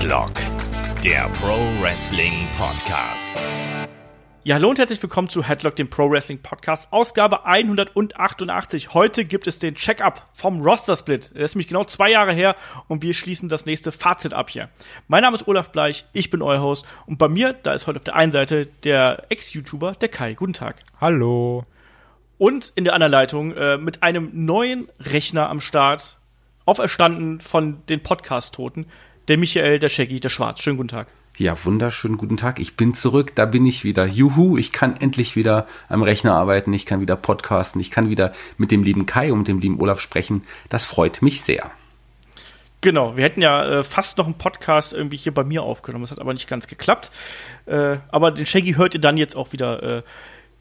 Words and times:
Headlock, 0.00 0.32
der 1.04 1.28
Pro 1.28 1.58
Wrestling 1.82 2.48
Podcast. 2.56 3.34
Ja, 4.44 4.54
hallo 4.54 4.70
und 4.70 4.78
herzlich 4.78 5.02
willkommen 5.02 5.28
zu 5.28 5.46
Headlock, 5.46 5.76
dem 5.76 5.90
Pro 5.90 6.10
Wrestling 6.10 6.38
Podcast, 6.38 6.90
Ausgabe 6.90 7.44
188. 7.44 8.94
Heute 8.94 9.26
gibt 9.26 9.46
es 9.46 9.58
den 9.58 9.74
Check-up 9.74 10.26
vom 10.32 10.62
Roster 10.62 10.96
Split. 10.96 11.32
Das 11.34 11.50
ist 11.50 11.54
nämlich 11.54 11.68
genau 11.68 11.84
zwei 11.84 12.10
Jahre 12.10 12.32
her 12.32 12.56
und 12.88 13.02
wir 13.02 13.12
schließen 13.12 13.50
das 13.50 13.66
nächste 13.66 13.92
Fazit 13.92 14.32
ab 14.32 14.48
hier. 14.48 14.70
Mein 15.06 15.20
Name 15.20 15.36
ist 15.36 15.46
Olaf 15.46 15.70
Bleich, 15.70 16.06
ich 16.14 16.30
bin 16.30 16.40
euer 16.40 16.62
Host 16.62 16.86
und 17.04 17.18
bei 17.18 17.28
mir, 17.28 17.52
da 17.52 17.74
ist 17.74 17.86
heute 17.86 17.98
auf 17.98 18.04
der 18.04 18.16
einen 18.16 18.32
Seite 18.32 18.68
der 18.84 19.26
Ex-YouTuber, 19.28 19.96
der 19.96 20.08
Kai. 20.08 20.32
Guten 20.32 20.54
Tag. 20.54 20.76
Hallo. 20.98 21.66
Und 22.38 22.72
in 22.74 22.84
der 22.84 22.94
anderen 22.94 23.12
Leitung 23.12 23.52
äh, 23.54 23.76
mit 23.76 24.02
einem 24.02 24.30
neuen 24.32 24.88
Rechner 24.98 25.50
am 25.50 25.60
Start, 25.60 26.16
auferstanden 26.64 27.42
von 27.42 27.84
den 27.86 28.02
Podcast-Toten, 28.02 28.86
der 29.30 29.38
Michael, 29.38 29.78
der 29.78 29.88
Shaggy, 29.88 30.18
der 30.18 30.28
Schwarz. 30.28 30.60
Schönen 30.60 30.76
guten 30.76 30.88
Tag. 30.88 31.06
Ja, 31.38 31.56
wunderschönen 31.64 32.16
guten 32.18 32.36
Tag. 32.36 32.58
Ich 32.58 32.76
bin 32.76 32.94
zurück, 32.94 33.32
da 33.36 33.46
bin 33.46 33.64
ich 33.64 33.84
wieder. 33.84 34.04
Juhu, 34.04 34.58
ich 34.58 34.72
kann 34.72 34.96
endlich 34.96 35.36
wieder 35.36 35.68
am 35.88 36.02
Rechner 36.02 36.34
arbeiten, 36.34 36.72
ich 36.72 36.84
kann 36.84 37.00
wieder 37.00 37.14
podcasten, 37.14 37.80
ich 37.80 37.92
kann 37.92 38.10
wieder 38.10 38.32
mit 38.58 38.72
dem 38.72 38.82
lieben 38.82 39.06
Kai 39.06 39.32
und 39.32 39.46
dem 39.46 39.60
lieben 39.60 39.80
Olaf 39.80 40.00
sprechen. 40.00 40.42
Das 40.68 40.84
freut 40.84 41.22
mich 41.22 41.42
sehr. 41.42 41.70
Genau, 42.80 43.16
wir 43.16 43.22
hätten 43.22 43.40
ja 43.40 43.78
äh, 43.78 43.82
fast 43.84 44.18
noch 44.18 44.26
einen 44.26 44.36
Podcast 44.36 44.92
irgendwie 44.92 45.16
hier 45.16 45.32
bei 45.32 45.44
mir 45.44 45.62
aufgenommen, 45.62 46.02
das 46.02 46.10
hat 46.10 46.18
aber 46.18 46.34
nicht 46.34 46.48
ganz 46.48 46.66
geklappt. 46.66 47.12
Äh, 47.66 47.98
aber 48.10 48.32
den 48.32 48.46
Shaggy 48.46 48.72
hört 48.72 48.94
ihr 48.94 49.00
dann 49.00 49.16
jetzt 49.16 49.36
auch 49.36 49.52
wieder 49.52 49.98
äh, 49.98 50.02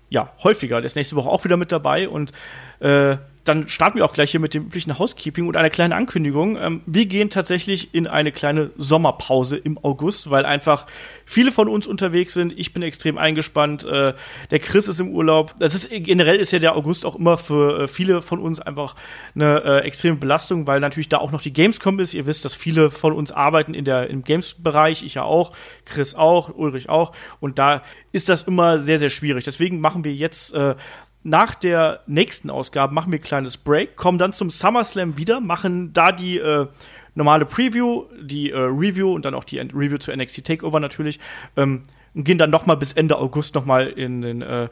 ja, 0.10 0.32
häufiger. 0.44 0.78
Der 0.80 0.86
ist 0.86 0.96
nächste 0.96 1.16
Woche 1.16 1.30
auch 1.30 1.44
wieder 1.44 1.58
mit 1.58 1.72
dabei 1.72 2.08
und 2.08 2.34
äh, 2.82 3.18
dann 3.50 3.68
starten 3.68 3.98
wir 3.98 4.06
auch 4.06 4.14
gleich 4.14 4.30
hier 4.32 4.40
mit 4.40 4.54
dem 4.54 4.66
üblichen 4.66 5.00
Housekeeping 5.00 5.48
und 5.48 5.58
einer 5.58 5.72
kleinen 5.72 5.92
Ankündigung. 5.92 6.56
Ähm, 6.56 6.82
wir 6.86 7.08
gehen 7.08 7.32
tatsächlich 7.32 7.96
in 7.96 8.06
eine 8.06 8.32
kleine 8.32 8.70
Sommerpause 8.78 9.58
im 9.58 9.80
August, 9.84 10.30
weil 10.30 10.46
einfach 10.46 10.86
viele 11.26 11.52
von 11.52 11.68
uns 11.68 11.88
unterwegs 11.88 12.36
sind. 12.36 12.58
Ich 12.58 12.74
bin 12.74 12.84
extrem 12.84 13.18
eingespannt. 13.18 13.84
Äh, 13.86 14.14
der 14.52 14.60
Chris 14.60 14.88
ist 14.88 15.00
im 15.00 15.10
Urlaub. 15.10 15.56
Das 15.60 15.74
ist 15.74 15.90
generell 15.90 16.36
ist 16.36 16.52
ja 16.52 16.60
der 16.60 16.76
August 16.76 17.08
auch 17.08 17.16
immer 17.16 17.38
für 17.38 17.82
äh, 17.82 17.88
viele 17.88 18.22
von 18.22 18.40
uns 18.40 18.60
einfach 18.60 18.96
eine 19.34 19.64
äh, 19.64 19.78
extreme 19.80 20.18
Belastung, 20.18 20.68
weil 20.68 20.80
natürlich 20.80 21.10
da 21.10 21.18
auch 21.18 21.32
noch 21.32 21.42
die 21.42 21.54
Gamescom 21.54 22.00
ist. 22.00 22.14
Ihr 22.14 22.28
wisst, 22.28 22.46
dass 22.46 22.54
viele 22.54 22.92
von 22.92 23.14
uns 23.14 23.32
arbeiten 23.32 23.74
in 23.74 23.84
der 23.84 24.12
im 24.12 24.24
Games-Bereich. 24.24 25.02
Ich 25.02 25.16
ja 25.16 25.24
auch, 25.24 25.54
Chris 25.86 26.14
auch, 26.14 26.56
Ulrich 26.56 26.88
auch. 26.88 27.14
Und 27.40 27.58
da 27.58 27.82
ist 28.12 28.30
das 28.30 28.44
immer 28.44 28.78
sehr 28.78 29.00
sehr 29.00 29.10
schwierig. 29.10 29.44
Deswegen 29.44 29.82
machen 29.82 30.04
wir 30.04 30.14
jetzt 30.14 30.54
äh, 30.54 30.76
nach 31.24 31.56
der 31.56 32.02
nächsten 32.08 32.50
Ausgabe 32.50 32.94
machen 32.94 33.12
wir 33.12 33.20
ein 33.20 33.24
kleines 33.24 33.58
Break, 33.58 33.96
kommen 33.96 34.18
dann 34.18 34.34
zum 34.34 34.50
SummerSlam 34.50 35.18
wieder, 35.18 35.42
machen 35.42 35.92
da 35.94 36.12
die 36.12 36.38
äh, 36.38 36.68
normale 37.16 37.46
Preview, 37.46 38.06
die 38.22 38.52
äh, 38.52 38.58
Review 38.58 39.14
und 39.14 39.26
dann 39.26 39.34
auch 39.34 39.44
die 39.44 39.60
Review 39.60 39.98
zu 39.98 40.16
NXT 40.16 40.46
Takeover 40.46 40.80
natürlich 40.80 41.20
ähm, 41.58 41.84
und 42.14 42.24
gehen 42.24 42.38
dann 42.38 42.50
noch 42.50 42.66
mal 42.66 42.76
bis 42.76 42.94
Ende 42.94 43.18
August 43.18 43.56
noch 43.56 43.66
mal 43.66 43.88
in 43.88 44.22
den 44.22 44.42
äh, 44.42 44.70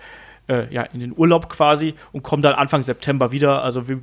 äh, 0.48 0.74
ja 0.74 0.84
in 0.84 1.02
den 1.02 1.14
Urlaub 1.16 1.50
quasi 1.50 1.96
und 2.12 2.24
kommen 2.24 2.42
dann 2.42 2.56
Anfang 2.56 2.84
September 2.84 3.32
wieder. 3.32 3.64
Also 3.64 3.88
wir 3.88 4.02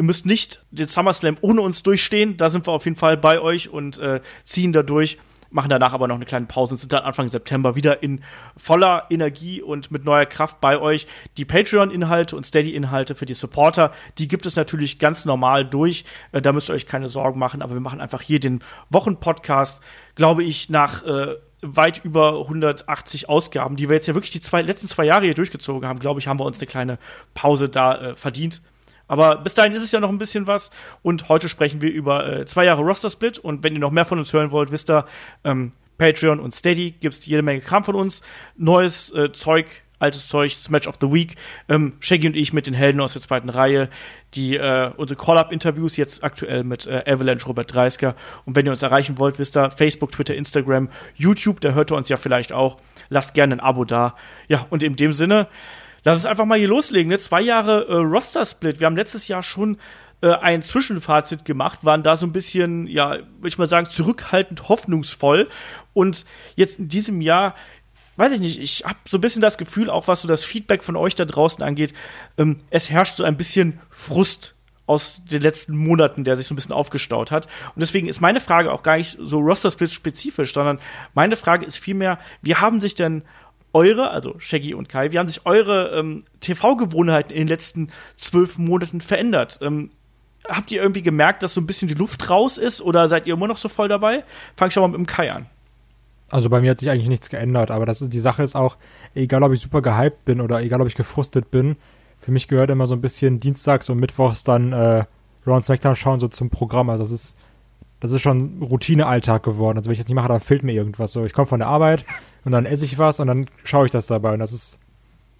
Ihr 0.00 0.04
müsst 0.04 0.26
nicht 0.26 0.64
den 0.70 0.86
SummerSlam 0.86 1.38
ohne 1.40 1.60
uns 1.60 1.82
durchstehen. 1.82 2.36
Da 2.36 2.48
sind 2.48 2.68
wir 2.68 2.72
auf 2.72 2.84
jeden 2.84 2.96
Fall 2.96 3.16
bei 3.16 3.40
euch 3.40 3.68
und 3.68 3.98
äh, 3.98 4.20
ziehen 4.44 4.72
da 4.72 4.84
durch 4.84 5.18
machen 5.50 5.70
danach 5.70 5.92
aber 5.92 6.08
noch 6.08 6.16
eine 6.16 6.24
kleine 6.24 6.46
Pause 6.46 6.74
und 6.74 6.78
sind 6.78 6.92
dann 6.92 7.04
Anfang 7.04 7.28
September 7.28 7.74
wieder 7.74 8.02
in 8.02 8.22
voller 8.56 9.06
Energie 9.10 9.62
und 9.62 9.90
mit 9.90 10.04
neuer 10.04 10.26
Kraft 10.26 10.60
bei 10.60 10.78
euch. 10.78 11.06
Die 11.36 11.44
Patreon-Inhalte 11.44 12.36
und 12.36 12.44
Steady-Inhalte 12.44 13.14
für 13.14 13.26
die 13.26 13.34
Supporter, 13.34 13.92
die 14.18 14.28
gibt 14.28 14.46
es 14.46 14.56
natürlich 14.56 14.98
ganz 14.98 15.24
normal 15.24 15.64
durch. 15.64 16.04
Äh, 16.32 16.42
da 16.42 16.52
müsst 16.52 16.70
ihr 16.70 16.74
euch 16.74 16.86
keine 16.86 17.08
Sorgen 17.08 17.38
machen, 17.38 17.62
aber 17.62 17.74
wir 17.74 17.80
machen 17.80 18.00
einfach 18.00 18.22
hier 18.22 18.40
den 18.40 18.60
Wochenpodcast, 18.90 19.82
glaube 20.14 20.44
ich, 20.44 20.68
nach 20.68 21.04
äh, 21.04 21.36
weit 21.62 22.04
über 22.04 22.40
180 22.40 23.28
Ausgaben, 23.28 23.76
die 23.76 23.88
wir 23.88 23.96
jetzt 23.96 24.06
ja 24.06 24.14
wirklich 24.14 24.30
die 24.30 24.40
zwei, 24.40 24.62
letzten 24.62 24.86
zwei 24.86 25.04
Jahre 25.04 25.24
hier 25.24 25.34
durchgezogen 25.34 25.88
haben, 25.88 25.98
glaube 25.98 26.20
ich, 26.20 26.28
haben 26.28 26.38
wir 26.38 26.44
uns 26.44 26.58
eine 26.58 26.66
kleine 26.66 26.98
Pause 27.34 27.68
da 27.68 27.98
äh, 27.98 28.14
verdient. 28.14 28.62
Aber 29.08 29.36
bis 29.36 29.54
dahin 29.54 29.72
ist 29.72 29.82
es 29.82 29.92
ja 29.92 30.00
noch 30.00 30.10
ein 30.10 30.18
bisschen 30.18 30.46
was. 30.46 30.70
Und 31.02 31.28
heute 31.28 31.48
sprechen 31.48 31.82
wir 31.82 31.90
über 31.90 32.28
äh, 32.28 32.46
zwei 32.46 32.64
Jahre 32.64 32.82
Roster-Split. 32.82 33.38
Und 33.38 33.64
wenn 33.64 33.72
ihr 33.72 33.80
noch 33.80 33.90
mehr 33.90 34.04
von 34.04 34.18
uns 34.18 34.32
hören 34.32 34.52
wollt, 34.52 34.70
wisst 34.70 34.90
ihr, 34.90 35.06
ähm, 35.44 35.72
Patreon 35.98 36.38
und 36.38 36.54
Steady 36.54 36.92
gibt's 36.92 37.26
jede 37.26 37.42
Menge 37.42 37.60
Kram 37.60 37.84
von 37.84 37.96
uns. 37.96 38.22
Neues 38.56 39.12
äh, 39.12 39.32
Zeug, 39.32 39.66
altes 39.98 40.28
Zeug, 40.28 40.52
das 40.52 40.70
Match 40.70 40.86
of 40.86 40.96
the 41.00 41.12
Week. 41.12 41.34
Ähm, 41.68 41.94
Shaggy 42.00 42.28
und 42.28 42.36
ich 42.36 42.52
mit 42.52 42.66
den 42.66 42.74
Helden 42.74 43.00
aus 43.00 43.14
der 43.14 43.22
zweiten 43.22 43.48
Reihe. 43.48 43.88
Die, 44.34 44.56
äh, 44.56 44.92
unsere 44.96 45.20
Call-Up-Interviews 45.20 45.96
jetzt 45.96 46.22
aktuell 46.22 46.62
mit 46.62 46.86
äh, 46.86 47.02
Avalanche 47.06 47.46
Robert 47.46 47.74
Dreisker. 47.74 48.14
Und 48.44 48.56
wenn 48.56 48.64
ihr 48.64 48.72
uns 48.72 48.82
erreichen 48.82 49.18
wollt, 49.18 49.38
wisst 49.38 49.56
ihr, 49.56 49.70
Facebook, 49.70 50.12
Twitter, 50.12 50.34
Instagram, 50.34 50.88
YouTube, 51.16 51.60
da 51.60 51.72
hört 51.72 51.90
ihr 51.92 51.96
uns 51.96 52.08
ja 52.08 52.16
vielleicht 52.16 52.52
auch. 52.52 52.78
Lasst 53.08 53.34
gerne 53.34 53.56
ein 53.56 53.60
Abo 53.60 53.84
da. 53.84 54.14
Ja, 54.48 54.66
und 54.70 54.82
in 54.82 54.96
dem 54.96 55.12
Sinne, 55.12 55.48
Lass 56.04 56.18
uns 56.18 56.26
einfach 56.26 56.44
mal 56.44 56.58
hier 56.58 56.68
loslegen. 56.68 57.08
Ne? 57.10 57.18
Zwei 57.18 57.40
Jahre 57.40 57.86
äh, 57.88 57.94
Roster-Split. 57.94 58.80
Wir 58.80 58.86
haben 58.86 58.96
letztes 58.96 59.28
Jahr 59.28 59.42
schon 59.42 59.78
äh, 60.20 60.32
ein 60.32 60.62
Zwischenfazit 60.62 61.44
gemacht, 61.44 61.84
waren 61.84 62.02
da 62.02 62.16
so 62.16 62.26
ein 62.26 62.32
bisschen, 62.32 62.86
ja, 62.86 63.12
würde 63.12 63.48
ich 63.48 63.58
mal 63.58 63.68
sagen, 63.68 63.86
zurückhaltend 63.88 64.68
hoffnungsvoll. 64.68 65.48
Und 65.94 66.24
jetzt 66.56 66.78
in 66.78 66.88
diesem 66.88 67.20
Jahr, 67.20 67.54
weiß 68.16 68.32
ich 68.32 68.40
nicht, 68.40 68.58
ich 68.58 68.84
habe 68.84 68.98
so 69.06 69.18
ein 69.18 69.20
bisschen 69.20 69.42
das 69.42 69.58
Gefühl, 69.58 69.90
auch 69.90 70.08
was 70.08 70.22
so 70.22 70.28
das 70.28 70.44
Feedback 70.44 70.82
von 70.82 70.96
euch 70.96 71.14
da 71.14 71.24
draußen 71.24 71.62
angeht, 71.62 71.94
ähm, 72.36 72.56
es 72.70 72.90
herrscht 72.90 73.16
so 73.16 73.24
ein 73.24 73.36
bisschen 73.36 73.80
Frust 73.90 74.54
aus 74.86 75.22
den 75.24 75.42
letzten 75.42 75.76
Monaten, 75.76 76.24
der 76.24 76.34
sich 76.34 76.46
so 76.46 76.54
ein 76.54 76.56
bisschen 76.56 76.72
aufgestaut 76.72 77.30
hat. 77.30 77.46
Und 77.74 77.80
deswegen 77.80 78.08
ist 78.08 78.20
meine 78.20 78.40
Frage 78.40 78.72
auch 78.72 78.82
gar 78.82 78.96
nicht 78.96 79.18
so 79.20 79.38
Roster-Split 79.38 79.92
spezifisch, 79.92 80.54
sondern 80.54 80.80
meine 81.14 81.36
Frage 81.36 81.66
ist 81.66 81.78
vielmehr, 81.78 82.18
wie 82.40 82.56
haben 82.56 82.80
sich 82.80 82.94
denn 82.94 83.22
eure, 83.72 84.10
also 84.10 84.34
Shaggy 84.38 84.74
und 84.74 84.88
Kai, 84.88 85.12
wie 85.12 85.18
haben 85.18 85.28
sich 85.28 85.44
eure 85.46 85.98
ähm, 85.98 86.24
TV-Gewohnheiten 86.40 87.32
in 87.32 87.38
den 87.38 87.48
letzten 87.48 87.90
zwölf 88.16 88.58
Monaten 88.58 89.00
verändert? 89.00 89.58
Ähm, 89.62 89.90
habt 90.48 90.70
ihr 90.70 90.80
irgendwie 90.80 91.02
gemerkt, 91.02 91.42
dass 91.42 91.54
so 91.54 91.60
ein 91.60 91.66
bisschen 91.66 91.88
die 91.88 91.94
Luft 91.94 92.30
raus 92.30 92.58
ist 92.58 92.80
oder 92.80 93.08
seid 93.08 93.26
ihr 93.26 93.34
immer 93.34 93.48
noch 93.48 93.58
so 93.58 93.68
voll 93.68 93.88
dabei? 93.88 94.24
Fang 94.56 94.70
schon 94.70 94.82
mal 94.82 94.88
mit 94.88 94.98
dem 94.98 95.06
Kai 95.06 95.32
an. 95.32 95.46
Also 96.30 96.50
bei 96.50 96.60
mir 96.60 96.70
hat 96.70 96.78
sich 96.78 96.90
eigentlich 96.90 97.08
nichts 97.08 97.30
geändert, 97.30 97.70
aber 97.70 97.86
das 97.86 98.02
ist 98.02 98.12
die 98.12 98.20
Sache 98.20 98.42
ist 98.42 98.54
auch, 98.54 98.76
egal 99.14 99.42
ob 99.42 99.52
ich 99.52 99.60
super 99.60 99.80
gehypt 99.80 100.24
bin 100.26 100.40
oder 100.40 100.60
egal 100.60 100.80
ob 100.80 100.86
ich 100.86 100.94
gefrustet 100.94 101.50
bin, 101.50 101.76
für 102.20 102.32
mich 102.32 102.48
gehört 102.48 102.70
immer 102.70 102.86
so 102.86 102.94
ein 102.94 103.00
bisschen 103.00 103.40
dienstags 103.40 103.88
und 103.88 103.98
mittwochs 103.98 104.44
dann 104.44 104.72
äh, 104.72 105.04
Round 105.46 105.64
SmackDown 105.64 105.96
schauen 105.96 106.20
so 106.20 106.28
zum 106.28 106.50
Programm. 106.50 106.90
Also 106.90 107.04
das 107.04 107.12
ist 107.12 107.38
das 108.00 108.12
ist 108.12 108.22
schon 108.22 108.62
Routinealltag 108.62 109.42
geworden. 109.42 109.78
Also 109.78 109.88
wenn 109.88 109.92
ich 109.92 109.98
das 109.98 110.08
nicht 110.08 110.14
mache, 110.14 110.28
dann 110.28 110.40
fehlt 110.40 110.62
mir 110.62 110.72
irgendwas. 110.72 111.12
So, 111.12 111.24
ich 111.24 111.32
komme 111.32 111.46
von 111.46 111.58
der 111.58 111.68
Arbeit, 111.68 112.04
und 112.44 112.52
dann 112.52 112.64
esse 112.64 112.86
ich 112.86 112.98
was 112.98 113.20
und 113.20 113.26
dann 113.26 113.46
schaue 113.64 113.84
ich 113.84 113.92
das 113.92 114.06
dabei. 114.06 114.32
Und 114.32 114.38
das 114.38 114.52
ist, 114.52 114.78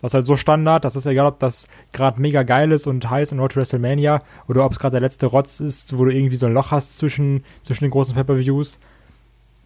das 0.02 0.10
ist 0.10 0.14
halt 0.14 0.26
so 0.26 0.36
Standard, 0.36 0.84
das 0.84 0.96
ist 0.96 1.06
egal, 1.06 1.26
ob 1.26 1.38
das 1.38 1.66
gerade 1.92 2.20
mega 2.20 2.42
geil 2.42 2.70
ist 2.70 2.86
und 2.86 3.08
heiß 3.08 3.32
in 3.32 3.38
Road 3.38 3.56
WrestleMania 3.56 4.22
oder 4.46 4.64
ob 4.64 4.72
es 4.72 4.78
gerade 4.78 4.92
der 4.92 5.00
letzte 5.00 5.26
Rotz 5.26 5.60
ist, 5.60 5.96
wo 5.96 6.04
du 6.04 6.14
irgendwie 6.14 6.36
so 6.36 6.46
ein 6.46 6.52
Loch 6.52 6.70
hast 6.70 6.98
zwischen, 6.98 7.44
zwischen 7.62 7.84
den 7.84 7.92
großen 7.92 8.14
Pay-Per-Views. 8.14 8.78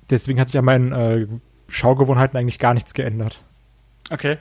Deswegen 0.08 0.38
hat 0.38 0.48
sich 0.48 0.58
an 0.58 0.64
meinen 0.64 0.92
äh, 0.92 1.26
Schaugewohnheiten 1.68 2.38
eigentlich 2.38 2.58
gar 2.58 2.74
nichts 2.74 2.94
geändert. 2.94 3.44
Okay. 4.10 4.38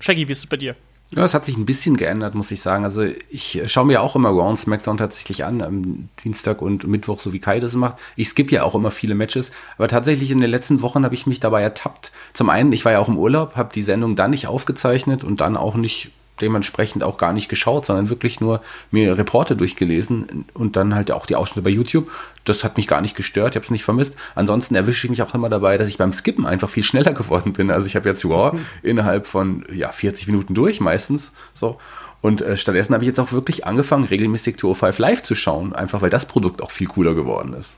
Shaggy, 0.00 0.26
wie 0.26 0.32
ist 0.32 0.38
es 0.38 0.46
bei 0.46 0.56
dir? 0.56 0.74
Ja, 1.14 1.26
es 1.26 1.34
hat 1.34 1.44
sich 1.44 1.58
ein 1.58 1.66
bisschen 1.66 1.98
geändert, 1.98 2.34
muss 2.34 2.50
ich 2.50 2.62
sagen. 2.62 2.84
Also 2.84 3.02
ich 3.28 3.62
schaue 3.66 3.84
mir 3.84 4.00
auch 4.00 4.16
immer 4.16 4.30
Round 4.30 4.58
SmackDown 4.58 4.96
tatsächlich 4.96 5.44
an, 5.44 5.60
am 5.60 6.08
Dienstag 6.24 6.62
und 6.62 6.86
Mittwoch, 6.86 7.20
so 7.20 7.34
wie 7.34 7.38
Kai 7.38 7.60
das 7.60 7.74
macht. 7.74 7.98
Ich 8.16 8.30
skippe 8.30 8.54
ja 8.54 8.62
auch 8.62 8.74
immer 8.74 8.90
viele 8.90 9.14
Matches, 9.14 9.52
aber 9.76 9.88
tatsächlich 9.88 10.30
in 10.30 10.40
den 10.40 10.50
letzten 10.50 10.80
Wochen 10.80 11.04
habe 11.04 11.14
ich 11.14 11.26
mich 11.26 11.38
dabei 11.38 11.60
ertappt. 11.60 12.12
Zum 12.32 12.48
einen, 12.48 12.72
ich 12.72 12.86
war 12.86 12.92
ja 12.92 12.98
auch 12.98 13.08
im 13.08 13.18
Urlaub, 13.18 13.56
habe 13.56 13.74
die 13.74 13.82
Sendung 13.82 14.16
dann 14.16 14.30
nicht 14.30 14.46
aufgezeichnet 14.46 15.22
und 15.22 15.42
dann 15.42 15.58
auch 15.58 15.74
nicht 15.74 16.12
dementsprechend 16.40 17.04
auch 17.04 17.18
gar 17.18 17.32
nicht 17.32 17.48
geschaut, 17.48 17.86
sondern 17.86 18.08
wirklich 18.08 18.40
nur 18.40 18.62
mir 18.90 19.16
Reporte 19.16 19.54
durchgelesen 19.54 20.46
und 20.54 20.76
dann 20.76 20.94
halt 20.94 21.10
auch 21.10 21.26
die 21.26 21.36
Ausschnitte 21.36 21.62
bei 21.62 21.70
YouTube. 21.70 22.10
Das 22.44 22.64
hat 22.64 22.76
mich 22.76 22.88
gar 22.88 23.00
nicht 23.00 23.16
gestört, 23.16 23.50
ich 23.50 23.56
habe 23.56 23.64
es 23.64 23.70
nicht 23.70 23.84
vermisst. 23.84 24.14
Ansonsten 24.34 24.74
erwische 24.74 25.06
ich 25.06 25.10
mich 25.10 25.22
auch 25.22 25.34
immer 25.34 25.48
dabei, 25.48 25.78
dass 25.78 25.88
ich 25.88 25.98
beim 25.98 26.12
Skippen 26.12 26.46
einfach 26.46 26.70
viel 26.70 26.82
schneller 26.82 27.12
geworden 27.14 27.52
bin. 27.52 27.70
Also 27.70 27.86
ich 27.86 27.96
habe 27.96 28.08
jetzt 28.08 28.24
Raw 28.24 28.56
mhm. 28.56 28.64
innerhalb 28.82 29.26
von 29.26 29.64
ja 29.72 29.92
40 29.92 30.26
Minuten 30.26 30.54
durch 30.54 30.80
meistens 30.80 31.32
so. 31.54 31.78
Und 32.20 32.40
äh, 32.40 32.56
stattdessen 32.56 32.94
habe 32.94 33.04
ich 33.04 33.08
jetzt 33.08 33.18
auch 33.18 33.32
wirklich 33.32 33.66
angefangen, 33.66 34.04
regelmäßig 34.04 34.56
Tour 34.56 34.76
5 34.76 34.98
Live 34.98 35.22
zu 35.24 35.34
schauen, 35.34 35.72
einfach 35.72 36.02
weil 36.02 36.10
das 36.10 36.26
Produkt 36.26 36.62
auch 36.62 36.70
viel 36.70 36.86
cooler 36.86 37.14
geworden 37.14 37.52
ist. 37.52 37.76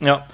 Ja, 0.00 0.26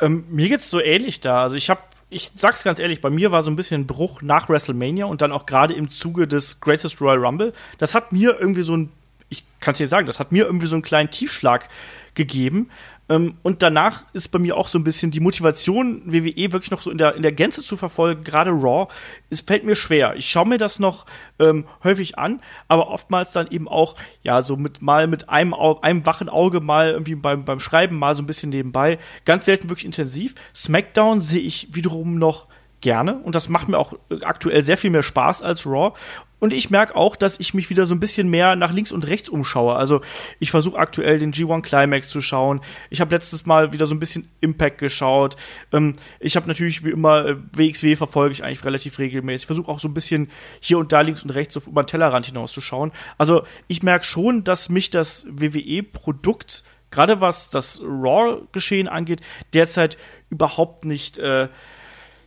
ähm, 0.00 0.24
mir 0.30 0.48
geht's 0.48 0.70
so 0.70 0.80
ähnlich 0.80 1.20
da. 1.20 1.42
Also 1.42 1.56
ich 1.56 1.70
habe 1.70 1.80
ich 2.14 2.30
sag's 2.34 2.64
ganz 2.64 2.78
ehrlich, 2.78 3.00
bei 3.00 3.10
mir 3.10 3.32
war 3.32 3.42
so 3.42 3.50
ein 3.50 3.56
bisschen 3.56 3.82
ein 3.82 3.86
Bruch 3.86 4.22
nach 4.22 4.48
WrestleMania 4.48 5.06
und 5.06 5.20
dann 5.22 5.32
auch 5.32 5.46
gerade 5.46 5.74
im 5.74 5.88
Zuge 5.88 6.28
des 6.28 6.60
Greatest 6.60 7.00
Royal 7.00 7.18
Rumble. 7.18 7.52
Das 7.78 7.94
hat 7.94 8.12
mir 8.12 8.38
irgendwie 8.38 8.62
so 8.62 8.76
ein, 8.76 8.92
ich 9.28 9.44
kann's 9.60 9.78
dir 9.78 9.88
sagen, 9.88 10.06
das 10.06 10.20
hat 10.20 10.32
mir 10.32 10.44
irgendwie 10.44 10.66
so 10.66 10.76
einen 10.76 10.82
kleinen 10.82 11.10
Tiefschlag 11.10 11.68
gegeben. 12.14 12.70
Ähm, 13.08 13.36
und 13.42 13.62
danach 13.62 14.04
ist 14.12 14.28
bei 14.28 14.38
mir 14.38 14.56
auch 14.56 14.68
so 14.68 14.78
ein 14.78 14.84
bisschen 14.84 15.10
die 15.10 15.20
Motivation, 15.20 16.02
WWE 16.06 16.52
wirklich 16.52 16.70
noch 16.70 16.82
so 16.82 16.90
in 16.90 16.98
der, 16.98 17.14
in 17.14 17.22
der 17.22 17.32
Gänze 17.32 17.62
zu 17.62 17.76
verfolgen, 17.76 18.24
gerade 18.24 18.50
Raw, 18.50 18.88
es 19.30 19.42
fällt 19.42 19.64
mir 19.64 19.74
schwer. 19.74 20.14
Ich 20.16 20.28
schaue 20.30 20.48
mir 20.48 20.58
das 20.58 20.78
noch 20.78 21.06
ähm, 21.38 21.66
häufig 21.82 22.18
an, 22.18 22.40
aber 22.68 22.88
oftmals 22.88 23.32
dann 23.32 23.48
eben 23.48 23.68
auch, 23.68 23.96
ja, 24.22 24.42
so 24.42 24.56
mit 24.56 24.80
mal 24.80 25.06
mit 25.06 25.28
einem, 25.28 25.54
einem 25.54 26.06
wachen 26.06 26.28
Auge 26.28 26.60
mal 26.60 26.90
irgendwie 26.92 27.14
beim, 27.14 27.44
beim 27.44 27.60
Schreiben 27.60 27.98
mal 27.98 28.14
so 28.14 28.22
ein 28.22 28.26
bisschen 28.26 28.50
nebenbei. 28.50 28.98
Ganz 29.24 29.44
selten 29.44 29.68
wirklich 29.68 29.86
intensiv. 29.86 30.34
SmackDown 30.54 31.20
sehe 31.20 31.40
ich 31.40 31.74
wiederum 31.74 32.18
noch 32.18 32.48
gerne 32.80 33.18
und 33.20 33.34
das 33.34 33.48
macht 33.48 33.68
mir 33.68 33.78
auch 33.78 33.94
aktuell 34.22 34.62
sehr 34.62 34.76
viel 34.76 34.90
mehr 34.90 35.02
Spaß 35.02 35.42
als 35.42 35.66
Raw. 35.66 35.94
Und 36.44 36.52
ich 36.52 36.68
merke 36.68 36.94
auch, 36.94 37.16
dass 37.16 37.40
ich 37.40 37.54
mich 37.54 37.70
wieder 37.70 37.86
so 37.86 37.94
ein 37.94 38.00
bisschen 38.00 38.28
mehr 38.28 38.54
nach 38.54 38.70
links 38.70 38.92
und 38.92 39.08
rechts 39.08 39.30
umschaue. 39.30 39.76
Also 39.76 40.02
ich 40.40 40.50
versuche 40.50 40.78
aktuell 40.78 41.18
den 41.18 41.32
G1 41.32 41.62
Climax 41.62 42.10
zu 42.10 42.20
schauen. 42.20 42.60
Ich 42.90 43.00
habe 43.00 43.14
letztes 43.14 43.46
Mal 43.46 43.72
wieder 43.72 43.86
so 43.86 43.94
ein 43.94 43.98
bisschen 43.98 44.28
Impact 44.42 44.76
geschaut. 44.76 45.36
Ähm, 45.72 45.96
ich 46.20 46.36
habe 46.36 46.46
natürlich 46.46 46.84
wie 46.84 46.90
immer 46.90 47.24
äh, 47.24 47.36
WXW 47.52 47.96
verfolge 47.96 48.32
ich 48.32 48.44
eigentlich 48.44 48.62
relativ 48.62 48.98
regelmäßig. 48.98 49.44
Ich 49.44 49.46
versuche 49.46 49.72
auch 49.72 49.78
so 49.78 49.88
ein 49.88 49.94
bisschen 49.94 50.28
hier 50.60 50.76
und 50.76 50.92
da 50.92 51.00
links 51.00 51.22
und 51.22 51.30
rechts 51.30 51.56
auf 51.56 51.66
über 51.66 51.82
den 51.82 51.86
Tellerrand 51.86 52.26
hinaus 52.26 52.52
zu 52.52 52.60
schauen. 52.60 52.92
Also 53.16 53.44
ich 53.66 53.82
merke 53.82 54.04
schon, 54.04 54.44
dass 54.44 54.68
mich 54.68 54.90
das 54.90 55.26
WWE-Produkt 55.30 56.62
gerade 56.90 57.22
was 57.22 57.48
das 57.48 57.80
Raw-Geschehen 57.82 58.86
angeht, 58.86 59.22
derzeit 59.54 59.96
überhaupt 60.28 60.84
nicht 60.84 61.18
äh, 61.18 61.48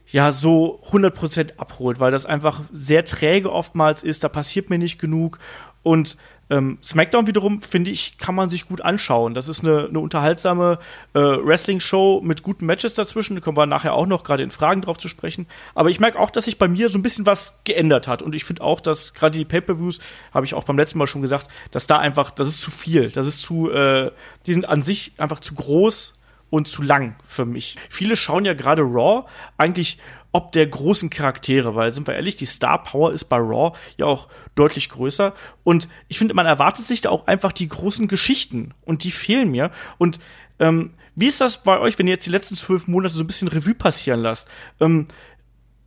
ja 0.09 0.31
so 0.31 0.81
100% 0.91 1.57
abholt, 1.57 1.99
weil 1.99 2.11
das 2.11 2.25
einfach 2.25 2.61
sehr 2.71 3.05
träge 3.05 3.51
oftmals 3.51 4.03
ist, 4.03 4.23
da 4.23 4.29
passiert 4.29 4.69
mir 4.69 4.77
nicht 4.77 4.99
genug 4.99 5.39
und 5.83 6.17
ähm, 6.49 6.77
SmackDown 6.81 7.27
wiederum, 7.27 7.61
finde 7.61 7.91
ich, 7.91 8.17
kann 8.17 8.35
man 8.35 8.49
sich 8.49 8.67
gut 8.67 8.81
anschauen. 8.81 9.33
Das 9.33 9.47
ist 9.47 9.63
eine, 9.63 9.87
eine 9.87 9.99
unterhaltsame 9.99 10.79
äh, 11.13 11.19
Wrestling-Show 11.19 12.21
mit 12.23 12.41
guten 12.41 12.65
Matches 12.65 12.93
dazwischen. 12.93 13.35
Da 13.35 13.41
kommen 13.41 13.57
wir 13.57 13.65
nachher 13.65 13.93
auch 13.93 14.05
noch 14.05 14.23
gerade 14.23 14.43
in 14.43 14.51
Fragen 14.51 14.81
drauf 14.81 14.97
zu 14.97 15.09
sprechen. 15.09 15.47
Aber 15.75 15.89
ich 15.89 15.99
merke 15.99 16.19
auch, 16.19 16.29
dass 16.29 16.45
sich 16.45 16.57
bei 16.57 16.67
mir 16.67 16.87
so 16.89 16.97
ein 16.97 17.03
bisschen 17.03 17.25
was 17.25 17.59
geändert 17.65 18.07
hat. 18.07 18.21
Und 18.21 18.33
ich 18.33 18.45
finde 18.45 18.63
auch, 18.63 18.79
dass 18.79 19.13
gerade 19.13 19.37
die 19.37 19.45
Pay-Per-Views, 19.45 19.99
habe 20.33 20.45
ich 20.45 20.53
auch 20.53 20.63
beim 20.63 20.77
letzten 20.77 20.99
Mal 20.99 21.07
schon 21.07 21.21
gesagt, 21.21 21.49
dass 21.71 21.87
da 21.87 21.97
einfach, 21.97 22.31
das 22.31 22.47
ist 22.47 22.61
zu 22.61 22.71
viel. 22.71 23.11
Das 23.11 23.27
ist 23.27 23.41
zu, 23.41 23.69
äh, 23.69 24.11
die 24.45 24.53
sind 24.53 24.69
an 24.69 24.81
sich 24.81 25.13
einfach 25.17 25.39
zu 25.39 25.53
groß 25.53 26.13
und 26.49 26.67
zu 26.67 26.81
lang 26.81 27.15
für 27.25 27.45
mich. 27.45 27.77
Viele 27.89 28.15
schauen 28.15 28.45
ja 28.45 28.53
gerade 28.53 28.81
Raw 28.81 29.25
eigentlich 29.57 29.97
ob 30.33 30.51
der 30.51 30.67
großen 30.67 31.09
Charaktere, 31.09 31.73
weil 31.73 31.93
sind 31.93 32.05
wir 32.05 32.13
ehrlich, 32.13 32.35
die 32.35 32.45
Star 32.45 32.83
Power 32.83 33.11
ist 33.11 33.25
bei 33.25 33.37
Raw 33.37 33.75
ja 33.97 34.05
auch 34.05 34.27
deutlich 34.55 34.89
größer 34.89 35.33
und 35.63 35.87
ich 36.09 36.19
finde, 36.19 36.33
man 36.33 36.45
erwartet 36.45 36.85
sich 36.85 37.01
da 37.01 37.09
auch 37.09 37.27
einfach 37.27 37.51
die 37.51 37.67
großen 37.67 38.07
Geschichten 38.07 38.73
und 38.85 39.03
die 39.03 39.11
fehlen 39.11 39.49
mir 39.49 39.71
und 39.97 40.19
ähm, 40.59 40.91
wie 41.15 41.27
ist 41.27 41.41
das 41.41 41.63
bei 41.63 41.79
euch, 41.79 41.97
wenn 41.97 42.05
ihr 42.05 42.13
jetzt 42.13 42.27
die 42.27 42.31
letzten 42.31 42.55
zwölf 42.55 42.87
Monate 42.87 43.15
so 43.15 43.23
ein 43.23 43.27
bisschen 43.27 43.47
Revue 43.47 43.73
passieren 43.73 44.19
lasst? 44.19 44.47
Ähm, 44.79 45.07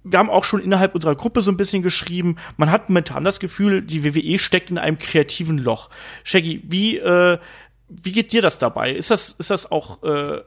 wir 0.03 0.19
haben 0.19 0.31
auch 0.31 0.45
schon 0.45 0.63
innerhalb 0.63 0.95
unserer 0.95 1.15
Gruppe 1.15 1.43
so 1.43 1.51
ein 1.53 1.56
bisschen 1.56 1.83
geschrieben, 1.83 2.37
man 2.56 2.73
hat 2.73 2.89
momentan 2.89 3.23
das 3.23 3.39
Gefühl, 3.39 3.83
die 3.83 4.03
WWE 4.03 4.39
steckt 4.39 4.71
in 4.71 4.79
einem 4.79 4.99
kreativen 4.99 5.59
Loch. 5.59 5.91
Shaggy, 6.25 6.63
wie, 6.65 6.97
äh, 6.99 7.39
wie 7.91 8.13
geht 8.13 8.33
dir 8.33 8.43
das 8.43 8.59
dabei? 8.59 8.93
Ist 8.93 9.11
das, 9.11 9.33
ist 9.33 9.51
das 9.51 9.71
auch 9.71 10.03
äh, 10.03 10.43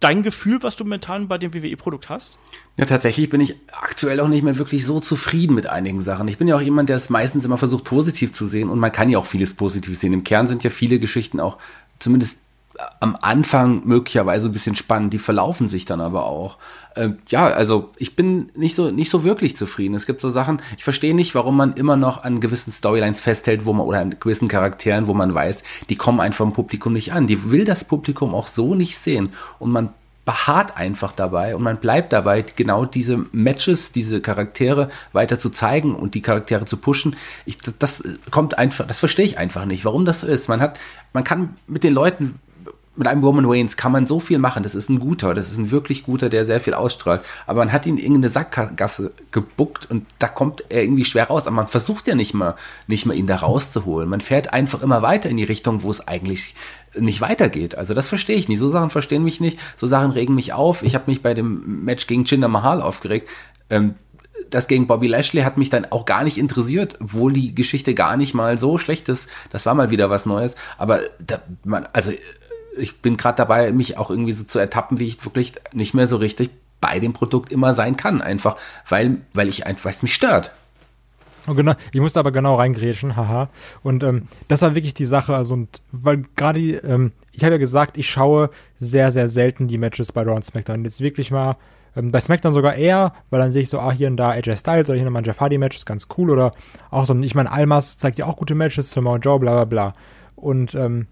dein 0.00 0.22
Gefühl, 0.22 0.62
was 0.62 0.76
du 0.76 0.84
momentan 0.84 1.28
bei 1.28 1.38
dem 1.38 1.54
WWE-Produkt 1.54 2.08
hast? 2.08 2.38
Ja, 2.76 2.84
tatsächlich 2.84 3.28
bin 3.28 3.40
ich 3.40 3.56
aktuell 3.72 4.20
auch 4.20 4.28
nicht 4.28 4.42
mehr 4.42 4.58
wirklich 4.58 4.84
so 4.84 5.00
zufrieden 5.00 5.54
mit 5.54 5.66
einigen 5.66 6.00
Sachen. 6.00 6.28
Ich 6.28 6.38
bin 6.38 6.48
ja 6.48 6.56
auch 6.56 6.60
jemand, 6.60 6.88
der 6.88 6.96
es 6.96 7.10
meistens 7.10 7.44
immer 7.44 7.58
versucht, 7.58 7.84
positiv 7.84 8.32
zu 8.32 8.46
sehen 8.46 8.68
und 8.68 8.78
man 8.78 8.92
kann 8.92 9.08
ja 9.08 9.18
auch 9.18 9.26
vieles 9.26 9.54
positiv 9.54 9.98
sehen. 9.98 10.12
Im 10.12 10.24
Kern 10.24 10.46
sind 10.46 10.64
ja 10.64 10.70
viele 10.70 10.98
Geschichten 10.98 11.40
auch 11.40 11.58
zumindest 11.98 12.38
am 13.00 13.16
Anfang 13.20 13.82
möglicherweise 13.84 14.48
ein 14.48 14.52
bisschen 14.52 14.74
spannend, 14.74 15.12
die 15.12 15.18
verlaufen 15.18 15.68
sich 15.68 15.84
dann 15.84 16.00
aber 16.00 16.26
auch. 16.26 16.58
Äh, 16.94 17.10
ja, 17.28 17.46
also 17.46 17.90
ich 17.96 18.16
bin 18.16 18.50
nicht 18.54 18.74
so 18.74 18.90
nicht 18.90 19.10
so 19.10 19.24
wirklich 19.24 19.56
zufrieden. 19.56 19.94
Es 19.94 20.06
gibt 20.06 20.20
so 20.20 20.28
Sachen, 20.28 20.60
ich 20.76 20.84
verstehe 20.84 21.14
nicht, 21.14 21.34
warum 21.34 21.56
man 21.56 21.74
immer 21.74 21.96
noch 21.96 22.24
an 22.24 22.40
gewissen 22.40 22.72
Storylines 22.72 23.20
festhält, 23.20 23.66
wo 23.66 23.72
man 23.72 23.86
oder 23.86 24.00
an 24.00 24.16
gewissen 24.20 24.48
Charakteren, 24.48 25.06
wo 25.06 25.14
man 25.14 25.34
weiß, 25.34 25.62
die 25.88 25.96
kommen 25.96 26.20
einfach 26.20 26.44
im 26.44 26.52
Publikum 26.52 26.92
nicht 26.92 27.12
an. 27.12 27.26
Die 27.26 27.50
will 27.50 27.64
das 27.64 27.84
Publikum 27.84 28.34
auch 28.34 28.46
so 28.46 28.74
nicht 28.74 28.98
sehen 28.98 29.30
und 29.58 29.72
man 29.72 29.90
beharrt 30.26 30.76
einfach 30.76 31.12
dabei 31.12 31.54
und 31.54 31.62
man 31.62 31.78
bleibt 31.78 32.12
dabei, 32.12 32.42
genau 32.42 32.84
diese 32.84 33.16
Matches, 33.30 33.92
diese 33.92 34.20
Charaktere 34.20 34.90
weiter 35.12 35.38
zu 35.38 35.50
zeigen 35.50 35.94
und 35.94 36.14
die 36.14 36.20
Charaktere 36.20 36.66
zu 36.66 36.78
pushen. 36.78 37.14
Ich, 37.46 37.58
das 37.78 38.02
kommt 38.32 38.58
einfach, 38.58 38.88
das 38.88 38.98
verstehe 38.98 39.24
ich 39.24 39.38
einfach 39.38 39.66
nicht, 39.66 39.84
warum 39.84 40.04
das 40.04 40.24
ist. 40.24 40.48
Man 40.48 40.60
hat, 40.60 40.80
man 41.12 41.22
kann 41.22 41.56
mit 41.68 41.84
den 41.84 41.94
Leuten 41.94 42.40
mit 42.96 43.06
einem 43.06 43.22
Roman 43.22 43.44
Reigns 43.44 43.76
kann 43.76 43.92
man 43.92 44.06
so 44.06 44.20
viel 44.20 44.38
machen. 44.38 44.62
Das 44.62 44.74
ist 44.74 44.88
ein 44.88 44.98
guter, 44.98 45.34
das 45.34 45.50
ist 45.50 45.58
ein 45.58 45.70
wirklich 45.70 46.04
guter, 46.04 46.28
der 46.28 46.44
sehr 46.44 46.60
viel 46.60 46.74
ausstrahlt. 46.74 47.22
Aber 47.46 47.60
man 47.60 47.72
hat 47.72 47.86
ihn 47.86 47.96
in 47.96 48.02
irgendeine 48.02 48.30
Sackgasse 48.30 49.12
gebuckt 49.30 49.90
und 49.90 50.06
da 50.18 50.28
kommt 50.28 50.64
er 50.68 50.82
irgendwie 50.82 51.04
schwer 51.04 51.28
raus. 51.28 51.46
Aber 51.46 51.56
man 51.56 51.68
versucht 51.68 52.06
ja 52.08 52.14
nicht 52.14 52.34
mal, 52.34 52.54
nicht 52.86 53.06
mal 53.06 53.14
ihn 53.14 53.26
da 53.26 53.36
rauszuholen. 53.36 54.08
Man 54.08 54.20
fährt 54.20 54.52
einfach 54.52 54.82
immer 54.82 55.02
weiter 55.02 55.28
in 55.28 55.36
die 55.36 55.44
Richtung, 55.44 55.82
wo 55.82 55.90
es 55.90 56.06
eigentlich 56.06 56.54
nicht 56.94 57.20
weitergeht. 57.20 57.76
Also 57.76 57.94
das 57.94 58.08
verstehe 58.08 58.36
ich 58.36 58.48
nicht. 58.48 58.58
So 58.58 58.68
Sachen 58.68 58.90
verstehen 58.90 59.24
mich 59.24 59.40
nicht. 59.40 59.58
So 59.76 59.86
Sachen 59.86 60.10
regen 60.10 60.34
mich 60.34 60.52
auf. 60.52 60.82
Ich 60.82 60.94
habe 60.94 61.04
mich 61.10 61.22
bei 61.22 61.34
dem 61.34 61.84
Match 61.84 62.06
gegen 62.06 62.24
Jinder 62.24 62.48
Mahal 62.48 62.80
aufgeregt. 62.80 63.28
Ähm, 63.68 63.94
das 64.50 64.68
gegen 64.68 64.86
Bobby 64.86 65.08
Lashley 65.08 65.42
hat 65.42 65.56
mich 65.56 65.70
dann 65.70 65.86
auch 65.86 66.04
gar 66.04 66.24
nicht 66.24 66.38
interessiert, 66.38 66.96
obwohl 67.00 67.32
die 67.32 67.54
Geschichte 67.54 67.94
gar 67.94 68.16
nicht 68.16 68.34
mal 68.34 68.58
so 68.58 68.78
schlecht 68.78 69.08
ist. 69.08 69.28
Das 69.50 69.66
war 69.66 69.74
mal 69.74 69.90
wieder 69.90 70.10
was 70.10 70.26
Neues. 70.26 70.56
Aber 70.78 71.00
da, 71.18 71.40
man, 71.64 71.86
also 71.92 72.12
ich 72.76 73.00
bin 73.00 73.16
gerade 73.16 73.36
dabei, 73.36 73.72
mich 73.72 73.98
auch 73.98 74.10
irgendwie 74.10 74.32
so 74.32 74.44
zu 74.44 74.58
ertappen, 74.58 74.98
wie 74.98 75.06
ich 75.06 75.24
wirklich 75.24 75.52
nicht 75.72 75.94
mehr 75.94 76.06
so 76.06 76.16
richtig 76.16 76.50
bei 76.80 77.00
dem 77.00 77.12
Produkt 77.12 77.52
immer 77.52 77.74
sein 77.74 77.96
kann. 77.96 78.20
Einfach, 78.22 78.56
weil, 78.88 79.18
weil 79.32 79.48
ich 79.48 79.66
einfach, 79.66 79.86
weil 79.86 79.92
es 79.92 80.02
mich 80.02 80.14
stört. 80.14 80.52
Oh, 81.48 81.54
genau, 81.54 81.74
ich 81.92 82.00
musste 82.00 82.18
aber 82.18 82.32
genau 82.32 82.56
reingrätschen, 82.56 83.16
haha. 83.16 83.48
Und 83.82 84.02
ähm, 84.02 84.22
das 84.48 84.62
war 84.62 84.74
wirklich 84.74 84.94
die 84.94 85.04
Sache, 85.04 85.34
also 85.36 85.54
und 85.54 85.80
weil 85.92 86.24
gerade, 86.34 86.58
ähm, 86.58 87.12
ich 87.30 87.44
habe 87.44 87.54
ja 87.54 87.58
gesagt, 87.58 87.96
ich 87.98 88.10
schaue 88.10 88.50
sehr, 88.78 89.12
sehr 89.12 89.28
selten 89.28 89.68
die 89.68 89.78
Matches 89.78 90.10
bei 90.10 90.22
Raw 90.22 90.34
und 90.34 90.44
SmackDown. 90.44 90.84
Jetzt 90.84 91.00
wirklich 91.00 91.30
mal, 91.30 91.56
ähm, 91.94 92.10
bei 92.10 92.20
SmackDown 92.20 92.52
sogar 92.52 92.74
eher, 92.74 93.12
weil 93.30 93.40
dann 93.40 93.52
sehe 93.52 93.62
ich 93.62 93.68
so, 93.68 93.78
ah, 93.78 93.92
hier 93.92 94.08
und 94.08 94.16
da 94.16 94.30
AJ 94.30 94.56
Styles 94.56 94.88
oder 94.88 94.96
hier 94.96 95.04
nochmal 95.04 95.22
ein 95.22 95.24
Jeff 95.24 95.40
Hardy 95.40 95.58
Match, 95.58 95.76
ist 95.76 95.86
ganz 95.86 96.08
cool. 96.18 96.30
Oder 96.30 96.50
auch 96.90 97.06
so, 97.06 97.14
ich 97.14 97.36
meine, 97.36 97.52
Almas 97.52 97.96
zeigt 97.96 98.18
ja 98.18 98.26
auch 98.26 98.36
gute 98.36 98.56
Matches, 98.56 98.90
Samoa 98.90 99.18
Joe, 99.18 99.38
bla 99.38 99.52
bla 99.52 99.64
bla. 99.64 99.92
Und, 100.34 100.74
ähm, 100.74 101.06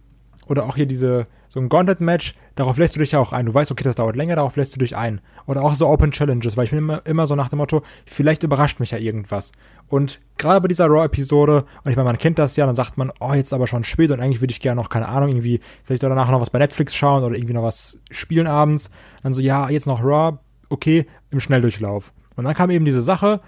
oder 0.46 0.64
auch 0.64 0.74
hier 0.74 0.86
diese, 0.86 1.26
so 1.54 1.60
ein 1.60 1.68
Gauntlet-Match, 1.68 2.34
darauf 2.56 2.78
lässt 2.78 2.96
du 2.96 2.98
dich 2.98 3.12
ja 3.12 3.20
auch 3.20 3.32
ein. 3.32 3.46
Du 3.46 3.54
weißt, 3.54 3.70
okay, 3.70 3.84
das 3.84 3.94
dauert 3.94 4.16
länger, 4.16 4.34
darauf 4.34 4.56
lässt 4.56 4.74
du 4.74 4.80
dich 4.80 4.96
ein. 4.96 5.20
Oder 5.46 5.62
auch 5.62 5.74
so 5.74 5.86
Open 5.86 6.10
Challenges, 6.10 6.56
weil 6.56 6.64
ich 6.64 6.70
bin 6.70 6.80
immer, 6.80 7.06
immer 7.06 7.28
so 7.28 7.36
nach 7.36 7.48
dem 7.48 7.58
Motto, 7.58 7.82
vielleicht 8.06 8.42
überrascht 8.42 8.80
mich 8.80 8.90
ja 8.90 8.98
irgendwas. 8.98 9.52
Und 9.86 10.20
gerade 10.36 10.60
bei 10.60 10.66
dieser 10.66 10.86
Raw-Episode, 10.86 11.64
und 11.84 11.90
ich 11.92 11.96
meine, 11.96 12.08
man 12.08 12.18
kennt 12.18 12.40
das 12.40 12.56
ja, 12.56 12.66
dann 12.66 12.74
sagt 12.74 12.98
man, 12.98 13.12
oh, 13.20 13.34
jetzt 13.34 13.52
aber 13.52 13.68
schon 13.68 13.84
spät 13.84 14.10
und 14.10 14.20
eigentlich 14.20 14.40
würde 14.40 14.50
ich 14.50 14.60
gerne 14.60 14.80
noch, 14.80 14.88
keine 14.88 15.08
Ahnung, 15.08 15.28
irgendwie, 15.28 15.60
vielleicht 15.84 16.02
danach 16.02 16.28
noch 16.28 16.40
was 16.40 16.50
bei 16.50 16.58
Netflix 16.58 16.92
schauen 16.96 17.22
oder 17.22 17.36
irgendwie 17.36 17.54
noch 17.54 17.62
was 17.62 18.00
spielen 18.10 18.48
abends. 18.48 18.90
Dann 19.22 19.32
so, 19.32 19.40
ja, 19.40 19.70
jetzt 19.70 19.86
noch 19.86 20.02
Raw, 20.02 20.38
okay, 20.70 21.06
im 21.30 21.38
Schnelldurchlauf. 21.38 22.12
Und 22.34 22.46
dann 22.46 22.54
kam 22.54 22.70
eben 22.70 22.84
diese 22.84 23.00
Sache, 23.00 23.38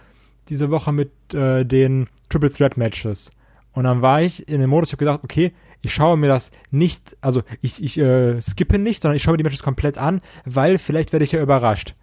diese 0.49 0.71
Woche 0.71 0.93
mit 0.93 1.11
äh, 1.35 1.65
den 1.65 2.07
Triple 2.29 2.53
Threat 2.53 2.77
Matches. 2.77 3.33
Und 3.73 3.83
dann 3.83 4.01
war 4.01 4.23
ich 4.23 4.49
in 4.49 4.61
dem 4.61 4.71
Modus, 4.71 4.91
ich 4.91 4.93
habe 4.93 5.01
gedacht, 5.01 5.21
okay, 5.25 5.53
ich 5.83 5.95
schaue 5.95 6.17
mir 6.17 6.29
das 6.29 6.51
nicht, 6.71 7.17
also 7.21 7.43
ich, 7.61 7.83
ich 7.83 7.99
äh, 7.99 8.41
skippe 8.41 8.79
nicht, 8.79 9.03
sondern 9.03 9.17
ich 9.17 9.23
schaue 9.23 9.33
mir 9.33 9.39
die 9.39 9.45
Matches 9.45 9.63
komplett 9.63 9.99
an, 9.99 10.21
weil 10.45 10.79
vielleicht 10.79 11.13
werde 11.13 11.25
ich 11.25 11.33
ja 11.33 11.43
überrascht. 11.43 11.95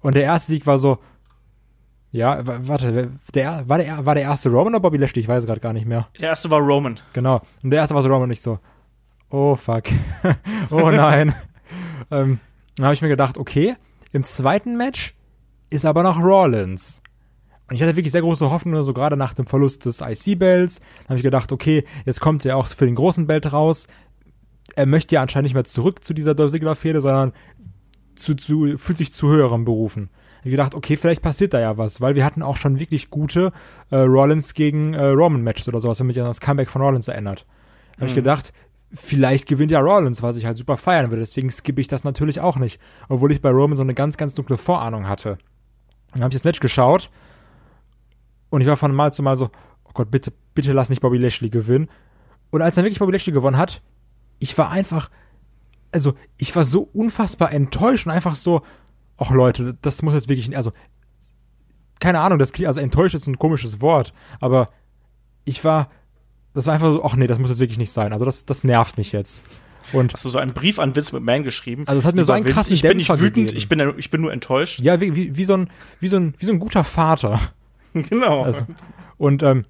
Und 0.00 0.16
der 0.16 0.24
erste 0.24 0.52
Sieg 0.52 0.66
war 0.66 0.78
so, 0.78 0.98
ja, 2.10 2.40
warte, 2.44 3.12
der, 3.34 3.68
war, 3.68 3.78
der, 3.78 4.06
war 4.06 4.14
der 4.14 4.24
erste 4.24 4.48
Roman 4.48 4.74
oder 4.74 4.80
Bobby 4.80 4.96
Lashley? 4.96 5.20
Ich 5.20 5.28
weiß 5.28 5.44
gerade 5.44 5.60
gar 5.60 5.72
nicht 5.72 5.86
mehr. 5.86 6.08
Der 6.18 6.30
erste 6.30 6.50
war 6.50 6.60
Roman. 6.60 6.98
Genau. 7.12 7.42
Und 7.62 7.70
der 7.70 7.80
erste 7.80 7.94
war 7.94 8.02
so 8.02 8.08
Roman 8.08 8.28
nicht 8.28 8.42
so, 8.42 8.58
oh 9.30 9.56
fuck, 9.56 9.84
oh 10.70 10.90
nein. 10.90 11.34
ähm, 12.10 12.40
dann 12.76 12.86
habe 12.86 12.94
ich 12.94 13.02
mir 13.02 13.08
gedacht, 13.08 13.36
okay, 13.36 13.74
im 14.12 14.24
zweiten 14.24 14.76
Match 14.76 15.14
ist 15.70 15.84
aber 15.84 16.02
noch 16.02 16.18
Rollins. 16.18 17.02
Und 17.68 17.76
ich 17.76 17.82
hatte 17.82 17.96
wirklich 17.96 18.12
sehr 18.12 18.22
große 18.22 18.50
Hoffnung, 18.50 18.82
so 18.84 18.94
gerade 18.94 19.16
nach 19.16 19.34
dem 19.34 19.46
Verlust 19.46 19.84
des 19.84 20.00
IC-Bells. 20.00 20.80
Dann 20.80 21.08
habe 21.08 21.16
ich 21.16 21.22
gedacht, 21.22 21.52
okay, 21.52 21.84
jetzt 22.06 22.20
kommt 22.20 22.44
er 22.46 22.56
auch 22.56 22.66
für 22.66 22.86
den 22.86 22.94
großen 22.94 23.26
Belt 23.26 23.52
raus. 23.52 23.88
Er 24.74 24.86
möchte 24.86 25.16
ja 25.16 25.22
anscheinend 25.22 25.44
nicht 25.44 25.54
mehr 25.54 25.64
zurück 25.64 26.02
zu 26.02 26.14
dieser 26.14 26.34
Dolph 26.34 26.52
Ziggler-Fehde, 26.52 27.02
sondern 27.02 27.32
zu, 28.14 28.34
zu, 28.34 28.78
fühlt 28.78 28.98
sich 28.98 29.12
zu 29.12 29.28
höherem 29.28 29.64
berufen. 29.66 30.08
Ich 30.38 30.40
habe 30.40 30.50
gedacht, 30.50 30.74
okay, 30.74 30.96
vielleicht 30.96 31.20
passiert 31.20 31.52
da 31.52 31.60
ja 31.60 31.76
was, 31.76 32.00
weil 32.00 32.14
wir 32.14 32.24
hatten 32.24 32.42
auch 32.42 32.56
schon 32.56 32.78
wirklich 32.78 33.10
gute 33.10 33.52
äh, 33.90 33.96
Rollins 33.96 34.54
gegen 34.54 34.94
äh, 34.94 35.04
Roman-Matches 35.04 35.68
oder 35.68 35.80
sowas, 35.80 36.00
wenn 36.00 36.06
mich 36.06 36.18
an 36.18 36.26
das 36.26 36.40
Comeback 36.40 36.70
von 36.70 36.80
Rollins 36.80 37.08
erinnert. 37.08 37.44
Da 37.90 37.96
habe 37.96 38.04
mhm. 38.04 38.08
ich 38.08 38.14
gedacht, 38.14 38.52
vielleicht 38.94 39.46
gewinnt 39.46 39.72
ja 39.72 39.80
Rollins, 39.80 40.22
was 40.22 40.36
ich 40.38 40.46
halt 40.46 40.56
super 40.56 40.78
feiern 40.78 41.10
würde. 41.10 41.20
Deswegen 41.20 41.50
skippe 41.50 41.82
ich 41.82 41.88
das 41.88 42.04
natürlich 42.04 42.40
auch 42.40 42.56
nicht. 42.56 42.80
Obwohl 43.08 43.32
ich 43.32 43.42
bei 43.42 43.50
Roman 43.50 43.76
so 43.76 43.82
eine 43.82 43.94
ganz, 43.94 44.16
ganz 44.16 44.34
dunkle 44.34 44.56
Vorahnung 44.56 45.06
hatte. 45.06 45.36
Dann 46.12 46.22
habe 46.22 46.32
ich 46.32 46.36
das 46.36 46.44
Match 46.44 46.60
geschaut 46.60 47.10
und 48.50 48.60
ich 48.60 48.66
war 48.66 48.76
von 48.76 48.94
Mal 48.94 49.12
zu 49.12 49.22
Mal 49.22 49.36
so, 49.36 49.50
oh 49.84 49.90
Gott, 49.94 50.10
bitte, 50.10 50.32
bitte 50.54 50.72
lass 50.72 50.90
nicht 50.90 51.00
Bobby 51.00 51.18
Lashley 51.18 51.50
gewinnen. 51.50 51.88
Und 52.50 52.62
als 52.62 52.74
dann 52.74 52.84
wirklich 52.84 52.98
Bobby 52.98 53.12
Lashley 53.12 53.32
gewonnen 53.32 53.56
hat, 53.56 53.82
ich 54.38 54.56
war 54.56 54.70
einfach 54.70 55.10
also 55.92 56.14
ich 56.36 56.54
war 56.54 56.64
so 56.64 56.88
unfassbar 56.92 57.52
enttäuscht 57.52 58.06
und 58.06 58.12
einfach 58.12 58.34
so, 58.34 58.62
ach 59.16 59.30
Leute, 59.30 59.76
das 59.82 60.02
muss 60.02 60.14
jetzt 60.14 60.28
wirklich, 60.28 60.54
also 60.56 60.72
keine 62.00 62.20
Ahnung, 62.20 62.38
das 62.38 62.52
also 62.64 62.80
enttäuscht 62.80 63.14
ist 63.14 63.26
ein 63.26 63.38
komisches 63.38 63.80
Wort, 63.80 64.12
aber 64.40 64.68
ich 65.44 65.64
war, 65.64 65.90
das 66.54 66.66
war 66.66 66.74
einfach 66.74 66.92
so, 66.92 67.04
ach 67.04 67.16
nee, 67.16 67.26
das 67.26 67.38
muss 67.38 67.50
jetzt 67.50 67.60
wirklich 67.60 67.78
nicht 67.78 67.92
sein. 67.92 68.12
Also 68.12 68.24
das, 68.24 68.46
das 68.46 68.64
nervt 68.64 68.98
mich 68.98 69.12
jetzt. 69.12 69.42
Und 69.92 70.12
Hast 70.12 70.24
du 70.24 70.28
so 70.28 70.38
einen 70.38 70.52
Brief 70.52 70.78
an 70.78 70.94
Vince 70.94 71.14
McMahon 71.14 71.44
geschrieben? 71.44 71.84
Also 71.86 71.98
es 71.98 72.04
hat 72.04 72.14
mir 72.14 72.24
so 72.24 72.32
einen 72.32 72.44
Vince, 72.44 72.54
krassen 72.54 72.74
Ich 72.74 72.82
bin 72.82 72.98
nicht 72.98 73.08
wütend, 73.08 73.34
gegeben. 73.34 73.56
ich 73.56 73.68
bin, 73.68 73.94
ich 73.96 74.10
bin 74.10 74.20
nur 74.20 74.32
enttäuscht. 74.32 74.80
ja, 74.80 75.00
wie, 75.00 75.16
wie, 75.16 75.36
wie, 75.36 75.44
so 75.44 75.54
ein, 75.54 75.70
wie, 75.98 76.08
so 76.08 76.18
ein, 76.18 76.34
wie 76.38 76.44
so 76.44 76.52
ein 76.52 76.58
guter 76.58 76.84
Vater. 76.84 77.40
genau. 78.10 78.42
Also, 78.42 78.64
und 79.16 79.42
ähm, 79.42 79.64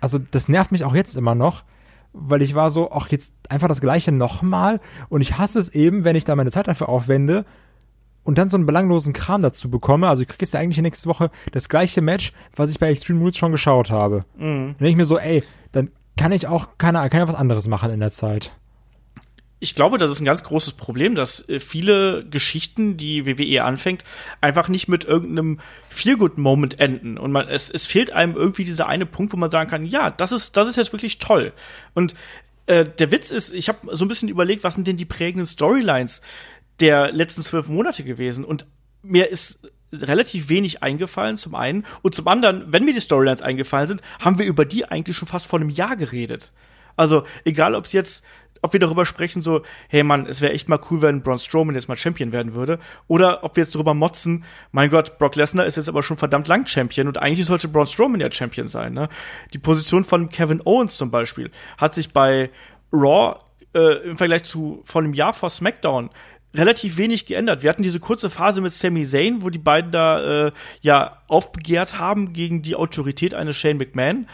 also 0.00 0.18
das 0.18 0.48
nervt 0.48 0.72
mich 0.72 0.84
auch 0.84 0.94
jetzt 0.94 1.16
immer 1.16 1.34
noch, 1.34 1.64
weil 2.12 2.42
ich 2.42 2.54
war 2.54 2.70
so, 2.70 2.90
ach, 2.92 3.08
jetzt 3.08 3.34
einfach 3.48 3.68
das 3.68 3.80
gleiche 3.80 4.12
nochmal. 4.12 4.80
Und 5.08 5.20
ich 5.20 5.38
hasse 5.38 5.58
es 5.58 5.68
eben, 5.70 6.04
wenn 6.04 6.16
ich 6.16 6.24
da 6.24 6.36
meine 6.36 6.50
Zeit 6.50 6.68
dafür 6.68 6.88
aufwende 6.88 7.44
und 8.24 8.38
dann 8.38 8.50
so 8.50 8.56
einen 8.56 8.66
belanglosen 8.66 9.12
Kram 9.12 9.40
dazu 9.40 9.70
bekomme. 9.70 10.08
Also 10.08 10.22
ich 10.22 10.28
kriege 10.28 10.42
jetzt 10.42 10.54
ja 10.54 10.60
eigentlich 10.60 10.80
nächste 10.80 11.08
Woche 11.08 11.30
das 11.52 11.68
gleiche 11.68 12.02
Match, 12.02 12.32
was 12.54 12.70
ich 12.70 12.78
bei 12.78 12.90
Extreme 12.90 13.20
Rules 13.20 13.36
schon 13.36 13.52
geschaut 13.52 13.90
habe. 13.90 14.20
Mhm. 14.36 14.40
Dann 14.40 14.66
denke 14.78 14.90
ich 14.90 14.96
mir 14.96 15.04
so, 15.04 15.18
ey, 15.18 15.42
dann 15.72 15.90
kann 16.16 16.32
ich 16.32 16.46
auch, 16.46 16.68
keine 16.78 17.08
kann 17.08 17.22
ich 17.22 17.28
was 17.28 17.34
anderes 17.34 17.68
machen 17.68 17.90
in 17.90 18.00
der 18.00 18.10
Zeit. 18.10 18.56
Ich 19.58 19.74
glaube, 19.74 19.96
das 19.98 20.10
ist 20.10 20.20
ein 20.20 20.26
ganz 20.26 20.44
großes 20.44 20.74
Problem, 20.74 21.14
dass 21.14 21.48
äh, 21.48 21.60
viele 21.60 22.26
Geschichten, 22.28 22.96
die 22.96 23.26
WWE 23.26 23.64
anfängt, 23.64 24.04
einfach 24.40 24.68
nicht 24.68 24.88
mit 24.88 25.04
irgendeinem 25.04 25.60
Feel-Good-Moment 25.88 26.78
enden. 26.78 27.16
Und 27.16 27.32
man, 27.32 27.48
es, 27.48 27.70
es 27.70 27.86
fehlt 27.86 28.12
einem 28.12 28.34
irgendwie 28.34 28.64
dieser 28.64 28.86
eine 28.86 29.06
Punkt, 29.06 29.32
wo 29.32 29.36
man 29.36 29.50
sagen 29.50 29.70
kann, 29.70 29.86
ja, 29.86 30.10
das 30.10 30.32
ist, 30.32 30.56
das 30.56 30.68
ist 30.68 30.76
jetzt 30.76 30.92
wirklich 30.92 31.18
toll. 31.18 31.52
Und 31.94 32.14
äh, 32.66 32.84
der 32.84 33.10
Witz 33.10 33.30
ist, 33.30 33.52
ich 33.52 33.68
habe 33.68 33.96
so 33.96 34.04
ein 34.04 34.08
bisschen 34.08 34.28
überlegt, 34.28 34.62
was 34.62 34.74
sind 34.74 34.86
denn 34.86 34.98
die 34.98 35.04
prägenden 35.04 35.46
Storylines 35.46 36.20
der 36.80 37.12
letzten 37.12 37.42
zwölf 37.42 37.68
Monate 37.68 38.04
gewesen? 38.04 38.44
Und 38.44 38.66
mir 39.02 39.30
ist 39.30 39.60
relativ 39.92 40.48
wenig 40.50 40.82
eingefallen, 40.82 41.38
zum 41.38 41.54
einen. 41.54 41.86
Und 42.02 42.14
zum 42.14 42.28
anderen, 42.28 42.72
wenn 42.72 42.84
mir 42.84 42.92
die 42.92 43.00
Storylines 43.00 43.40
eingefallen 43.40 43.88
sind, 43.88 44.02
haben 44.20 44.38
wir 44.38 44.44
über 44.44 44.66
die 44.66 44.84
eigentlich 44.84 45.16
schon 45.16 45.28
fast 45.28 45.46
vor 45.46 45.60
einem 45.60 45.70
Jahr 45.70 45.96
geredet. 45.96 46.52
Also, 46.96 47.24
egal 47.44 47.74
ob 47.74 47.84
es 47.84 47.92
jetzt, 47.92 48.24
ob 48.66 48.72
wir 48.72 48.80
darüber 48.80 49.06
sprechen, 49.06 49.42
so, 49.42 49.62
hey 49.88 50.02
Mann, 50.02 50.26
es 50.26 50.40
wäre 50.40 50.52
echt 50.52 50.68
mal 50.68 50.80
cool, 50.90 51.00
wenn 51.02 51.22
Braun 51.22 51.38
Strowman 51.38 51.76
jetzt 51.76 51.88
mal 51.88 51.96
Champion 51.96 52.32
werden 52.32 52.54
würde. 52.54 52.80
Oder 53.06 53.44
ob 53.44 53.54
wir 53.54 53.62
jetzt 53.62 53.76
darüber 53.76 53.94
motzen, 53.94 54.44
mein 54.72 54.90
Gott, 54.90 55.18
Brock 55.18 55.36
Lesnar 55.36 55.66
ist 55.66 55.76
jetzt 55.76 55.88
aber 55.88 56.02
schon 56.02 56.18
verdammt 56.18 56.48
lang 56.48 56.66
Champion 56.66 57.06
und 57.06 57.16
eigentlich 57.16 57.46
sollte 57.46 57.68
Braun 57.68 57.86
Strowman 57.86 58.20
ja 58.20 58.30
Champion 58.30 58.66
sein, 58.66 58.92
ne? 58.92 59.08
Die 59.54 59.58
Position 59.58 60.02
von 60.02 60.28
Kevin 60.28 60.60
Owens 60.64 60.96
zum 60.96 61.12
Beispiel 61.12 61.52
hat 61.78 61.94
sich 61.94 62.12
bei 62.12 62.50
Raw 62.92 63.38
äh, 63.72 64.08
im 64.08 64.18
Vergleich 64.18 64.42
zu 64.42 64.82
vor 64.84 65.02
einem 65.02 65.14
Jahr 65.14 65.32
vor 65.32 65.48
SmackDown 65.48 66.10
relativ 66.54 66.96
wenig 66.96 67.26
geändert. 67.26 67.62
Wir 67.62 67.70
hatten 67.70 67.82
diese 67.82 68.00
kurze 68.00 68.30
Phase 68.30 68.60
mit 68.60 68.72
Sami 68.72 69.04
Zayn, 69.04 69.42
wo 69.42 69.50
die 69.50 69.58
beiden 69.58 69.90
da 69.90 70.46
äh, 70.46 70.50
ja 70.80 71.22
aufbegehrt 71.28 71.98
haben 71.98 72.32
gegen 72.32 72.62
die 72.62 72.74
Autorität 72.74 73.34
eines 73.34 73.56
Shane 73.56 73.78
McMahon. 73.78 74.26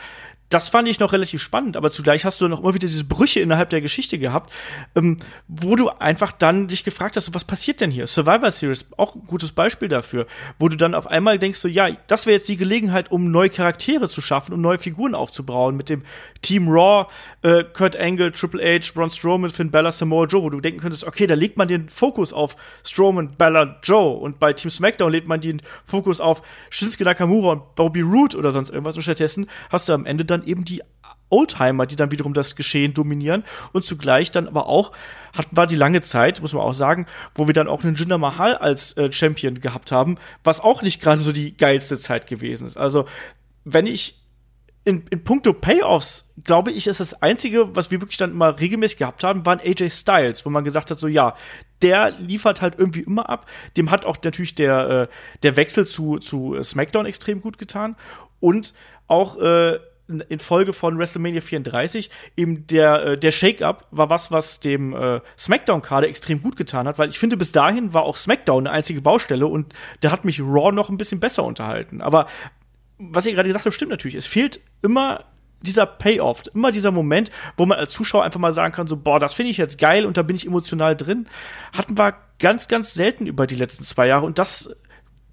Das 0.53 0.69
fand 0.69 0.87
ich 0.87 1.01
noch 1.01 1.15
relativ 1.15 1.41
spannend, 1.41 1.79
aber 1.79 1.91
zugleich 1.91 2.27
hast 2.27 2.43
du 2.43 2.47
noch 2.47 2.61
immer 2.61 2.75
wieder 2.75 2.87
diese 2.87 3.05
Brüche 3.05 3.41
innerhalb 3.41 3.71
der 3.71 3.81
Geschichte 3.81 4.19
gehabt, 4.19 4.53
ähm, 4.95 5.17
wo 5.49 5.77
du 5.77 5.89
einfach 5.89 6.31
dann 6.31 6.69
dich 6.69 6.85
gefragt 6.85 7.17
hast, 7.17 7.35
was 7.35 7.45
passiert 7.45 7.81
denn 7.81 7.91
hier? 7.91 8.07
Survivor 8.07 8.51
Series, 8.51 8.85
auch 8.99 9.15
ein 9.15 9.25
gutes 9.27 9.53
Beispiel 9.53 9.89
dafür, 9.89 10.27
wo 10.59 10.69
du 10.69 10.77
dann 10.77 10.95
auf 10.95 11.07
einmal 11.07 11.39
denkst, 11.39 11.59
so, 11.59 11.69
ja, 11.69 11.89
das 12.07 12.27
wäre 12.27 12.37
jetzt 12.37 12.51
die 12.51 12.59
Gelegenheit, 12.59 13.11
um 13.11 13.31
neue 13.31 13.49
Charaktere 13.49 14.11
zu 14.11 14.21
schaffen, 14.21 14.53
um 14.53 14.61
neue 14.61 14.79
Figuren 14.79 15.15
aufzubauen, 15.15 15.75
mit 15.75 15.89
dem 15.89 16.03
Team 16.43 16.69
Raw, 16.69 17.07
äh, 17.43 17.65
Kurt 17.65 17.97
Angle, 17.97 18.33
Triple 18.33 18.63
H, 18.63 18.93
Braun 18.95 19.11
Strowman, 19.11 19.51
Finn 19.51 19.71
Balor, 19.71 19.93
Samoa 19.93 20.27
Joe, 20.27 20.43
wo 20.43 20.51
du 20.51 20.61
denken 20.61 20.81
könntest, 20.81 21.05
okay, 21.05 21.27
da 21.27 21.35
legt 21.35 21.57
man 21.57 21.69
den 21.69 21.89
Fokus 21.89 22.33
auf 22.33 22.57
Strowman, 22.85 23.37
Balor, 23.39 23.77
Joe. 23.83 24.19
Und 24.19 24.39
bei 24.39 24.53
Team 24.53 24.71
SmackDown 24.71 25.11
legt 25.11 25.29
man 25.29 25.41
den 25.41 25.63
Fokus 25.85 26.21
auf 26.21 26.43
Shinsuke 26.71 27.05
Nakamura 27.05 27.53
und 27.53 27.75
Bobby 27.75 28.03
Roode 28.03 28.37
oder 28.37 28.53
sonst 28.53 28.71
irgendwas. 28.71 28.97
Und 28.97 29.03
stattdessen 29.03 29.49
hast 29.71 29.89
du 29.89 29.93
am 29.95 30.05
Ende 30.05 30.25
dann 30.25 30.45
eben 30.45 30.65
die 30.65 30.83
Oldtimer, 31.33 31.87
die 31.87 31.97
dann 31.97 32.11
wiederum 32.11 32.35
das 32.35 32.57
Geschehen 32.57 32.95
dominieren. 32.95 33.45
Und 33.73 33.85
zugleich 33.85 34.31
dann 34.31 34.47
aber 34.47 34.67
auch 34.67 34.93
hatten 35.33 35.57
wir 35.57 35.67
die 35.67 35.77
lange 35.77 36.03
Zeit, 36.03 36.43
muss 36.43 36.53
man 36.53 36.63
auch 36.63 36.75
sagen, 36.75 37.07
wo 37.35 37.47
wir 37.47 37.55
dann 37.55 37.69
auch 37.69 37.83
einen 37.83 37.97
Jinder 37.97 38.19
Mahal 38.19 38.57
als 38.57 38.97
äh, 38.99 39.11
Champion 39.11 39.61
gehabt 39.61 39.91
haben, 39.91 40.19
was 40.45 40.61
auch 40.61 40.83
nicht 40.83 41.01
gerade 41.01 41.23
so 41.23 41.33
die 41.33 41.57
geilste 41.57 41.99
Zeit 41.99 42.27
gewesen 42.27 42.67
ist. 42.67 42.77
Also, 42.77 43.07
wenn 43.65 43.87
ich 43.87 44.22
in, 44.85 45.05
in 45.11 45.23
puncto 45.23 45.53
Payoffs, 45.53 46.29
glaube 46.43 46.73
ich, 46.73 46.87
ist 46.87 46.99
das 46.99 47.23
Einzige, 47.23 47.77
was 47.77 47.91
wir 47.91 48.01
wirklich 48.01 48.17
dann 48.17 48.33
immer 48.33 48.59
regelmäßig 48.59 48.99
gehabt 48.99 49.23
haben, 49.23 49.47
waren 49.47 49.61
AJ 49.61 49.91
Styles, 49.91 50.45
wo 50.45 50.51
man 50.51 50.65
gesagt 50.65 50.91
hat, 50.91 50.99
so 50.99 51.07
ja, 51.07 51.37
der 51.83 52.11
liefert 52.11 52.61
halt 52.61 52.79
irgendwie 52.79 53.01
immer 53.01 53.29
ab. 53.29 53.47
Dem 53.77 53.91
hat 53.91 54.05
auch 54.05 54.17
natürlich 54.25 54.55
der, 54.55 54.89
äh, 54.89 55.15
der 55.43 55.57
Wechsel 55.57 55.87
zu, 55.87 56.19
zu 56.19 56.61
SmackDown 56.61 57.07
extrem 57.07 57.41
gut 57.41 57.59
getan. 57.59 57.97
Und 58.41 58.75
auch 59.07 59.39
äh, 59.39 59.79
in 60.29 60.39
Folge 60.41 60.73
von 60.73 60.99
WrestleMania 60.99 61.41
34 61.41 62.11
eben 62.37 62.67
der 62.67 63.05
äh, 63.05 63.19
der 63.19 63.31
Shake-up 63.31 63.87
war 63.91 64.11
was, 64.11 64.31
was 64.31 64.61
dem 64.61 64.95
äh, 64.95 65.21
SmackDown-Kader 65.39 66.09
extrem 66.09 66.43
gut 66.43 66.57
getan 66.57 66.89
hat, 66.89 66.99
weil 66.99 67.09
ich 67.09 67.19
finde, 67.19 67.37
bis 67.37 67.53
dahin 67.53 67.95
war 67.95 68.03
auch 68.03 68.17
SmackDown 68.17 68.67
eine 68.67 68.77
einzige 68.77 69.01
Baustelle 69.01 69.47
und 69.47 69.73
der 70.03 70.11
hat 70.11 70.25
mich 70.25 70.41
Raw 70.41 70.73
noch 70.73 70.91
ein 70.91 70.99
bisschen 70.99 71.21
besser 71.21 71.45
unterhalten. 71.45 72.01
Aber 72.01 72.27
was 73.11 73.27
ihr 73.27 73.35
gerade 73.35 73.49
gesagt 73.49 73.65
habt, 73.65 73.75
stimmt 73.75 73.91
natürlich. 73.91 74.15
Es 74.15 74.27
fehlt 74.27 74.61
immer 74.83 75.25
dieser 75.63 75.87
Payoff, 75.87 76.43
immer 76.55 76.73
dieser 76.73 76.91
Moment, 76.91 77.31
wo 77.57 77.67
man 77.67 77.79
als 77.79 77.93
Zuschauer 77.93 78.25
einfach 78.25 78.41
mal 78.41 78.53
sagen 78.53 78.75
kann, 78.75 78.87
so, 78.87 78.97
boah, 78.97 79.21
das 79.21 79.33
finde 79.33 79.51
ich 79.51 79.57
jetzt 79.57 79.79
geil 79.79 80.07
und 80.07 80.17
da 80.17 80.23
bin 80.23 80.37
ich 80.37 80.47
emotional 80.47 80.97
drin. 80.97 81.29
Hatten 81.73 81.97
wir 81.97 82.15
ganz, 82.39 82.69
ganz 82.69 82.95
selten 82.95 83.27
über 83.27 83.47
die 83.47 83.55
letzten 83.55 83.85
zwei 83.85 84.07
Jahre 84.09 84.27
und 84.27 84.39
das, 84.39 84.75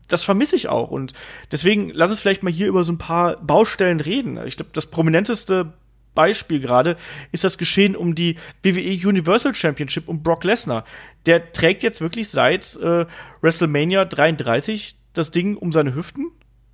das 0.07 0.23
vermisse 0.23 0.55
ich 0.55 0.69
auch. 0.69 0.91
Und 0.91 1.13
deswegen 1.51 1.89
lass 1.89 2.11
uns 2.11 2.19
vielleicht 2.19 2.43
mal 2.43 2.53
hier 2.53 2.67
über 2.67 2.83
so 2.83 2.91
ein 2.91 2.97
paar 2.97 3.38
Baustellen 3.38 3.99
reden. 3.99 4.39
Ich 4.45 4.57
glaube, 4.57 4.71
das 4.73 4.85
prominenteste 4.85 5.73
Beispiel 6.15 6.59
gerade 6.59 6.97
ist 7.31 7.43
das 7.43 7.57
Geschehen 7.57 7.95
um 7.95 8.15
die 8.15 8.35
WWE 8.63 9.07
Universal 9.07 9.55
Championship 9.55 10.07
um 10.07 10.21
Brock 10.21 10.43
Lesnar. 10.43 10.83
Der 11.25 11.51
trägt 11.51 11.83
jetzt 11.83 12.01
wirklich 12.01 12.29
seit 12.29 12.75
äh, 12.77 13.05
WrestleMania 13.41 14.05
33 14.05 14.97
das 15.13 15.31
Ding 15.31 15.55
um 15.55 15.71
seine 15.71 15.95
Hüften. 15.95 16.31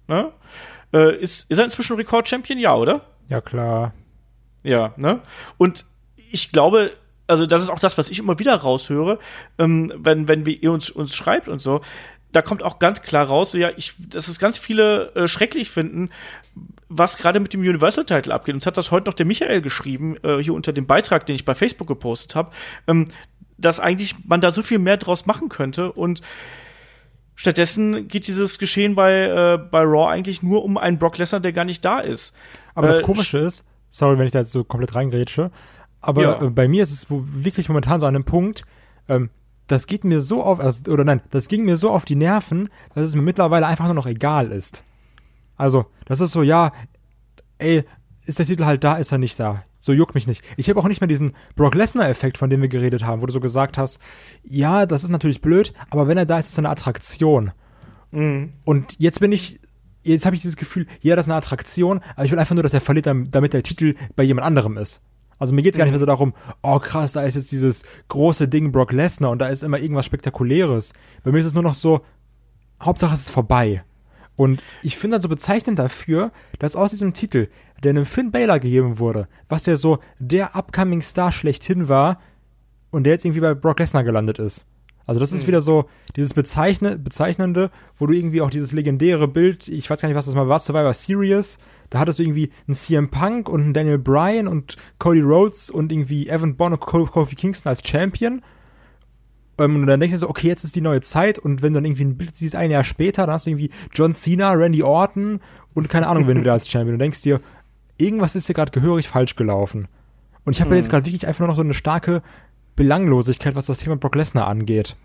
Ne? 0.07 0.31
Äh, 0.95 1.17
ist, 1.17 1.51
ist 1.51 1.57
er 1.57 1.65
inzwischen 1.65 1.97
Rekord-Champion? 1.97 2.57
Ja, 2.57 2.73
oder? 2.75 3.01
Ja, 3.27 3.41
klar. 3.41 3.93
Ja, 4.63 4.93
ne? 4.95 5.19
Und 5.57 5.85
ich 6.31 6.53
glaube, 6.53 6.91
also 7.27 7.45
das 7.45 7.61
ist 7.61 7.69
auch 7.69 7.79
das, 7.79 7.97
was 7.97 8.09
ich 8.09 8.19
immer 8.19 8.39
wieder 8.39 8.55
raushöre, 8.55 9.19
ähm, 9.57 9.91
wenn, 9.97 10.29
wenn 10.29 10.45
wir, 10.45 10.61
ihr 10.63 10.71
uns, 10.71 10.89
uns 10.89 11.13
schreibt 11.13 11.49
und 11.49 11.59
so, 11.59 11.81
da 12.31 12.41
kommt 12.41 12.63
auch 12.63 12.79
ganz 12.79 13.01
klar 13.01 13.27
raus, 13.27 13.51
so, 13.51 13.57
ja, 13.57 13.71
ich, 13.75 13.93
dass 13.97 14.27
es 14.27 14.39
ganz 14.39 14.57
viele 14.57 15.13
äh, 15.15 15.27
schrecklich 15.27 15.69
finden, 15.69 16.09
was 16.87 17.17
gerade 17.17 17.39
mit 17.39 17.53
dem 17.53 17.61
Universal-Title 17.61 18.33
abgeht. 18.33 18.55
Uns 18.55 18.65
hat 18.65 18.77
das 18.77 18.91
heute 18.91 19.07
noch 19.07 19.13
der 19.15 19.25
Michael 19.25 19.61
geschrieben, 19.61 20.15
äh, 20.23 20.37
hier 20.37 20.53
unter 20.53 20.71
dem 20.71 20.85
Beitrag, 20.85 21.25
den 21.25 21.35
ich 21.35 21.45
bei 21.45 21.55
Facebook 21.55 21.87
gepostet 21.87 22.35
habe, 22.35 22.51
ähm, 22.87 23.09
dass 23.57 23.79
eigentlich 23.79 24.15
man 24.25 24.39
da 24.39 24.51
so 24.51 24.61
viel 24.61 24.79
mehr 24.79 24.97
draus 24.97 25.25
machen 25.25 25.49
könnte 25.49 25.91
und 25.91 26.21
Stattdessen 27.35 28.07
geht 28.07 28.27
dieses 28.27 28.59
Geschehen 28.59 28.95
bei, 28.95 29.13
äh, 29.23 29.57
bei 29.57 29.81
Raw 29.81 30.09
eigentlich 30.11 30.41
nur 30.41 30.63
um 30.63 30.77
einen 30.77 30.97
Brock 30.97 31.17
Lesnar, 31.17 31.41
der 31.41 31.53
gar 31.53 31.65
nicht 31.65 31.83
da 31.83 31.99
ist. 31.99 32.33
Aber 32.73 32.87
das 32.87 32.99
Äh, 32.99 33.03
Komische 33.03 33.37
ist, 33.39 33.65
sorry, 33.89 34.17
wenn 34.17 34.25
ich 34.25 34.31
da 34.31 34.39
jetzt 34.39 34.51
so 34.51 34.63
komplett 34.63 34.95
reingrätsche, 34.95 35.51
aber 36.01 36.21
Ja. 36.21 36.41
äh, 36.41 36.49
bei 36.49 36.67
mir 36.67 36.83
ist 36.83 36.91
es 36.91 37.07
wirklich 37.09 37.67
momentan 37.69 37.99
so 37.99 38.05
an 38.05 38.15
einem 38.15 38.23
Punkt, 38.25 38.63
ähm, 39.09 39.29
das 39.67 39.87
geht 39.87 40.03
mir 40.03 40.21
so 40.21 40.43
auf, 40.43 40.59
also, 40.59 40.91
oder 40.91 41.03
nein, 41.03 41.21
das 41.31 41.47
ging 41.47 41.65
mir 41.65 41.75
so 41.77 41.89
auf 41.89 42.05
die 42.05 42.15
Nerven, 42.15 42.69
dass 42.93 43.03
es 43.05 43.15
mir 43.15 43.21
mittlerweile 43.23 43.65
einfach 43.65 43.85
nur 43.85 43.95
noch 43.95 44.05
egal 44.05 44.51
ist. 44.51 44.83
Also, 45.57 45.85
das 46.05 46.19
ist 46.21 46.31
so, 46.33 46.43
ja, 46.43 46.71
ey, 47.57 47.83
ist 48.25 48.39
der 48.39 48.45
Titel 48.45 48.65
halt 48.65 48.83
da, 48.83 48.95
ist 48.95 49.11
er 49.11 49.17
nicht 49.17 49.39
da. 49.39 49.63
So 49.85 49.93
juckt 49.93 50.15
mich 50.15 50.25
nicht. 50.25 50.43
Ich 50.57 50.67
habe 50.67 50.79
auch 50.79 50.87
nicht 50.87 50.99
mehr 50.99 51.07
diesen 51.07 51.33
Brock 51.55 51.75
Lesnar-Effekt, 51.75 52.39
von 52.39 52.49
dem 52.49 52.59
wir 52.59 52.69
geredet 52.69 53.05
haben, 53.05 53.21
wo 53.21 53.27
du 53.27 53.31
so 53.31 53.39
gesagt 53.39 53.77
hast, 53.77 53.99
ja, 54.43 54.87
das 54.87 55.03
ist 55.03 55.11
natürlich 55.11 55.41
blöd, 55.41 55.73
aber 55.91 56.07
wenn 56.07 56.17
er 56.17 56.25
da 56.25 56.39
ist, 56.39 56.47
ist 56.47 56.53
es 56.53 56.57
eine 56.57 56.71
Attraktion. 56.71 57.51
Und 58.11 58.95
jetzt 58.97 59.19
bin 59.19 59.31
ich, 59.31 59.59
jetzt 60.01 60.25
habe 60.25 60.35
ich 60.35 60.41
dieses 60.41 60.57
Gefühl, 60.57 60.87
ja, 61.01 61.15
das 61.15 61.27
ist 61.27 61.29
eine 61.29 61.37
Attraktion, 61.37 62.01
aber 62.15 62.25
ich 62.25 62.31
will 62.31 62.39
einfach 62.39 62.55
nur, 62.55 62.63
dass 62.63 62.73
er 62.73 62.81
verliert, 62.81 63.05
dam- 63.05 63.29
damit 63.29 63.53
der 63.53 63.61
Titel 63.61 63.93
bei 64.15 64.23
jemand 64.23 64.47
anderem 64.47 64.77
ist. 64.77 65.03
Also 65.37 65.53
mir 65.53 65.61
geht's 65.61 65.77
gar 65.77 65.85
nicht 65.85 65.91
mehr 65.91 65.99
so 65.99 66.07
darum, 66.07 66.33
oh 66.63 66.79
krass, 66.79 67.11
da 67.11 67.21
ist 67.21 67.35
jetzt 67.35 67.51
dieses 67.51 67.83
große 68.07 68.47
Ding 68.47 68.71
Brock 68.71 68.91
Lesnar 68.91 69.29
und 69.29 69.37
da 69.37 69.49
ist 69.49 69.61
immer 69.61 69.77
irgendwas 69.77 70.07
Spektakuläres. 70.07 70.93
Bei 71.23 71.31
mir 71.31 71.41
ist 71.41 71.45
es 71.45 71.53
nur 71.53 71.61
noch 71.61 71.75
so, 71.75 72.01
Hauptsache 72.81 73.13
es 73.13 73.21
ist 73.21 73.29
vorbei. 73.29 73.83
Und 74.35 74.63
ich 74.81 74.97
finde 74.97 75.15
dann 75.15 75.21
so 75.21 75.29
bezeichnend 75.29 75.77
dafür, 75.77 76.31
dass 76.57 76.75
aus 76.75 76.89
diesem 76.89 77.13
Titel, 77.13 77.49
der 77.83 77.91
einem 77.91 78.05
Finn 78.05 78.31
Balor 78.31 78.59
gegeben 78.59 78.99
wurde, 78.99 79.27
was 79.49 79.65
ja 79.65 79.75
so 79.75 79.99
der 80.19 80.55
upcoming 80.55 81.01
Star 81.01 81.31
schlechthin 81.31 81.87
war, 81.89 82.19
und 82.91 83.03
der 83.03 83.13
jetzt 83.13 83.25
irgendwie 83.25 83.41
bei 83.41 83.53
Brock 83.53 83.79
Lesnar 83.79 84.03
gelandet 84.05 84.39
ist. 84.39 84.65
Also 85.05 85.19
das 85.19 85.31
ist 85.33 85.45
wieder 85.45 85.61
so 85.61 85.85
dieses 86.15 86.33
Bezeichne 86.33 86.97
Bezeichnende, 86.97 87.69
wo 87.99 88.07
du 88.07 88.13
irgendwie 88.13 88.41
auch 88.41 88.49
dieses 88.49 88.71
legendäre 88.71 89.27
Bild, 89.27 89.67
ich 89.67 89.87
weiß 89.89 90.01
gar 90.01 90.07
nicht, 90.09 90.15
was 90.17 90.25
das 90.25 90.33
mal 90.33 90.47
war, 90.47 90.59
Survivor 90.59 90.93
Series, 90.93 91.59
da 91.89 91.99
hattest 91.99 92.17
du 92.17 92.23
irgendwie 92.23 92.51
einen 92.67 92.75
CM 92.75 93.09
Punk 93.11 93.49
und 93.49 93.61
einen 93.61 93.73
Daniel 93.73 93.99
Bryan 93.99 94.47
und 94.47 94.77
Cody 94.97 95.21
Rhodes 95.21 95.69
und 95.69 95.91
irgendwie 95.91 96.27
Evan 96.29 96.55
Bourne 96.55 96.75
und 96.77 96.81
Ko- 96.81 97.05
Kofi 97.05 97.35
Kingston 97.35 97.69
als 97.69 97.87
Champion. 97.87 98.41
Ähm, 99.59 99.75
und 99.75 99.87
dann 99.87 99.99
denkst 99.99 100.13
du 100.15 100.19
so, 100.19 100.29
okay, 100.29 100.47
jetzt 100.47 100.63
ist 100.63 100.75
die 100.75 100.81
neue 100.81 101.01
Zeit. 101.01 101.37
Und 101.39 101.61
wenn 101.61 101.73
du 101.73 101.77
dann 101.77 101.85
irgendwie 101.85 102.05
ein 102.05 102.17
Bild 102.17 102.35
siehst, 102.35 102.55
ein 102.55 102.71
Jahr 102.71 102.83
später, 102.83 103.25
dann 103.25 103.33
hast 103.35 103.45
du 103.45 103.51
irgendwie 103.51 103.69
John 103.93 104.13
Cena, 104.13 104.51
Randy 104.53 104.83
Orton 104.83 105.39
und 105.73 105.87
keine 105.89 106.07
Ahnung, 106.07 106.27
wen 106.27 106.35
du 106.35 106.41
wieder 106.41 106.53
als 106.53 106.67
Champion. 106.69 106.97
Du 106.97 107.03
denkst 107.03 107.21
dir, 107.21 107.39
irgendwas 107.97 108.35
ist 108.35 108.45
hier 108.47 108.55
gerade 108.55 108.71
gehörig 108.71 109.07
falsch 109.07 109.35
gelaufen. 109.35 109.87
Und 110.43 110.53
ich 110.55 110.61
habe 110.61 110.71
Mhm. 110.71 110.77
jetzt 110.77 110.89
gerade 110.89 111.05
wirklich 111.05 111.27
einfach 111.27 111.39
nur 111.39 111.47
noch 111.49 111.55
so 111.55 111.61
eine 111.61 111.73
starke 111.73 112.21
Belanglosigkeit, 112.75 113.55
was 113.55 113.65
das 113.65 113.79
Thema 113.79 113.95
Brock 113.95 114.15
Lesnar 114.15 114.47
angeht. 114.47 114.95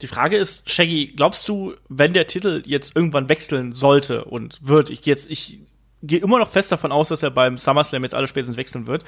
Die 0.00 0.06
Frage 0.08 0.36
ist, 0.36 0.68
Shaggy, 0.68 1.12
glaubst 1.14 1.48
du, 1.48 1.74
wenn 1.88 2.12
der 2.12 2.26
Titel 2.26 2.62
jetzt 2.66 2.96
irgendwann 2.96 3.28
wechseln 3.28 3.72
sollte 3.72 4.24
und 4.24 4.58
wird, 4.66 4.90
ich 4.90 5.06
jetzt, 5.06 5.30
ich 5.30 5.60
gehe 6.02 6.20
immer 6.20 6.38
noch 6.38 6.48
fest 6.48 6.72
davon 6.72 6.92
aus, 6.92 7.08
dass 7.08 7.22
er 7.22 7.30
beim 7.30 7.58
SummerSlam 7.58 8.02
jetzt 8.02 8.14
alle 8.14 8.28
spätestens 8.28 8.56
wechseln 8.56 8.86
wird. 8.86 9.04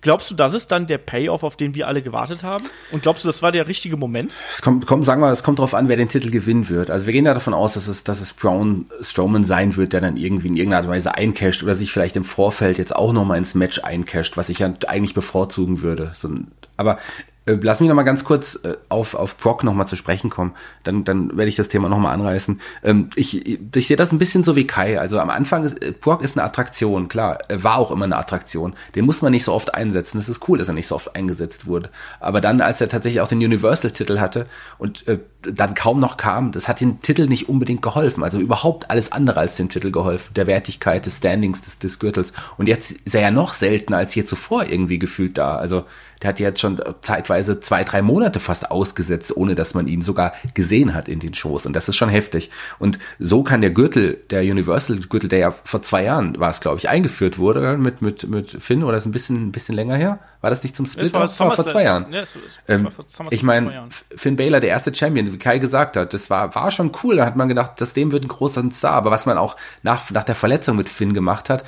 Glaubst 0.00 0.28
du, 0.28 0.34
das 0.34 0.52
ist 0.52 0.72
dann 0.72 0.88
der 0.88 0.98
Payoff, 0.98 1.44
auf 1.44 1.54
den 1.54 1.76
wir 1.76 1.86
alle 1.86 2.02
gewartet 2.02 2.42
haben? 2.42 2.64
Und 2.90 3.02
glaubst 3.02 3.22
du, 3.22 3.28
das 3.28 3.40
war 3.40 3.52
der 3.52 3.68
richtige 3.68 3.96
Moment? 3.96 4.34
Es 4.50 4.60
kommt, 4.60 4.84
kommt, 4.84 5.06
sagen 5.06 5.20
wir, 5.20 5.26
mal, 5.26 5.32
es 5.32 5.44
kommt 5.44 5.60
drauf 5.60 5.74
an, 5.74 5.88
wer 5.88 5.96
den 5.96 6.08
Titel 6.08 6.30
gewinnen 6.30 6.68
wird. 6.68 6.90
Also 6.90 7.06
wir 7.06 7.12
gehen 7.12 7.24
ja 7.24 7.34
davon 7.34 7.54
aus, 7.54 7.74
dass 7.74 7.86
es, 7.86 8.02
dass 8.02 8.20
es 8.20 8.32
Braun 8.32 8.86
Strowman 9.00 9.44
sein 9.44 9.76
wird, 9.76 9.92
der 9.92 10.00
dann 10.00 10.16
irgendwie 10.16 10.48
in 10.48 10.56
irgendeiner 10.56 10.88
Weise 10.88 11.14
eincasht 11.14 11.62
oder 11.62 11.76
sich 11.76 11.92
vielleicht 11.92 12.16
im 12.16 12.24
Vorfeld 12.24 12.78
jetzt 12.78 12.96
auch 12.96 13.12
nochmal 13.12 13.38
ins 13.38 13.54
Match 13.54 13.78
eincasht, 13.78 14.36
was 14.36 14.48
ich 14.48 14.58
ja 14.58 14.74
eigentlich 14.88 15.14
bevorzugen 15.14 15.82
würde. 15.82 16.12
So, 16.16 16.30
aber 16.76 16.98
lass 17.46 17.80
mich 17.80 17.88
noch 17.88 17.96
mal 17.96 18.04
ganz 18.04 18.24
kurz 18.24 18.58
äh, 18.62 18.76
auf, 18.88 19.14
auf 19.14 19.36
Brock 19.36 19.64
noch 19.64 19.74
mal 19.74 19.86
zu 19.86 19.96
sprechen 19.96 20.30
kommen. 20.30 20.52
Dann, 20.84 21.02
dann 21.02 21.36
werde 21.36 21.48
ich 21.48 21.56
das 21.56 21.68
Thema 21.68 21.88
noch 21.88 21.98
mal 21.98 22.12
anreißen. 22.12 22.60
Ähm, 22.84 23.10
ich, 23.16 23.46
ich 23.46 23.86
sehe 23.86 23.96
das 23.96 24.12
ein 24.12 24.18
bisschen 24.18 24.44
so 24.44 24.54
wie 24.54 24.66
Kai. 24.66 25.00
Also 25.00 25.18
am 25.18 25.30
Anfang, 25.30 25.64
ist, 25.64 25.82
äh, 25.82 25.92
Brock 25.92 26.22
ist 26.22 26.36
eine 26.36 26.44
Attraktion, 26.44 27.08
klar. 27.08 27.38
War 27.52 27.78
auch 27.78 27.90
immer 27.90 28.04
eine 28.04 28.16
Attraktion. 28.16 28.74
Den 28.94 29.06
muss 29.06 29.22
man 29.22 29.32
nicht 29.32 29.44
so 29.44 29.52
oft 29.52 29.74
einsetzen. 29.74 30.18
Es 30.18 30.28
ist 30.28 30.48
cool, 30.48 30.58
dass 30.58 30.68
er 30.68 30.74
nicht 30.74 30.86
so 30.86 30.94
oft 30.94 31.16
eingesetzt 31.16 31.66
wurde. 31.66 31.90
Aber 32.20 32.40
dann, 32.40 32.60
als 32.60 32.80
er 32.80 32.88
tatsächlich 32.88 33.20
auch 33.20 33.28
den 33.28 33.38
Universal-Titel 33.38 34.20
hatte 34.20 34.46
und 34.78 35.06
äh, 35.08 35.18
dann 35.42 35.74
kaum 35.74 35.98
noch 35.98 36.16
kam, 36.16 36.52
das 36.52 36.68
hat 36.68 36.80
den 36.80 37.00
Titel 37.00 37.26
nicht 37.26 37.48
unbedingt 37.48 37.82
geholfen. 37.82 38.22
Also 38.22 38.38
überhaupt 38.38 38.90
alles 38.90 39.10
andere 39.10 39.40
als 39.40 39.56
dem 39.56 39.68
Titel 39.68 39.90
geholfen. 39.90 40.34
Der 40.34 40.46
Wertigkeit, 40.46 41.06
des 41.06 41.16
Standings, 41.16 41.62
des, 41.62 41.80
des 41.80 41.98
Gürtels. 41.98 42.32
Und 42.56 42.68
jetzt 42.68 42.92
ist 42.92 43.16
er 43.16 43.22
ja 43.22 43.30
noch 43.32 43.52
seltener 43.52 43.96
als 43.96 44.14
je 44.14 44.24
zuvor 44.24 44.64
irgendwie 44.66 45.00
gefühlt 45.00 45.36
da. 45.38 45.56
Also 45.56 45.84
der 46.22 46.28
hat 46.28 46.40
jetzt 46.40 46.60
schon 46.60 46.80
zeitweise 47.00 47.60
zwei, 47.60 47.84
drei 47.84 48.02
Monate 48.02 48.40
fast 48.40 48.70
ausgesetzt, 48.70 49.36
ohne 49.36 49.54
dass 49.54 49.74
man 49.74 49.88
ihn 49.88 50.02
sogar 50.02 50.32
gesehen 50.54 50.94
hat 50.94 51.08
in 51.08 51.18
den 51.18 51.34
Shows. 51.34 51.66
Und 51.66 51.74
das 51.74 51.88
ist 51.88 51.96
schon 51.96 52.08
heftig. 52.08 52.50
Und 52.78 52.98
so 53.18 53.42
kann 53.42 53.60
der 53.60 53.70
Gürtel, 53.70 54.20
der 54.30 54.42
Universal-Gürtel, 54.42 55.28
der 55.28 55.38
ja 55.38 55.54
vor 55.64 55.82
zwei 55.82 56.04
Jahren 56.04 56.38
war 56.38 56.50
es, 56.50 56.60
glaube 56.60 56.78
ich, 56.78 56.88
eingeführt 56.88 57.38
wurde 57.38 57.76
mit, 57.76 58.02
mit, 58.02 58.28
mit 58.28 58.50
Finn, 58.62 58.84
oder 58.84 58.96
ist 58.96 59.06
ein 59.06 59.12
bisschen, 59.12 59.48
ein 59.48 59.52
bisschen 59.52 59.74
länger 59.74 59.96
her? 59.96 60.20
War 60.42 60.50
das 60.50 60.62
nicht 60.62 60.74
zum 60.74 60.86
Split? 60.86 61.12
war 61.12 61.24
auch? 61.24 61.54
vor 61.54 61.66
zwei 61.66 61.84
Jahren. 61.84 62.12
Ja, 62.12 62.24
Ähm, 62.66 62.84
war 62.84 63.32
ich 63.32 63.44
meine. 63.44 63.88
Finn 64.16 64.34
Baylor, 64.34 64.58
der 64.58 64.70
erste 64.70 64.92
Champion, 64.92 65.32
wie 65.32 65.38
Kai 65.38 65.58
gesagt 65.58 65.96
hat, 65.96 66.12
das 66.12 66.30
war, 66.30 66.54
war 66.56 66.70
schon 66.72 66.90
cool. 67.02 67.16
Da 67.16 67.26
hat 67.26 67.36
man 67.36 67.48
gedacht, 67.48 67.80
dass 67.80 67.94
dem 67.94 68.10
wird 68.10 68.24
ein 68.24 68.28
großer 68.28 68.68
Star. 68.72 68.92
Aber 68.92 69.12
was 69.12 69.24
man 69.24 69.38
auch 69.38 69.56
nach, 69.82 70.10
nach 70.10 70.24
der 70.24 70.34
Verletzung 70.34 70.76
mit 70.76 70.88
Finn 70.88 71.14
gemacht 71.14 71.48
hat, 71.48 71.64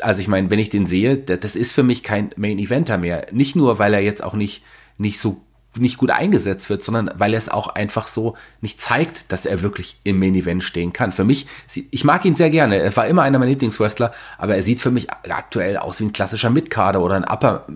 also 0.00 0.20
ich 0.20 0.28
meine, 0.28 0.50
wenn 0.50 0.58
ich 0.58 0.68
den 0.68 0.86
sehe, 0.86 1.16
da- 1.16 1.36
das 1.36 1.56
ist 1.56 1.72
für 1.72 1.82
mich 1.82 2.02
kein 2.02 2.30
Main 2.36 2.58
Eventer 2.58 2.98
mehr. 2.98 3.26
Nicht 3.32 3.56
nur, 3.56 3.78
weil 3.78 3.94
er 3.94 4.00
jetzt 4.00 4.22
auch 4.22 4.34
nicht, 4.34 4.62
nicht 4.98 5.18
so 5.18 5.40
nicht 5.76 5.98
gut 5.98 6.10
eingesetzt 6.10 6.70
wird, 6.70 6.84
sondern 6.84 7.10
weil 7.16 7.32
er 7.32 7.38
es 7.38 7.48
auch 7.48 7.66
einfach 7.66 8.06
so 8.06 8.36
nicht 8.60 8.80
zeigt, 8.80 9.32
dass 9.32 9.44
er 9.44 9.60
wirklich 9.62 9.98
im 10.04 10.20
Main 10.20 10.36
Event 10.36 10.62
stehen 10.62 10.92
kann. 10.92 11.10
Für 11.10 11.24
mich, 11.24 11.46
ich 11.90 12.04
mag 12.04 12.24
ihn 12.24 12.36
sehr 12.36 12.50
gerne. 12.50 12.78
Er 12.78 12.94
war 12.96 13.08
immer 13.08 13.22
einer 13.22 13.40
meiner 13.40 13.50
Lieblingswrestler, 13.50 14.12
aber 14.38 14.54
er 14.54 14.62
sieht 14.62 14.80
für 14.80 14.92
mich 14.92 15.08
aktuell 15.10 15.76
aus 15.76 15.98
wie 15.98 16.04
ein 16.04 16.12
klassischer 16.12 16.50
Mitkader 16.50 17.00
oder 17.00 17.16
ein 17.16 17.24
Upper 17.24 17.66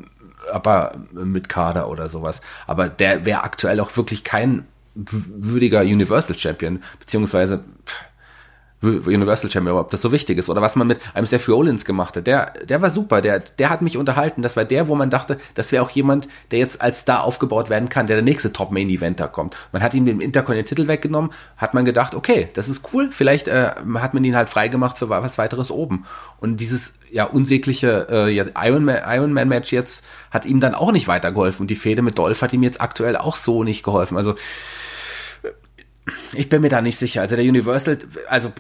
aber 0.52 0.92
mit 1.12 1.49
Kader 1.49 1.90
oder 1.90 2.09
sowas. 2.09 2.40
Aber 2.66 2.88
der 2.88 3.26
wäre 3.26 3.42
aktuell 3.45 3.80
auch 3.80 3.97
wirklich 3.97 4.25
kein 4.25 4.66
würdiger 4.95 5.80
Universal 5.83 6.38
Champion, 6.38 6.83
beziehungsweise 6.99 7.59
pff, 7.85 7.95
Universal 8.80 9.50
Champion, 9.50 9.76
ob 9.76 9.90
das 9.90 10.02
so 10.02 10.12
wichtig 10.12 10.38
ist 10.38 10.49
oder 10.49 10.62
was 10.62 10.76
man 10.76 10.87
mit 10.87 11.00
einem 11.14 11.26
Seth 11.26 11.49
Rollins 11.49 11.85
gemacht 11.85 12.16
hat. 12.16 12.26
Der, 12.26 12.52
der 12.64 12.80
war 12.80 12.90
super, 12.90 13.20
der, 13.20 13.40
der 13.40 13.70
hat 13.70 13.82
mich 13.82 13.97
unterhalten. 13.97 14.42
Das 14.42 14.56
war 14.56 14.64
der, 14.64 14.87
wo 14.87 14.94
man 14.94 15.11
dachte, 15.11 15.38
das 15.54 15.73
wäre 15.73 15.82
auch 15.82 15.90
jemand, 15.90 16.28
der 16.52 16.60
jetzt 16.60 16.80
als 16.80 17.00
Star 17.00 17.25
aufgebaut 17.25 17.71
werden 17.71 17.88
kann, 17.88 18.06
der 18.06 18.17
der 18.17 18.23
nächste 18.23 18.52
Top 18.52 18.71
Main 18.71 18.88
Eventer 18.88 19.26
kommt. 19.26 19.56
Man 19.73 19.82
hat 19.82 19.95
ihm 19.95 20.06
den 20.06 20.21
Intercontinental 20.21 20.86
weggenommen, 20.86 21.32
hat 21.56 21.75
man 21.75 21.84
gedacht, 21.84 22.14
okay, 22.14 22.49
das 22.54 22.69
ist 22.69 22.93
cool, 22.93 23.08
vielleicht 23.10 23.49
äh, 23.49 23.73
hat 23.95 24.14
man 24.14 24.23
ihn 24.23 24.36
halt 24.36 24.49
freigemacht 24.49 24.99
für 24.99 25.08
was 25.08 25.38
weiteres 25.38 25.73
oben. 25.73 26.04
Und 26.38 26.58
dieses 26.58 26.95
ja 27.10 27.25
unsägliche 27.25 28.06
äh, 28.10 28.30
ja, 28.30 28.45
Iron 28.62 28.84
Man, 28.84 29.00
Iron 29.06 29.32
Man 29.32 29.49
Match 29.49 29.73
jetzt 29.73 30.04
hat 30.30 30.47
ihm 30.47 30.60
dann 30.60 30.75
auch 30.75 30.93
nicht 30.93 31.08
weitergeholfen. 31.08 31.64
Und 31.64 31.71
die 31.71 31.76
Fehde 31.76 32.02
mit 32.02 32.19
Dolph 32.19 32.43
hat 32.43 32.52
ihm 32.52 32.62
jetzt 32.62 32.80
aktuell 32.80 33.17
auch 33.17 33.34
so 33.34 33.64
nicht 33.64 33.82
geholfen. 33.82 34.17
Also 34.17 34.34
ich 36.34 36.49
bin 36.49 36.62
mir 36.62 36.68
da 36.68 36.80
nicht 36.82 36.97
sicher. 36.99 37.21
Also 37.23 37.36
der 37.36 37.44
Universal, 37.44 37.99
also 38.28 38.52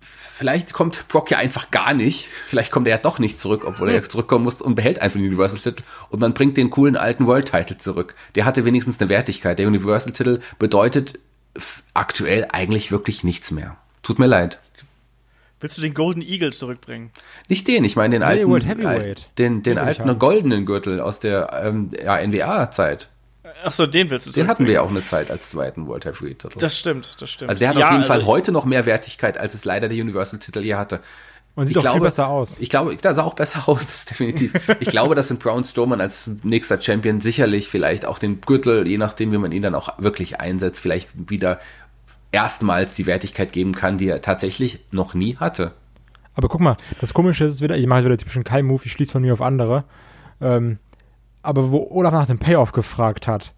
vielleicht 0.00 0.72
kommt 0.72 1.08
Brock 1.08 1.30
ja 1.30 1.38
einfach 1.38 1.70
gar 1.70 1.94
nicht. 1.94 2.28
Vielleicht 2.28 2.70
kommt 2.70 2.86
er 2.86 2.96
ja 2.96 3.02
doch 3.02 3.18
nicht 3.18 3.40
zurück, 3.40 3.64
obwohl 3.64 3.90
er 3.90 4.02
zurückkommen 4.08 4.44
muss 4.44 4.60
und 4.60 4.74
behält 4.74 5.00
einfach 5.00 5.18
den 5.18 5.26
Universal-Titel 5.28 5.82
und 6.10 6.20
man 6.20 6.34
bringt 6.34 6.56
den 6.56 6.70
coolen 6.70 6.96
alten 6.96 7.26
World-Title 7.26 7.78
zurück. 7.78 8.14
Der 8.34 8.44
hatte 8.44 8.64
wenigstens 8.64 9.00
eine 9.00 9.08
Wertigkeit. 9.08 9.58
Der 9.58 9.66
Universal-Titel 9.66 10.40
bedeutet 10.58 11.18
f- 11.54 11.82
aktuell 11.94 12.46
eigentlich 12.52 12.92
wirklich 12.92 13.24
nichts 13.24 13.50
mehr. 13.50 13.76
Tut 14.02 14.18
mir 14.18 14.26
leid. 14.26 14.58
Willst 15.58 15.78
du 15.78 15.82
den 15.82 15.94
Golden 15.94 16.20
Eagle 16.20 16.52
zurückbringen? 16.52 17.10
Nicht 17.48 17.66
den, 17.66 17.82
ich 17.84 17.96
meine 17.96 18.16
den 18.16 18.22
alten, 18.22 18.42
World 18.50 19.30
den, 19.38 19.62
den 19.62 19.78
alten 19.78 20.18
goldenen 20.18 20.66
Gürtel 20.66 21.00
aus 21.00 21.18
der 21.18 21.62
ähm, 21.64 21.92
ja, 22.04 22.24
NWA-Zeit. 22.24 23.08
Achso, 23.64 23.86
den 23.86 24.10
willst 24.10 24.26
du 24.26 24.32
Den 24.32 24.48
hatten 24.48 24.66
wir 24.66 24.74
ja 24.74 24.80
auch 24.82 24.90
eine 24.90 25.04
Zeit 25.04 25.30
als 25.30 25.50
zweiten 25.50 25.86
World 25.86 26.04
Heavyweight-Titel. 26.04 26.58
Das 26.58 26.76
stimmt, 26.78 27.20
das 27.20 27.30
stimmt. 27.30 27.48
Also 27.48 27.58
der 27.60 27.70
hat 27.70 27.76
Ja, 27.76 27.86
auf 27.86 27.92
jeden 27.92 28.04
Fall 28.04 28.18
also- 28.18 28.26
heute 28.26 28.52
noch 28.52 28.64
mehr 28.64 28.86
Wertigkeit, 28.86 29.38
als 29.38 29.54
es 29.54 29.64
leider 29.64 29.88
der 29.88 30.00
Universal-Titel 30.02 30.60
je 30.60 30.74
hatte. 30.74 31.00
Und 31.54 31.64
sieht 31.66 31.78
auch 31.78 31.92
viel 31.92 32.02
besser 32.02 32.28
aus. 32.28 32.58
Ich 32.60 32.68
glaube, 32.68 32.94
da 33.00 33.14
sah 33.14 33.22
auch 33.22 33.32
besser 33.32 33.66
aus, 33.66 33.80
das 33.86 33.94
ist 34.00 34.10
definitiv. 34.10 34.52
ich 34.78 34.88
glaube, 34.88 35.14
dass 35.14 35.30
ein 35.30 35.38
Braun 35.38 35.64
Strowman 35.64 36.02
als 36.02 36.28
nächster 36.42 36.78
Champion 36.80 37.20
sicherlich 37.22 37.68
vielleicht 37.68 38.04
auch 38.04 38.18
den 38.18 38.42
Gürtel, 38.42 38.86
je 38.86 38.98
nachdem, 38.98 39.32
wie 39.32 39.38
man 39.38 39.52
ihn 39.52 39.62
dann 39.62 39.74
auch 39.74 39.98
wirklich 39.98 40.38
einsetzt, 40.38 40.80
vielleicht 40.80 41.08
wieder 41.30 41.58
erstmals 42.30 42.94
die 42.94 43.06
Wertigkeit 43.06 43.52
geben 43.52 43.72
kann, 43.72 43.96
die 43.96 44.08
er 44.08 44.20
tatsächlich 44.20 44.84
noch 44.90 45.14
nie 45.14 45.36
hatte. 45.36 45.72
Aber 46.34 46.48
guck 46.48 46.60
mal, 46.60 46.76
das 47.00 47.14
Komische 47.14 47.44
ist 47.44 47.62
wieder, 47.62 47.78
ich 47.78 47.86
mache 47.86 48.04
wieder 48.04 48.18
typischen 48.18 48.44
Kai-Move, 48.44 48.82
ich 48.84 48.92
schließe 48.92 49.12
von 49.12 49.22
mir 49.22 49.32
auf 49.32 49.40
andere. 49.40 49.84
Ähm, 50.42 50.78
aber 51.46 51.70
wo 51.70 51.88
Olaf 51.90 52.12
nach 52.12 52.26
dem 52.26 52.38
Payoff 52.38 52.72
gefragt 52.72 53.26
hat. 53.26 53.54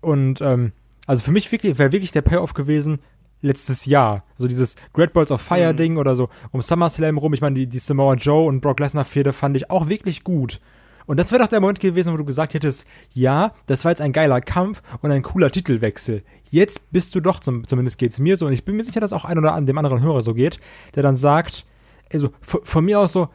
Und 0.00 0.40
ähm, 0.40 0.72
also 1.06 1.24
für 1.24 1.32
mich 1.32 1.50
wirklich, 1.50 1.78
wäre 1.78 1.92
wirklich 1.92 2.12
der 2.12 2.22
Payoff 2.22 2.54
gewesen 2.54 2.98
letztes 3.40 3.86
Jahr. 3.86 4.24
Also 4.36 4.48
dieses 4.48 4.76
Great 4.92 5.12
Balls 5.12 5.30
of 5.30 5.40
Fire 5.40 5.74
Ding 5.74 5.96
oder 5.96 6.16
so 6.16 6.28
um 6.52 6.62
SummerSlam 6.62 7.18
rum. 7.18 7.34
Ich 7.34 7.40
meine, 7.40 7.54
die, 7.54 7.66
die 7.66 7.78
Samoa 7.78 8.14
Joe 8.14 8.46
und 8.46 8.60
Brock 8.60 8.80
Lesnar 8.80 9.04
Fehde 9.04 9.32
fand 9.32 9.56
ich 9.56 9.70
auch 9.70 9.88
wirklich 9.88 10.24
gut. 10.24 10.60
Und 11.06 11.18
das 11.18 11.32
wäre 11.32 11.42
doch 11.42 11.48
der 11.48 11.60
Moment 11.60 11.80
gewesen, 11.80 12.12
wo 12.12 12.16
du 12.16 12.24
gesagt 12.24 12.54
hättest, 12.54 12.86
ja, 13.12 13.52
das 13.66 13.84
war 13.84 13.90
jetzt 13.90 14.00
ein 14.00 14.12
geiler 14.12 14.40
Kampf 14.40 14.82
und 15.00 15.10
ein 15.10 15.22
cooler 15.22 15.50
Titelwechsel. 15.50 16.22
Jetzt 16.50 16.92
bist 16.92 17.14
du 17.14 17.20
doch, 17.20 17.40
zum, 17.40 17.66
zumindest 17.66 17.98
geht's 17.98 18.20
mir 18.20 18.36
so, 18.36 18.46
und 18.46 18.52
ich 18.52 18.64
bin 18.64 18.76
mir 18.76 18.84
sicher, 18.84 19.00
dass 19.00 19.12
auch 19.12 19.24
ein 19.24 19.38
oder 19.38 19.54
an 19.54 19.66
dem 19.66 19.78
anderen 19.78 20.00
Hörer 20.00 20.22
so 20.22 20.32
geht, 20.32 20.60
der 20.94 21.02
dann 21.02 21.16
sagt, 21.16 21.66
also 22.12 22.30
von 22.42 22.84
mir 22.84 23.00
aus 23.00 23.12
so, 23.12 23.28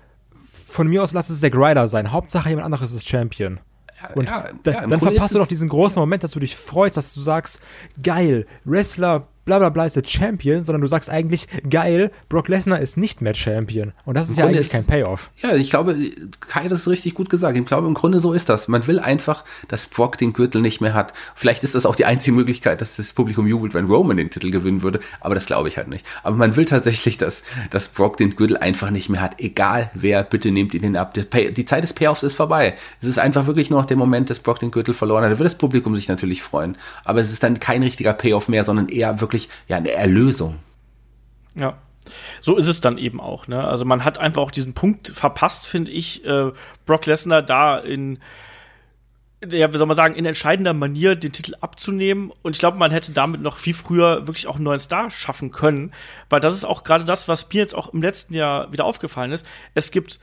von 0.57 0.87
mir 0.87 1.03
aus 1.03 1.13
lass 1.13 1.29
es 1.29 1.39
Zack 1.39 1.55
Ryder 1.55 1.87
sein. 1.87 2.11
Hauptsache 2.11 2.49
jemand 2.49 2.65
anderes 2.65 2.91
ist 2.91 3.07
Champion. 3.07 3.59
Und 4.15 4.25
ja, 4.25 4.45
ja, 4.47 4.51
dann 4.63 4.89
Grunde 4.89 4.99
verpasst 4.99 5.33
du 5.33 5.39
doch 5.39 5.47
diesen 5.47 5.69
großen 5.69 5.99
Moment, 5.99 6.23
dass 6.23 6.31
du 6.31 6.39
dich 6.39 6.55
freust, 6.55 6.97
dass 6.97 7.13
du 7.13 7.21
sagst, 7.21 7.61
geil, 8.01 8.45
Wrestler, 8.63 9.27
bla 9.47 9.57
bla 9.57 9.69
bla 9.69 9.85
ist 9.85 9.95
der 9.95 10.03
Champion, 10.05 10.63
sondern 10.65 10.81
du 10.81 10.87
sagst 10.87 11.09
eigentlich, 11.09 11.47
geil, 11.69 12.11
Brock 12.29 12.47
Lesnar 12.49 12.79
ist 12.79 12.97
nicht 12.97 13.21
mehr 13.21 13.33
Champion. 13.33 13.93
Und 14.05 14.15
das 14.15 14.29
ist 14.29 14.37
ja 14.37 14.43
Grunde 14.43 14.59
eigentlich 14.59 14.69
kein 14.69 14.81
ist- 14.81 14.87
Payoff. 14.89 15.31
Ja, 15.41 15.55
ich 15.55 15.69
glaube, 15.71 15.95
Kai 16.41 16.65
hat 16.65 16.71
es 16.71 16.87
richtig 16.87 17.15
gut 17.15 17.29
gesagt. 17.29 17.57
Ich 17.57 17.65
glaube, 17.65 17.87
im 17.87 17.93
Grunde 17.95 18.19
so 18.19 18.33
ist 18.33 18.49
das. 18.49 18.67
Man 18.67 18.85
will 18.85 18.99
einfach, 18.99 19.43
dass 19.69 19.87
Brock 19.87 20.17
den 20.17 20.33
Gürtel 20.33 20.61
nicht 20.61 20.81
mehr 20.81 20.93
hat. 20.93 21.13
Vielleicht 21.33 21.63
ist 21.63 21.73
das 21.75 21.85
auch 21.85 21.95
die 21.95 22.05
einzige 22.05 22.35
Möglichkeit, 22.35 22.81
dass 22.81 22.97
das 22.97 23.13
Publikum 23.13 23.47
jubelt, 23.47 23.73
wenn 23.73 23.85
Roman 23.85 24.17
den 24.17 24.29
Titel 24.29 24.51
gewinnen 24.51 24.83
würde. 24.83 24.99
Aber 25.21 25.33
das 25.33 25.45
glaube 25.47 25.69
ich 25.69 25.77
halt 25.77 25.87
nicht. 25.87 26.05
Aber 26.23 26.35
man 26.35 26.55
will 26.55 26.65
tatsächlich, 26.65 27.17
dass, 27.17 27.43
dass 27.71 27.87
Brock 27.87 28.17
den 28.17 28.31
Gürtel 28.35 28.57
einfach 28.57 28.91
nicht 28.91 29.09
mehr 29.09 29.21
hat. 29.21 29.39
Egal 29.39 29.89
wer, 29.93 30.23
bitte 30.23 30.51
nehmt 30.51 30.73
ihn 30.73 30.81
den 30.81 30.97
ab. 30.97 31.13
Pay 31.29 31.53
die 31.53 31.65
Zeit 31.65 31.83
des 31.83 31.93
Payoffs 31.93 32.23
ist 32.23 32.35
vorbei. 32.35 32.75
Es 33.01 33.07
ist 33.07 33.17
einfach 33.17 33.47
wirklich 33.47 33.69
nur 33.69 33.79
noch 33.79 33.85
der 33.85 33.97
Moment, 33.97 34.29
dass 34.29 34.39
Brock 34.39 34.59
den 34.59 34.71
Gürtel 34.71 34.93
verloren 34.93 35.23
hat. 35.23 35.31
Da 35.31 35.39
wird 35.39 35.45
das 35.45 35.55
Publikum 35.57 35.95
sich 35.95 36.09
natürlich 36.09 36.43
freuen. 36.43 36.77
Aber 37.05 37.21
es 37.21 37.31
ist 37.31 37.43
dann 37.43 37.59
kein 37.59 37.81
richtiger 37.81 38.11
Payoff 38.13 38.49
mehr, 38.49 38.63
sondern 38.65 38.89
eher 38.89 39.21
wirklich, 39.21 39.36
ja, 39.67 39.77
eine 39.77 39.91
Erlösung. 39.91 40.59
Ja. 41.55 41.77
So 42.39 42.55
ist 42.55 42.67
es 42.67 42.79
dann 42.79 42.97
eben 42.97 43.19
auch, 43.19 43.47
ne? 43.47 43.65
Also 43.65 43.83
man 43.83 44.05
hat 44.05 44.17
einfach 44.17 44.41
auch 44.41 44.51
diesen 44.51 44.73
Punkt 44.73 45.09
verpasst, 45.09 45.67
finde 45.67 45.91
ich, 45.91 46.23
äh, 46.25 46.51
Brock 46.85 47.05
Lesnar 47.05 47.41
da 47.41 47.77
in 47.77 48.19
ja, 49.45 49.71
wie 49.71 49.77
soll 49.77 49.85
man 49.85 49.95
sagen, 49.95 50.15
in 50.15 50.25
entscheidender 50.25 50.73
Manier 50.73 51.15
den 51.15 51.31
Titel 51.31 51.53
abzunehmen. 51.61 52.31
Und 52.41 52.55
ich 52.55 52.59
glaube, 52.59 52.77
man 52.77 52.89
hätte 52.89 53.11
damit 53.11 53.41
noch 53.41 53.57
viel 53.57 53.75
früher 53.75 54.25
wirklich 54.25 54.47
auch 54.47 54.55
einen 54.55 54.63
neuen 54.63 54.79
Star 54.79 55.11
schaffen 55.11 55.51
können. 55.51 55.93
Weil 56.29 56.39
das 56.39 56.55
ist 56.55 56.65
auch 56.65 56.83
gerade 56.83 57.05
das, 57.05 57.27
was 57.27 57.47
mir 57.53 57.59
jetzt 57.59 57.75
auch 57.75 57.93
im 57.93 58.01
letzten 58.01 58.33
Jahr 58.33 58.71
wieder 58.71 58.85
aufgefallen 58.85 59.31
ist. 59.31 59.45
Es 59.75 59.91
gibt 59.91 60.19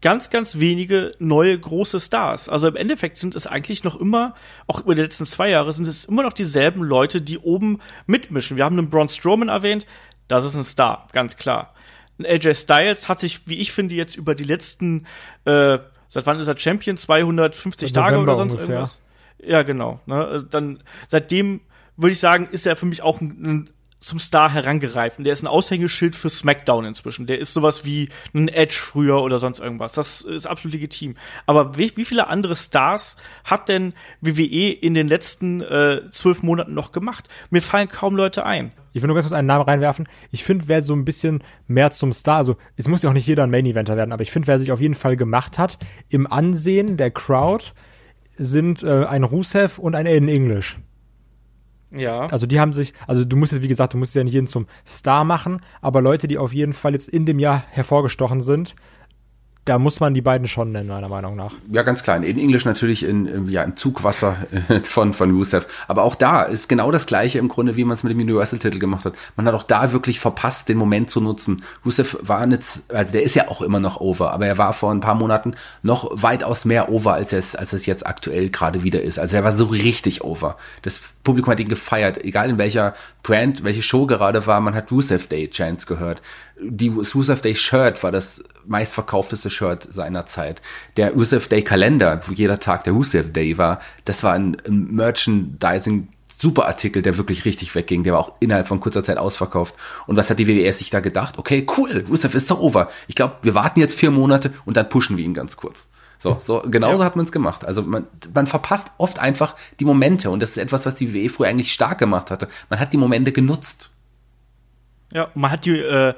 ganz, 0.00 0.30
ganz 0.30 0.58
wenige 0.58 1.14
neue 1.18 1.58
große 1.58 2.00
Stars. 2.00 2.48
Also 2.48 2.68
im 2.68 2.76
Endeffekt 2.76 3.16
sind 3.16 3.34
es 3.34 3.46
eigentlich 3.46 3.84
noch 3.84 3.98
immer, 4.00 4.34
auch 4.66 4.80
über 4.80 4.94
die 4.94 5.02
letzten 5.02 5.26
zwei 5.26 5.50
Jahre, 5.50 5.72
sind 5.72 5.88
es 5.88 6.04
immer 6.04 6.22
noch 6.22 6.32
dieselben 6.32 6.82
Leute, 6.82 7.20
die 7.20 7.38
oben 7.38 7.80
mitmischen. 8.06 8.56
Wir 8.56 8.64
haben 8.64 8.78
einen 8.78 8.90
Braun 8.90 9.08
Strowman 9.08 9.48
erwähnt, 9.48 9.86
das 10.28 10.44
ist 10.44 10.54
ein 10.54 10.64
Star, 10.64 11.06
ganz 11.12 11.36
klar. 11.36 11.74
Ein 12.18 12.26
AJ 12.26 12.54
Styles 12.54 13.08
hat 13.08 13.20
sich, 13.20 13.46
wie 13.48 13.58
ich 13.58 13.72
finde, 13.72 13.94
jetzt 13.94 14.16
über 14.16 14.34
die 14.34 14.44
letzten, 14.44 15.06
äh, 15.44 15.78
seit 16.08 16.26
wann 16.26 16.40
ist 16.40 16.48
er 16.48 16.58
Champion? 16.58 16.96
250 16.96 17.92
Tage 17.92 18.16
November 18.16 18.32
oder 18.32 18.36
sonst 18.36 18.54
ungefähr. 18.54 18.76
irgendwas? 18.76 19.00
Ja, 19.40 19.62
genau. 19.62 20.00
Ne? 20.06 20.46
Dann, 20.50 20.82
seitdem 21.06 21.60
würde 21.96 22.12
ich 22.12 22.20
sagen, 22.20 22.48
ist 22.50 22.66
er 22.66 22.76
für 22.76 22.86
mich 22.86 23.02
auch 23.02 23.20
ein, 23.20 23.30
ein 23.44 23.70
zum 23.98 24.18
Star 24.18 24.52
herangereift. 24.52 25.18
Und 25.18 25.24
der 25.24 25.32
ist 25.32 25.42
ein 25.42 25.48
Aushängeschild 25.48 26.14
für 26.14 26.30
SmackDown 26.30 26.84
inzwischen. 26.84 27.26
Der 27.26 27.38
ist 27.38 27.52
sowas 27.52 27.84
wie 27.84 28.08
ein 28.34 28.48
Edge 28.48 28.76
früher 28.78 29.22
oder 29.22 29.38
sonst 29.38 29.58
irgendwas. 29.58 29.92
Das 29.92 30.20
ist 30.20 30.46
absolut 30.46 30.74
legitim. 30.74 31.16
Aber 31.46 31.76
wie, 31.76 31.96
wie 31.96 32.04
viele 32.04 32.28
andere 32.28 32.56
Stars 32.56 33.16
hat 33.44 33.68
denn 33.68 33.94
WWE 34.20 34.70
in 34.70 34.94
den 34.94 35.08
letzten 35.08 35.60
äh, 35.60 36.02
zwölf 36.10 36.42
Monaten 36.42 36.74
noch 36.74 36.92
gemacht? 36.92 37.28
Mir 37.50 37.62
fallen 37.62 37.88
kaum 37.88 38.16
Leute 38.16 38.46
ein. 38.46 38.72
Ich 38.92 39.02
will 39.02 39.08
nur 39.08 39.14
ganz 39.14 39.26
kurz 39.26 39.38
einen 39.38 39.46
Namen 39.46 39.64
reinwerfen. 39.64 40.08
Ich 40.30 40.44
finde, 40.44 40.66
wer 40.68 40.82
so 40.82 40.94
ein 40.94 41.04
bisschen 41.04 41.42
mehr 41.66 41.90
zum 41.90 42.12
Star, 42.12 42.38
also 42.38 42.56
es 42.76 42.88
muss 42.88 43.02
ja 43.02 43.10
auch 43.10 43.14
nicht 43.14 43.26
jeder 43.26 43.44
ein 43.44 43.50
Main-Eventer 43.50 43.96
werden, 43.96 44.12
aber 44.12 44.22
ich 44.22 44.30
finde, 44.30 44.48
wer 44.48 44.58
sich 44.58 44.72
auf 44.72 44.80
jeden 44.80 44.94
Fall 44.94 45.16
gemacht 45.16 45.58
hat, 45.58 45.78
im 46.08 46.26
Ansehen 46.26 46.96
der 46.96 47.10
Crowd 47.10 47.72
sind 48.36 48.82
äh, 48.82 49.04
ein 49.04 49.24
Rusev 49.24 49.78
und 49.78 49.94
ein 49.94 50.06
Aiden 50.06 50.28
English. 50.28 50.78
Ja. 51.90 52.26
Also 52.26 52.46
die 52.46 52.60
haben 52.60 52.72
sich, 52.72 52.92
also 53.06 53.24
du 53.24 53.36
musst 53.36 53.52
jetzt, 53.52 53.62
wie 53.62 53.68
gesagt, 53.68 53.94
du 53.94 53.98
musst 53.98 54.14
ja 54.14 54.24
nicht 54.24 54.34
jeden 54.34 54.46
zum 54.46 54.66
Star 54.86 55.24
machen, 55.24 55.62
aber 55.80 56.02
Leute, 56.02 56.28
die 56.28 56.38
auf 56.38 56.52
jeden 56.52 56.72
Fall 56.72 56.92
jetzt 56.92 57.08
in 57.08 57.26
dem 57.26 57.38
Jahr 57.38 57.64
hervorgestochen 57.70 58.40
sind, 58.40 58.74
da 59.68 59.78
muss 59.78 60.00
man 60.00 60.14
die 60.14 60.22
beiden 60.22 60.48
schon 60.48 60.72
nennen, 60.72 60.88
meiner 60.88 61.08
Meinung 61.08 61.36
nach. 61.36 61.52
Ja, 61.70 61.82
ganz 61.82 62.02
klein. 62.02 62.22
In 62.22 62.38
Englisch 62.38 62.64
natürlich 62.64 63.04
in, 63.04 63.26
in, 63.26 63.48
ja, 63.50 63.62
im 63.62 63.76
Zugwasser 63.76 64.36
äh, 64.68 64.80
von, 64.80 65.12
von 65.12 65.30
Rusev. 65.30 65.66
Aber 65.88 66.04
auch 66.04 66.14
da 66.14 66.42
ist 66.42 66.68
genau 66.68 66.90
das 66.90 67.04
Gleiche 67.04 67.38
im 67.38 67.48
Grunde, 67.48 67.76
wie 67.76 67.84
man 67.84 67.94
es 67.94 68.02
mit 68.02 68.12
dem 68.12 68.20
Universal-Titel 68.20 68.78
gemacht 68.78 69.04
hat. 69.04 69.14
Man 69.36 69.46
hat 69.46 69.54
auch 69.54 69.62
da 69.62 69.92
wirklich 69.92 70.20
verpasst, 70.20 70.70
den 70.70 70.78
Moment 70.78 71.10
zu 71.10 71.20
nutzen. 71.20 71.62
Rusev 71.84 72.16
war 72.22 72.46
nicht, 72.46 72.80
also 72.88 73.12
der 73.12 73.22
ist 73.22 73.34
ja 73.34 73.48
auch 73.48 73.60
immer 73.60 73.78
noch 73.78 74.00
over, 74.00 74.32
aber 74.32 74.46
er 74.46 74.56
war 74.56 74.72
vor 74.72 74.90
ein 74.90 75.00
paar 75.00 75.14
Monaten 75.14 75.54
noch 75.82 76.10
weitaus 76.12 76.64
mehr 76.64 76.90
over, 76.90 77.12
als 77.12 77.34
es, 77.34 77.54
als 77.54 77.74
es 77.74 77.84
jetzt 77.84 78.06
aktuell 78.06 78.48
gerade 78.48 78.82
wieder 78.82 79.02
ist. 79.02 79.18
Also 79.18 79.36
er 79.36 79.44
war 79.44 79.52
so 79.52 79.66
richtig 79.66 80.24
over. 80.24 80.56
Das 80.80 81.00
Publikum 81.22 81.52
hat 81.52 81.60
ihn 81.60 81.68
gefeiert, 81.68 82.24
egal 82.24 82.48
in 82.48 82.58
welcher 82.58 82.94
Brand, 83.22 83.64
welche 83.64 83.82
Show 83.82 84.06
gerade 84.06 84.46
war, 84.46 84.60
man 84.62 84.74
hat 84.74 84.90
Rusev 84.90 85.26
Day 85.26 85.48
Chants 85.48 85.86
gehört. 85.86 86.22
Die 86.60 86.88
Rusev 86.88 87.40
Day 87.40 87.54
Shirt 87.54 88.02
war 88.02 88.10
das 88.12 88.42
meistverkaufteste 88.66 89.50
Shirt 89.50 89.86
seiner 89.90 90.26
Zeit. 90.26 90.60
Der 90.96 91.12
Rusev 91.12 91.48
Day 91.48 91.62
Kalender, 91.62 92.20
wo 92.26 92.32
jeder 92.32 92.58
Tag 92.58 92.84
der 92.84 92.92
Rusev 92.92 93.32
Day 93.32 93.58
war, 93.58 93.80
das 94.04 94.22
war 94.22 94.32
ein, 94.34 94.56
ein 94.66 94.94
Merchandising 94.94 96.08
super 96.40 96.66
Artikel, 96.66 97.02
der 97.02 97.16
wirklich 97.16 97.44
richtig 97.44 97.74
wegging. 97.74 98.04
Der 98.04 98.12
war 98.14 98.20
auch 98.20 98.32
innerhalb 98.40 98.68
von 98.68 98.80
kurzer 98.80 99.02
Zeit 99.02 99.18
ausverkauft. 99.18 99.74
Und 100.06 100.16
was 100.16 100.30
hat 100.30 100.38
die 100.38 100.46
WWE 100.48 100.72
sich 100.72 100.90
da 100.90 101.00
gedacht? 101.00 101.38
Okay, 101.38 101.66
cool, 101.76 102.04
Rusev 102.08 102.34
ist 102.34 102.50
doch 102.50 102.60
over. 102.60 102.88
Ich 103.08 103.14
glaube, 103.14 103.34
wir 103.42 103.54
warten 103.54 103.80
jetzt 103.80 103.98
vier 103.98 104.10
Monate 104.10 104.52
und 104.64 104.76
dann 104.76 104.88
pushen 104.88 105.16
wir 105.16 105.24
ihn 105.24 105.34
ganz 105.34 105.56
kurz. 105.56 105.88
So, 106.20 106.36
so 106.40 106.62
genauso 106.66 107.00
Ja. 107.00 107.04
hat 107.04 107.16
man 107.16 107.24
es 107.24 107.32
gemacht. 107.32 107.64
Also 107.64 107.82
man, 107.82 108.06
man 108.34 108.46
verpasst 108.48 108.88
oft 108.98 109.18
einfach 109.20 109.54
die 109.78 109.84
Momente 109.84 110.30
und 110.30 110.40
das 110.40 110.50
ist 110.50 110.58
etwas, 110.58 110.84
was 110.86 110.96
die 110.96 111.12
WWE 111.14 111.28
früher 111.28 111.48
eigentlich 111.48 111.72
stark 111.72 111.98
gemacht 111.98 112.30
hatte. 112.30 112.48
Man 112.70 112.80
hat 112.80 112.92
die 112.92 112.96
Momente 112.96 113.30
genutzt. 113.32 113.90
Ja, 115.12 115.24
und 115.24 115.36
man 115.36 115.50
hat 115.50 115.64
die 115.64 115.78
äh, 115.78 116.14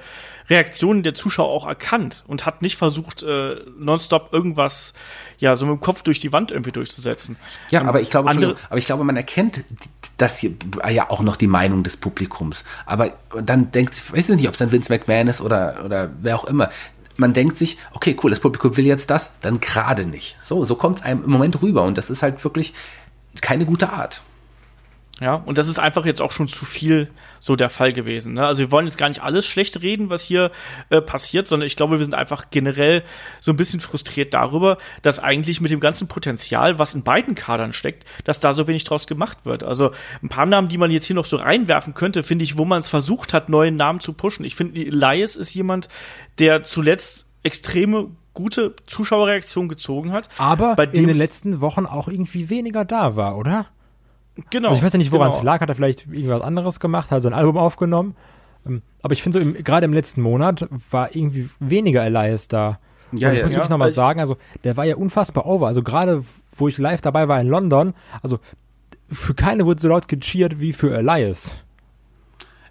Reaktionen 0.48 1.04
der 1.04 1.14
Zuschauer 1.14 1.48
auch 1.48 1.66
erkannt 1.66 2.24
und 2.26 2.44
hat 2.44 2.60
nicht 2.60 2.76
versucht, 2.76 3.22
äh, 3.22 3.56
nonstop 3.78 4.32
irgendwas, 4.32 4.94
ja, 5.38 5.54
so 5.54 5.64
mit 5.64 5.76
dem 5.76 5.80
Kopf 5.80 6.02
durch 6.02 6.18
die 6.18 6.32
Wand 6.32 6.50
irgendwie 6.50 6.72
durchzusetzen. 6.72 7.36
Ja, 7.70 7.82
Ähm, 7.82 7.88
aber 7.88 8.00
ich 8.00 8.10
glaube, 8.10 8.28
andere, 8.28 8.56
aber 8.68 8.78
ich 8.78 8.86
glaube, 8.86 9.04
man 9.04 9.16
erkennt 9.16 9.64
das 10.16 10.38
hier 10.38 10.52
ah 10.82 10.90
ja 10.90 11.08
auch 11.08 11.22
noch 11.22 11.36
die 11.36 11.46
Meinung 11.46 11.84
des 11.84 11.96
Publikums. 11.96 12.64
Aber 12.84 13.12
dann 13.42 13.70
denkt, 13.70 13.94
ich 13.96 14.12
weiß 14.12 14.30
nicht, 14.30 14.48
ob 14.48 14.54
es 14.54 14.58
dann 14.58 14.72
Vince 14.72 14.92
McMahon 14.92 15.28
ist 15.28 15.40
oder 15.40 15.84
oder 15.84 16.10
wer 16.20 16.36
auch 16.36 16.44
immer. 16.44 16.68
Man 17.16 17.32
denkt 17.32 17.58
sich, 17.58 17.76
okay, 17.92 18.16
cool, 18.22 18.30
das 18.30 18.40
Publikum 18.40 18.76
will 18.76 18.86
jetzt 18.86 19.10
das, 19.10 19.30
dann 19.42 19.60
gerade 19.60 20.06
nicht. 20.06 20.36
So, 20.42 20.64
so 20.64 20.74
kommt 20.74 20.98
es 20.98 21.04
einem 21.04 21.22
im 21.24 21.30
Moment 21.30 21.62
rüber 21.62 21.82
und 21.82 21.96
das 21.96 22.10
ist 22.10 22.22
halt 22.22 22.42
wirklich 22.44 22.72
keine 23.40 23.66
gute 23.66 23.92
Art. 23.92 24.22
Ja, 25.20 25.34
und 25.34 25.58
das 25.58 25.68
ist 25.68 25.78
einfach 25.78 26.06
jetzt 26.06 26.22
auch 26.22 26.32
schon 26.32 26.48
zu 26.48 26.64
viel 26.64 27.10
so 27.40 27.54
der 27.54 27.68
Fall 27.68 27.92
gewesen. 27.92 28.32
Ne? 28.32 28.46
Also 28.46 28.60
wir 28.60 28.72
wollen 28.72 28.86
jetzt 28.86 28.96
gar 28.96 29.10
nicht 29.10 29.22
alles 29.22 29.46
schlecht 29.46 29.82
reden, 29.82 30.08
was 30.08 30.22
hier 30.22 30.50
äh, 30.88 31.02
passiert, 31.02 31.46
sondern 31.46 31.66
ich 31.66 31.76
glaube, 31.76 31.98
wir 31.98 32.04
sind 32.04 32.14
einfach 32.14 32.46
generell 32.50 33.02
so 33.38 33.52
ein 33.52 33.56
bisschen 33.56 33.80
frustriert 33.80 34.32
darüber, 34.32 34.78
dass 35.02 35.18
eigentlich 35.18 35.60
mit 35.60 35.70
dem 35.70 35.80
ganzen 35.80 36.08
Potenzial, 36.08 36.78
was 36.78 36.94
in 36.94 37.02
beiden 37.02 37.34
Kadern 37.34 37.74
steckt, 37.74 38.06
dass 38.24 38.40
da 38.40 38.54
so 38.54 38.66
wenig 38.66 38.84
draus 38.84 39.06
gemacht 39.06 39.44
wird. 39.44 39.62
Also 39.62 39.90
ein 40.22 40.30
paar 40.30 40.46
Namen, 40.46 40.68
die 40.68 40.78
man 40.78 40.90
jetzt 40.90 41.04
hier 41.04 41.16
noch 41.16 41.26
so 41.26 41.36
reinwerfen 41.36 41.92
könnte, 41.92 42.22
finde 42.22 42.44
ich, 42.44 42.56
wo 42.56 42.64
man 42.64 42.80
es 42.80 42.88
versucht 42.88 43.34
hat, 43.34 43.50
neue 43.50 43.72
Namen 43.72 44.00
zu 44.00 44.14
pushen. 44.14 44.46
Ich 44.46 44.56
finde, 44.56 44.80
Elias 44.80 45.36
ist 45.36 45.52
jemand, 45.52 45.90
der 46.38 46.62
zuletzt 46.62 47.26
extreme 47.42 48.08
gute 48.32 48.74
Zuschauerreaktion 48.86 49.68
gezogen 49.68 50.12
hat. 50.12 50.30
Aber 50.38 50.76
bei 50.76 50.84
in 50.84 51.06
den 51.06 51.16
letzten 51.16 51.60
Wochen 51.60 51.84
auch 51.84 52.08
irgendwie 52.08 52.48
weniger 52.48 52.86
da 52.86 53.16
war, 53.16 53.36
oder? 53.36 53.66
Genau. 54.50 54.68
Also 54.68 54.78
ich 54.78 54.84
weiß 54.84 54.92
ja 54.94 54.98
nicht, 54.98 55.12
woran 55.12 55.28
es 55.28 55.36
genau. 55.36 55.46
lag, 55.46 55.60
hat 55.60 55.68
er 55.68 55.74
vielleicht 55.74 56.06
irgendwas 56.06 56.40
anderes 56.42 56.80
gemacht, 56.80 57.10
hat 57.10 57.22
sein 57.22 57.32
Album 57.34 57.56
aufgenommen. 57.56 58.16
Ähm, 58.66 58.82
Aber 59.02 59.12
ich 59.12 59.22
finde 59.22 59.40
so, 59.40 59.52
gerade 59.62 59.84
im 59.84 59.92
letzten 59.92 60.22
Monat 60.22 60.66
war 60.90 61.14
irgendwie 61.14 61.48
weniger 61.58 62.04
Elias 62.04 62.48
da. 62.48 62.78
Ja, 63.12 63.28
Und 63.28 63.34
ich 63.34 63.38
ja, 63.40 63.44
muss 63.44 63.52
ja. 63.52 63.56
wirklich 63.58 63.70
nochmal 63.70 63.86
Also- 63.86 63.96
sagen, 63.96 64.20
also 64.20 64.36
der 64.64 64.76
war 64.76 64.84
ja 64.84 64.96
unfassbar 64.96 65.46
over. 65.46 65.66
Also 65.66 65.82
gerade, 65.82 66.22
wo 66.54 66.68
ich 66.68 66.78
live 66.78 67.00
dabei 67.00 67.26
war 67.28 67.40
in 67.40 67.48
London, 67.48 67.94
also 68.22 68.38
für 69.08 69.34
keine 69.34 69.66
wurde 69.66 69.80
so 69.80 69.88
laut 69.88 70.06
gecheert 70.08 70.60
wie 70.60 70.72
für 70.72 70.96
Elias. 70.96 71.62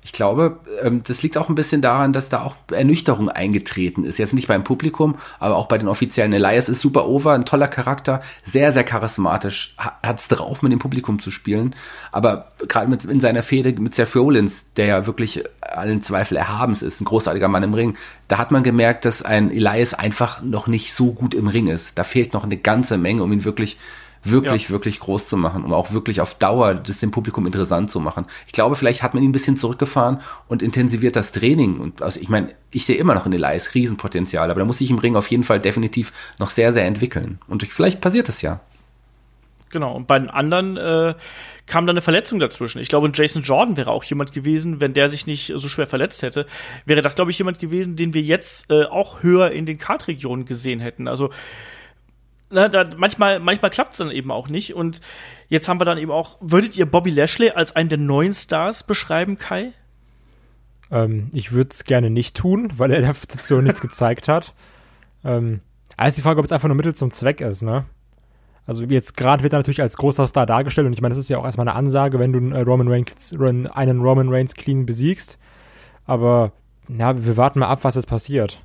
Ich 0.09 0.13
glaube, 0.13 0.57
ähm, 0.81 1.03
das 1.05 1.21
liegt 1.21 1.37
auch 1.37 1.49
ein 1.49 1.55
bisschen 1.55 1.83
daran, 1.83 2.13
dass 2.13 2.29
da 2.29 2.41
auch 2.41 2.55
Ernüchterung 2.71 3.29
eingetreten 3.29 4.03
ist. 4.03 4.17
Jetzt 4.17 4.33
nicht 4.33 4.47
beim 4.47 4.63
Publikum, 4.63 5.17
aber 5.37 5.55
auch 5.55 5.67
bei 5.67 5.77
den 5.77 5.87
Offiziellen. 5.87 6.33
Elias 6.33 6.67
ist 6.67 6.81
super 6.81 7.07
over, 7.07 7.33
ein 7.33 7.45
toller 7.45 7.67
Charakter, 7.67 8.19
sehr, 8.43 8.71
sehr 8.71 8.83
charismatisch, 8.83 9.75
ha- 9.77 9.99
hat's 10.01 10.27
drauf, 10.27 10.63
mit 10.63 10.71
dem 10.71 10.79
Publikum 10.79 11.19
zu 11.19 11.29
spielen. 11.29 11.75
Aber 12.11 12.53
gerade 12.67 12.89
mit 12.89 13.05
in 13.05 13.19
seiner 13.21 13.43
Fehde 13.43 13.79
mit 13.79 13.93
Seth 13.93 14.15
Rollins, 14.15 14.73
der 14.73 14.87
ja 14.87 15.05
wirklich 15.05 15.43
allen 15.61 16.01
Zweifel 16.01 16.37
erhabens 16.37 16.81
ist, 16.81 17.01
ein 17.01 17.05
großartiger 17.05 17.47
Mann 17.47 17.61
im 17.61 17.75
Ring, 17.75 17.95
da 18.27 18.39
hat 18.39 18.49
man 18.49 18.63
gemerkt, 18.63 19.05
dass 19.05 19.21
ein 19.21 19.51
Elias 19.51 19.93
einfach 19.93 20.41
noch 20.41 20.65
nicht 20.65 20.95
so 20.95 21.11
gut 21.11 21.35
im 21.35 21.47
Ring 21.47 21.67
ist. 21.67 21.99
Da 21.99 22.03
fehlt 22.03 22.33
noch 22.33 22.45
eine 22.45 22.57
ganze 22.57 22.97
Menge, 22.97 23.21
um 23.21 23.31
ihn 23.31 23.45
wirklich 23.45 23.77
wirklich, 24.23 24.65
Ja. 24.65 24.69
wirklich 24.71 24.99
groß 24.99 25.27
zu 25.27 25.37
machen, 25.37 25.63
um 25.63 25.73
auch 25.73 25.91
wirklich 25.91 26.21
auf 26.21 26.35
Dauer 26.35 26.75
das 26.75 26.99
dem 26.99 27.11
Publikum 27.11 27.45
interessant 27.45 27.89
zu 27.89 27.99
machen. 27.99 28.25
Ich 28.47 28.53
glaube, 28.53 28.75
vielleicht 28.75 29.03
hat 29.03 29.13
man 29.13 29.23
ihn 29.23 29.29
ein 29.29 29.33
bisschen 29.33 29.57
zurückgefahren 29.57 30.19
und 30.47 30.61
intensiviert 30.61 31.15
das 31.15 31.31
Training. 31.31 31.79
Und 31.79 32.01
also 32.01 32.19
ich 32.19 32.29
meine, 32.29 32.53
ich 32.71 32.85
sehe 32.85 32.97
immer 32.97 33.15
noch 33.15 33.25
in 33.25 33.33
Elias 33.33 33.73
Riesenpotenzial, 33.73 34.49
aber 34.51 34.59
da 34.59 34.65
muss 34.65 34.79
sich 34.79 34.89
im 34.89 34.99
Ring 34.99 35.15
auf 35.15 35.27
jeden 35.27 35.43
Fall 35.43 35.59
definitiv 35.59 36.11
noch 36.37 36.49
sehr, 36.49 36.73
sehr 36.73 36.85
entwickeln. 36.85 37.39
Und 37.47 37.63
vielleicht 37.63 38.01
passiert 38.01 38.29
es 38.29 38.41
ja. 38.41 38.59
Genau, 39.71 39.95
und 39.95 40.07
bei 40.07 40.17
den 40.17 40.31
anderen 40.31 40.77
äh, 40.77 41.13
kam 41.67 41.85
dann 41.85 41.93
eine 41.93 42.01
Verletzung 42.01 42.39
dazwischen. 42.39 42.79
Ich 42.81 42.89
glaube, 42.89 43.11
Jason 43.13 43.43
Jordan 43.43 43.77
wäre 43.77 43.91
auch 43.91 44.03
jemand 44.03 44.33
gewesen, 44.33 44.81
wenn 44.81 44.95
der 44.95 45.09
sich 45.09 45.27
nicht 45.27 45.53
so 45.55 45.67
schwer 45.67 45.85
verletzt 45.85 46.23
hätte, 46.23 46.47
wäre 46.85 47.03
das, 47.03 47.13
glaube 47.13 47.29
ich, 47.29 47.37
jemand 47.37 47.59
gewesen, 47.59 47.95
den 47.95 48.15
wir 48.15 48.23
jetzt 48.23 48.71
äh, 48.71 48.85
auch 48.85 49.21
höher 49.21 49.51
in 49.51 49.67
den 49.67 49.77
Kartregionen 49.77 50.45
gesehen 50.45 50.79
hätten. 50.79 51.07
Also 51.07 51.29
na, 52.49 52.67
da, 52.67 52.89
manchmal, 52.97 53.39
manchmal 53.39 53.71
klappt 53.71 53.91
es 53.91 53.97
dann 53.97 54.11
eben 54.11 54.31
auch 54.31 54.49
nicht. 54.49 54.73
Und 54.73 55.01
jetzt 55.47 55.67
haben 55.67 55.79
wir 55.79 55.85
dann 55.85 55.97
eben 55.97 56.11
auch, 56.11 56.37
würdet 56.41 56.75
ihr 56.75 56.85
Bobby 56.85 57.11
Lashley 57.11 57.51
als 57.51 57.75
einen 57.75 57.89
der 57.89 57.97
neuen 57.97 58.33
Stars 58.33 58.83
beschreiben, 58.83 59.37
Kai? 59.37 59.73
Ähm, 60.91 61.29
ich 61.33 61.51
würde 61.51 61.69
es 61.71 61.83
gerne 61.83 62.09
nicht 62.09 62.35
tun, 62.35 62.71
weil 62.77 62.91
er 62.91 63.13
Position 63.13 63.63
nichts 63.63 63.81
gezeigt 63.81 64.27
hat. 64.27 64.53
Ähm, 65.23 65.61
also 65.97 66.15
die 66.15 66.21
Frage, 66.21 66.39
ob 66.39 66.45
es 66.45 66.51
einfach 66.51 66.67
nur 66.67 66.77
Mittel 66.77 66.95
zum 66.95 67.11
Zweck 67.11 67.41
ist, 67.41 67.61
ne? 67.61 67.85
Also 68.65 68.83
jetzt 68.83 69.17
gerade 69.17 69.41
wird 69.41 69.53
er 69.53 69.59
natürlich 69.59 69.81
als 69.81 69.97
großer 69.97 70.27
Star 70.27 70.45
dargestellt 70.45 70.85
und 70.85 70.93
ich 70.93 71.01
meine, 71.01 71.13
das 71.13 71.19
ist 71.19 71.29
ja 71.29 71.39
auch 71.39 71.45
erstmal 71.45 71.67
eine 71.67 71.75
Ansage, 71.75 72.19
wenn 72.19 72.31
du 72.31 72.37
einen, 72.37 72.51
äh, 72.51 72.61
Roman 72.61 72.87
Reigns, 72.87 73.33
einen 73.33 74.01
Roman 74.01 74.29
Reigns 74.29 74.53
clean 74.53 74.85
besiegst. 74.85 75.39
Aber 76.05 76.51
ja, 76.87 77.25
wir 77.25 77.35
warten 77.37 77.59
mal 77.59 77.67
ab, 77.67 77.83
was 77.83 77.95
jetzt 77.95 78.07
passiert. 78.07 78.61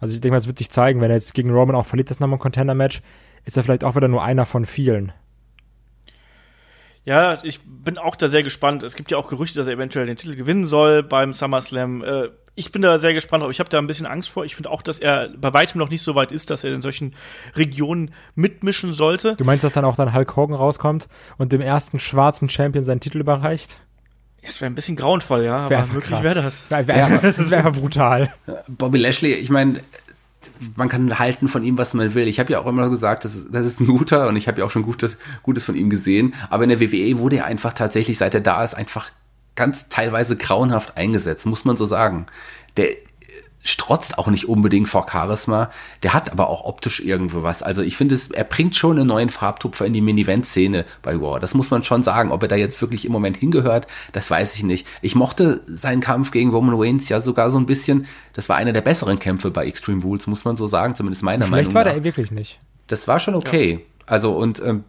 Also 0.00 0.14
ich 0.14 0.20
denke 0.20 0.32
mal, 0.32 0.38
es 0.38 0.46
wird 0.46 0.58
sich 0.58 0.70
zeigen, 0.70 1.00
wenn 1.00 1.10
er 1.10 1.16
jetzt 1.16 1.34
gegen 1.34 1.50
Roman 1.50 1.76
auch 1.76 1.86
verliert, 1.86 2.10
das 2.10 2.20
nochmal 2.20 2.38
ein 2.38 2.42
Contender-Match, 2.42 3.02
ist 3.44 3.56
er 3.56 3.62
vielleicht 3.62 3.84
auch 3.84 3.96
wieder 3.96 4.08
nur 4.08 4.22
einer 4.22 4.46
von 4.46 4.64
vielen. 4.64 5.12
Ja, 7.04 7.38
ich 7.42 7.60
bin 7.64 7.96
auch 7.98 8.14
da 8.14 8.28
sehr 8.28 8.42
gespannt. 8.42 8.82
Es 8.82 8.94
gibt 8.94 9.10
ja 9.10 9.16
auch 9.16 9.28
Gerüchte, 9.28 9.58
dass 9.58 9.66
er 9.66 9.74
eventuell 9.74 10.06
den 10.06 10.16
Titel 10.16 10.36
gewinnen 10.36 10.66
soll 10.66 11.02
beim 11.02 11.32
SummerSlam. 11.32 12.04
Äh, 12.04 12.28
ich 12.54 12.72
bin 12.72 12.82
da 12.82 12.98
sehr 12.98 13.14
gespannt, 13.14 13.42
aber 13.42 13.50
ich 13.50 13.58
habe 13.58 13.70
da 13.70 13.78
ein 13.78 13.86
bisschen 13.86 14.06
Angst 14.06 14.28
vor. 14.28 14.44
Ich 14.44 14.54
finde 14.54 14.70
auch, 14.70 14.82
dass 14.82 14.98
er 14.98 15.30
bei 15.36 15.52
weitem 15.54 15.78
noch 15.78 15.88
nicht 15.88 16.02
so 16.02 16.14
weit 16.14 16.30
ist, 16.30 16.50
dass 16.50 16.62
er 16.62 16.74
in 16.74 16.82
solchen 16.82 17.14
Regionen 17.56 18.12
mitmischen 18.34 18.92
sollte. 18.92 19.34
Du 19.36 19.44
meinst, 19.44 19.64
dass 19.64 19.74
dann 19.74 19.84
auch 19.84 19.96
dann 19.96 20.14
Hulk 20.14 20.36
Hogan 20.36 20.54
rauskommt 20.54 21.08
und 21.38 21.52
dem 21.52 21.62
ersten 21.62 21.98
schwarzen 21.98 22.48
Champion 22.48 22.84
seinen 22.84 23.00
Titel 23.00 23.18
überreicht? 23.18 23.80
Es 24.42 24.60
wäre 24.60 24.70
ein 24.70 24.74
bisschen 24.74 24.96
grauenvoll, 24.96 25.44
ja, 25.44 25.58
aber 25.58 25.70
Wär 25.70 25.86
möglich 25.86 26.22
wäre 26.22 26.42
das. 26.42 26.70
Wär, 26.70 26.86
wär, 26.86 27.32
das 27.36 27.50
wäre 27.50 27.72
brutal. 27.72 28.32
Bobby 28.68 28.98
Lashley, 28.98 29.34
ich 29.34 29.50
meine, 29.50 29.80
man 30.76 30.88
kann 30.88 31.18
halten 31.18 31.48
von 31.48 31.62
ihm, 31.62 31.76
was 31.78 31.94
man 31.94 32.14
will. 32.14 32.26
Ich 32.26 32.40
habe 32.40 32.52
ja 32.52 32.60
auch 32.60 32.66
immer 32.66 32.88
gesagt, 32.88 33.24
das 33.24 33.34
ist, 33.34 33.48
das 33.52 33.66
ist 33.66 33.80
ein 33.80 33.86
guter 33.86 34.28
und 34.28 34.36
ich 34.36 34.48
habe 34.48 34.60
ja 34.60 34.66
auch 34.66 34.70
schon 34.70 34.82
Gutes, 34.82 35.18
Gutes 35.42 35.64
von 35.64 35.74
ihm 35.74 35.90
gesehen. 35.90 36.34
Aber 36.48 36.64
in 36.64 36.70
der 36.70 36.80
WWE 36.80 37.18
wurde 37.18 37.36
er 37.36 37.44
einfach 37.46 37.72
tatsächlich, 37.72 38.18
seit 38.18 38.34
er 38.34 38.40
da 38.40 38.64
ist, 38.64 38.74
einfach 38.74 39.10
ganz 39.56 39.88
teilweise 39.88 40.36
grauenhaft 40.36 40.96
eingesetzt, 40.96 41.44
muss 41.44 41.64
man 41.64 41.76
so 41.76 41.84
sagen. 41.84 42.26
Der 42.76 42.88
strotzt 43.62 44.18
auch 44.18 44.28
nicht 44.28 44.48
unbedingt 44.48 44.88
vor 44.88 45.06
Charisma, 45.10 45.70
der 46.02 46.14
hat 46.14 46.32
aber 46.32 46.48
auch 46.48 46.64
optisch 46.64 47.00
irgendwo 47.00 47.42
was. 47.42 47.62
Also 47.62 47.82
ich 47.82 47.96
finde, 47.96 48.18
er 48.32 48.44
bringt 48.44 48.74
schon 48.74 48.98
einen 48.98 49.06
neuen 49.06 49.28
Farbtupfer 49.28 49.84
in 49.86 49.92
die 49.92 50.00
Mini-Event-Szene 50.00 50.84
bei 51.02 51.20
War. 51.20 51.40
Das 51.40 51.54
muss 51.54 51.70
man 51.70 51.82
schon 51.82 52.02
sagen. 52.02 52.32
Ob 52.32 52.42
er 52.42 52.48
da 52.48 52.56
jetzt 52.56 52.80
wirklich 52.80 53.04
im 53.04 53.12
Moment 53.12 53.36
hingehört, 53.36 53.86
das 54.12 54.30
weiß 54.30 54.54
ich 54.56 54.62
nicht. 54.62 54.86
Ich 55.02 55.14
mochte 55.14 55.62
seinen 55.66 56.00
Kampf 56.00 56.30
gegen 56.30 56.50
Roman 56.50 56.74
Reigns 56.78 57.08
ja 57.08 57.20
sogar 57.20 57.50
so 57.50 57.58
ein 57.58 57.66
bisschen. 57.66 58.06
Das 58.32 58.48
war 58.48 58.56
einer 58.56 58.72
der 58.72 58.80
besseren 58.80 59.18
Kämpfe 59.18 59.50
bei 59.50 59.66
Extreme 59.66 60.02
Rules, 60.02 60.26
muss 60.26 60.44
man 60.44 60.56
so 60.56 60.66
sagen, 60.66 60.94
zumindest 60.94 61.22
meiner 61.22 61.46
Schlecht 61.46 61.72
Meinung 61.72 61.72
nach. 61.72 61.74
war 61.74 61.94
der 61.94 62.04
wirklich 62.04 62.30
nicht. 62.30 62.60
Das 62.86 63.06
war 63.08 63.20
schon 63.20 63.34
okay. 63.34 63.72
Ja. 63.72 63.78
Also 64.06 64.32
und 64.32 64.60
ähm, 64.64 64.84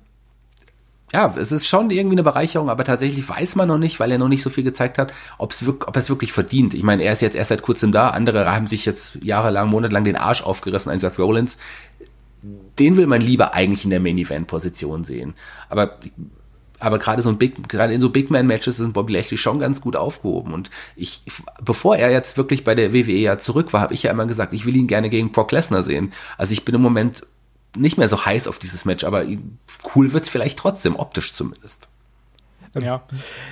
ja, 1.13 1.33
es 1.37 1.51
ist 1.51 1.67
schon 1.67 1.89
irgendwie 1.89 2.15
eine 2.15 2.23
Bereicherung, 2.23 2.69
aber 2.69 2.83
tatsächlich 2.83 3.27
weiß 3.27 3.55
man 3.55 3.67
noch 3.67 3.77
nicht, 3.77 3.99
weil 3.99 4.11
er 4.11 4.17
noch 4.17 4.29
nicht 4.29 4.41
so 4.41 4.49
viel 4.49 4.63
gezeigt 4.63 4.97
hat, 4.97 5.13
ob 5.37 5.51
es 5.51 5.65
wirklich, 5.65 5.87
ob 5.87 5.97
es 5.97 6.09
wirklich 6.09 6.31
verdient. 6.31 6.73
Ich 6.73 6.83
meine, 6.83 7.03
er 7.03 7.13
ist 7.13 7.21
jetzt 7.21 7.35
erst 7.35 7.49
seit 7.49 7.61
kurzem 7.61 7.91
da, 7.91 8.09
andere 8.09 8.53
haben 8.53 8.67
sich 8.67 8.85
jetzt 8.85 9.15
jahrelang, 9.21 9.69
monatelang 9.69 10.03
den 10.03 10.15
Arsch 10.15 10.41
aufgerissen, 10.41 10.91
ein 10.91 10.99
Seth 10.99 11.19
Rollins. 11.19 11.57
Den 12.79 12.97
will 12.97 13.07
man 13.07 13.21
lieber 13.21 13.53
eigentlich 13.53 13.83
in 13.83 13.89
der 13.89 13.99
Main 13.99 14.17
Event 14.17 14.47
Position 14.47 15.03
sehen. 15.03 15.33
Aber 15.69 15.99
aber 16.81 16.97
gerade 16.97 17.21
so 17.21 17.29
ein 17.29 17.37
Big, 17.37 17.69
gerade 17.69 17.93
in 17.93 18.01
so 18.01 18.09
Big 18.09 18.31
Man 18.31 18.47
Matches 18.47 18.77
sind 18.77 18.93
Bobby 18.93 19.13
Lashley 19.13 19.37
schon 19.37 19.59
ganz 19.59 19.81
gut 19.81 19.95
aufgehoben. 19.95 20.51
Und 20.51 20.71
ich, 20.95 21.21
bevor 21.63 21.95
er 21.95 22.09
jetzt 22.09 22.37
wirklich 22.37 22.63
bei 22.63 22.73
der 22.73 22.91
WWE 22.91 23.11
ja 23.11 23.37
zurück 23.37 23.71
war, 23.71 23.81
habe 23.81 23.93
ich 23.93 24.03
ja 24.03 24.11
immer 24.11 24.25
gesagt, 24.25 24.51
ich 24.53 24.65
will 24.65 24.75
ihn 24.75 24.87
gerne 24.87 25.09
gegen 25.09 25.31
Brock 25.31 25.51
Lesnar 25.51 25.83
sehen. 25.83 26.11
Also 26.39 26.53
ich 26.53 26.65
bin 26.65 26.73
im 26.73 26.81
Moment 26.81 27.21
nicht 27.75 27.97
mehr 27.97 28.07
so 28.07 28.25
heiß 28.25 28.47
auf 28.47 28.59
dieses 28.59 28.85
Match, 28.85 29.03
aber 29.03 29.25
cool 29.95 30.13
wird 30.13 30.25
es 30.25 30.29
vielleicht 30.29 30.59
trotzdem, 30.59 30.95
optisch 30.95 31.33
zumindest. 31.33 31.87
Ja, 32.79 33.03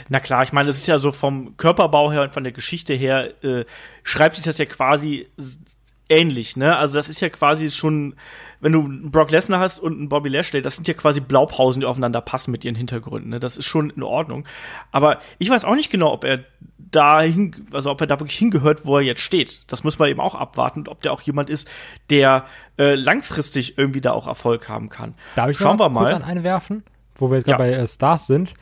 na 0.07 0.19
klar, 0.19 0.43
ich 0.43 0.53
meine, 0.53 0.67
das 0.67 0.77
ist 0.77 0.87
ja 0.87 0.97
so 0.97 1.11
vom 1.11 1.57
Körperbau 1.57 2.11
her 2.11 2.21
und 2.21 2.31
von 2.31 2.43
der 2.43 2.53
Geschichte 2.53 2.93
her, 2.93 3.33
äh, 3.43 3.65
schreibt 4.03 4.35
sich 4.35 4.45
das 4.45 4.57
ja 4.57 4.65
quasi 4.65 5.27
ähnlich, 6.07 6.55
ne? 6.55 6.77
Also 6.77 6.97
das 6.97 7.09
ist 7.09 7.19
ja 7.19 7.29
quasi 7.29 7.71
schon, 7.71 8.15
wenn 8.61 8.73
du 8.73 8.81
einen 8.81 9.11
Brock 9.11 9.31
Lesnar 9.31 9.59
hast 9.59 9.79
und 9.79 9.93
einen 9.93 10.09
Bobby 10.09 10.29
Lashley, 10.29 10.61
das 10.61 10.75
sind 10.75 10.87
ja 10.87 10.93
quasi 10.93 11.21
Blaupausen, 11.21 11.81
die 11.81 11.85
aufeinander 11.85 12.21
passen 12.21 12.51
mit 12.51 12.65
ihren 12.65 12.75
Hintergründen, 12.75 13.29
ne? 13.29 13.39
Das 13.39 13.57
ist 13.57 13.65
schon 13.65 13.89
in 13.89 14.03
Ordnung. 14.03 14.45
Aber 14.91 15.19
ich 15.37 15.49
weiß 15.49 15.63
auch 15.63 15.75
nicht 15.75 15.89
genau, 15.89 16.11
ob 16.11 16.23
er 16.23 16.43
dahin, 16.77 17.67
also 17.71 17.91
ob 17.91 18.01
er 18.01 18.07
da 18.07 18.19
wirklich 18.19 18.37
hingehört, 18.37 18.85
wo 18.85 18.97
er 18.97 19.03
jetzt 19.03 19.21
steht. 19.21 19.61
Das 19.67 19.83
muss 19.83 19.99
man 19.99 20.09
eben 20.09 20.19
auch 20.19 20.35
abwarten, 20.35 20.87
ob 20.87 21.01
der 21.01 21.13
auch 21.13 21.21
jemand 21.21 21.49
ist, 21.49 21.67
der 22.09 22.45
äh, 22.77 22.95
langfristig 22.95 23.77
irgendwie 23.77 24.01
da 24.01 24.11
auch 24.11 24.27
Erfolg 24.27 24.67
haben 24.67 24.89
kann. 24.89 25.15
Darf 25.35 25.49
ich 25.49 25.57
Schauen 25.57 25.79
wir 25.79 25.89
mal. 25.89 26.01
kurz 26.01 26.15
an 26.15 26.23
eine 26.23 26.43
werfen, 26.43 26.83
wo 27.15 27.29
wir 27.29 27.37
jetzt 27.37 27.45
gerade 27.45 27.71
ja. 27.71 27.77
bei 27.77 27.83
äh, 27.83 27.87
Stars 27.87 28.27
sind. 28.27 28.55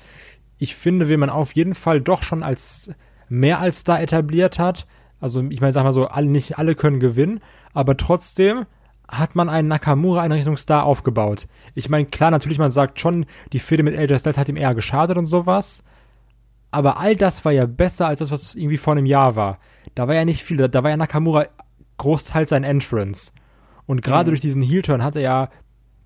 Ich 0.59 0.75
finde, 0.75 1.07
wenn 1.07 1.19
man 1.19 1.29
auf 1.29 1.53
jeden 1.53 1.75
Fall 1.75 2.01
doch 2.01 2.23
schon 2.23 2.43
als 2.43 2.91
mehr 3.29 3.59
als 3.59 3.79
Star 3.79 4.01
etabliert 4.01 4.59
hat, 4.59 4.87
also 5.19 5.43
ich 5.49 5.61
meine, 5.61 5.73
sag 5.73 5.83
mal 5.83 5.93
so, 5.93 6.07
alle, 6.07 6.27
nicht 6.27 6.57
alle 6.57 6.75
können 6.75 6.99
gewinnen, 6.99 7.41
aber 7.73 7.97
trotzdem 7.97 8.65
hat 9.07 9.35
man 9.35 9.49
einen 9.49 9.67
Nakamura 9.67 10.25
in 10.25 10.31
Richtung 10.31 10.57
Star 10.57 10.83
aufgebaut. 10.83 11.47
Ich 11.75 11.89
meine, 11.89 12.05
klar, 12.05 12.31
natürlich, 12.31 12.59
man 12.59 12.71
sagt 12.71 12.99
schon, 12.99 13.25
die 13.53 13.59
Fehde 13.59 13.83
mit 13.83 13.97
AJ 13.97 14.19
Styles 14.19 14.37
hat 14.37 14.49
ihm 14.49 14.57
eher 14.57 14.75
geschadet 14.75 15.17
und 15.17 15.27
sowas, 15.27 15.83
aber 16.71 16.99
all 16.99 17.15
das 17.15 17.45
war 17.45 17.51
ja 17.51 17.65
besser 17.65 18.07
als 18.07 18.19
das, 18.19 18.31
was 18.31 18.55
irgendwie 18.55 18.77
vor 18.77 18.93
einem 18.93 19.05
Jahr 19.05 19.35
war. 19.35 19.59
Da 19.95 20.07
war 20.07 20.15
ja 20.15 20.25
nicht 20.25 20.43
viel, 20.43 20.57
da 20.57 20.83
war 20.83 20.89
ja 20.89 20.97
Nakamura 20.97 21.45
großteils 21.97 22.49
sein 22.49 22.63
Entrance. 22.63 23.31
Und 23.85 24.01
gerade 24.01 24.29
mhm. 24.29 24.31
durch 24.31 24.41
diesen 24.41 24.61
Heel-Turn 24.61 25.03
hat 25.03 25.15
er 25.15 25.21
ja 25.21 25.49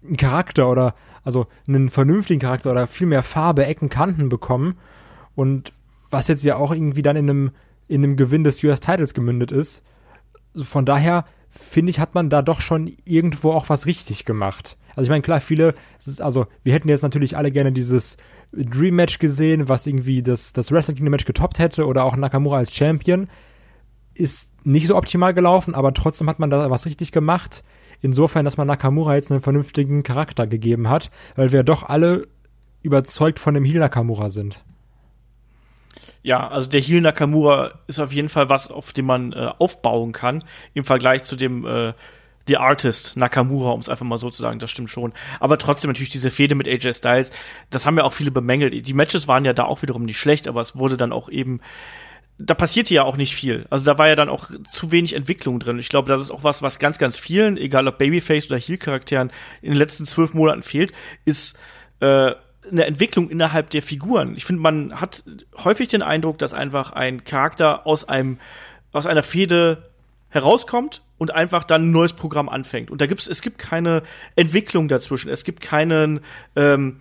einen 0.03 0.17
Charakter 0.17 0.69
oder, 0.69 0.95
also 1.23 1.47
einen 1.67 1.89
vernünftigen 1.89 2.39
Charakter 2.39 2.71
oder 2.71 2.87
viel 2.87 3.07
mehr 3.07 3.23
Farbe, 3.23 3.65
Ecken, 3.65 3.89
Kanten 3.89 4.29
bekommen. 4.29 4.77
Und 5.35 5.73
was 6.11 6.27
jetzt 6.27 6.43
ja 6.43 6.57
auch 6.57 6.71
irgendwie 6.71 7.01
dann 7.01 7.15
in 7.15 7.29
einem, 7.29 7.51
in 7.87 8.03
einem 8.03 8.17
Gewinn 8.17 8.43
des 8.43 8.63
US-Titles 8.63 9.13
gemündet 9.13 9.51
ist. 9.51 9.83
Von 10.55 10.85
daher, 10.85 11.25
finde 11.51 11.91
ich, 11.91 11.99
hat 11.99 12.15
man 12.15 12.29
da 12.29 12.41
doch 12.41 12.61
schon 12.61 12.91
irgendwo 13.05 13.51
auch 13.51 13.69
was 13.69 13.85
richtig 13.85 14.25
gemacht. 14.25 14.77
Also 14.95 15.03
ich 15.03 15.09
meine, 15.09 15.21
klar, 15.21 15.41
viele, 15.41 15.75
also 16.19 16.47
wir 16.63 16.73
hätten 16.73 16.89
jetzt 16.89 17.01
natürlich 17.01 17.37
alle 17.37 17.51
gerne 17.51 17.71
dieses 17.71 18.17
Dream 18.51 18.95
Match 18.95 19.19
gesehen, 19.19 19.69
was 19.69 19.87
irgendwie 19.87 20.23
das, 20.23 20.53
das 20.53 20.71
Wrestling 20.71 20.97
Kingdom 20.97 21.11
Match 21.11 21.25
getoppt 21.25 21.59
hätte 21.59 21.85
oder 21.85 22.03
auch 22.03 22.15
Nakamura 22.15 22.57
als 22.57 22.73
Champion. 22.73 23.29
Ist 24.13 24.51
nicht 24.65 24.87
so 24.87 24.95
optimal 24.97 25.33
gelaufen, 25.33 25.75
aber 25.75 25.93
trotzdem 25.93 26.29
hat 26.29 26.39
man 26.39 26.49
da 26.49 26.69
was 26.69 26.85
richtig 26.85 27.11
gemacht. 27.11 27.63
Insofern, 28.01 28.43
dass 28.45 28.57
man 28.57 28.67
Nakamura 28.67 29.15
jetzt 29.15 29.31
einen 29.31 29.41
vernünftigen 29.41 30.03
Charakter 30.03 30.47
gegeben 30.47 30.89
hat, 30.89 31.11
weil 31.35 31.51
wir 31.51 31.63
doch 31.63 31.83
alle 31.83 32.27
überzeugt 32.81 33.39
von 33.39 33.53
dem 33.53 33.63
Heel 33.63 33.79
Nakamura 33.79 34.29
sind. 34.29 34.65
Ja, 36.23 36.47
also 36.47 36.69
der 36.69 36.81
Heel 36.81 37.01
Nakamura 37.01 37.79
ist 37.87 37.99
auf 37.99 38.13
jeden 38.13 38.29
Fall 38.29 38.49
was, 38.49 38.69
auf 38.69 38.93
dem 38.93 39.05
man 39.05 39.33
äh, 39.33 39.49
aufbauen 39.57 40.11
kann, 40.11 40.43
im 40.73 40.83
Vergleich 40.83 41.23
zu 41.23 41.35
dem 41.35 41.65
äh, 41.65 41.93
The 42.47 42.57
Artist 42.57 43.17
Nakamura, 43.17 43.71
um 43.71 43.79
es 43.79 43.89
einfach 43.89 44.05
mal 44.05 44.17
so 44.17 44.29
zu 44.29 44.41
sagen, 44.41 44.59
das 44.59 44.71
stimmt 44.71 44.89
schon. 44.89 45.13
Aber 45.39 45.57
trotzdem 45.57 45.89
natürlich 45.89 46.09
diese 46.09 46.31
Fehde 46.31 46.55
mit 46.55 46.67
AJ 46.67 46.93
Styles, 46.93 47.31
das 47.69 47.85
haben 47.85 47.97
ja 47.97 48.03
auch 48.03 48.13
viele 48.13 48.31
bemängelt. 48.31 48.87
Die 48.87 48.93
Matches 48.93 49.27
waren 49.27 49.45
ja 49.45 49.53
da 49.53 49.65
auch 49.65 49.81
wiederum 49.81 50.05
nicht 50.05 50.19
schlecht, 50.19 50.47
aber 50.47 50.61
es 50.61 50.75
wurde 50.75 50.97
dann 50.97 51.13
auch 51.13 51.29
eben 51.29 51.61
da 52.45 52.53
passierte 52.53 52.93
ja 52.93 53.03
auch 53.03 53.17
nicht 53.17 53.35
viel. 53.35 53.65
Also 53.69 53.85
da 53.85 53.97
war 53.97 54.07
ja 54.07 54.15
dann 54.15 54.29
auch 54.29 54.49
zu 54.71 54.91
wenig 54.91 55.15
Entwicklung 55.15 55.59
drin. 55.59 55.79
Ich 55.79 55.89
glaube, 55.89 56.09
das 56.09 56.21
ist 56.21 56.31
auch 56.31 56.43
was, 56.43 56.61
was 56.61 56.79
ganz, 56.79 56.97
ganz 56.97 57.17
vielen, 57.17 57.57
egal 57.57 57.87
ob 57.87 57.97
Babyface 57.97 58.47
oder 58.49 58.59
Heel-Charakteren, 58.59 59.31
in 59.61 59.69
den 59.69 59.77
letzten 59.77 60.05
zwölf 60.05 60.33
Monaten 60.33 60.63
fehlt, 60.63 60.91
ist 61.25 61.57
äh, 61.99 62.31
eine 62.69 62.85
Entwicklung 62.85 63.29
innerhalb 63.29 63.69
der 63.69 63.81
Figuren. 63.81 64.35
Ich 64.35 64.45
finde, 64.45 64.61
man 64.61 64.99
hat 64.99 65.23
häufig 65.63 65.87
den 65.87 66.01
Eindruck, 66.01 66.37
dass 66.37 66.53
einfach 66.53 66.93
ein 66.93 67.23
Charakter 67.23 67.87
aus 67.87 68.07
einem 68.07 68.39
aus 68.91 69.05
einer 69.05 69.23
Fehde 69.23 69.89
herauskommt 70.29 71.01
und 71.17 71.33
einfach 71.33 71.63
dann 71.63 71.89
ein 71.89 71.91
neues 71.91 72.13
Programm 72.13 72.49
anfängt. 72.49 72.89
Und 72.89 73.01
da 73.01 73.05
gibt's, 73.05 73.27
es 73.27 73.41
gibt 73.41 73.59
keine 73.59 74.03
Entwicklung 74.35 74.87
dazwischen. 74.87 75.29
Es 75.29 75.43
gibt 75.43 75.61
keinen, 75.61 76.21
ähm, 76.55 76.97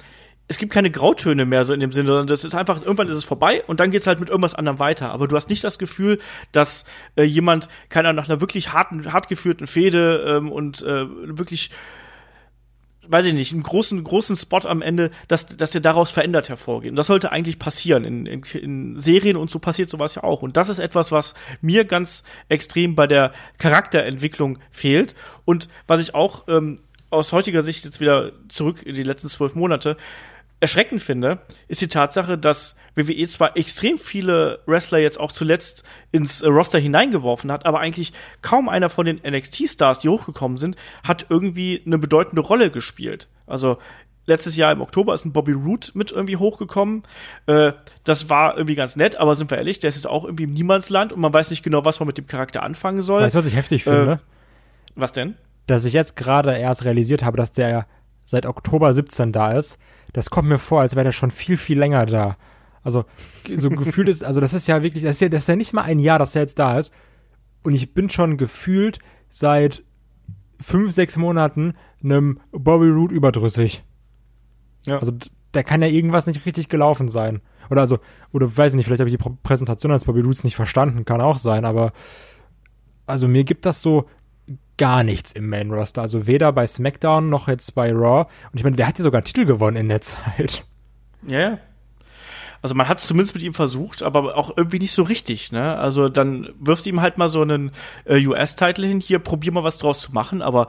es 0.47 0.59
gibt 0.59 0.73
keine 0.73 0.91
Grautöne 0.91 1.47
mehr 1.47 1.65
so 1.65 1.73
in 1.73 1.81
dem 1.81 1.93
Sinne, 1.93 2.09
sondern 2.09 2.27
das 2.27 2.45
ist 2.45 2.55
einfach, 2.55 2.83
irgendwann 2.83 3.09
ist 3.09 3.15
es 3.15 3.25
vorbei 3.25 3.63
und 3.67 3.81
dann 3.81 3.93
geht's 3.93 4.07
halt 4.07 4.19
mit 4.21 4.29
irgendwas 4.29 4.55
anderem 4.55 4.79
weiter. 4.79 5.11
Aber 5.11 5.29
du 5.29 5.37
hast 5.37 5.49
nicht 5.49 5.63
das 5.63 5.79
Gefühl, 5.79 6.19
dass 6.53 6.85
äh, 7.17 7.23
jemand, 7.23 7.69
keiner 7.89 8.13
nach 8.13 8.29
einer 8.29 8.41
wirklich 8.41 8.73
harten, 8.73 9.13
hart 9.13 9.29
geführten 9.29 9.67
Fehde 9.67 10.25
ähm, 10.27 10.51
und 10.51 10.83
äh, 10.83 11.07
wirklich 11.39 11.71
weiß 13.11 13.27
ich 13.27 13.35
nicht, 13.35 13.53
einen 13.53 13.63
großen, 13.63 14.03
großen 14.03 14.37
Spot 14.37 14.61
am 14.65 14.83
Ende, 14.83 15.11
dass, 15.29 15.47
dass 15.47 15.71
der 15.71 15.81
daraus 15.81 16.11
verändert 16.11 16.49
hervorgeht. 16.49 16.91
Und 16.91 16.97
das 16.97 17.07
sollte 17.07 17.33
eigentlich 17.33 17.59
passieren. 17.59 18.05
In, 18.05 18.27
in, 18.27 18.43
in 18.43 18.99
Serien 18.99 19.37
und 19.37 19.51
so 19.51 19.59
passiert 19.59 19.91
sowas 19.91 20.15
ja 20.15 20.23
auch. 20.23 20.43
Und 20.43 20.57
das 20.57 20.69
ist 20.69 20.79
etwas, 20.79 21.13
was 21.13 21.35
mir 21.61 21.85
ganz 21.85 22.25
extrem 22.49 22.95
bei 22.95 23.07
der 23.07 23.33
Charakterentwicklung 23.59 24.59
fehlt. 24.71 25.15
Und 25.45 25.69
was 25.87 26.01
ich 26.01 26.15
auch 26.15 26.45
ähm, 26.49 26.81
aus 27.11 27.33
heutiger 27.33 27.63
Sicht 27.63 27.85
jetzt 27.85 28.01
wieder 28.01 28.33
zurück 28.49 28.83
in 28.85 28.95
die 28.95 29.03
letzten 29.03 29.29
zwölf 29.29 29.55
Monate 29.55 29.97
erschreckend 30.61 31.03
finde, 31.03 31.39
ist 31.69 31.81
die 31.81 31.89
Tatsache, 31.89 32.39
dass 32.39 32.77
WWE 32.95 33.27
zwar 33.27 33.57
extrem 33.57 33.99
viele 33.99 34.61
Wrestler 34.67 34.99
jetzt 34.99 35.19
auch 35.19 35.33
zuletzt 35.33 35.85
ins 36.13 36.45
Roster 36.45 36.79
hineingeworfen 36.79 37.51
hat, 37.51 37.67
aber 37.67 37.81
eigentlich 37.81 38.13
kaum 38.43 38.69
einer 38.69 38.91
von 38.91 39.07
den 39.07 39.21
NXT-Stars, 39.27 40.01
die 40.01 40.09
hochgekommen 40.09 40.59
sind, 40.59 40.77
hat 41.03 41.27
irgendwie 41.29 41.83
eine 41.87 41.99
bedeutende 41.99 42.43
Rolle 42.43 42.71
gespielt. 42.71 43.29
Also 43.47 43.79
letztes 44.27 44.57
Jahr 44.57 44.73
im 44.73 44.81
Oktober 44.81 45.15
ist 45.15 45.25
ein 45.25 45.33
Bobby 45.33 45.53
Root 45.53 45.93
mit 45.95 46.13
irgendwie 46.13 46.37
hochgekommen. 46.37 47.05
Äh, 47.47 47.73
das 48.05 48.29
war 48.29 48.57
irgendwie 48.57 48.75
ganz 48.75 48.97
nett, 48.97 49.17
aber 49.17 49.35
sind 49.35 49.51
wir 49.51 49.59
ehrlich, 49.59 49.79
der 49.79 49.89
ist 49.89 49.97
jetzt 49.97 50.07
auch 50.07 50.25
irgendwie 50.25 50.45
im 50.45 50.53
Niemandsland 50.53 51.13
und 51.13 51.21
man 51.21 51.33
weiß 51.33 51.51
nicht 51.51 51.63
genau, 51.63 51.85
was 51.85 52.01
man 52.01 52.07
mit 52.07 52.19
dem 52.19 52.27
Charakter 52.27 52.63
anfangen 52.63 53.03
soll. 53.03 53.23
Weißt 53.23 53.35
du, 53.35 53.39
was 53.39 53.47
ich 53.47 53.57
heftig 53.57 53.85
finde? 53.85 54.13
Äh, 54.13 54.19
was 54.95 55.13
denn? 55.13 55.37
Dass 55.67 55.85
ich 55.85 55.93
jetzt 55.93 56.17
gerade 56.17 56.57
erst 56.57 56.85
realisiert 56.85 57.23
habe, 57.23 57.37
dass 57.37 57.53
der 57.53 57.87
seit 58.25 58.47
Oktober 58.47 58.93
17 58.93 59.33
da 59.33 59.53
ist 59.53 59.79
das 60.13 60.31
kommt 60.31 60.49
mir 60.49 60.59
vor, 60.59 60.81
als 60.81 60.95
wäre 60.95 61.05
der 61.05 61.13
schon 61.13 61.31
viel, 61.31 61.57
viel 61.57 61.79
länger 61.79 62.07
da. 62.07 62.37
Also, 62.83 63.05
so 63.55 63.71
gefühlt 63.71 64.09
ist, 64.09 64.25
also 64.25 64.41
das 64.41 64.55
ist 64.55 64.67
ja 64.67 64.83
wirklich, 64.83 65.05
das 65.05 65.17
ist 65.17 65.21
ja, 65.21 65.29
das 65.29 65.43
ist 65.43 65.49
ja 65.49 65.57
nicht 65.57 65.73
mal 65.73 65.83
ein 65.83 65.99
Jahr, 65.99 66.19
dass 66.19 66.35
er 66.35 66.43
jetzt 66.43 66.59
da 66.59 66.79
ist. 66.79 66.95
Und 67.63 67.75
ich 67.75 67.93
bin 67.93 68.09
schon 68.09 68.39
gefühlt 68.39 69.01
seit 69.29 69.83
fünf, 70.61 70.93
sechs 70.93 71.17
Monaten 71.17 71.75
einem 72.03 72.41
Bobby 72.53 72.89
Root 72.89 73.13
überdrüssig. 73.13 73.85
Ja. 74.87 74.99
Also, 74.99 75.13
da 75.53 75.63
kann 75.63 75.83
ja 75.83 75.89
irgendwas 75.89 76.27
nicht 76.27 76.47
richtig 76.47 76.69
gelaufen 76.69 77.09
sein. 77.09 77.43
Oder 77.71 77.83
also, 77.83 77.99
oder 78.33 78.57
weiß 78.57 78.73
ich 78.73 78.77
nicht, 78.77 78.87
vielleicht 78.87 79.01
habe 79.01 79.11
ich 79.11 79.17
die 79.17 79.31
Präsentation 79.43 79.93
als 79.93 80.05
Bobby 80.05 80.21
Roots 80.21 80.45
nicht 80.45 80.57
verstanden, 80.57 81.05
kann 81.05 81.21
auch 81.21 81.39
sein, 81.39 81.65
aber 81.65 81.93
also 83.07 83.29
mir 83.29 83.45
gibt 83.45 83.67
das 83.67 83.83
so 83.83 84.07
gar 84.81 85.05
nichts 85.05 85.33
im 85.33 85.51
Main 85.51 85.71
Roster. 85.71 86.01
Also 86.01 86.27
weder 86.27 86.53
bei 86.53 86.67
SmackDown 86.67 87.29
noch 87.29 87.49
jetzt 87.49 87.75
bei 87.75 87.93
Raw. 87.93 88.27
Und 88.51 88.59
ich 88.59 88.65
meine, 88.65 88.77
der 88.77 88.87
hat 88.87 88.99
ja 88.99 89.05
sogar 89.05 89.19
einen 89.19 89.27
Titel 89.27 89.45
gewonnen 89.45 89.77
in 89.77 89.89
der 89.91 90.01
Zeit. 90.01 90.65
Ja, 91.27 91.39
ja. 91.39 91.59
Also 92.63 92.75
man 92.75 92.89
hat 92.89 92.99
es 92.99 93.07
zumindest 93.07 93.35
mit 93.35 93.43
ihm 93.43 93.53
versucht, 93.53 94.03
aber 94.03 94.37
auch 94.37 94.57
irgendwie 94.57 94.79
nicht 94.79 94.93
so 94.93 95.03
richtig. 95.03 95.53
Ne? 95.53 95.77
Also 95.77 96.09
dann 96.09 96.49
wirft 96.59 96.87
ihm 96.87 97.03
halt 97.03 97.19
mal 97.19 97.29
so 97.29 97.43
einen 97.43 97.73
äh, 98.07 98.27
US-Titel 98.27 98.85
hin, 98.85 99.01
hier 99.01 99.19
probier 99.19 99.53
mal 99.53 99.65
was 99.65 99.79
draus 99.79 100.01
zu 100.01 100.13
machen, 100.13 100.41
aber 100.41 100.67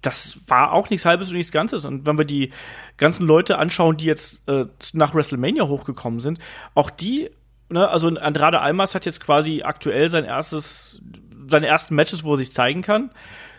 das 0.00 0.38
war 0.46 0.72
auch 0.72 0.88
nichts 0.88 1.04
Halbes 1.04 1.28
und 1.28 1.36
nichts 1.36 1.52
Ganzes. 1.52 1.84
Und 1.84 2.06
wenn 2.06 2.16
wir 2.16 2.24
die 2.24 2.50
ganzen 2.96 3.26
Leute 3.26 3.58
anschauen, 3.58 3.98
die 3.98 4.06
jetzt 4.06 4.48
äh, 4.48 4.66
nach 4.94 5.14
WrestleMania 5.14 5.66
hochgekommen 5.66 6.20
sind, 6.20 6.38
auch 6.74 6.88
die, 6.88 7.30
ne, 7.68 7.88
also 7.88 8.08
Andrade 8.08 8.60
Almas 8.60 8.94
hat 8.94 9.04
jetzt 9.04 9.20
quasi 9.20 9.62
aktuell 9.62 10.08
sein 10.08 10.24
erstes, 10.24 11.00
seine 11.48 11.66
ersten 11.66 11.94
Matches, 11.94 12.24
wo 12.24 12.34
er 12.34 12.38
sich 12.38 12.52
zeigen 12.52 12.82
kann. 12.82 13.10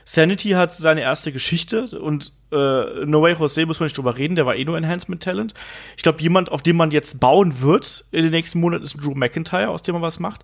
Sanity 0.05 0.51
hat 0.51 0.71
seine 0.71 1.01
erste 1.01 1.31
Geschichte 1.31 1.99
und 1.99 2.31
äh, 2.51 3.05
No 3.05 3.23
Way 3.23 3.33
Jose 3.33 3.65
muss 3.65 3.79
man 3.79 3.85
nicht 3.85 3.97
drüber 3.97 4.17
reden, 4.17 4.35
der 4.35 4.45
war 4.45 4.55
eh 4.55 4.63
nur 4.63 4.77
Enhancement 4.77 5.23
Talent. 5.23 5.55
Ich 5.97 6.03
glaube, 6.03 6.21
jemand, 6.21 6.51
auf 6.51 6.61
den 6.61 6.75
man 6.75 6.91
jetzt 6.91 7.19
bauen 7.19 7.61
wird 7.61 8.05
in 8.11 8.21
den 8.21 8.31
nächsten 8.31 8.59
Monaten, 8.59 8.83
ist 8.83 8.93
Drew 9.01 9.15
McIntyre, 9.15 9.69
aus 9.69 9.81
dem 9.81 9.93
man 9.93 10.03
was 10.03 10.19
macht. 10.19 10.43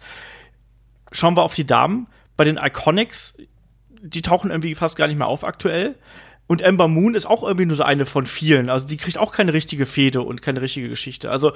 Schauen 1.11 1.37
wir 1.37 1.43
auf 1.43 1.53
die 1.53 1.65
Damen. 1.65 2.07
Bei 2.37 2.43
den 2.43 2.57
Iconics, 2.57 3.37
die 4.01 4.23
tauchen 4.23 4.49
irgendwie 4.49 4.73
fast 4.73 4.95
gar 4.95 5.07
nicht 5.07 5.17
mehr 5.17 5.27
auf 5.27 5.43
aktuell. 5.43 5.95
Und 6.47 6.63
Ember 6.63 6.87
Moon 6.87 7.13
ist 7.13 7.27
auch 7.27 7.43
irgendwie 7.43 7.65
nur 7.65 7.77
so 7.77 7.83
eine 7.83 8.05
von 8.05 8.25
vielen. 8.25 8.69
Also 8.69 8.87
die 8.87 8.97
kriegt 8.97 9.19
auch 9.19 9.31
keine 9.31 9.53
richtige 9.53 9.85
Fehde 9.85 10.21
und 10.21 10.41
keine 10.41 10.61
richtige 10.61 10.89
Geschichte. 10.89 11.29
Also 11.29 11.53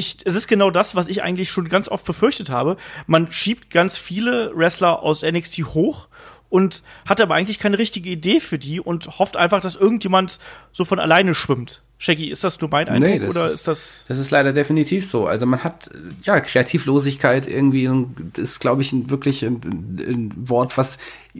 ich, 0.00 0.16
es 0.24 0.34
ist 0.34 0.48
genau 0.48 0.70
das, 0.70 0.96
was 0.96 1.06
ich 1.06 1.22
eigentlich 1.22 1.50
schon 1.50 1.68
ganz 1.68 1.88
oft 1.88 2.04
befürchtet 2.04 2.50
habe. 2.50 2.76
Man 3.06 3.30
schiebt 3.30 3.70
ganz 3.70 3.96
viele 3.96 4.50
Wrestler 4.56 5.02
aus 5.02 5.22
NXT 5.22 5.58
hoch 5.66 6.08
und 6.48 6.82
hat 7.06 7.20
aber 7.20 7.34
eigentlich 7.34 7.58
keine 7.58 7.78
richtige 7.78 8.10
Idee 8.10 8.40
für 8.40 8.58
die 8.58 8.80
und 8.80 9.18
hofft 9.18 9.36
einfach, 9.36 9.60
dass 9.60 9.76
irgendjemand 9.76 10.40
so 10.72 10.84
von 10.84 10.98
alleine 10.98 11.34
schwimmt. 11.34 11.82
Shaggy, 11.98 12.30
ist 12.30 12.42
das 12.44 12.58
nur 12.62 12.70
mein 12.70 12.88
Eindruck 12.88 13.20
nee, 13.20 13.28
oder 13.28 13.44
ist, 13.44 13.52
ist, 13.52 13.68
das? 13.68 14.04
Das 14.08 14.18
ist 14.18 14.30
leider 14.30 14.54
definitiv 14.54 15.06
so. 15.06 15.26
Also 15.26 15.44
man 15.44 15.62
hat 15.62 15.90
ja 16.22 16.40
Kreativlosigkeit 16.40 17.46
irgendwie 17.46 17.90
ist, 18.38 18.58
glaube 18.58 18.80
ich, 18.80 18.92
ein, 18.92 19.10
wirklich 19.10 19.44
ein, 19.44 19.60
ein, 19.98 20.32
Wort, 20.34 20.78
was 20.78 20.96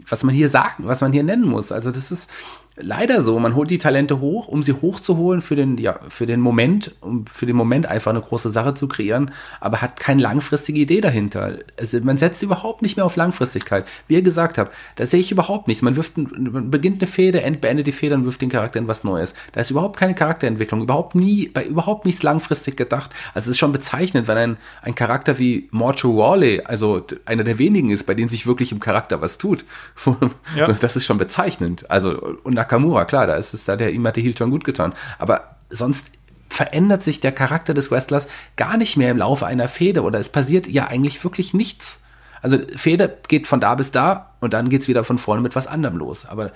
was 0.07 0.21
man 0.21 0.35
hier 0.35 0.49
sagen, 0.49 0.85
was 0.85 1.01
man 1.01 1.13
hier 1.13 1.23
nennen 1.23 1.47
muss. 1.47 1.71
Also 1.71 1.89
das 1.89 2.11
ist 2.11 2.29
leider 2.75 3.21
so. 3.21 3.39
Man 3.39 3.55
holt 3.55 3.69
die 3.69 3.77
Talente 3.77 4.19
hoch, 4.19 4.47
um 4.47 4.63
sie 4.63 4.73
hochzuholen 4.73 5.41
für 5.41 5.55
den, 5.55 5.77
ja, 5.77 5.99
für 6.09 6.25
den 6.25 6.39
Moment, 6.39 6.95
um 7.01 7.25
für 7.25 7.45
den 7.45 7.55
Moment 7.55 7.85
einfach 7.85 8.11
eine 8.11 8.21
große 8.21 8.49
Sache 8.49 8.73
zu 8.73 8.87
kreieren, 8.87 9.31
aber 9.59 9.81
hat 9.81 9.99
keine 9.99 10.21
langfristige 10.21 10.79
Idee 10.79 11.01
dahinter. 11.01 11.59
Also 11.79 11.99
man 12.01 12.17
setzt 12.17 12.41
überhaupt 12.43 12.81
nicht 12.81 12.97
mehr 12.97 13.05
auf 13.05 13.15
Langfristigkeit. 13.15 13.85
Wie 14.07 14.15
ihr 14.15 14.21
gesagt 14.21 14.57
habt, 14.57 14.73
da 14.95 15.05
sehe 15.05 15.19
ich 15.19 15.31
überhaupt 15.31 15.67
nichts. 15.67 15.83
Man 15.83 15.95
wirft, 15.95 16.17
man 16.17 16.71
beginnt 16.71 17.01
eine 17.01 17.11
Fehde, 17.11 17.41
beendet 17.59 17.87
die 17.87 17.91
Fehde 17.91 18.15
und 18.15 18.25
wirft 18.25 18.41
den 18.41 18.49
Charakter 18.49 18.79
in 18.79 18.87
was 18.87 19.03
Neues. 19.03 19.33
Da 19.51 19.61
ist 19.61 19.71
überhaupt 19.71 19.97
keine 19.97 20.15
Charakterentwicklung, 20.15 20.81
überhaupt 20.81 21.15
nie, 21.15 21.49
bei 21.49 21.63
überhaupt 21.63 22.05
nichts 22.05 22.23
langfristig 22.23 22.77
gedacht. 22.77 23.11
Also 23.33 23.49
es 23.49 23.55
ist 23.55 23.59
schon 23.59 23.71
bezeichnend, 23.71 24.27
wenn 24.27 24.37
ein, 24.37 24.57
ein 24.81 24.95
Charakter 24.95 25.37
wie 25.37 25.67
Morcho 25.71 26.09
Rawley, 26.11 26.61
also 26.61 27.05
einer 27.25 27.43
der 27.43 27.57
wenigen 27.57 27.89
ist, 27.89 28.05
bei 28.05 28.13
dem 28.13 28.29
sich 28.29 28.47
wirklich 28.47 28.71
im 28.71 28.79
Charakter 28.79 29.21
was 29.21 29.37
tut. 29.37 29.65
Ja. 30.55 30.71
Das 30.73 30.95
ist 30.95 31.05
schon 31.05 31.17
bezeichnend. 31.17 31.89
Also, 31.89 32.37
und 32.43 32.55
Nakamura, 32.71 33.05
klar, 33.05 33.27
da 33.27 33.35
ist 33.35 33.53
es 33.53 33.65
da, 33.65 33.75
der 33.75 33.91
ihm 33.91 34.07
hat 34.07 34.15
die 34.15 34.21
Heel-Turn 34.21 34.49
gut 34.49 34.63
getan. 34.63 34.93
Aber 35.19 35.55
sonst 35.69 36.07
verändert 36.49 37.03
sich 37.03 37.19
der 37.19 37.31
Charakter 37.31 37.73
des 37.73 37.91
Wrestlers 37.91 38.27
gar 38.55 38.77
nicht 38.77 38.97
mehr 38.97 39.11
im 39.11 39.17
Laufe 39.17 39.45
einer 39.45 39.67
Fehde 39.67 40.03
oder 40.03 40.19
es 40.19 40.29
passiert 40.29 40.67
ja 40.67 40.87
eigentlich 40.87 41.23
wirklich 41.23 41.53
nichts. 41.53 42.01
Also 42.41 42.57
Fehde 42.75 43.17
geht 43.27 43.47
von 43.47 43.59
da 43.59 43.75
bis 43.75 43.91
da 43.91 44.31
und 44.39 44.53
dann 44.53 44.69
geht's 44.69 44.87
wieder 44.87 45.03
von 45.03 45.17
vorne 45.17 45.41
mit 45.41 45.55
was 45.55 45.67
anderem 45.67 45.97
los. 45.97 46.25
Aber 46.25 46.51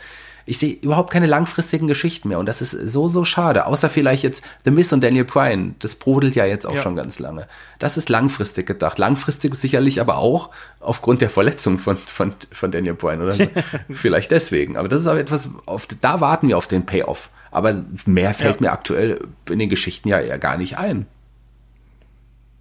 ich 0.45 0.59
sehe 0.59 0.73
überhaupt 0.73 1.11
keine 1.11 1.25
langfristigen 1.25 1.87
Geschichten 1.87 2.29
mehr 2.29 2.39
und 2.39 2.45
das 2.45 2.61
ist 2.61 2.71
so, 2.71 3.07
so 3.07 3.25
schade. 3.25 3.65
Außer 3.65 3.89
vielleicht 3.89 4.23
jetzt 4.23 4.43
The 4.63 4.71
Miss 4.71 4.93
und 4.93 5.03
Daniel 5.03 5.25
Bryan. 5.25 5.75
Das 5.79 5.95
brodelt 5.95 6.35
ja 6.35 6.45
jetzt 6.45 6.67
auch 6.67 6.75
ja. 6.75 6.81
schon 6.81 6.95
ganz 6.95 7.17
lange. 7.17 7.47
Das 7.79 7.97
ist 7.97 8.09
langfristig 8.09 8.67
gedacht. 8.67 8.99
Langfristig 8.99 9.55
sicherlich 9.55 9.99
aber 9.99 10.17
auch 10.17 10.51
aufgrund 10.79 11.21
der 11.21 11.31
Verletzung 11.31 11.79
von, 11.79 11.97
von, 11.97 12.33
von 12.51 12.71
Daniel 12.71 12.93
Bryan 12.93 13.21
oder 13.21 13.33
vielleicht 13.91 14.31
deswegen. 14.31 14.77
Aber 14.77 14.87
das 14.87 15.01
ist 15.01 15.07
auch 15.07 15.15
etwas, 15.15 15.49
auf, 15.65 15.87
da 16.01 16.21
warten 16.21 16.47
wir 16.47 16.57
auf 16.57 16.67
den 16.67 16.85
Payoff. 16.85 17.31
Aber 17.49 17.83
mehr 18.05 18.33
fällt 18.33 18.57
ja. 18.57 18.61
mir 18.61 18.71
aktuell 18.71 19.27
in 19.49 19.59
den 19.59 19.69
Geschichten 19.69 20.09
ja 20.09 20.19
eher 20.19 20.37
gar 20.37 20.57
nicht 20.57 20.77
ein. 20.77 21.07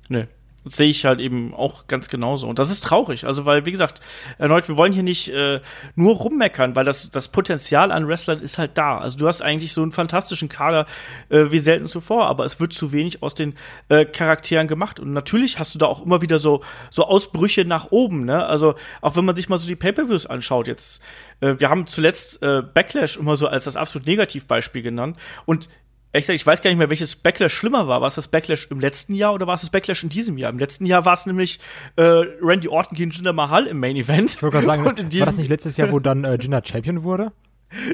Nee 0.09 0.27
sehe 0.65 0.89
ich 0.89 1.05
halt 1.05 1.21
eben 1.21 1.55
auch 1.55 1.87
ganz 1.87 2.09
genauso. 2.09 2.47
Und 2.47 2.59
das 2.59 2.71
ist 2.71 2.83
traurig. 2.83 3.27
Also, 3.27 3.45
weil, 3.45 3.67
wie 3.67 3.71
gesagt, 3.71 4.01
erneut, 4.39 4.69
wir 4.69 4.77
wollen 4.77 4.93
hier 4.93 5.03
nicht 5.03 5.29
äh, 5.29 5.61
nur 5.95 6.17
rummeckern, 6.17 6.75
weil 6.75 6.85
das, 6.85 7.11
das 7.11 7.29
Potenzial 7.29 7.93
an 7.93 8.09
Wrestlern 8.09 8.41
ist 8.41 8.59
halt 8.59 8.79
da. 8.79 8.99
Also, 8.99 9.19
du 9.19 9.27
hast 9.27 9.43
eigentlich 9.43 9.73
so 9.73 9.83
einen 9.83 9.93
fantastischen 9.93 10.49
Kader 10.49 10.87
äh, 11.29 11.51
wie 11.51 11.59
selten 11.59 11.87
zuvor, 11.87 12.27
aber 12.27 12.45
es 12.45 12.61
wird 12.61 12.73
zu 12.73 12.93
wenig 12.93 13.23
aus 13.23 13.35
den 13.35 13.55
äh, 13.89 14.05
Charakteren 14.05 14.69
gemacht. 14.69 15.01
Und 15.01 15.13
natürlich 15.13 15.59
hast 15.59 15.75
du 15.75 15.79
da 15.79 15.87
auch 15.87 16.05
immer 16.05 16.23
wieder 16.23 16.39
so, 16.39 16.63
so 16.91 17.05
Ausbrüche 17.05 17.65
nach 17.65 17.91
oben, 17.91 18.25
ne? 18.25 18.47
Also, 18.47 18.75
auch 19.01 19.17
wenn 19.17 19.25
man 19.25 19.37
sich 19.37 19.49
mal 19.49 19.59
so 19.59 19.69
die 19.69 19.77
Pay-Per-Views 19.77 20.27
anschaut, 20.27 20.67
jetzt, 20.67 21.03
äh, 21.41 21.55
wir 21.59 21.69
haben 21.69 21.87
zuletzt 21.87 22.43
äh, 22.43 22.63
Backlash 22.63 23.17
immer 23.17 23.37
so 23.37 23.47
als 23.47 23.65
das 23.65 23.77
absolut 23.77 24.07
Negativbeispiel 24.07 24.83
genannt. 24.83 25.19
Und 25.45 25.69
Ehrlich 26.15 26.29
gesagt, 26.29 26.37
ich 26.37 26.47
weiß 26.47 26.63
gar 26.63 26.71
nicht 26.71 26.79
mehr, 26.79 26.91
welches 26.91 27.17
Backlash 27.17 27.53
schlimmer 27.53 27.89
war. 27.89 28.01
War 28.01 28.07
es 28.07 28.15
das 28.15 28.29
Backlash 28.29 28.69
im 28.71 28.79
letzten 28.79 29.15
Jahr 29.15 29.35
oder 29.35 29.49
war 29.49 29.55
es 29.55 29.63
das 29.63 29.71
Backlash 29.71 30.05
in 30.05 30.11
diesem 30.11 30.39
Jahr? 30.39 30.53
Im 30.53 30.61
letzten 30.61 30.87
Jahr 30.87 31.05
war 31.05 31.15
es 31.15 31.27
nämlich 31.27 31.59
äh, 31.97 32.03
Randy 32.41 32.69
Orton 32.69 32.97
gegen 32.97 33.11
Jinder 33.11 33.33
Mahal 33.33 33.67
im 33.67 33.81
Main 33.81 33.97
Event. 33.97 34.31
Ich 34.31 34.41
wollte 34.41 34.53
gerade 34.59 34.65
sagen, 34.65 34.85
war 34.87 34.95
das 34.95 35.37
nicht 35.37 35.49
letztes 35.49 35.77
Jahr, 35.77 35.91
wo 35.91 35.99
dann 35.99 36.23
äh, 36.23 36.39
Jinder 36.41 36.63
Champion 36.65 37.03
wurde? 37.03 37.33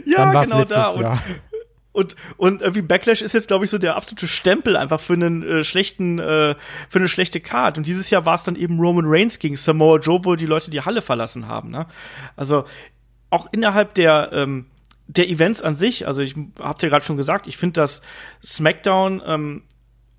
ja, 0.05 0.43
genau 0.43 0.65
da. 0.65 0.89
Und, 0.91 1.07
und, 1.93 2.17
und 2.37 2.61
irgendwie 2.61 2.83
Backlash 2.83 3.23
ist 3.23 3.33
jetzt, 3.33 3.49
glaube 3.49 3.65
ich, 3.65 3.71
so 3.71 3.79
der 3.79 3.97
absolute 3.97 4.29
Stempel 4.29 4.77
einfach 4.77 5.01
für 5.01 5.15
einen 5.15 5.43
äh, 5.43 5.65
schlechten, 5.65 6.19
äh, 6.19 6.57
für 6.91 6.99
eine 6.99 7.09
schlechte 7.09 7.41
Card. 7.41 7.79
Und 7.79 7.87
dieses 7.87 8.11
Jahr 8.11 8.27
war 8.27 8.35
es 8.35 8.45
dann 8.45 8.55
eben 8.55 8.79
Roman 8.81 9.07
Reigns 9.07 9.39
gegen 9.39 9.57
Samoa 9.57 9.97
Joe, 9.97 10.21
wo 10.25 10.37
die 10.37 10.45
Leute 10.45 10.71
die 10.71 10.83
Halle 10.83 11.01
verlassen 11.01 11.49
haben. 11.49 11.71
Ne? 11.71 11.87
Also 12.37 12.65
auch 13.31 13.49
innerhalb 13.51 13.95
der 13.95 14.29
ähm, 14.35 14.67
der 15.17 15.29
Events 15.29 15.61
an 15.61 15.75
sich, 15.75 16.07
also 16.07 16.23
ich 16.23 16.37
hab's 16.61 16.83
ja 16.83 16.89
gerade 16.89 17.05
schon 17.05 17.17
gesagt, 17.17 17.49
ich 17.49 17.57
finde, 17.57 17.81
dass 17.81 18.01
SmackDown 18.45 19.21
ähm, 19.27 19.63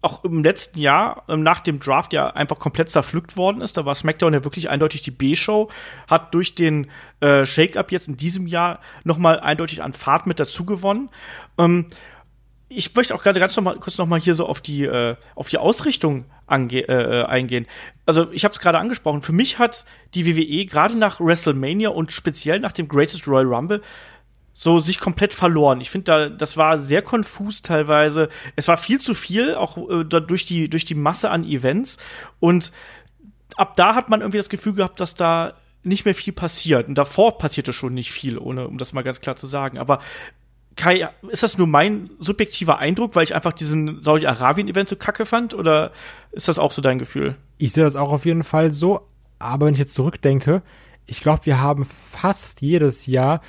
auch 0.01 0.23
im 0.23 0.43
letzten 0.43 0.80
Jahr 0.80 1.23
ähm, 1.30 1.43
nach 1.43 1.62
dem 1.62 1.80
Draft 1.80 2.12
ja 2.12 2.32
einfach 2.32 2.60
komplett 2.60 2.89
zerpflückt 2.89 3.38
worden 3.38 3.62
ist. 3.62 3.77
Da 3.77 3.86
war 3.86 3.95
SmackDown 3.95 4.34
ja 4.34 4.43
wirklich 4.43 4.69
eindeutig 4.69 5.01
die 5.01 5.12
B-Show, 5.12 5.69
hat 6.08 6.34
durch 6.34 6.56
den 6.56 6.89
äh, 7.21 7.45
Shake-up 7.45 7.91
jetzt 7.91 8.08
in 8.08 8.17
diesem 8.17 8.47
Jahr 8.47 8.80
noch 9.04 9.17
mal 9.17 9.39
eindeutig 9.39 9.82
an 9.82 9.93
Fahrt 9.93 10.25
mit 10.25 10.39
dazu 10.39 10.65
gewonnen. 10.65 11.10
Ähm, 11.58 11.88
ich 12.67 12.93
möchte 12.95 13.13
auch 13.13 13.21
gerade 13.21 13.39
ganz 13.39 13.56
noch 13.56 13.63
mal, 13.63 13.77
kurz 13.77 13.97
noch 13.97 14.08
mal 14.08 14.19
hier 14.19 14.34
so 14.34 14.45
auf 14.45 14.62
die 14.62 14.86
äh, 14.86 15.15
auf 15.36 15.49
die 15.49 15.58
Ausrichtung 15.58 16.25
ange 16.47 16.88
äh, 16.88 17.25
eingehen. 17.25 17.67
Also 18.06 18.32
ich 18.32 18.43
habe 18.43 18.54
es 18.54 18.60
gerade 18.60 18.80
angesprochen. 18.80 19.21
Für 19.21 19.34
mich 19.34 19.60
hat 19.60 19.86
die 20.15 20.25
WWE 20.25 20.65
gerade 20.65 20.97
nach 20.97 21.19
WrestleMania 21.19 21.89
und 21.89 22.12
speziell 22.12 22.60
nach 22.60 22.71
dem 22.71 22.88
Greatest 22.88 23.27
Royal 23.27 23.45
Rumble 23.45 23.82
so 24.62 24.78
sich 24.78 25.00
komplett 25.00 25.34
verloren. 25.34 25.82
Ich 25.82 25.89
finde, 25.89 26.04
da 26.04 26.30
das 26.30 26.56
war 26.56 26.78
sehr 26.78 27.02
konfus 27.02 27.63
teilweise. 27.63 28.30
Es 28.56 28.67
war 28.67 28.78
viel 28.78 29.02
zu 29.02 29.15
viel, 29.15 29.56
auch 29.56 29.76
äh, 29.89 30.04
durch 30.04 30.45
die 30.45 30.69
durch 30.69 30.86
die 30.86 30.93
Masse 30.93 31.32
an 31.32 31.43
Events 31.43 31.97
und 32.39 32.71
ab 33.56 33.76
da 33.76 33.95
hat 33.95 34.10
man 34.10 34.21
irgendwie 34.21 34.38
das 34.38 34.50
Gefühl 34.50 34.74
gehabt, 34.74 35.00
dass 35.00 35.15
da 35.15 35.54
nicht 35.82 36.06
mehr 36.06 36.13
viel 36.13 36.32
passiert. 36.32 36.88
Und 36.88 36.93
davor 36.93 37.39
passierte 37.39 37.74
schon 37.74 37.95
nicht 37.95 38.12
viel, 38.12 38.38
ohne 38.38 38.67
um 38.67 38.78
das 38.78 38.93
mal 38.93 39.02
ganz 39.02 39.19
klar 39.19 39.36
zu 39.36 39.47
sagen. 39.47 39.80
Aber 39.80 39.97
Kai, 40.76 41.10
ist 41.30 41.41
das 41.41 41.58
nur 41.58 41.65
mein 41.65 42.12
subjektiver 42.19 42.78
Eindruck, 42.78 43.15
weil 43.15 43.24
ich 43.24 43.34
einfach 43.34 43.54
diesen 43.54 44.04
Saudi-Arabien-Event 44.04 44.88
so 44.89 44.95
kacke 44.95 45.26
fand? 45.26 45.56
Oder 45.56 45.91
ist 46.32 46.47
das 46.47 46.60
auch 46.60 46.71
so 46.71 46.84
dein 46.84 47.00
Gefühl? 47.00 47.36
Ich 47.58 47.74
sehe 47.74 47.84
das 47.84 47.95
auch 47.95 48.12
auf 48.12 48.26
jeden 48.26 48.43
Fall 48.43 48.71
so. 48.71 49.08
Aber 49.39 49.65
wenn 49.65 49.74
ich 49.74 49.80
jetzt 49.80 49.95
zurückdenke, 49.95 50.62
ich 51.08 51.21
glaube, 51.21 51.47
wir 51.47 51.60
haben 51.60 51.84
fast 51.86 52.62
jedes 52.62 53.08
Jahr 53.08 53.41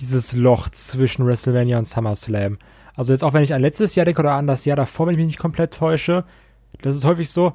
dieses 0.00 0.32
Loch 0.32 0.68
zwischen 0.68 1.26
WrestleMania 1.26 1.78
und 1.78 1.86
SummerSlam. 1.86 2.56
Also 2.94 3.12
jetzt 3.12 3.24
auch 3.24 3.32
wenn 3.32 3.42
ich 3.42 3.54
an 3.54 3.60
letztes 3.60 3.94
Jahr 3.94 4.04
denke 4.04 4.20
oder 4.20 4.32
an 4.32 4.46
das 4.46 4.64
Jahr 4.64 4.76
davor, 4.76 5.06
wenn 5.06 5.14
ich 5.14 5.18
mich 5.18 5.26
nicht 5.26 5.38
komplett 5.38 5.74
täusche, 5.74 6.24
das 6.82 6.94
ist 6.94 7.04
häufig 7.04 7.30
so, 7.30 7.54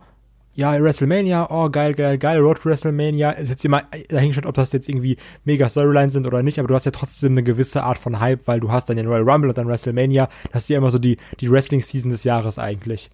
ja, 0.54 0.78
WrestleMania, 0.82 1.50
oh 1.52 1.70
geil, 1.70 1.94
geil, 1.94 2.18
geil, 2.18 2.40
Road 2.40 2.58
to 2.58 2.70
WrestleMania, 2.70 3.32
ist 3.32 3.50
jetzt 3.50 3.64
immer 3.64 3.84
dahingestellt, 4.10 4.48
ob 4.48 4.56
das 4.56 4.74
jetzt 4.74 4.90
irgendwie 4.90 5.18
mega 5.46 5.70
Storylines 5.70 6.14
sind 6.14 6.28
oder 6.28 6.44
nicht, 6.44 6.60
aber 6.60 6.68
du 6.68 6.76
hast 6.76 6.86
ja 6.86 6.92
trotzdem 6.92 7.34
eine 7.34 7.44
gewisse 7.44 7.84
Art 7.84 7.98
von 7.98 8.20
Hype, 8.20 8.48
weil 8.48 8.60
du 8.60 8.72
hast 8.72 8.90
dann 8.90 8.98
den 8.98 9.08
Royal 9.08 9.30
Rumble 9.30 9.50
und 9.50 9.58
dann 9.58 9.68
WrestleMania, 9.68 10.28
das 10.52 10.64
ist 10.64 10.70
ja 10.70 10.78
immer 10.78 10.92
so 10.92 11.00
die, 11.00 11.18
die 11.40 11.50
Wrestling-Season 11.50 12.12
des 12.12 12.24
Jahres 12.26 12.60
eigentlich. 12.60 13.10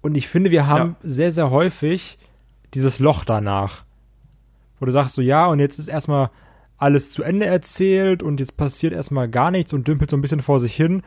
Und 0.00 0.16
ich 0.16 0.28
finde, 0.28 0.50
wir 0.50 0.66
haben 0.66 0.96
ja. 1.02 1.10
sehr, 1.10 1.32
sehr 1.32 1.50
häufig 1.50 2.18
dieses 2.74 2.98
Loch 2.98 3.24
danach, 3.24 3.84
wo 4.80 4.86
du 4.86 4.92
sagst 4.92 5.14
so, 5.14 5.22
ja, 5.22 5.46
und 5.46 5.60
jetzt 5.60 5.78
ist 5.78 5.88
erstmal 5.88 6.30
alles 6.78 7.10
zu 7.10 7.22
Ende 7.22 7.46
erzählt 7.46 8.22
und 8.22 8.40
jetzt 8.40 8.56
passiert 8.56 8.92
erstmal 8.92 9.28
gar 9.28 9.50
nichts 9.50 9.72
und 9.72 9.88
dümpelt 9.88 10.10
so 10.10 10.16
ein 10.16 10.22
bisschen 10.22 10.42
vor 10.42 10.60
sich 10.60 10.74
hin 10.74 11.02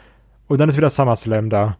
und 0.47 0.57
dann 0.59 0.69
ist 0.69 0.77
wieder 0.77 0.89
SummerSlam 0.89 1.49
da. 1.49 1.77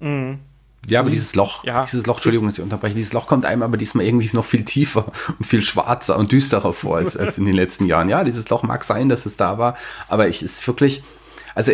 Mhm. 0.00 0.40
Ja, 0.88 1.00
aber 1.00 1.08
also, 1.08 1.14
dieses 1.14 1.34
Loch, 1.34 1.64
ja, 1.64 1.84
dieses 1.84 2.06
Loch, 2.06 2.16
Entschuldigung, 2.16 2.46
dass 2.48 2.58
ich 2.58 2.64
unterbreche, 2.64 2.94
dieses 2.94 3.12
Loch 3.12 3.26
kommt 3.26 3.44
einem 3.44 3.62
aber 3.62 3.76
diesmal 3.76 4.04
irgendwie 4.04 4.30
noch 4.32 4.44
viel 4.44 4.64
tiefer 4.64 5.12
und 5.38 5.44
viel 5.46 5.62
schwarzer 5.62 6.16
und 6.16 6.32
düsterer 6.32 6.72
vor 6.72 6.96
als, 6.96 7.16
als 7.16 7.38
in 7.38 7.44
den 7.44 7.54
letzten 7.54 7.86
Jahren. 7.86 8.08
Ja, 8.08 8.24
dieses 8.24 8.48
Loch 8.48 8.62
mag 8.62 8.84
sein, 8.84 9.08
dass 9.08 9.26
es 9.26 9.36
da 9.36 9.58
war, 9.58 9.76
aber 10.08 10.28
ich 10.28 10.42
ist 10.42 10.66
wirklich, 10.66 11.02
also 11.54 11.72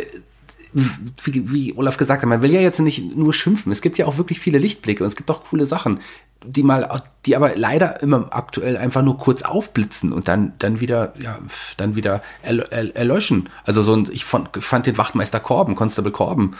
wie, 0.72 1.50
wie 1.50 1.72
Olaf 1.76 1.96
gesagt 1.96 2.22
hat, 2.22 2.28
man 2.28 2.42
will 2.42 2.52
ja 2.52 2.60
jetzt 2.60 2.80
nicht 2.80 3.16
nur 3.16 3.32
schimpfen. 3.32 3.72
Es 3.72 3.80
gibt 3.80 3.96
ja 3.96 4.06
auch 4.06 4.18
wirklich 4.18 4.40
viele 4.40 4.58
Lichtblicke 4.58 5.02
und 5.02 5.08
es 5.08 5.16
gibt 5.16 5.30
auch 5.30 5.42
coole 5.42 5.64
Sachen, 5.64 6.00
die 6.46 6.62
mal, 6.62 7.02
die 7.26 7.36
aber 7.36 7.56
leider 7.56 8.02
immer 8.02 8.28
aktuell 8.30 8.76
einfach 8.76 9.02
nur 9.02 9.18
kurz 9.18 9.42
aufblitzen 9.42 10.12
und 10.12 10.28
dann, 10.28 10.52
dann 10.58 10.80
wieder, 10.80 11.12
ja, 11.20 11.38
dann 11.76 11.96
wieder 11.96 12.22
erlöschen. 12.42 13.48
Also 13.64 13.82
so 13.82 13.94
ein, 13.94 14.08
ich 14.10 14.24
fand, 14.24 14.50
fand 14.62 14.86
den 14.86 14.98
Wachtmeister 14.98 15.40
Korben, 15.40 15.74
Constable 15.74 16.12
Korben, 16.12 16.56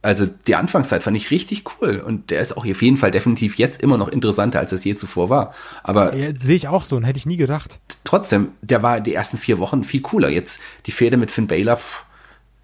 also 0.00 0.26
die 0.26 0.54
Anfangszeit 0.54 1.02
fand 1.02 1.16
ich 1.16 1.30
richtig 1.30 1.64
cool 1.80 1.98
und 1.98 2.30
der 2.30 2.40
ist 2.40 2.56
auch 2.56 2.64
auf 2.64 2.82
jeden 2.82 2.96
Fall 2.96 3.10
definitiv 3.10 3.56
jetzt 3.56 3.82
immer 3.82 3.98
noch 3.98 4.08
interessanter, 4.08 4.60
als 4.60 4.70
es 4.72 4.84
je 4.84 4.94
zuvor 4.94 5.28
war. 5.28 5.52
Aber 5.82 6.14
ja, 6.14 6.28
sehe 6.38 6.56
ich 6.56 6.68
auch 6.68 6.84
so 6.84 6.96
und 6.96 7.04
hätte 7.04 7.18
ich 7.18 7.26
nie 7.26 7.36
gedacht. 7.36 7.80
Trotzdem, 8.04 8.52
der 8.62 8.82
war 8.82 9.00
die 9.00 9.14
ersten 9.14 9.38
vier 9.38 9.58
Wochen 9.58 9.82
viel 9.82 10.00
cooler. 10.00 10.28
Jetzt 10.28 10.60
die 10.86 10.92
Fehde 10.92 11.16
mit 11.16 11.32
Finn 11.32 11.48
Baylor, 11.48 11.76
pff, 11.76 12.04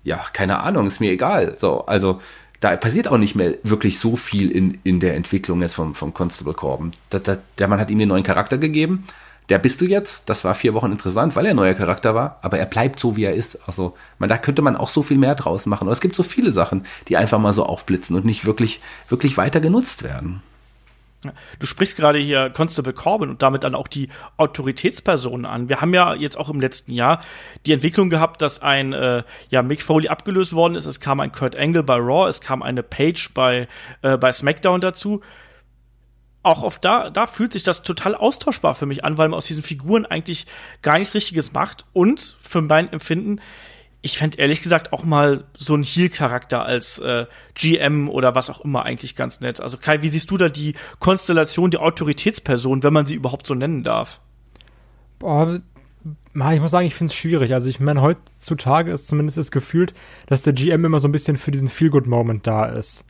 ja, 0.05 0.25
keine 0.33 0.61
Ahnung, 0.61 0.87
ist 0.87 1.01
mir 1.01 1.11
egal. 1.11 1.57
So, 1.59 1.87
also 1.87 2.21
da 2.65 2.77
passiert 2.77 3.09
auch 3.09 3.19
nicht 3.19 3.35
mehr 3.35 3.55
wirklich 3.63 3.99
so 3.99 4.17
viel 4.17 4.51
in, 4.51 4.79
in 4.85 5.01
der 5.01 5.15
Entwicklung 5.15 5.61
jetzt 5.61 5.75
vom, 5.75 5.95
vom 5.95 6.15
Constable 6.15 6.55
Corben. 6.55 6.93
Da, 7.11 7.19
da, 7.19 7.37
der 7.59 7.69
Mann 7.69 7.81
hat 7.81 7.91
ihm 7.91 7.99
den 7.99 8.09
neuen 8.09 8.23
Charakter 8.23 8.59
gegeben 8.59 9.05
der 9.49 9.59
bist 9.59 9.81
du 9.81 9.85
jetzt. 9.85 10.29
Das 10.29 10.45
war 10.45 10.55
vier 10.55 10.75
Wochen 10.75 10.93
interessant, 10.93 11.37
weil 11.37 11.47
er 11.47 11.51
ein 11.51 11.57
neuer 11.57 11.75
Charakter 11.75 12.15
war, 12.15 12.39
aber 12.43 12.59
er 12.59 12.67
bleibt 12.67 12.99
so, 12.99 13.17
wie 13.17 13.25
er 13.25 13.35
ist. 13.35 13.59
Also, 13.67 13.95
man, 14.19 14.29
da 14.29 14.39
könnte 14.39 14.63
man 14.63 14.77
auch 14.77 14.89
so 14.89 15.03
viel 15.03 15.19
mehr 15.19 15.35
draus 15.35 15.67
machen. 15.67 15.87
Und 15.87 15.93
es 15.93 16.01
gibt 16.01 16.17
so 16.17 16.23
viele 16.23 16.53
Sachen, 16.53 16.87
die 17.09 17.17
einfach 17.17 17.39
mal 17.39 17.53
so 17.53 17.65
aufblitzen 17.65 18.17
und 18.17 18.25
nicht 18.25 18.47
wirklich, 18.47 18.81
wirklich 19.09 19.37
weiter 19.37 19.61
genutzt 19.61 20.03
werden. 20.03 20.43
Du 21.59 21.67
sprichst 21.67 21.97
gerade 21.97 22.19
hier 22.19 22.51
Constable 22.51 22.93
Corbin 22.93 23.31
und 23.31 23.43
damit 23.43 23.65
dann 23.65 23.75
auch 23.75 23.89
die 23.89 24.09
Autoritätspersonen 24.37 25.47
an. 25.47 25.69
Wir 25.69 25.81
haben 25.81 25.95
ja 25.95 26.15
jetzt 26.15 26.37
auch 26.37 26.49
im 26.49 26.61
letzten 26.61 26.93
Jahr 26.93 27.21
die 27.67 27.73
Entwicklung 27.73 28.11
gehabt, 28.11 28.43
dass 28.43 28.63
ein 28.63 28.93
äh, 28.93 29.23
ja, 29.51 29.63
Mick 29.63 29.83
Foley 29.83 30.09
abgelöst 30.09 30.53
worden 30.53 30.75
ist. 30.75 30.87
Es 30.87 31.01
kam 31.01 31.21
ein 31.21 31.33
Kurt 31.33 31.57
Angle 31.57 31.83
bei 31.83 31.97
Raw, 31.97 32.29
es 32.29 32.41
kam 32.41 32.63
eine 32.63 32.83
Page 32.83 33.33
bei, 33.35 33.69
äh, 34.03 34.17
bei 34.17 34.33
SmackDown 34.33 34.81
dazu 34.81 35.23
auch 36.45 36.63
auf 36.63 36.79
da, 36.79 37.11
da 37.11 37.27
fühlt 37.27 37.53
sich 37.53 37.63
das 37.63 37.83
total 37.83 38.15
austauschbar 38.15 38.75
für 38.75 38.87
mich 38.87 39.03
an, 39.03 39.19
weil 39.19 39.29
man 39.29 39.39
aus 39.39 39.47
diesen 39.47 39.63
Figuren 39.63 40.05
eigentlich 40.07 40.47
gar 40.83 40.99
nichts 40.99 41.15
Richtiges 41.15 41.53
macht. 41.53 41.87
Und 41.93 42.37
für 42.41 42.61
mein 42.61 42.93
Empfinden, 42.93 43.41
ich 44.05 44.19
fände 44.19 44.37
ehrlich 44.37 44.61
gesagt 44.61 44.93
auch 44.93 45.03
mal 45.03 45.45
so 45.57 45.73
einen 45.73 45.83
Heal-Charakter 45.83 46.63
als 46.63 46.99
äh, 46.99 47.25
GM 47.55 48.11
oder 48.11 48.35
was 48.35 48.51
auch 48.51 48.61
immer 48.61 48.85
eigentlich 48.85 49.17
ganz 49.17 49.41
nett. 49.41 49.63
Also 49.63 49.79
Kai, 49.79 50.03
wie 50.03 50.11
siehst 50.11 50.31
du 50.31 50.37
da 50.37 50.51
die 50.51 50.75
Konstellation 50.99 51.71
der 51.71 51.81
Autoritätsperson, 51.81 52.83
wenn 52.83 52.93
man 52.93 53.07
sie 53.07 53.15
überhaupt 53.15 53.47
so 53.47 53.55
nennen 53.55 53.83
darf? 53.83 54.21
Boah, 55.19 55.59
ich 56.53 56.61
muss 56.61 56.71
sagen, 56.71 56.87
ich 56.87 56.95
finde 56.95 57.13
es 57.13 57.17
schwierig. 57.17 57.55
Also 57.55 57.71
ich 57.71 57.81
meine, 57.81 58.03
heutzutage 58.03 58.93
ist 58.93 59.09
zumindest 59.09 59.39
das 59.39 59.51
gefühlt, 59.51 59.95
dass 60.27 60.43
der 60.43 60.53
GM 60.53 60.85
immer 60.85 61.01
so 61.01 61.09
ein 61.09 61.13
bisschen 61.13 61.39
für 61.39 61.51
diesen 61.51 61.69
Feel-Good-Moment 61.69 62.47
da 62.47 62.67
ist. 62.67 63.07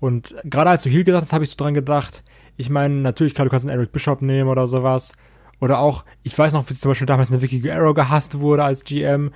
Und 0.00 0.34
gerade 0.44 0.68
als 0.68 0.82
du 0.82 0.90
Heal 0.90 1.04
gesagt 1.04 1.22
hast, 1.22 1.32
habe 1.32 1.44
ich 1.44 1.50
so 1.50 1.56
dran 1.56 1.72
gedacht, 1.72 2.24
ich 2.58 2.68
meine, 2.68 2.96
natürlich, 2.96 3.34
klar, 3.34 3.46
du 3.46 3.50
kannst 3.50 3.64
einen 3.64 3.74
Eric 3.74 3.90
Bishop 3.90 4.20
nehmen 4.20 4.50
oder 4.50 4.66
sowas. 4.66 5.12
Oder 5.60 5.78
auch, 5.78 6.04
ich 6.22 6.38
weiß 6.38 6.52
noch, 6.52 6.68
wie 6.68 6.74
zum 6.74 6.90
Beispiel 6.90 7.06
damals 7.06 7.30
eine 7.30 7.40
Vicky 7.40 7.60
Guerrero 7.60 7.94
gehasst 7.94 8.38
wurde 8.38 8.64
als 8.64 8.84
GM. 8.84 9.30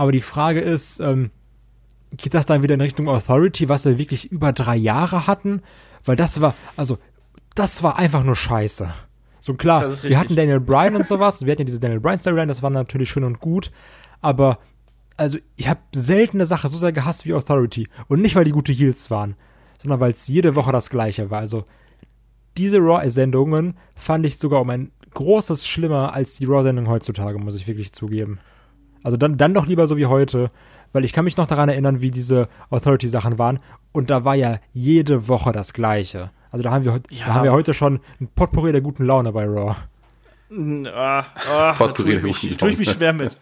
Aber 0.00 0.12
die 0.12 0.22
Frage 0.22 0.60
ist, 0.60 0.98
ähm, 1.00 1.30
geht 2.16 2.32
das 2.32 2.46
dann 2.46 2.62
wieder 2.62 2.72
in 2.72 2.80
Richtung 2.80 3.06
Authority, 3.06 3.68
was 3.68 3.84
wir 3.84 3.98
wirklich 3.98 4.32
über 4.32 4.50
drei 4.54 4.74
Jahre 4.74 5.26
hatten? 5.26 5.60
Weil 6.06 6.16
das 6.16 6.40
war, 6.40 6.54
also, 6.78 6.96
das 7.54 7.82
war 7.82 7.98
einfach 7.98 8.24
nur 8.24 8.34
scheiße. 8.34 8.90
So 9.40 9.52
klar, 9.52 9.92
wir 10.02 10.18
hatten 10.18 10.36
Daniel 10.36 10.58
Bryan 10.58 10.96
und 10.96 11.06
sowas, 11.06 11.44
wir 11.44 11.52
hatten 11.52 11.60
ja 11.60 11.66
diese 11.66 11.80
Daniel 11.80 12.00
Bryan 12.00 12.18
Storyline, 12.18 12.46
das 12.46 12.62
war 12.62 12.70
natürlich 12.70 13.10
schön 13.10 13.24
und 13.24 13.40
gut, 13.40 13.72
aber 14.22 14.60
also 15.18 15.36
ich 15.56 15.68
habe 15.68 15.80
selten 15.94 16.38
eine 16.38 16.46
Sache 16.46 16.70
so 16.70 16.78
sehr 16.78 16.92
gehasst 16.92 17.26
wie 17.26 17.34
Authority 17.34 17.86
und 18.08 18.22
nicht 18.22 18.36
weil 18.36 18.44
die 18.44 18.52
gute 18.52 18.72
Heels 18.72 19.10
waren, 19.10 19.36
sondern 19.76 20.00
weil 20.00 20.12
es 20.12 20.28
jede 20.28 20.54
Woche 20.54 20.72
das 20.72 20.88
gleiche 20.88 21.30
war. 21.30 21.40
Also 21.40 21.66
diese 22.56 22.78
Raw-Sendungen 22.78 23.76
fand 23.96 24.24
ich 24.24 24.38
sogar 24.38 24.62
um 24.62 24.70
ein 24.70 24.92
großes 25.12 25.68
schlimmer 25.68 26.14
als 26.14 26.38
die 26.38 26.46
Raw-Sendung 26.46 26.88
heutzutage, 26.88 27.38
muss 27.38 27.54
ich 27.54 27.66
wirklich 27.66 27.92
zugeben. 27.92 28.40
Also 29.02 29.16
dann, 29.16 29.36
dann 29.36 29.54
doch 29.54 29.66
lieber 29.66 29.86
so 29.86 29.96
wie 29.96 30.06
heute, 30.06 30.50
weil 30.92 31.04
ich 31.04 31.12
kann 31.12 31.24
mich 31.24 31.36
noch 31.36 31.46
daran 31.46 31.68
erinnern, 31.68 32.00
wie 32.00 32.10
diese 32.10 32.48
Authority-Sachen 32.70 33.38
waren 33.38 33.60
und 33.92 34.10
da 34.10 34.24
war 34.24 34.34
ja 34.34 34.58
jede 34.72 35.28
Woche 35.28 35.52
das 35.52 35.72
Gleiche. 35.72 36.30
Also 36.50 36.62
da 36.62 36.70
haben 36.70 36.84
wir, 36.84 37.00
ja. 37.10 37.26
da 37.26 37.34
haben 37.34 37.44
wir 37.44 37.52
heute 37.52 37.74
schon 37.74 38.00
ein 38.20 38.28
Potpourri 38.34 38.72
der 38.72 38.80
guten 38.80 39.04
Laune 39.04 39.32
bei 39.32 39.44
Raw. 39.44 39.76
Ah, 40.92 41.24
ah, 41.52 41.72
Potpourri 41.74 42.14
da 42.14 42.20
tue 42.20 42.30
ich, 42.30 42.42
mich, 42.42 42.56
tue 42.56 42.70
ich 42.70 42.78
mich 42.78 42.90
schwer 42.90 43.12
mit. 43.12 43.40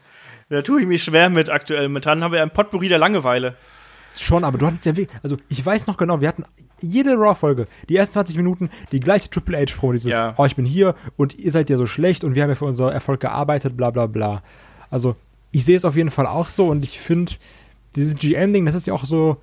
Da 0.50 0.62
tue 0.62 0.80
ich 0.80 0.86
mich 0.86 1.02
schwer 1.02 1.30
mit 1.30 1.50
aktuell. 1.50 1.88
Momentan 1.88 2.22
haben 2.22 2.32
wir 2.32 2.42
ein 2.42 2.50
Potpourri 2.50 2.88
der 2.88 2.98
Langeweile. 2.98 3.56
Schon, 4.14 4.44
aber 4.44 4.58
du 4.58 4.66
hattest 4.66 4.84
ja, 4.84 4.92
also 5.22 5.36
ich 5.48 5.64
weiß 5.64 5.86
noch 5.86 5.96
genau, 5.96 6.20
wir 6.20 6.28
hatten 6.28 6.44
jede 6.80 7.14
Raw-Folge, 7.14 7.66
die 7.88 7.96
ersten 7.96 8.14
20 8.14 8.36
Minuten, 8.36 8.70
die 8.92 9.00
gleiche 9.00 9.30
Triple 9.30 9.58
H-Pro, 9.58 9.92
dieses, 9.92 10.12
ja. 10.12 10.34
oh, 10.36 10.44
ich 10.44 10.56
bin 10.56 10.64
hier 10.64 10.94
und 11.16 11.38
ihr 11.38 11.52
seid 11.52 11.70
ja 11.70 11.76
so 11.76 11.86
schlecht 11.86 12.24
und 12.24 12.34
wir 12.34 12.42
haben 12.42 12.50
ja 12.50 12.56
für 12.56 12.64
unseren 12.64 12.92
Erfolg 12.92 13.20
gearbeitet, 13.20 13.76
bla 13.76 13.90
bla 13.90 14.06
bla. 14.06 14.42
Also, 14.90 15.14
ich 15.50 15.64
sehe 15.64 15.76
es 15.76 15.84
auf 15.84 15.96
jeden 15.96 16.10
Fall 16.10 16.26
auch 16.26 16.48
so 16.48 16.68
und 16.68 16.84
ich 16.84 16.98
finde, 16.98 17.32
dieses 17.96 18.16
GM-Ding, 18.16 18.66
das 18.66 18.74
ist 18.74 18.86
ja 18.86 18.94
auch 18.94 19.04
so, 19.04 19.38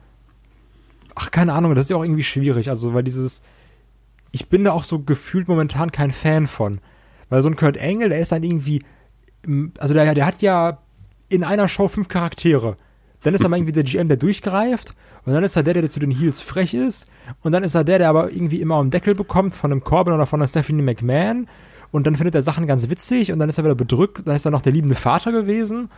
ach, 1.16 1.32
keine 1.32 1.53
Ahnung, 1.53 1.76
das 1.76 1.86
ist 1.86 1.89
ja 1.89 1.97
auch 1.97 2.03
irgendwie 2.03 2.24
schwierig, 2.24 2.70
also, 2.70 2.93
weil 2.93 3.03
dieses, 3.03 3.41
ich 4.32 4.49
bin 4.49 4.64
da 4.66 4.74
auch 4.74 4.84
so 4.84 4.99
gefühlt 4.99 5.47
momentan 5.47 5.91
kein 5.91 6.12
Fan 6.12 6.47
von. 6.47 6.80
Weil 7.30 7.41
so 7.41 7.49
ein 7.49 7.56
Kurt 7.56 7.82
Angle, 7.82 8.10
der 8.10 8.20
ist 8.20 8.32
dann 8.32 8.43
irgendwie, 8.43 8.84
also 9.78 9.93
der, 9.93 10.14
der 10.14 10.26
hat 10.26 10.41
ja 10.41 10.80
in 11.30 11.43
einer 11.43 11.68
Show 11.68 11.88
fünf 11.88 12.08
Charaktere. 12.08 12.76
Dann 13.24 13.34
ist 13.34 13.43
er 13.43 13.49
mal 13.49 13.58
irgendwie 13.60 13.72
der 13.72 13.84
GM, 13.84 14.08
der 14.08 14.18
durchgreift 14.18 14.93
und 15.26 15.34
dann 15.34 15.43
ist 15.43 15.56
er 15.56 15.64
der, 15.64 15.74
der 15.74 15.89
zu 15.89 15.99
den 15.99 16.12
Heels 16.12 16.41
frech 16.41 16.74
ist. 16.74 17.10
Und 17.41 17.51
dann 17.51 17.64
ist 17.64 17.76
er 17.76 17.84
der, 17.84 17.97
der 17.97 18.10
aber 18.10 18.32
irgendwie 18.32 18.62
immer 18.62 18.80
einen 18.80 18.91
Deckel 18.91 19.16
bekommt 19.16 19.56
von 19.56 19.72
einem 19.72 19.84
Corbin 19.84 20.14
oder 20.14 20.28
von 20.28 20.39
einer 20.39 20.47
Stephanie 20.47 20.84
McMahon. 20.84 21.47
Und 21.92 22.08
dann 22.08 22.16
findet 22.16 22.36
er 22.36 22.44
Sachen 22.44 22.68
ganz 22.68 22.90
witzig 22.90 23.32
und 23.32 23.40
dann 23.40 23.50
ist 23.50 23.58
er 23.58 23.64
wieder 23.64 23.76
bedrückt. 23.76 24.28
Dann 24.28 24.36
ist 24.36 24.46
er 24.46 24.52
noch 24.52 24.62
der 24.62 24.74
liebende 24.74 24.96
Vater 24.96 25.32
gewesen. 25.32 25.90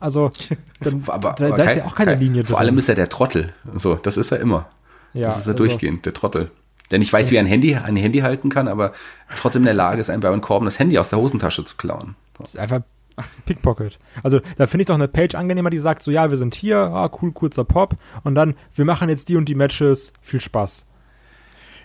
Also, 0.00 0.30
dann, 0.80 1.02
aber, 1.06 1.34
da, 1.36 1.46
aber 1.46 1.56
da 1.56 1.64
kein, 1.64 1.68
ist 1.68 1.76
ja 1.76 1.84
auch 1.86 1.94
keine 1.94 2.12
kein, 2.12 2.20
Linie 2.20 2.42
drin. 2.42 2.50
Vor 2.50 2.60
allem 2.60 2.78
ist 2.78 2.88
er 2.88 2.94
der 2.94 3.08
Trottel. 3.08 3.52
So, 3.74 3.94
das 3.94 4.16
ist 4.16 4.32
er 4.32 4.40
immer. 4.40 4.68
Ja, 5.12 5.24
das 5.24 5.38
ist 5.38 5.46
er 5.46 5.52
also, 5.52 5.64
durchgehend, 5.64 6.06
der 6.06 6.12
Trottel. 6.12 6.50
Der 6.90 6.98
nicht 6.98 7.12
weiß, 7.12 7.30
wie 7.30 7.36
er 7.36 7.40
ein 7.40 7.46
Handy, 7.46 7.74
ein 7.74 7.96
Handy 7.96 8.20
halten 8.20 8.50
kann, 8.50 8.68
aber 8.68 8.92
trotzdem 9.36 9.62
in 9.62 9.66
der 9.66 9.74
Lage 9.74 10.00
ist, 10.00 10.10
einem 10.10 10.20
Baron 10.20 10.40
Corbin 10.40 10.66
das 10.66 10.78
Handy 10.78 10.98
aus 10.98 11.08
der 11.08 11.18
Hosentasche 11.18 11.64
zu 11.64 11.76
klauen. 11.76 12.14
So. 12.36 12.44
Ist 12.44 12.58
einfach 12.58 12.80
Pickpocket. 13.46 13.98
Also 14.22 14.40
da 14.58 14.66
finde 14.66 14.82
ich 14.82 14.86
doch 14.86 14.94
eine 14.94 15.08
Page 15.08 15.34
angenehmer, 15.34 15.70
die 15.70 15.78
sagt 15.78 16.02
so, 16.02 16.10
ja, 16.10 16.28
wir 16.28 16.36
sind 16.36 16.54
hier, 16.54 16.78
ah, 16.78 17.10
cool, 17.22 17.32
kurzer 17.32 17.64
Pop 17.64 17.96
und 18.24 18.34
dann, 18.34 18.54
wir 18.74 18.84
machen 18.84 19.08
jetzt 19.08 19.28
die 19.28 19.36
und 19.36 19.48
die 19.48 19.54
Matches, 19.54 20.12
viel 20.20 20.40
Spaß 20.40 20.84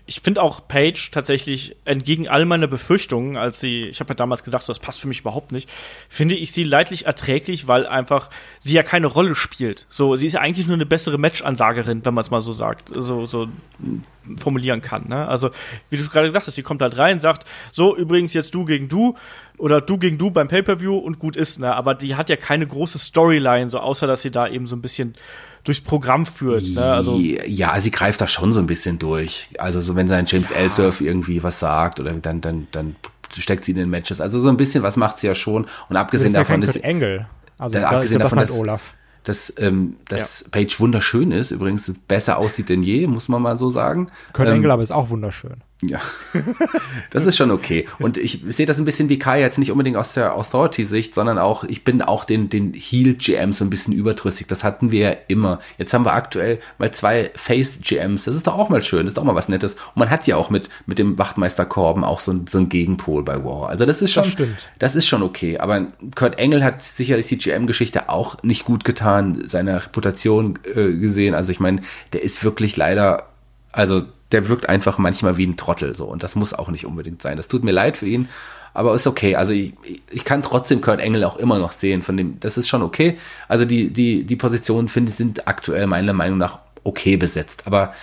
ich 0.09 0.21
finde 0.21 0.41
auch 0.41 0.67
Paige 0.67 1.09
tatsächlich 1.11 1.75
entgegen 1.85 2.27
all 2.27 2.43
meiner 2.45 2.65
Befürchtungen, 2.65 3.37
als 3.37 3.59
sie, 3.59 3.83
ich 3.83 3.99
habe 3.99 4.09
ja 4.09 4.15
damals 4.15 4.43
gesagt, 4.43 4.63
so, 4.63 4.73
das 4.73 4.79
passt 4.79 4.99
für 4.99 5.07
mich 5.07 5.19
überhaupt 5.19 5.51
nicht, 5.51 5.69
finde 6.09 6.33
ich 6.33 6.51
sie 6.51 6.63
leidlich 6.63 7.05
erträglich, 7.05 7.67
weil 7.67 7.85
einfach 7.85 8.31
sie 8.57 8.73
ja 8.73 8.81
keine 8.81 9.05
Rolle 9.05 9.35
spielt. 9.35 9.85
So, 9.87 10.15
sie 10.15 10.25
ist 10.25 10.33
ja 10.33 10.41
eigentlich 10.41 10.65
nur 10.65 10.77
eine 10.77 10.87
bessere 10.87 11.19
Match-Ansagerin, 11.19 12.03
wenn 12.03 12.15
man 12.15 12.23
es 12.23 12.31
mal 12.31 12.41
so 12.41 12.51
sagt, 12.51 12.91
so, 12.91 13.27
so 13.27 13.49
formulieren 14.37 14.81
kann. 14.81 15.05
Ne? 15.07 15.27
Also, 15.27 15.51
wie 15.91 15.97
du 15.97 16.09
gerade 16.09 16.25
gesagt 16.25 16.47
hast, 16.47 16.55
sie 16.55 16.63
kommt 16.63 16.81
halt 16.81 16.97
rein, 16.97 17.19
sagt, 17.19 17.45
so, 17.71 17.95
übrigens 17.95 18.33
jetzt 18.33 18.55
du 18.55 18.65
gegen 18.65 18.89
du 18.89 19.15
oder 19.59 19.79
du 19.79 19.99
gegen 19.99 20.17
du 20.17 20.31
beim 20.31 20.47
Pay-Per-View 20.47 20.97
und 20.97 21.19
gut 21.19 21.35
ist, 21.35 21.59
ne? 21.59 21.75
Aber 21.75 21.93
die 21.93 22.15
hat 22.15 22.29
ja 22.29 22.35
keine 22.35 22.65
große 22.65 22.97
Storyline, 22.97 23.69
so 23.69 23.77
außer 23.77 24.07
dass 24.07 24.23
sie 24.23 24.31
da 24.31 24.47
eben 24.47 24.65
so 24.65 24.75
ein 24.75 24.81
bisschen 24.81 25.15
durchs 25.63 25.81
Programm 25.81 26.25
führt. 26.25 26.63
Ne? 26.75 26.83
Also 26.83 27.17
ja, 27.17 27.79
sie 27.79 27.91
greift 27.91 28.21
da 28.21 28.27
schon 28.27 28.53
so 28.53 28.59
ein 28.59 28.67
bisschen 28.67 28.99
durch. 28.99 29.49
Also 29.57 29.81
so 29.81 29.95
wenn 29.95 30.07
sein 30.07 30.25
James 30.27 30.49
ja. 30.49 30.57
Ellsworth 30.57 31.01
irgendwie 31.01 31.43
was 31.43 31.59
sagt 31.59 31.99
oder 31.99 32.13
dann 32.13 32.41
dann 32.41 32.67
dann 32.71 32.95
steckt 33.37 33.65
sie 33.65 33.71
in 33.71 33.77
den 33.77 33.89
Matches. 33.89 34.21
Also 34.21 34.39
so 34.39 34.49
ein 34.49 34.57
bisschen 34.57 34.83
was 34.83 34.95
macht 34.97 35.19
sie 35.19 35.27
ja 35.27 35.35
schon. 35.35 35.65
Und 35.89 35.95
abgesehen 35.95 36.33
das 36.33 36.41
ist 36.41 36.49
davon 36.49 36.61
ja 36.61 36.69
ist 36.69 36.75
Engel. 36.77 37.27
Also 37.57 37.79
da, 37.79 37.89
abgesehen 37.89 38.19
davon, 38.19 38.39
dass, 38.39 38.51
Olaf 38.51 38.93
dass, 39.23 39.53
ähm, 39.57 39.97
dass 40.07 40.41
ja. 40.41 40.47
Page 40.49 40.79
wunderschön 40.79 41.31
ist, 41.31 41.51
übrigens 41.51 41.91
besser 42.07 42.37
aussieht 42.37 42.69
denn 42.69 42.83
je, 42.83 43.05
muss 43.05 43.27
man 43.27 43.41
mal 43.41 43.57
so 43.57 43.69
sagen. 43.69 44.07
Kurt 44.33 44.47
ähm, 44.47 44.55
Engel 44.55 44.71
aber 44.71 44.81
ist 44.81 44.91
auch 44.91 45.09
wunderschön. 45.09 45.61
Ja, 45.81 46.01
das 47.09 47.25
ist 47.25 47.37
schon 47.37 47.51
okay. 47.51 47.87
Und 47.99 48.17
ich 48.17 48.43
sehe 48.49 48.65
das 48.65 48.79
ein 48.79 48.85
bisschen 48.85 49.07
wie 49.07 49.17
Kai 49.17 49.39
jetzt 49.39 49.57
nicht 49.57 49.71
unbedingt 49.71 49.95
aus 49.95 50.13
der 50.13 50.35
Authority-Sicht, 50.35 51.13
sondern 51.13 51.37
auch, 51.37 51.63
ich 51.63 51.85
bin 51.85 52.01
auch 52.01 52.25
den, 52.25 52.49
den 52.49 52.73
Heel-GMs 52.73 53.59
so 53.59 53.63
ein 53.63 53.69
bisschen 53.69 53.93
überdrüssig. 53.93 54.47
Das 54.47 54.65
hatten 54.65 54.91
wir 54.91 54.99
ja 54.99 55.15
immer. 55.29 55.59
Jetzt 55.77 55.93
haben 55.93 56.03
wir 56.03 56.13
aktuell 56.13 56.59
mal 56.79 56.91
zwei 56.91 57.31
Face-GMs. 57.33 58.25
Das 58.25 58.35
ist 58.35 58.45
doch 58.45 58.57
auch 58.57 58.67
mal 58.67 58.81
schön, 58.81 59.05
das 59.05 59.11
ist 59.11 59.17
doch 59.17 59.23
mal 59.23 59.35
was 59.35 59.47
Nettes. 59.47 59.75
Und 59.75 59.97
man 59.97 60.09
hat 60.09 60.27
ja 60.27 60.35
auch 60.35 60.49
mit, 60.49 60.67
mit 60.85 60.99
dem 60.99 61.17
Wachtmeister 61.17 61.65
Korben 61.65 62.03
auch 62.03 62.19
so, 62.19 62.37
so 62.49 62.57
einen 62.57 62.67
Gegenpol 62.67 63.23
bei 63.23 63.45
War. 63.45 63.69
Also 63.69 63.85
das 63.85 64.01
ist 64.01 64.11
schon, 64.11 64.29
das, 64.35 64.47
das 64.79 64.95
ist 64.95 65.07
schon 65.07 65.23
okay. 65.23 65.59
Aber 65.59 65.87
Kurt 66.13 66.39
Engel 66.39 66.61
hat 66.61 66.81
sicherlich 66.81 67.27
die 67.27 67.37
GM-Geschichte 67.37 68.09
auch 68.09 68.43
nicht 68.43 68.65
gut 68.65 68.83
getan, 68.83 69.45
seine 69.47 69.85
Reputation 69.85 70.59
äh, 70.75 70.91
gesehen. 70.91 71.35
Also 71.35 71.53
ich 71.53 71.61
meine, 71.61 71.79
der 72.11 72.21
ist 72.21 72.43
wirklich 72.43 72.75
leider, 72.75 73.29
also 73.71 74.03
der 74.31 74.47
wirkt 74.47 74.69
einfach 74.69 74.97
manchmal 74.97 75.37
wie 75.37 75.47
ein 75.47 75.57
Trottel 75.57 75.95
so 75.95 76.05
und 76.05 76.23
das 76.23 76.35
muss 76.35 76.53
auch 76.53 76.69
nicht 76.69 76.85
unbedingt 76.85 77.21
sein. 77.21 77.37
Das 77.37 77.47
tut 77.47 77.63
mir 77.63 77.71
leid 77.71 77.97
für 77.97 78.05
ihn, 78.05 78.29
aber 78.73 78.93
ist 78.93 79.07
okay. 79.07 79.35
Also 79.35 79.53
ich, 79.53 79.73
ich 80.11 80.23
kann 80.23 80.43
trotzdem 80.43 80.81
Kurt 80.81 80.99
Engel 80.99 81.23
auch 81.23 81.37
immer 81.37 81.59
noch 81.59 81.71
sehen. 81.71 82.01
Von 82.01 82.17
dem, 82.17 82.39
das 82.39 82.57
ist 82.57 82.67
schon 82.67 82.81
okay. 82.81 83.17
Also 83.47 83.65
die, 83.65 83.89
die, 83.89 84.23
die 84.23 84.35
Positionen, 84.35 84.87
finde 84.87 85.09
ich, 85.09 85.15
sind 85.15 85.47
aktuell 85.47 85.87
meiner 85.87 86.13
Meinung 86.13 86.37
nach 86.37 86.59
okay 86.83 87.17
besetzt. 87.17 87.63
Aber 87.65 87.93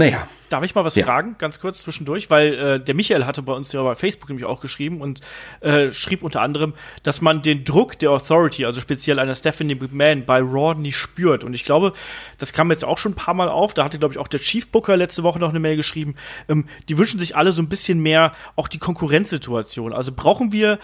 naja, 0.00 0.26
Darf 0.50 0.64
ich 0.64 0.74
mal 0.74 0.84
was 0.84 0.96
Ja. 0.96 1.04
fragen, 1.06 1.36
ganz 1.38 1.60
kurz 1.60 1.82
zwischendurch? 1.82 2.28
Weil 2.28 2.54
äh, 2.54 2.80
der 2.80 2.96
Michael 2.96 3.24
hatte 3.24 3.40
bei 3.40 3.52
uns 3.52 3.70
ja 3.70 3.84
bei 3.84 3.94
Facebook 3.94 4.28
nämlich 4.30 4.44
auch 4.44 4.60
geschrieben 4.60 5.00
und 5.00 5.20
äh, 5.60 5.90
schrieb 5.90 6.24
unter 6.24 6.42
anderem, 6.42 6.74
dass 7.04 7.20
man 7.20 7.40
den 7.40 7.62
Druck 7.62 8.00
der 8.00 8.10
Authority, 8.10 8.64
also 8.64 8.80
speziell 8.80 9.20
einer 9.20 9.36
Stephanie 9.36 9.76
McMahon, 9.76 10.24
bei 10.24 10.40
Raw 10.40 10.74
nicht 10.74 10.96
spürt. 10.96 11.44
Und 11.44 11.54
ich 11.54 11.64
glaube, 11.64 11.92
das 12.38 12.52
kam 12.52 12.72
jetzt 12.72 12.84
auch 12.84 12.98
schon 12.98 13.12
ein 13.12 13.14
paar 13.14 13.34
Mal 13.34 13.48
auf. 13.48 13.74
Da 13.74 13.84
hatte, 13.84 14.00
glaube 14.00 14.12
ich, 14.12 14.18
auch 14.18 14.26
der 14.26 14.40
Chief 14.40 14.66
Booker 14.66 14.96
letzte 14.96 15.22
Woche 15.22 15.38
noch 15.38 15.50
eine 15.50 15.60
Mail 15.60 15.76
geschrieben. 15.76 16.16
Ähm, 16.48 16.66
die 16.88 16.98
wünschen 16.98 17.20
sich 17.20 17.36
alle 17.36 17.52
so 17.52 17.62
ein 17.62 17.68
bisschen 17.68 18.00
mehr 18.00 18.32
auch 18.56 18.66
die 18.66 18.78
Konkurrenzsituation. 18.78 19.92
Also 19.92 20.10
brauchen 20.10 20.50
wir 20.50 20.80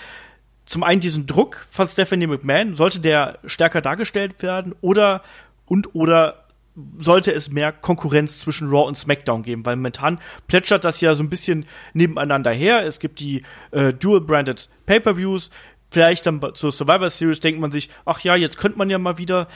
zum 0.65 0.85
einen 0.85 1.01
diesen 1.01 1.27
Druck 1.27 1.67
von 1.73 1.89
Stephanie 1.89 2.29
McMahon, 2.29 2.77
sollte 2.77 3.01
der 3.01 3.41
stärker 3.47 3.81
dargestellt 3.81 4.43
werden 4.45 4.77
oder 4.81 5.25
und 5.65 5.97
oder 5.97 6.46
sollte 6.99 7.33
es 7.33 7.51
mehr 7.51 7.73
Konkurrenz 7.73 8.41
zwischen 8.41 8.69
Raw 8.69 8.87
und 8.87 8.97
SmackDown 8.97 9.43
geben, 9.43 9.65
weil 9.65 9.77
momentan 9.77 10.21
plätschert 10.47 10.85
das 10.85 11.01
ja 11.01 11.15
so 11.15 11.23
ein 11.23 11.31
bisschen 11.31 11.65
nebeneinander 11.95 12.53
her. 12.53 12.85
Es 12.85 12.99
gibt 12.99 13.21
die 13.21 13.43
äh, 13.71 13.93
Dual-Branded 13.93 14.69
Pay-Per-Views, 14.85 15.51
vielleicht 15.91 16.27
dann 16.27 16.43
zur 16.55 16.73
Survivor 16.73 17.11
Series 17.11 17.41
denkt 17.41 17.61
man 17.61 17.73
sich, 17.73 17.91
ach 18.05 18.21
ja, 18.21 18.37
jetzt 18.37 18.59
könnte 18.59 18.79
man 18.79 18.91
ja 18.91 18.99
mal 18.99 19.19
wieder. 19.19 19.49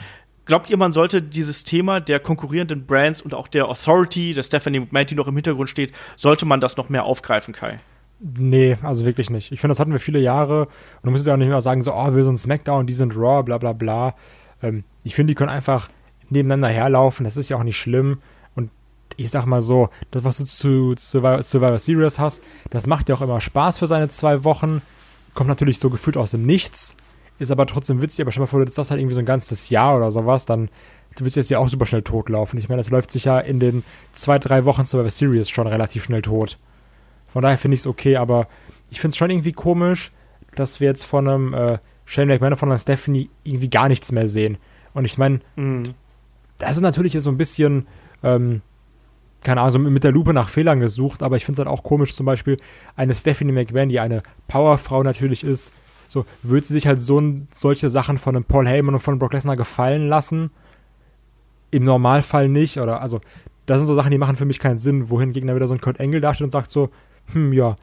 Glaubt 0.45 0.69
ihr, 0.69 0.77
man 0.77 0.91
sollte 0.91 1.21
dieses 1.21 1.63
Thema 1.63 1.99
der 1.99 2.19
konkurrierenden 2.19 2.87
Brands 2.87 3.21
und 3.21 3.35
auch 3.35 3.47
der 3.47 3.67
Authority, 3.67 4.33
der 4.33 4.41
Stephanie 4.41 4.79
McMahon, 4.79 5.05
die 5.05 5.15
noch 5.15 5.27
im 5.27 5.35
Hintergrund 5.35 5.69
steht, 5.69 5.93
sollte 6.17 6.45
man 6.45 6.59
das 6.59 6.77
noch 6.77 6.89
mehr 6.89 7.03
aufgreifen, 7.03 7.53
Kai? 7.53 7.79
Nee, 8.19 8.77
also 8.81 9.05
wirklich 9.05 9.29
nicht. 9.29 9.51
Ich 9.51 9.61
finde, 9.61 9.71
das 9.71 9.79
hatten 9.79 9.91
wir 9.91 9.99
viele 9.99 10.19
Jahre. 10.19 10.65
Und 10.65 11.05
du 11.05 11.11
musst 11.11 11.25
ja 11.25 11.33
auch 11.33 11.37
nicht 11.37 11.47
mehr 11.47 11.61
sagen, 11.61 11.83
so, 11.83 11.93
oh, 11.93 12.15
wir 12.15 12.23
sind 12.23 12.39
SmackDown, 12.39 12.87
die 12.87 12.93
sind 12.93 13.15
Raw, 13.15 13.43
bla 13.43 13.57
bla 13.59 13.73
bla. 13.73 14.13
Ähm, 14.61 14.83
ich 15.03 15.15
finde, 15.15 15.31
die 15.31 15.35
können 15.35 15.49
einfach 15.49 15.89
nebeneinander 16.31 16.69
herlaufen. 16.69 17.23
Das 17.23 17.37
ist 17.37 17.49
ja 17.49 17.57
auch 17.57 17.63
nicht 17.63 17.77
schlimm. 17.77 18.19
Und 18.55 18.71
ich 19.17 19.29
sag 19.29 19.45
mal 19.45 19.61
so, 19.61 19.89
das, 20.11 20.23
was 20.23 20.37
du 20.37 20.45
zu 20.45 20.95
Survivor, 20.97 21.43
Survivor 21.43 21.79
Series 21.79 22.19
hast, 22.19 22.41
das 22.69 22.87
macht 22.87 23.09
ja 23.09 23.15
auch 23.15 23.21
immer 23.21 23.39
Spaß 23.41 23.79
für 23.79 23.87
seine 23.87 24.09
zwei 24.09 24.43
Wochen. 24.43 24.81
Kommt 25.33 25.49
natürlich 25.49 25.79
so 25.79 25.89
gefühlt 25.89 26.17
aus 26.17 26.31
dem 26.31 26.45
Nichts. 26.45 26.95
Ist 27.39 27.51
aber 27.51 27.65
trotzdem 27.65 28.01
witzig. 28.01 28.21
Aber 28.21 28.31
stell 28.31 28.41
mal 28.41 28.47
vor, 28.47 28.59
du 28.59 28.65
das 28.65 28.91
halt 28.91 28.99
irgendwie 28.99 29.15
so 29.15 29.19
ein 29.19 29.25
ganzes 29.25 29.69
Jahr 29.69 29.95
oder 29.97 30.11
sowas, 30.11 30.45
dann 30.45 30.69
du 31.17 31.25
wirst 31.25 31.35
jetzt 31.35 31.49
ja 31.49 31.59
auch 31.59 31.69
super 31.69 31.85
schnell 31.85 32.03
totlaufen. 32.03 32.57
Ich 32.59 32.69
meine, 32.69 32.79
das 32.81 32.89
läuft 32.89 33.11
sich 33.11 33.25
ja 33.25 33.39
in 33.39 33.59
den 33.59 33.83
zwei, 34.13 34.39
drei 34.39 34.65
Wochen 34.65 34.85
Survivor 34.85 35.09
Series 35.09 35.49
schon 35.49 35.67
relativ 35.67 36.03
schnell 36.03 36.21
tot. 36.21 36.57
Von 37.27 37.41
daher 37.41 37.57
finde 37.57 37.75
ich 37.75 37.81
es 37.81 37.87
okay, 37.87 38.17
aber 38.17 38.47
ich 38.89 38.99
finde 39.01 39.13
es 39.13 39.17
schon 39.17 39.29
irgendwie 39.29 39.53
komisch, 39.53 40.11
dass 40.55 40.79
wir 40.79 40.87
jetzt 40.87 41.05
von 41.05 41.27
einem 41.27 41.53
äh, 41.53 41.77
Shane 42.05 42.27
McMahon 42.27 42.53
und 42.53 42.59
von 42.59 42.69
einer 42.69 42.79
Stephanie 42.79 43.29
irgendwie 43.43 43.69
gar 43.69 43.87
nichts 43.87 44.11
mehr 44.11 44.27
sehen. 44.27 44.57
Und 44.93 45.05
ich 45.05 45.17
meine, 45.17 45.39
Mhm. 45.55 45.93
Das 46.61 46.75
ist 46.77 46.81
natürlich 46.81 47.13
jetzt 47.13 47.23
so 47.25 47.31
ein 47.31 47.37
bisschen, 47.37 47.87
ähm, 48.23 48.61
keine 49.43 49.61
Ahnung, 49.61 49.71
so 49.71 49.79
mit 49.79 50.03
der 50.03 50.11
Lupe 50.11 50.33
nach 50.33 50.49
Fehlern 50.49 50.79
gesucht, 50.79 51.23
aber 51.23 51.35
ich 51.37 51.45
finde 51.45 51.61
es 51.61 51.65
halt 51.67 51.77
auch 51.77 51.83
komisch, 51.83 52.13
zum 52.13 52.25
Beispiel 52.25 52.57
eine 52.95 53.13
Stephanie 53.13 53.51
McMahon, 53.51 53.89
die 53.89 53.99
eine 53.99 54.21
Powerfrau 54.47 55.03
natürlich 55.03 55.43
ist, 55.43 55.73
so 56.07 56.25
würde 56.43 56.65
sie 56.65 56.73
sich 56.73 56.87
halt 56.87 57.01
so 57.01 57.21
solche 57.51 57.89
Sachen 57.89 58.17
von 58.17 58.35
einem 58.35 58.45
Paul 58.45 58.67
Heyman 58.67 58.95
und 58.95 58.99
von 59.01 59.17
Brock 59.17 59.33
Lesnar 59.33 59.55
gefallen 59.57 60.07
lassen. 60.07 60.51
Im 61.71 61.85
Normalfall 61.85 62.49
nicht, 62.49 62.77
oder 62.79 63.01
also, 63.01 63.21
das 63.65 63.77
sind 63.77 63.87
so 63.87 63.95
Sachen, 63.95 64.11
die 64.11 64.17
machen 64.17 64.35
für 64.35 64.43
mich 64.45 64.59
keinen 64.59 64.77
Sinn, 64.77 65.09
wohingegen 65.09 65.47
dann 65.47 65.55
wieder 65.55 65.67
so 65.69 65.73
ein 65.73 65.79
Kurt 65.81 65.99
Engel 66.01 66.19
dasteht 66.19 66.43
und 66.45 66.51
sagt 66.51 66.69
so, 66.69 66.89
hm, 67.31 67.53
ja, 67.53 67.77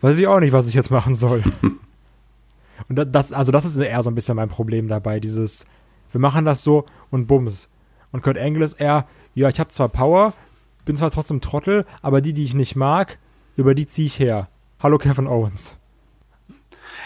weiß 0.00 0.18
ich 0.18 0.26
auch 0.26 0.40
nicht, 0.40 0.52
was 0.52 0.68
ich 0.68 0.74
jetzt 0.74 0.90
machen 0.90 1.14
soll. 1.14 1.42
und 2.88 2.96
da- 2.98 3.04
das, 3.04 3.32
also 3.32 3.52
das 3.52 3.64
ist 3.64 3.78
eher 3.78 4.02
so 4.02 4.10
ein 4.10 4.14
bisschen 4.16 4.36
mein 4.36 4.48
Problem 4.48 4.88
dabei, 4.88 5.20
dieses, 5.20 5.64
wir 6.10 6.20
machen 6.20 6.44
das 6.44 6.62
so 6.62 6.84
und 7.10 7.26
bums. 7.26 7.68
Und 8.12 8.22
Kurt 8.22 8.38
Angle 8.38 8.64
ist 8.64 8.80
eher, 8.80 9.06
ja, 9.34 9.48
ich 9.48 9.60
habe 9.60 9.70
zwar 9.70 9.88
Power, 9.88 10.34
bin 10.84 10.96
zwar 10.96 11.10
trotzdem 11.10 11.40
Trottel, 11.40 11.86
aber 12.02 12.20
die, 12.20 12.32
die 12.32 12.44
ich 12.44 12.54
nicht 12.54 12.76
mag, 12.76 13.18
über 13.56 13.74
die 13.74 13.86
ziehe 13.86 14.06
ich 14.06 14.18
her. 14.18 14.48
Hallo 14.80 14.98
Kevin 14.98 15.26
Owens. 15.26 15.78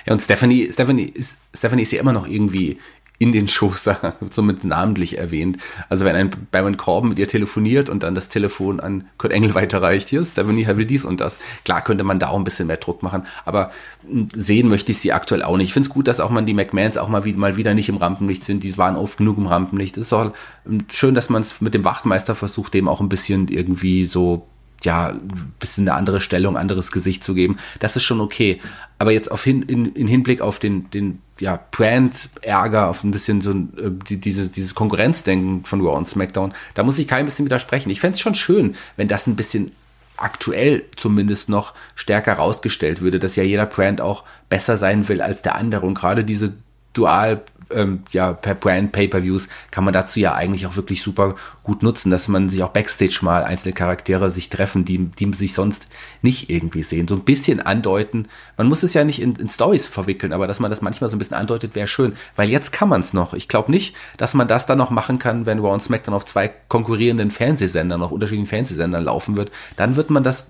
Ja, 0.07 0.13
und 0.13 0.21
Stephanie, 0.21 0.71
Stephanie 0.73 1.05
ist, 1.05 1.37
Stephanie 1.55 1.83
ist 1.83 1.93
ja 1.93 2.01
immer 2.01 2.13
noch 2.13 2.27
irgendwie 2.27 2.79
in 3.25 3.33
den 3.33 3.49
Shows 3.49 3.89
somit 4.31 4.64
namentlich 4.64 5.16
erwähnt. 5.16 5.57
Also 5.89 6.05
wenn 6.05 6.14
ein 6.14 6.31
Baron 6.51 6.77
Corbin 6.77 7.09
mit 7.09 7.18
ihr 7.18 7.27
telefoniert 7.27 7.89
und 7.89 8.03
dann 8.03 8.14
das 8.14 8.29
Telefon 8.29 8.81
an 8.81 9.07
Kurt 9.16 9.33
Engel 9.33 9.55
weiterreicht, 9.55 10.11
hier, 10.11 10.22
Stephanie 10.22 10.66
will 10.66 10.85
dies 10.85 11.07
und 11.07 11.22
das. 11.22 11.39
Klar 11.64 11.81
könnte 11.83 12.05
man 12.05 12.18
da 12.18 12.29
auch 12.29 12.37
ein 12.37 12.45
bisschen 12.45 12.66
mehr 12.66 12.77
Druck 12.77 13.03
machen, 13.03 13.25
aber 13.47 13.70
mh, 14.07 14.29
sehen 14.35 14.68
möchte 14.68 14.93
ich 14.93 14.99
sie 14.99 15.12
aktuell 15.12 15.43
auch 15.43 15.57
nicht. 15.57 15.68
Ich 15.68 15.72
finde 15.72 15.89
es 15.89 15.95
gut, 15.95 16.07
dass 16.07 16.20
auch 16.20 16.29
man 16.29 16.45
die 16.45 16.53
McMahons 16.53 16.99
auch 16.99 17.09
mal, 17.09 17.25
wie, 17.25 17.33
mal 17.33 17.57
wieder 17.57 17.72
nicht 17.72 17.89
im 17.89 17.97
Rampenlicht 17.97 18.45
sind. 18.45 18.62
Die 18.62 18.77
waren 18.77 18.97
oft 18.97 19.16
genug 19.16 19.39
im 19.39 19.47
Rampenlicht. 19.47 19.97
Es 19.97 20.09
ist 20.09 20.12
auch 20.12 20.33
ähm, 20.66 20.85
schön, 20.93 21.14
dass 21.14 21.31
man 21.31 21.41
es 21.41 21.62
mit 21.62 21.72
dem 21.72 21.87
Wachtmeister 21.87 22.35
versucht, 22.35 22.75
dem 22.75 22.89
auch 22.89 23.01
ein 23.01 23.09
bisschen 23.09 23.49
irgendwie 23.49 24.05
so 24.05 24.47
ja, 24.85 25.09
ein 25.09 25.53
bisschen 25.59 25.89
eine 25.89 25.97
andere 25.97 26.20
Stellung, 26.20 26.57
anderes 26.57 26.93
Gesicht 26.93 27.24
zu 27.24 27.35
geben. 27.35 27.59
Das 27.78 27.97
ist 27.97 28.03
schon 28.03 28.20
okay. 28.20 28.61
Aber 28.99 29.12
jetzt 29.12 29.30
auf 29.30 29.43
hin, 29.45 29.62
in, 29.62 29.87
in 29.87 30.07
Hinblick 30.07 30.41
auf 30.41 30.59
den, 30.59 30.91
den 30.91 31.20
ja, 31.41 31.59
Brand-Ärger, 31.70 32.89
auf 32.89 33.03
ein 33.05 33.11
bisschen 33.11 33.41
so 33.41 33.51
ein, 33.51 33.72
äh, 33.78 33.91
die, 34.09 34.18
diese, 34.18 34.49
dieses 34.49 34.74
Konkurrenzdenken 34.74 35.64
von 35.64 35.80
Raw 35.80 35.97
und 35.97 36.09
SmackDown, 36.09 36.55
da 36.74 36.82
muss 36.82 36.99
ich 36.99 37.09
kein 37.09 37.24
bisschen 37.24 37.45
widersprechen. 37.45 37.91
Ich 37.91 38.01
fände 38.01 38.14
es 38.14 38.20
schon 38.20 38.35
schön, 38.35 38.76
wenn 38.97 39.09
das 39.09 39.26
ein 39.26 39.37
bisschen 39.37 39.72
aktuell 40.16 40.85
zumindest 40.97 41.49
noch 41.49 41.74
stärker 41.97 42.35
rausgestellt 42.35 43.01
würde, 43.01 43.18
dass 43.18 43.37
ja 43.37 43.43
jeder 43.43 43.66
Brand 43.66 44.01
auch 44.01 44.24
besser 44.49 44.76
sein 44.76 45.09
will 45.09 45.20
als 45.20 45.43
der 45.43 45.57
andere. 45.57 45.87
Und 45.87 45.95
gerade 45.95 46.24
diese 46.24 46.55
Dual 46.93 47.43
ähm, 47.71 48.03
ja, 48.11 48.33
per 48.33 48.55
Brand 48.55 48.93
Pay-per-Views 48.93 49.49
kann 49.71 49.85
man 49.85 49.93
dazu 49.93 50.21
ja 50.21 50.35
eigentlich 50.35 50.67
auch 50.67 50.77
wirklich 50.77 51.03
super 51.03 51.35
gut 51.62 51.83
nutzen, 51.83 52.11
dass 52.11 52.29
man 52.29 52.49
sich 52.49 52.62
auch 52.62 52.71
Backstage 52.71 53.19
mal 53.23 53.45
einzelne 53.45 53.75
Charaktere 53.75 54.31
sich 54.31 54.49
treffen, 54.49 54.85
die, 54.85 54.99
die 55.07 55.33
sich 55.35 55.55
sonst 55.55 55.87
nicht 56.23 56.51
irgendwie 56.51 56.83
sehen. 56.83 57.09
So 57.09 57.15
ein 57.15 57.25
bisschen 57.25 57.61
andeuten. 57.61 58.29
Man 58.57 58.69
muss 58.69 58.83
es 58.83 58.95
ja 58.95 59.05
nicht 59.05 59.21
in, 59.21 59.35
in 59.37 59.49
Stories 59.49 59.89
verwickeln, 59.89 60.33
aber 60.33 60.47
dass 60.47 60.61
man 60.61 60.71
das 60.71 60.83
manchmal 60.83 61.11
so 61.11 61.17
ein 61.17 61.19
bisschen 61.19 61.37
andeutet, 61.37 61.75
wäre 61.75 61.89
schön. 61.89 62.15
Weil 62.37 62.49
jetzt 62.49 62.73
kann 62.73 62.89
man 62.89 63.01
es 63.01 63.15
noch. 63.15 63.35
Ich 63.35 63.49
glaube 63.49 63.71
nicht, 63.71 63.95
dass 64.17 64.35
man 64.35 64.49
das 64.49 64.67
dann 64.67 64.79
noch 64.79 64.91
machen 64.91 65.19
kann, 65.19 65.47
wenn 65.47 65.59
Raw 65.59 65.73
und 65.73 65.83
SmackDown 65.83 66.15
auf 66.15 66.27
zwei 66.27 66.49
konkurrierenden 66.69 67.31
Fernsehsendern, 67.31 68.03
auf 68.03 68.12
unterschiedlichen 68.12 68.49
Fernsehsendern 68.49 69.05
laufen 69.05 69.37
wird. 69.37 69.51
Dann 69.77 69.97
wird 69.97 70.11
man 70.11 70.23
das 70.23 70.47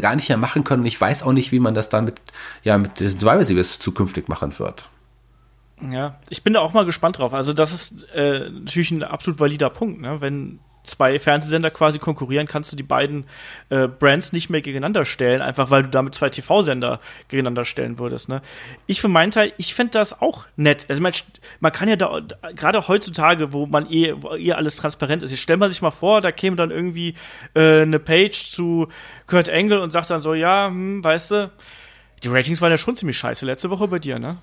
gar 0.00 0.16
nicht 0.16 0.28
mehr 0.28 0.38
machen 0.38 0.64
können. 0.64 0.82
Und 0.82 0.86
ich 0.86 1.00
weiß 1.00 1.22
auch 1.22 1.32
nicht, 1.32 1.52
wie 1.52 1.60
man 1.60 1.74
das 1.74 1.88
dann 1.88 2.04
mit, 2.04 2.20
ja, 2.62 2.78
mit 2.78 2.98
Survivor 2.98 3.44
Series 3.44 3.78
zukünftig 3.78 4.28
machen 4.28 4.58
wird. 4.58 4.90
Ja, 5.88 6.18
ich 6.28 6.42
bin 6.42 6.52
da 6.52 6.60
auch 6.60 6.72
mal 6.72 6.84
gespannt 6.84 7.18
drauf. 7.18 7.32
Also, 7.32 7.52
das 7.52 7.72
ist 7.72 8.04
äh, 8.14 8.50
natürlich 8.50 8.90
ein 8.90 9.02
absolut 9.02 9.40
valider 9.40 9.70
Punkt, 9.70 10.00
ne? 10.00 10.20
Wenn 10.20 10.60
zwei 10.82 11.18
Fernsehsender 11.18 11.70
quasi 11.70 11.98
konkurrieren, 11.98 12.46
kannst 12.46 12.72
du 12.72 12.76
die 12.76 12.82
beiden 12.82 13.24
äh, 13.68 13.86
Brands 13.86 14.32
nicht 14.32 14.50
mehr 14.50 14.62
gegeneinander 14.62 15.04
stellen, 15.04 15.42
einfach 15.42 15.70
weil 15.70 15.82
du 15.82 15.88
damit 15.90 16.14
zwei 16.14 16.30
TV-Sender 16.30 17.00
gegeneinander 17.28 17.64
stellen 17.64 17.98
würdest. 17.98 18.28
Ne? 18.28 18.42
Ich 18.86 19.00
für 19.00 19.08
meinen 19.08 19.30
Teil, 19.30 19.52
ich 19.58 19.74
fände 19.74 19.92
das 19.92 20.20
auch 20.20 20.46
nett. 20.56 20.86
Also 20.88 21.02
man, 21.02 21.12
man 21.60 21.72
kann 21.72 21.88
ja 21.88 21.96
da, 21.96 22.20
gerade 22.54 22.88
heutzutage, 22.88 23.52
wo 23.52 23.66
man 23.66 23.90
eh, 23.90 24.14
wo 24.16 24.34
eh 24.34 24.52
alles 24.52 24.76
transparent 24.76 25.22
ist, 25.22 25.30
jetzt 25.30 25.40
stellt 25.40 25.60
man 25.60 25.70
sich 25.70 25.82
mal 25.82 25.90
vor, 25.90 26.20
da 26.20 26.32
käme 26.32 26.56
dann 26.56 26.70
irgendwie 26.70 27.14
äh, 27.54 27.82
eine 27.82 27.98
Page 27.98 28.50
zu 28.50 28.88
Kurt 29.26 29.50
Angle 29.50 29.80
und 29.80 29.90
sagt 29.90 30.10
dann 30.10 30.22
so, 30.22 30.34
ja, 30.34 30.68
hm, 30.68 31.04
weißt 31.04 31.30
du, 31.30 31.50
die 32.22 32.28
Ratings 32.28 32.60
waren 32.60 32.70
ja 32.70 32.78
schon 32.78 32.96
ziemlich 32.96 33.18
scheiße 33.18 33.46
letzte 33.46 33.70
Woche 33.70 33.88
bei 33.88 33.98
dir, 33.98 34.18
ne? 34.18 34.38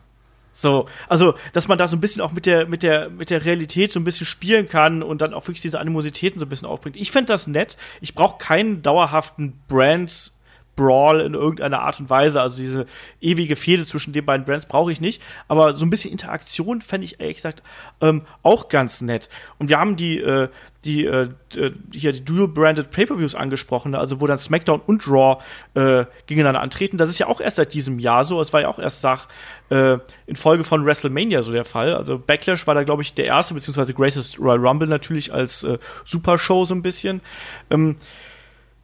So, 0.58 0.88
also, 1.08 1.36
dass 1.54 1.68
man 1.68 1.78
da 1.78 1.88
so 1.88 1.96
ein 1.96 2.00
bisschen 2.00 2.24
auch 2.24 2.32
mit 2.32 2.48
der, 2.48 2.66
mit 2.66 2.82
der, 2.82 3.12
mit 3.12 3.30
der 3.30 3.46
Realität 3.46 3.92
so 3.92 4.00
ein 4.00 4.04
bisschen 4.04 4.26
spielen 4.26 4.68
kann 4.68 5.04
und 5.04 5.22
dann 5.22 5.36
auch 5.36 5.44
wirklich 5.44 5.62
diese 5.62 5.80
Animositäten 5.80 6.40
so 6.40 6.48
ein 6.48 6.50
bisschen 6.50 6.68
aufbringt. 6.68 6.98
Ich 6.98 7.12
fände 7.12 7.32
das 7.32 7.46
nett. 7.46 7.78
Ich 8.02 8.16
brauche 8.16 8.40
keinen 8.40 8.82
dauerhaften 8.82 9.54
Brand 9.68 10.32
Brawl 10.76 11.22
in 11.22 11.36
irgendeiner 11.36 11.82
Art 11.82 12.00
und 12.00 12.10
Weise. 12.10 12.42
Also 12.42 12.58
diese 12.58 12.88
ewige 13.22 13.56
Fehde 13.56 13.86
zwischen 13.86 14.14
den 14.14 14.26
beiden 14.26 14.48
Brands 14.48 14.66
brauche 14.66 14.92
ich 14.92 15.00
nicht. 15.00 15.22
Aber 15.48 15.76
so 15.76 15.86
ein 15.86 15.92
bisschen 15.92 16.12
Interaktion 16.12 16.82
fände 16.82 17.06
ich 17.06 17.20
ehrlich 17.20 17.36
gesagt 17.36 17.62
ähm, 18.02 18.26
auch 18.42 18.68
ganz 18.68 19.02
nett. 19.02 19.30
Und 19.60 19.70
wir 19.70 19.78
haben 19.78 19.96
die, 19.96 20.18
äh, 20.18 20.50
die, 20.88 21.06
äh, 21.06 21.30
d- 21.54 21.72
hier 21.94 22.14
die 22.14 22.26
Dual-Branded 22.26 22.90
Pay-Per-Views 22.90 23.36
angesprochen, 23.36 23.94
also 23.94 24.20
wo 24.20 24.26
dann 24.26 24.40
SmackDown 24.40 24.82
und 24.82 25.08
Raw 25.08 25.44
äh, 25.76 26.06
gegeneinander 26.26 26.62
antreten. 26.62 26.98
Das 26.98 27.10
ist 27.10 27.20
ja 27.20 27.28
auch 27.28 27.40
erst 27.40 27.58
seit 27.58 27.74
diesem 27.76 28.00
Jahr 28.00 28.26
so. 28.26 28.42
Es 28.42 28.54
war 28.54 28.62
ja 28.62 28.70
auch 28.70 28.80
erst 28.80 29.04
nach, 29.04 29.28
äh, 29.70 29.98
in 30.26 30.36
Folge 30.36 30.64
von 30.64 30.86
WrestleMania 30.86 31.44
so 31.44 31.52
der 31.52 31.66
Fall. 31.66 31.94
Also 31.94 32.18
Backlash 32.18 32.66
war 32.66 32.74
da, 32.74 32.84
glaube 32.84 33.04
ich, 33.04 33.14
der 33.14 33.26
erste, 33.26 33.54
beziehungsweise 33.54 33.94
Greatest 33.94 34.40
Royal 34.40 34.58
Rumble 34.66 34.88
natürlich 34.88 35.32
als 35.32 35.64
äh, 35.64 35.78
Supershow 36.04 36.66
so 36.66 36.74
ein 36.74 36.82
bisschen. 36.82 37.22
Ähm, 37.70 37.98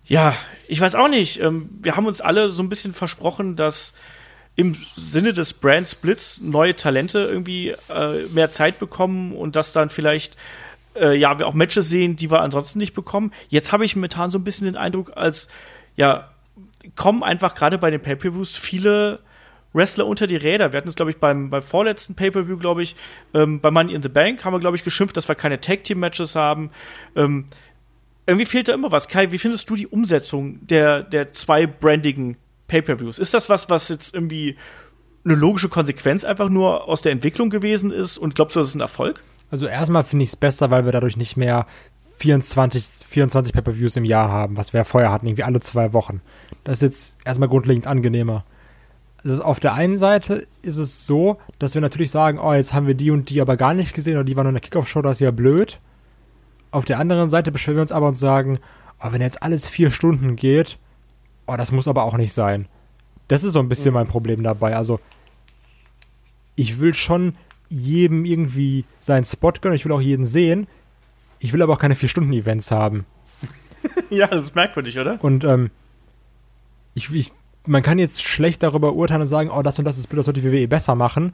ja, 0.06 0.36
ich 0.68 0.82
weiß 0.82 0.96
auch 0.96 1.08
nicht. 1.08 1.40
Ähm, 1.42 1.70
wir 1.82 1.96
haben 1.96 2.06
uns 2.06 2.22
alle 2.22 2.50
so 2.50 2.62
ein 2.62 2.70
bisschen 2.70 2.94
versprochen, 2.94 3.56
dass 3.56 3.94
im 4.56 4.76
Sinne 4.96 5.34
des 5.34 5.54
Brand 5.54 5.88
Splits 5.88 6.40
neue 6.42 6.76
Talente 6.76 7.20
irgendwie 7.20 7.70
äh, 7.90 8.28
mehr 8.34 8.52
Zeit 8.52 8.78
bekommen 8.78 9.32
und 9.32 9.56
dass 9.56 9.74
dann 9.74 9.90
vielleicht 9.90 10.38
äh, 10.96 11.16
ja 11.18 11.38
wir 11.40 11.48
auch 11.48 11.54
Matches 11.54 11.90
sehen, 11.90 12.16
die 12.16 12.32
wir 12.32 12.42
ansonsten 12.42 12.80
nicht 12.80 12.94
bekommen. 12.94 13.32
Jetzt 13.50 13.72
habe 13.72 13.86
ich 13.86 13.96
momentan 13.96 14.32
so 14.32 14.40
ein 14.40 14.44
bisschen 14.44 14.66
den 14.66 14.78
Eindruck, 14.78 15.12
als 15.16 15.48
ja 15.96 16.30
kommen 16.96 17.24
einfach 17.24 17.56
gerade 17.56 17.78
bei 17.78 17.90
den 17.90 18.02
Pay-per-Views 18.02 18.56
viele 18.56 19.20
Wrestler 19.74 20.06
unter 20.06 20.28
die 20.28 20.36
Räder. 20.36 20.72
Wir 20.72 20.78
hatten 20.78 20.90
es, 20.90 20.96
glaube 20.96 21.12
ich, 21.12 21.18
beim, 21.18 21.50
beim 21.50 21.64
vorletzten 21.64 22.16
Pay-Per-View, 22.16 22.58
glaube 22.58 22.84
ich, 22.84 22.96
ähm, 23.34 23.60
bei 23.60 23.72
Money 23.72 23.94
in 23.94 24.04
the 24.04 24.10
Bank 24.10 24.46
haben 24.46 24.54
wir, 24.54 24.60
glaube 24.60 24.78
ich, 24.78 24.84
geschimpft, 24.84 25.18
dass 25.18 25.28
wir 25.28 25.36
keine 25.36 25.60
Tag-Team-Matches 25.60 26.36
haben. 26.36 26.70
Ähm, 27.16 27.46
irgendwie 28.26 28.46
fehlt 28.46 28.68
da 28.68 28.74
immer 28.74 28.92
was. 28.92 29.08
Kai, 29.08 29.32
wie 29.32 29.40
findest 29.40 29.70
du 29.70 29.76
die 29.76 29.88
Umsetzung 29.88 30.66
der, 30.68 31.04
der 31.04 31.34
zwei 31.34 31.66
brandigen 31.66 32.38
Pay-Per-Views? 32.68 33.20
Ist 33.20 33.34
das 33.34 33.50
was, 33.50 33.70
was 33.70 33.90
jetzt 33.90 34.14
irgendwie 34.14 34.58
eine 35.26 35.36
logische 35.36 35.70
Konsequenz 35.70 36.24
einfach 36.24 36.50
nur 36.50 36.88
aus 36.88 37.02
der 37.02 37.12
Entwicklung 37.12 37.50
gewesen 37.50 37.92
ist 37.92 38.18
und 38.18 38.36
glaubst 38.36 38.56
du, 38.56 38.60
das 38.60 38.70
ist 38.70 38.76
ein 38.76 38.82
Erfolg? 38.82 39.22
Also 39.54 39.68
erstmal 39.68 40.04
finde 40.04 40.24
ich 40.24 40.30
es 40.30 40.36
besser, 40.36 40.72
weil 40.72 40.86
wir 40.86 40.92
dadurch 40.92 41.16
nicht 41.16 41.38
mehr 41.38 41.68
24, 42.18 43.06
24 43.08 43.54
Pay-Per-Views 43.54 43.98
im 43.98 44.04
Jahr 44.04 44.32
haben, 44.32 44.58
was 44.58 44.74
wir 44.74 44.80
ja 44.80 44.84
vorher 44.84 45.12
hatten, 45.12 45.28
irgendwie 45.28 45.44
alle 45.44 45.60
zwei 45.60 45.94
Wochen. 45.94 46.22
Das 46.64 46.78
ist 46.78 46.82
jetzt 46.82 47.16
erstmal 47.24 47.50
grundlegend 47.50 47.86
angenehmer. 47.86 48.46
Also 49.24 49.44
auf 49.44 49.60
der 49.60 49.76
einen 49.76 50.00
Seite 50.00 50.48
ist 50.64 50.78
es 50.78 51.06
so, 51.06 51.38
dass 51.60 51.76
wir 51.76 51.82
natürlich 51.82 52.10
sagen, 52.10 52.40
oh, 52.40 52.52
jetzt 52.52 52.74
haben 52.74 52.88
wir 52.88 52.96
die 52.96 53.12
und 53.12 53.30
die 53.30 53.42
aber 53.42 53.56
gar 53.56 53.76
nicht 53.76 53.94
gesehen 53.94 54.16
oder 54.16 54.24
die 54.24 54.36
waren 54.36 54.46
nur 54.46 54.50
in 54.50 54.56
der 54.56 54.62
Kickoff-Show, 54.62 55.04
das 55.04 55.18
ist 55.18 55.20
ja 55.20 55.30
blöd. 55.30 55.80
Auf 56.72 56.86
der 56.86 56.98
anderen 56.98 57.30
Seite 57.30 57.52
beschweren 57.52 57.78
wir 57.78 57.84
uns 57.84 57.92
aber 57.92 58.08
und 58.08 58.18
sagen, 58.18 58.58
oh, 59.04 59.12
wenn 59.12 59.22
jetzt 59.22 59.44
alles 59.44 59.70
vier 59.70 59.92
Stunden 59.92 60.36
geht, 60.36 60.80
oh, 61.46 61.58
das 61.58 61.72
muss 61.72 61.88
aber 61.88 62.06
auch 62.06 62.18
nicht 62.18 62.34
sein. 62.34 62.68
Das 63.28 63.44
ist 63.44 63.54
so 63.54 63.60
ein 63.60 63.70
bisschen 63.70 63.92
mhm. 63.92 64.00
mein 64.00 64.08
Problem 64.08 64.42
dabei. 64.42 64.76
Also, 64.76 65.00
ich 66.56 66.80
will 66.80 66.96
schon 66.96 67.36
jedem 67.74 68.26
irgendwie 68.26 68.86
seinen 69.02 69.26
Spot 69.26 69.52
gönnen, 69.60 69.76
ich 69.76 69.86
will 69.86 69.92
auch 69.92 70.02
jeden 70.02 70.26
sehen. 70.26 70.68
Ich 71.40 71.52
will 71.52 71.62
aber 71.62 71.74
auch 71.74 71.80
keine 71.80 71.96
Vier-Stunden-Events 71.96 72.72
haben. 72.72 73.06
ja, 74.10 74.28
das 74.28 74.44
ist 74.44 74.56
merkwürdig, 74.56 74.98
oder? 74.98 75.22
Und 75.22 75.44
ähm, 75.44 75.72
ich, 76.94 77.12
ich, 77.12 77.32
man 77.68 77.84
kann 77.84 78.00
jetzt 78.00 78.24
schlecht 78.24 78.64
darüber 78.64 78.94
urteilen 78.94 79.22
und 79.22 79.28
sagen, 79.28 79.50
oh, 79.50 79.62
das 79.62 79.80
und 79.80 79.86
das 79.86 79.98
ist 79.98 80.08
blöd, 80.08 80.20
das 80.20 80.26
sollte 80.26 80.42
die 80.42 80.52
WWE 80.52 80.68
besser 80.68 80.96
machen. 80.96 81.34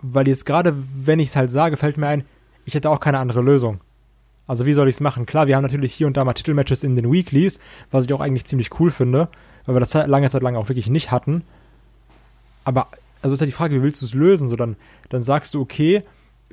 Weil 0.00 0.28
jetzt 0.28 0.46
gerade, 0.46 0.74
wenn 0.94 1.18
ich 1.18 1.30
es 1.30 1.36
halt 1.36 1.50
sage, 1.50 1.76
fällt 1.76 1.98
mir 1.98 2.06
ein, 2.06 2.24
ich 2.64 2.74
hätte 2.74 2.90
auch 2.90 3.00
keine 3.00 3.18
andere 3.18 3.42
Lösung. 3.42 3.80
Also 4.46 4.64
wie 4.64 4.72
soll 4.72 4.88
ich 4.88 4.94
es 4.94 5.00
machen? 5.00 5.26
Klar, 5.26 5.46
wir 5.46 5.56
haben 5.56 5.62
natürlich 5.62 5.92
hier 5.92 6.06
und 6.06 6.16
da 6.16 6.24
mal 6.24 6.32
Titelmatches 6.32 6.82
in 6.82 6.96
den 6.96 7.12
Weeklies, 7.12 7.60
was 7.90 8.06
ich 8.06 8.12
auch 8.12 8.20
eigentlich 8.20 8.46
ziemlich 8.46 8.80
cool 8.80 8.90
finde, 8.90 9.28
weil 9.66 9.74
wir 9.74 9.80
das 9.80 9.92
lange 9.92 10.30
Zeit 10.30 10.42
lang 10.42 10.56
auch 10.56 10.68
wirklich 10.68 10.88
nicht 10.88 11.10
hatten. 11.10 11.42
Aber 12.64 12.86
also 13.22 13.34
ist 13.34 13.40
ja 13.40 13.46
die 13.46 13.52
Frage, 13.52 13.74
wie 13.74 13.82
willst 13.82 14.02
du 14.02 14.06
es 14.06 14.14
lösen? 14.14 14.48
So 14.48 14.56
dann, 14.56 14.76
dann 15.08 15.22
sagst 15.22 15.54
du, 15.54 15.60
okay, 15.60 16.02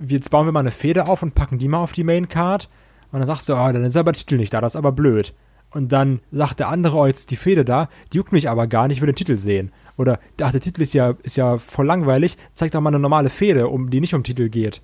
jetzt 0.08 0.30
bauen 0.30 0.48
wir 0.48 0.52
mal 0.52 0.62
eine 0.62 0.72
Feder 0.72 1.08
auf 1.08 1.24
und 1.24 1.36
packen 1.36 1.58
die 1.58 1.68
mal 1.68 1.80
auf 1.80 1.94
die 1.94 2.04
Main 2.04 2.30
Card. 2.30 2.70
Und 3.12 3.20
dann 3.20 3.28
sagst 3.28 3.48
du, 3.48 3.54
oh, 3.54 3.72
dann 3.72 3.84
ist 3.84 3.96
aber 3.96 4.12
der 4.12 4.20
Titel 4.20 4.38
nicht 4.38 4.54
da, 4.54 4.62
das 4.62 4.74
ist 4.74 4.78
aber 4.78 4.92
blöd. 4.92 5.34
Und 5.72 5.92
dann 5.92 6.22
sagt 6.32 6.60
der 6.60 6.70
andere, 6.70 6.98
oh, 6.98 7.06
jetzt 7.06 7.32
die 7.32 7.36
Feder 7.36 7.64
da, 7.64 7.90
die 8.12 8.18
juckt 8.18 8.32
mich 8.32 8.50
aber 8.50 8.68
gar 8.68 8.88
nicht, 8.88 8.98
ich 8.98 9.02
will 9.02 9.12
den 9.12 9.16
Titel 9.16 9.38
sehen. 9.38 9.72
Oder, 9.98 10.20
ach, 10.42 10.52
der 10.52 10.62
Titel 10.62 10.82
ist 10.82 10.94
ja, 10.94 11.16
ist 11.24 11.38
ja 11.38 11.58
voll 11.58 11.86
langweilig, 11.86 12.38
zeig 12.54 12.72
doch 12.72 12.82
mal 12.82 12.90
eine 12.90 13.00
normale 13.00 13.30
Fede, 13.30 13.68
um, 13.68 13.90
die 13.90 14.02
nicht 14.02 14.14
um 14.14 14.24
Titel 14.24 14.50
geht. 14.50 14.82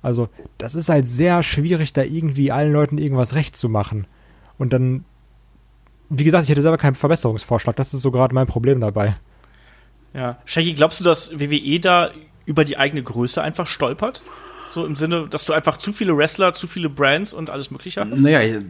Also, 0.00 0.28
das 0.58 0.74
ist 0.74 0.88
halt 0.88 1.08
sehr 1.08 1.42
schwierig, 1.42 1.92
da 1.92 2.02
irgendwie 2.02 2.52
allen 2.52 2.72
Leuten 2.72 2.98
irgendwas 2.98 3.34
recht 3.34 3.56
zu 3.56 3.68
machen. 3.68 4.06
Und 4.58 4.72
dann, 4.72 5.04
wie 6.08 6.24
gesagt, 6.24 6.44
ich 6.44 6.50
hätte 6.50 6.62
selber 6.62 6.78
keinen 6.78 6.94
Verbesserungsvorschlag. 6.94 7.76
Das 7.76 7.92
ist 7.92 8.02
so 8.02 8.10
gerade 8.10 8.34
mein 8.34 8.46
Problem 8.46 8.80
dabei. 8.80 9.14
Ja. 10.14 10.38
Shaggy, 10.44 10.74
glaubst 10.74 11.00
du, 11.00 11.04
dass 11.04 11.38
WWE 11.38 11.80
da 11.80 12.10
über 12.46 12.64
die 12.64 12.76
eigene 12.76 13.02
Größe 13.02 13.42
einfach 13.42 13.66
stolpert? 13.66 14.22
So 14.70 14.84
im 14.84 14.96
Sinne, 14.96 15.26
dass 15.28 15.44
du 15.44 15.52
einfach 15.52 15.78
zu 15.78 15.92
viele 15.92 16.16
Wrestler, 16.16 16.52
zu 16.52 16.66
viele 16.66 16.88
Brands 16.88 17.32
und 17.32 17.50
alles 17.50 17.70
Mögliche 17.70 18.00
hast? 18.00 18.20
Naja, 18.20 18.60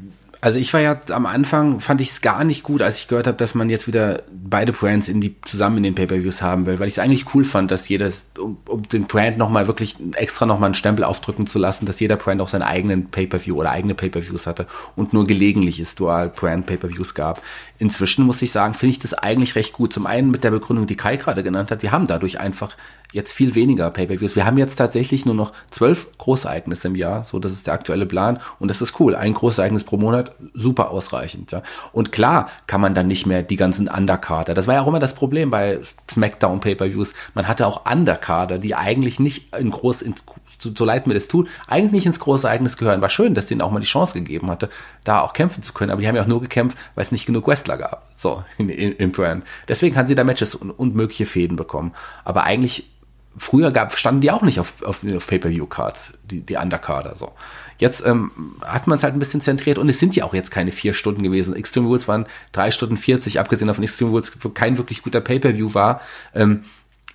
also 0.41 0.59
ich 0.59 0.73
war 0.73 0.81
ja 0.81 1.01
am 1.11 1.27
Anfang, 1.27 1.81
fand 1.81 2.01
ich 2.01 2.11
es 2.11 2.21
gar 2.21 2.45
nicht 2.45 2.63
gut, 2.63 2.81
als 2.81 2.99
ich 2.99 3.09
gehört 3.09 3.27
habe, 3.27 3.37
dass 3.37 3.55
man 3.55 3.69
jetzt 3.69 3.89
wieder 3.89 4.23
beide 4.31 4.73
Brands 4.73 5.09
in 5.09 5.21
die, 5.21 5.35
zusammen 5.43 5.79
in 5.79 5.83
den 5.83 5.95
Pay-Per-Views 5.97 6.43
haben 6.43 6.67
will, 6.67 6.79
weil 6.79 6.87
ich 6.87 6.95
es 6.95 6.99
eigentlich 7.01 7.35
cool 7.35 7.45
fand, 7.45 7.71
dass 7.73 7.89
jedes, 7.89 8.23
um, 8.39 8.57
um 8.67 8.83
den 8.83 9.07
Brand 9.07 9.37
nochmal 9.37 9.67
wirklich 9.67 9.97
extra 10.15 10.47
nochmal 10.47 10.69
einen 10.69 10.75
Stempel 10.75 11.05
aufdrücken 11.05 11.49
zu 11.49 11.59
lassen, 11.59 11.87
dass 11.87 11.99
jeder 11.99 12.17
Brand 12.17 12.41
auch 12.41 12.49
seinen 12.49 12.63
eigenen 12.63 13.07
Pay-Per-View 13.11 13.57
oder 13.57 13.71
eigene 13.71 13.95
Pay-Per-Views 13.95 14.47
hatte 14.47 14.67
und 14.95 15.13
nur 15.13 15.25
gelegentlich 15.25 15.81
es 15.81 15.97
Dual-Brand 15.97 16.67
Pay-Per-Views 16.67 17.15
gab. 17.15 17.43
Inzwischen 17.79 18.25
muss 18.25 18.41
ich 18.41 18.53
sagen, 18.53 18.75
finde 18.75 18.93
ich 18.93 18.99
das 19.01 19.15
eigentlich 19.15 19.57
recht 19.57 19.73
gut. 19.73 19.93
Zum 19.93 20.07
einen 20.07 20.31
mit 20.31 20.45
der 20.45 20.53
Begründung, 20.53 20.87
die 20.87 20.97
Kai 20.97 21.17
gerade 21.17 21.43
genannt 21.43 21.73
hat, 21.73 21.83
wir 21.83 21.91
haben 21.91 22.07
dadurch 22.07 22.39
einfach 22.39 22.77
jetzt 23.13 23.33
viel 23.33 23.55
weniger 23.55 23.91
Pay-per-Views. 23.91 24.37
Wir 24.37 24.45
haben 24.45 24.59
jetzt 24.59 24.77
tatsächlich 24.77 25.25
nur 25.25 25.35
noch 25.35 25.53
zwölf 25.71 26.09
Großereignisse 26.19 26.89
im 26.89 26.95
Jahr, 26.95 27.25
so 27.25 27.39
das 27.39 27.53
ist 27.53 27.67
der 27.67 27.75
aktuelle 27.75 28.05
Plan 28.05 28.39
und 28.59 28.69
das 28.69 28.83
ist 28.83 29.01
cool. 29.01 29.15
Ein 29.15 29.35
Großereignis 29.35 29.85
pro 29.85 29.97
Monat, 29.97 30.33
super 30.53 30.91
ausreichend. 30.91 31.53
Ja. 31.53 31.63
Und 31.93 32.13
klar 32.13 32.51
kann 32.67 32.81
man 32.81 32.95
dann 32.95 33.07
nicht 33.07 33.27
mehr 33.27 33.43
die 33.43 33.57
ganzen 33.57 33.89
Undercarder. 33.89 34.53
Das 34.53 34.67
war 34.67 34.75
ja 34.75 34.83
auch 34.83 34.89
immer 34.89 34.99
das 34.99 35.15
Problem 35.15 35.51
bei 35.51 35.81
SmackDown 36.11 36.61
Pay-per-Views. 36.61 37.15
Man 37.35 37.49
hatte 37.49 37.67
auch 37.67 37.91
Undercarder, 37.91 38.59
die 38.59 38.75
eigentlich 38.75 39.19
nicht 39.19 39.57
in 39.57 39.71
groß 39.71 40.03
ins 40.03 40.25
so, 40.61 40.71
so 40.77 40.85
leid 40.85 41.07
mir 41.07 41.15
das 41.15 41.29
tut, 41.29 41.49
eigentlich 41.67 41.93
nicht 41.93 42.07
ins 42.07 42.21
große 42.21 42.47
Ereignis 42.47 42.77
gehören. 42.77 43.01
War 43.01 43.11
schön, 43.11 43.35
dass 43.35 43.47
denen 43.47 43.63
auch 43.63 43.71
mal 43.71 43.81
die 43.81 43.87
Chance 43.87 44.15
gegeben 44.15 44.51
hatte, 44.51 44.69
da 45.05 45.21
auch 45.23 45.33
kämpfen 45.33 45.63
zu 45.63 45.73
können. 45.73 45.91
Aber 45.91 46.01
die 46.01 46.09
haben 46.09 46.17
ja 46.17 46.23
auch 46.23 46.27
nur 46.27 46.41
gekämpft, 46.41 46.77
weil 46.95 47.05
es 47.05 47.13
nicht 47.13 47.27
genug 47.27 47.47
Wrestler 47.47 47.79
gab. 47.79 48.09
So, 48.17 48.43
in, 48.59 48.69
in, 48.69 48.93
im 48.93 49.13
Brand. 49.13 49.45
Deswegen 49.69 49.97
haben 49.97 50.09
sie 50.09 50.15
da 50.15 50.25
Matches 50.25 50.55
und, 50.55 50.71
und 50.71 50.95
mögliche 50.95 51.27
Fäden 51.27 51.57
bekommen. 51.57 51.95
Aber 52.25 52.45
eigentlich 52.45 52.91
früher 53.39 53.71
gab, 53.71 53.97
standen 53.97 54.21
die 54.21 54.31
auch 54.31 54.43
nicht 54.43 54.61
auf, 54.61 54.83
auf, 54.83 55.01
auf 55.05 55.27
Pay-Per-View-Cards, 55.27 56.13
die, 56.25 56.41
die 56.41 56.57
Undercarder, 56.57 57.17
so. 57.17 57.33
Jetzt 57.79 58.05
ähm, 58.05 58.33
hat 58.63 58.89
man 58.89 58.99
es 58.99 59.05
halt 59.05 59.15
ein 59.15 59.21
bisschen 59.21 59.41
zentriert 59.41 59.79
und 59.79 59.89
es 59.89 60.01
sind 60.01 60.17
ja 60.17 60.25
auch 60.25 60.35
jetzt 60.35 60.51
keine 60.51 60.73
vier 60.73 60.95
Stunden 60.95 61.23
gewesen. 61.23 61.55
Extreme 61.55 61.87
Rules 61.87 62.09
waren 62.09 62.27
drei 62.53 62.73
Stunden 62.73 62.97
40, 62.97 63.39
abgesehen 63.39 63.69
davon 63.69 63.85
Extreme 63.85 64.11
Rules 64.11 64.33
kein 64.55 64.77
wirklich 64.79 65.03
guter 65.03 65.21
Pay-Per-View 65.21 65.75
war, 65.75 66.01
ähm, 66.35 66.65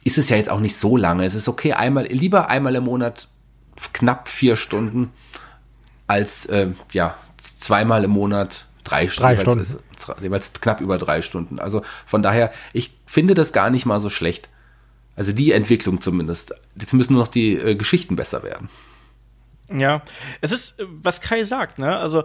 ist 0.05 0.17
es 0.17 0.29
ja 0.29 0.37
jetzt 0.37 0.49
auch 0.49 0.59
nicht 0.59 0.77
so 0.77 0.97
lange. 0.97 1.25
Es 1.25 1.35
ist 1.35 1.49
okay, 1.49 1.73
einmal, 1.73 2.05
lieber 2.05 2.49
einmal 2.49 2.75
im 2.75 2.85
Monat 2.85 3.27
knapp 3.91 4.29
vier 4.29 4.55
Stunden 4.55 5.11
als, 6.07 6.45
äh, 6.45 6.69
ja, 6.91 7.15
zweimal 7.37 8.03
im 8.03 8.11
Monat 8.11 8.67
drei, 8.83 9.07
drei 9.07 9.37
Stunden. 9.37 9.65
Jeweils 10.21 10.53
knapp 10.53 10.81
über 10.81 10.97
drei 10.97 11.21
Stunden. 11.21 11.59
Also 11.59 11.81
von 12.05 12.21
daher, 12.21 12.51
ich 12.73 12.97
finde 13.05 13.33
das 13.33 13.53
gar 13.53 13.69
nicht 13.69 13.85
mal 13.85 13.99
so 13.99 14.09
schlecht. 14.09 14.49
Also 15.15 15.31
die 15.31 15.51
Entwicklung 15.51 16.01
zumindest. 16.01 16.53
Jetzt 16.79 16.93
müssen 16.93 17.13
nur 17.13 17.21
noch 17.21 17.27
die 17.27 17.53
äh, 17.53 17.75
Geschichten 17.75 18.15
besser 18.15 18.43
werden. 18.43 18.69
Ja, 19.71 20.01
es 20.41 20.51
ist, 20.51 20.79
äh, 20.79 20.85
was 20.87 21.21
Kai 21.21 21.43
sagt, 21.43 21.79
ne? 21.79 21.97
Also, 21.97 22.23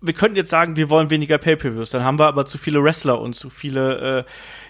wir 0.00 0.12
könnten 0.12 0.36
jetzt 0.36 0.50
sagen, 0.50 0.76
wir 0.76 0.90
wollen 0.90 1.08
weniger 1.08 1.38
Pay-Per-Views, 1.38 1.90
dann 1.90 2.04
haben 2.04 2.18
wir 2.18 2.26
aber 2.26 2.44
zu 2.44 2.58
viele 2.58 2.82
Wrestler 2.82 3.20
und 3.20 3.34
zu 3.34 3.48
viele, 3.48 4.18
äh, 4.20 4.24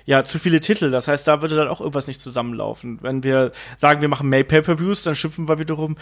ja, 0.05 0.23
zu 0.23 0.39
viele 0.39 0.61
Titel. 0.61 0.91
Das 0.93 1.09
heißt, 1.09 1.27
da 1.27 1.43
würde 1.43 1.57
dann 1.57 1.67
auch 1.67 1.81
irgendwas 1.81 2.07
nicht 2.07 2.21
zusammenlaufen. 2.21 2.99
Wenn 3.03 3.25
wir 3.25 3.51
sagen, 3.77 4.01
wir 4.01 4.09
machen 4.09 4.29
mehr 4.29 4.45
Pay-Per-Views, 4.45 5.03
dann 5.03 5.17
schimpfen 5.17 5.49
wir 5.49 5.59
wiederum, 5.59 5.97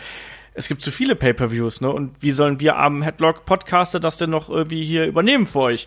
es 0.55 0.69
gibt 0.69 0.83
zu 0.83 0.93
viele 0.93 1.17
Pay-Per-Views, 1.17 1.81
ne? 1.81 1.91
Und 1.91 2.15
wie 2.21 2.31
sollen 2.31 2.61
wir 2.61 2.77
armen 2.77 3.03
Headlock-Podcaster 3.03 4.01
das 4.01 4.19
denn 4.19 4.31
noch 4.31 4.51
irgendwie 4.51 4.85
hier 4.85 5.07
übernehmen 5.07 5.47
für 5.47 5.61
euch? 5.61 5.87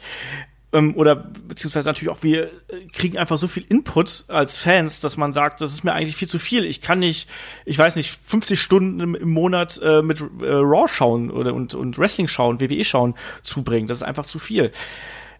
Ähm, 0.75 0.93
oder 0.95 1.15
beziehungsweise 1.15 1.87
natürlich 1.87 2.13
auch, 2.13 2.21
wir 2.21 2.45
äh, 2.45 2.85
kriegen 2.91 3.17
einfach 3.17 3.37
so 3.37 3.47
viel 3.47 3.65
Input 3.69 4.25
als 4.27 4.57
Fans, 4.57 4.99
dass 4.99 5.15
man 5.15 5.31
sagt, 5.31 5.61
das 5.61 5.73
ist 5.73 5.85
mir 5.85 5.93
eigentlich 5.93 6.17
viel 6.17 6.27
zu 6.27 6.37
viel. 6.37 6.65
Ich 6.65 6.81
kann 6.81 6.99
nicht, 6.99 7.29
ich 7.63 7.77
weiß 7.77 7.95
nicht, 7.95 8.19
50 8.25 8.59
Stunden 8.59 9.15
im, 9.15 9.29
Monat 9.29 9.79
äh, 9.81 10.01
mit 10.01 10.19
äh, 10.19 10.25
Raw 10.45 10.87
schauen 10.87 11.31
oder 11.31 11.53
und, 11.53 11.73
und 11.73 11.97
Wrestling 11.97 12.27
schauen, 12.27 12.59
WWE 12.59 12.83
schauen 12.83 13.15
zubringen. 13.41 13.87
Das 13.87 13.97
ist 13.99 14.03
einfach 14.03 14.25
zu 14.25 14.37
viel. 14.37 14.71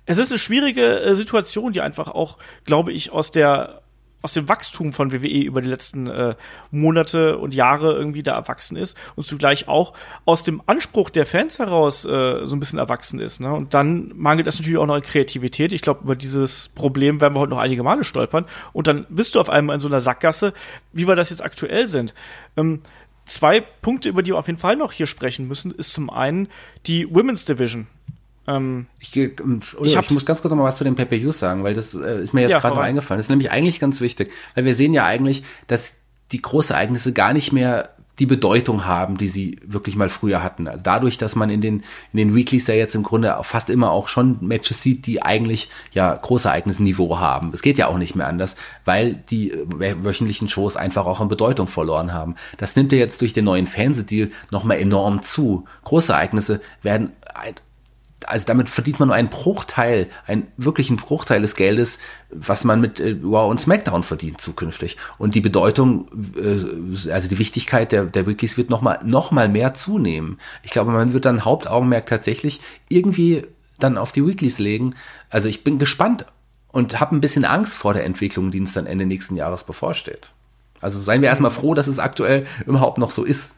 Es 0.05 0.17
ist 0.17 0.31
eine 0.31 0.39
schwierige 0.39 1.01
äh, 1.01 1.15
Situation, 1.15 1.73
die 1.73 1.81
einfach 1.81 2.07
auch, 2.07 2.37
glaube 2.63 2.93
ich, 2.93 3.11
aus 3.11 3.31
der 3.31 3.81
aus 4.25 4.33
dem 4.33 4.49
Wachstum 4.49 4.91
von 4.91 5.11
WWE 5.11 5.43
über 5.43 5.61
die 5.61 5.69
letzten 5.69 6.07
äh, 6.07 6.33
Monate 6.71 7.37
und 7.37 7.53
Jahre 7.53 7.93
irgendwie 7.93 8.23
da 8.23 8.33
erwachsen 8.33 8.75
ist 8.75 8.97
und 9.15 9.23
zugleich 9.23 9.67
auch 9.67 9.93
aus 10.25 10.43
dem 10.43 10.63
Anspruch 10.65 11.11
der 11.11 11.27
Fans 11.27 11.59
heraus 11.59 12.05
äh, 12.05 12.47
so 12.47 12.55
ein 12.55 12.59
bisschen 12.59 12.79
erwachsen 12.79 13.19
ist. 13.19 13.39
Ne? 13.39 13.53
Und 13.53 13.75
dann 13.75 14.11
mangelt 14.15 14.47
es 14.47 14.57
natürlich 14.57 14.79
auch 14.79 14.87
noch 14.87 14.95
an 14.95 15.03
Kreativität. 15.03 15.73
Ich 15.73 15.83
glaube, 15.83 16.01
über 16.03 16.15
dieses 16.15 16.69
Problem 16.69 17.21
werden 17.21 17.35
wir 17.35 17.39
heute 17.39 17.51
noch 17.51 17.59
einige 17.59 17.83
Male 17.83 18.03
stolpern. 18.03 18.45
Und 18.73 18.87
dann 18.87 19.05
bist 19.09 19.35
du 19.35 19.39
auf 19.39 19.51
einmal 19.51 19.75
in 19.75 19.79
so 19.79 19.87
einer 19.87 19.99
Sackgasse, 19.99 20.53
wie 20.91 21.07
wir 21.07 21.15
das 21.15 21.29
jetzt 21.29 21.43
aktuell 21.43 21.87
sind. 21.87 22.15
Ähm, 22.57 22.81
zwei 23.25 23.61
Punkte, 23.61 24.09
über 24.09 24.23
die 24.23 24.31
wir 24.31 24.39
auf 24.39 24.47
jeden 24.47 24.57
Fall 24.57 24.75
noch 24.75 24.91
hier 24.91 25.05
sprechen 25.05 25.47
müssen, 25.47 25.69
ist 25.69 25.93
zum 25.93 26.09
einen 26.09 26.47
die 26.87 27.13
Women's 27.13 27.45
Division. 27.45 27.85
Ähm, 28.47 28.87
ich, 28.99 29.15
ähm, 29.15 29.61
ich, 29.81 29.95
ich 29.95 30.11
muss 30.11 30.25
ganz 30.25 30.41
kurz 30.41 30.51
noch 30.51 30.57
mal 30.57 30.65
was 30.65 30.77
zu 30.77 30.83
den 30.83 30.95
pay 30.95 31.31
sagen, 31.31 31.63
weil 31.63 31.73
das 31.73 31.93
äh, 31.93 32.21
ist 32.21 32.33
mir 32.33 32.41
jetzt 32.41 32.51
ja, 32.51 32.59
gerade 32.59 32.75
noch 32.75 32.83
eingefallen. 32.83 33.17
Das 33.17 33.25
ist 33.25 33.29
nämlich 33.29 33.51
eigentlich 33.51 33.79
ganz 33.79 34.01
wichtig, 34.01 34.31
weil 34.53 34.65
wir 34.65 34.75
sehen 34.75 34.93
ja 34.93 35.05
eigentlich, 35.05 35.43
dass 35.67 35.95
die 36.31 36.41
Großereignisse 36.41 37.13
gar 37.13 37.33
nicht 37.33 37.51
mehr 37.51 37.89
die 38.19 38.25
Bedeutung 38.25 38.85
haben, 38.85 39.17
die 39.17 39.27
sie 39.27 39.59
wirklich 39.65 39.95
mal 39.95 40.09
früher 40.09 40.41
hatten. 40.41 40.67
Also 40.67 40.79
dadurch, 40.81 41.17
dass 41.17 41.35
man 41.35 41.49
in 41.49 41.59
den, 41.59 41.83
in 42.13 42.17
den 42.17 42.35
Weeklies 42.35 42.67
ja 42.67 42.73
jetzt 42.73 42.95
im 42.95 43.03
Grunde 43.03 43.35
fast 43.41 43.69
immer 43.69 43.91
auch 43.91 44.07
schon 44.07 44.37
Matches 44.41 44.81
sieht, 44.81 45.05
die 45.05 45.21
eigentlich 45.21 45.69
ja 45.91 46.15
Großereignisniveau 46.15 47.19
haben. 47.19 47.51
Es 47.53 47.61
geht 47.61 47.77
ja 47.77 47.87
auch 47.87 47.97
nicht 47.97 48.15
mehr 48.15 48.27
anders, 48.27 48.55
weil 48.85 49.15
die 49.29 49.51
äh, 49.51 49.95
wöchentlichen 50.01 50.47
Shows 50.47 50.77
einfach 50.77 51.05
auch 51.05 51.19
an 51.19 51.27
Bedeutung 51.27 51.67
verloren 51.67 52.13
haben. 52.13 52.35
Das 52.57 52.75
nimmt 52.75 52.91
ja 52.93 52.97
jetzt 52.97 53.21
durch 53.21 53.33
den 53.33 53.45
neuen 53.45 53.67
Fernsehdeal 53.67 54.31
nochmal 54.49 54.79
enorm 54.79 55.21
zu. 55.21 55.65
Großereignisse 55.83 56.61
werden 56.83 57.11
also 58.27 58.45
damit 58.45 58.69
verdient 58.69 58.99
man 58.99 59.09
nur 59.09 59.15
einen 59.15 59.29
Bruchteil, 59.29 60.07
einen 60.25 60.47
wirklichen 60.57 60.97
Bruchteil 60.97 61.41
des 61.41 61.55
Geldes, 61.55 61.99
was 62.29 62.63
man 62.63 62.81
mit 62.81 62.99
äh, 62.99 63.15
Raw 63.23 63.49
und 63.49 63.61
SmackDown 63.61 64.03
verdient 64.03 64.41
zukünftig. 64.41 64.97
Und 65.17 65.35
die 65.35 65.41
Bedeutung, 65.41 66.07
äh, 66.37 67.11
also 67.11 67.29
die 67.29 67.39
Wichtigkeit 67.39 67.91
der, 67.91 68.05
der 68.05 68.27
Weeklies 68.27 68.57
wird 68.57 68.69
nochmal 68.69 68.99
noch 69.03 69.31
mal 69.31 69.49
mehr 69.49 69.73
zunehmen. 69.73 70.39
Ich 70.63 70.71
glaube, 70.71 70.91
man 70.91 71.13
wird 71.13 71.25
dann 71.25 71.45
Hauptaugenmerk 71.45 72.07
tatsächlich 72.07 72.61
irgendwie 72.89 73.43
dann 73.79 73.97
auf 73.97 74.11
die 74.11 74.25
Weeklies 74.25 74.59
legen. 74.59 74.95
Also 75.29 75.47
ich 75.47 75.63
bin 75.63 75.79
gespannt 75.79 76.25
und 76.71 76.99
habe 76.99 77.15
ein 77.15 77.21
bisschen 77.21 77.45
Angst 77.45 77.77
vor 77.77 77.93
der 77.93 78.05
Entwicklung, 78.05 78.51
die 78.51 78.59
uns 78.59 78.73
dann 78.73 78.85
Ende 78.85 79.05
nächsten 79.05 79.35
Jahres 79.35 79.63
bevorsteht. 79.63 80.29
Also 80.81 80.99
seien 80.99 81.21
wir 81.21 81.29
erstmal 81.29 81.51
froh, 81.51 81.73
dass 81.73 81.87
es 81.87 81.99
aktuell 81.99 82.45
überhaupt 82.65 82.97
noch 82.97 83.11
so 83.11 83.23
ist. 83.23 83.53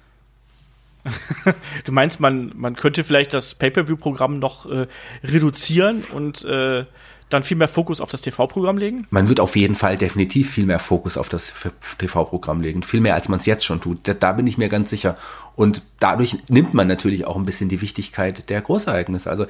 du 1.85 1.91
meinst, 1.91 2.19
man, 2.19 2.51
man 2.55 2.75
könnte 2.75 3.03
vielleicht 3.03 3.33
das 3.33 3.55
Pay-Per-View-Programm 3.55 4.39
noch 4.39 4.69
äh, 4.69 4.87
reduzieren 5.23 6.03
und 6.13 6.43
äh, 6.45 6.85
dann 7.29 7.43
viel 7.43 7.57
mehr 7.57 7.67
Fokus 7.67 7.99
auf 7.99 8.09
das 8.09 8.21
TV-Programm 8.21 8.77
legen? 8.77 9.05
Man 9.09 9.27
wird 9.27 9.39
auf 9.39 9.55
jeden 9.55 9.75
Fall 9.75 9.97
definitiv 9.97 10.51
viel 10.51 10.65
mehr 10.65 10.79
Fokus 10.79 11.17
auf 11.17 11.27
das 11.27 11.53
TV-Programm 11.97 12.61
legen. 12.61 12.83
Viel 12.83 13.01
mehr, 13.01 13.15
als 13.15 13.27
man 13.27 13.39
es 13.39 13.45
jetzt 13.45 13.65
schon 13.65 13.81
tut. 13.81 13.99
Da, 14.03 14.13
da, 14.13 14.31
bin 14.31 14.47
ich 14.47 14.57
mir 14.57 14.69
ganz 14.69 14.89
sicher. 14.89 15.17
Und 15.55 15.81
dadurch 15.99 16.37
nimmt 16.47 16.73
man 16.73 16.87
natürlich 16.87 17.25
auch 17.25 17.35
ein 17.35 17.45
bisschen 17.45 17.67
die 17.67 17.81
Wichtigkeit 17.81 18.49
der 18.49 18.61
Großereignisse. 18.61 19.29
Also 19.29 19.45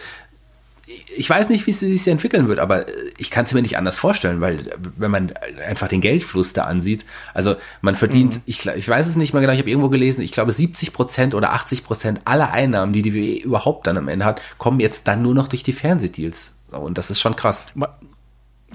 ich 1.16 1.30
weiß 1.30 1.50
nicht, 1.50 1.68
wie 1.68 1.72
es 1.72 1.80
sich 1.80 2.08
entwickeln 2.08 2.48
wird, 2.48 2.60
aber 2.60 2.86
ich 3.18 3.30
kann 3.30 3.46
es 3.46 3.54
mir 3.54 3.62
nicht 3.62 3.78
anders 3.78 3.98
vorstellen, 3.98 4.40
weil 4.40 4.70
wenn 4.96 5.12
man 5.12 5.34
einfach 5.68 5.88
den 5.88 6.00
Geldfluss 6.00 6.54
da 6.54 6.64
ansieht, 6.64 7.06
also 7.34 7.56
man 7.82 7.96
verdient, 7.96 8.36
mhm. 8.36 8.42
ich, 8.46 8.66
ich 8.66 8.88
weiß 8.88 9.08
es 9.08 9.18
nicht 9.18 9.34
mal 9.34 9.42
genau, 9.42 9.52
ich 9.52 9.60
habe 9.60 9.70
irgendwo 9.70 9.90
gelesen, 9.90 10.22
ich 10.22 10.32
glaube 10.32 10.54
70 10.54 10.94
Prozent 10.94 11.36
oder 11.36 11.52
80 11.54 11.84
Prozent 11.84 12.22
aller 12.26 12.52
Einnahmen, 12.52 12.94
die 12.94 13.02
die 13.02 13.14
WWE 13.14 13.44
überhaupt 13.44 13.88
dann 13.88 13.98
am 13.98 14.08
Ende 14.08 14.26
hat, 14.26 14.42
kommen 14.58 14.80
jetzt 14.80 15.08
dann 15.08 15.22
nur 15.22 15.34
noch 15.34 15.50
durch 15.50 15.64
die 15.64 15.74
Fernsehdeals. 15.74 16.54
Und 16.72 16.98
das 16.98 17.10
ist 17.10 17.20
schon 17.20 17.36
krass. 17.36 17.68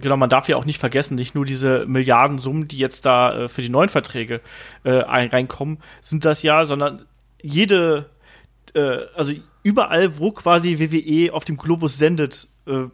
Genau, 0.01 0.17
man 0.17 0.31
darf 0.31 0.49
ja 0.49 0.57
auch 0.57 0.65
nicht 0.65 0.79
vergessen, 0.79 1.15
nicht 1.15 1.35
nur 1.35 1.45
diese 1.45 1.87
Milliardensummen, 1.87 2.69
die 2.69 2.79
jetzt 2.79 3.05
da 3.07 3.45
äh, 3.45 3.49
für 3.49 3.63
die 3.63 3.69
neuen 3.69 3.91
Verträge 3.91 4.41
äh, 4.85 4.91
reinkommen, 4.91 5.79
sind 6.01 6.25
das 6.25 6.43
ja, 6.43 6.65
sondern 6.65 7.05
jede, 7.43 8.11
äh, 8.75 8.99
also 9.15 9.33
überall, 9.63 10.19
wo 10.19 10.33
quasi 10.33 10.79
WWE 10.79 11.33
auf 11.33 11.45
dem 11.45 11.57
Globus 11.57 11.99
sendet, 11.99 12.49
äh, 12.67 12.85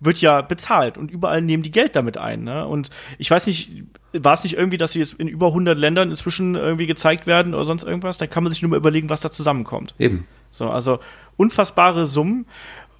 wird 0.00 0.20
ja 0.20 0.42
bezahlt 0.42 0.96
und 0.96 1.10
überall 1.10 1.42
nehmen 1.42 1.62
die 1.62 1.70
Geld 1.70 1.96
damit 1.96 2.16
ein. 2.16 2.44
Ne? 2.44 2.66
Und 2.66 2.90
ich 3.18 3.30
weiß 3.30 3.46
nicht, 3.46 3.70
war 4.12 4.32
es 4.32 4.44
nicht 4.44 4.56
irgendwie, 4.56 4.76
dass 4.76 4.92
sie 4.92 5.00
jetzt 5.00 5.14
in 5.14 5.28
über 5.28 5.48
100 5.48 5.78
Ländern 5.78 6.10
inzwischen 6.10 6.54
irgendwie 6.54 6.86
gezeigt 6.86 7.26
werden 7.26 7.54
oder 7.54 7.64
sonst 7.64 7.82
irgendwas? 7.82 8.18
Dann 8.18 8.30
kann 8.30 8.42
man 8.42 8.52
sich 8.52 8.62
nur 8.62 8.70
mal 8.70 8.76
überlegen, 8.76 9.10
was 9.10 9.20
da 9.20 9.30
zusammenkommt. 9.30 9.94
Eben. 9.98 10.26
So, 10.50 10.70
also 10.70 11.00
unfassbare 11.36 12.06
Summen. 12.06 12.46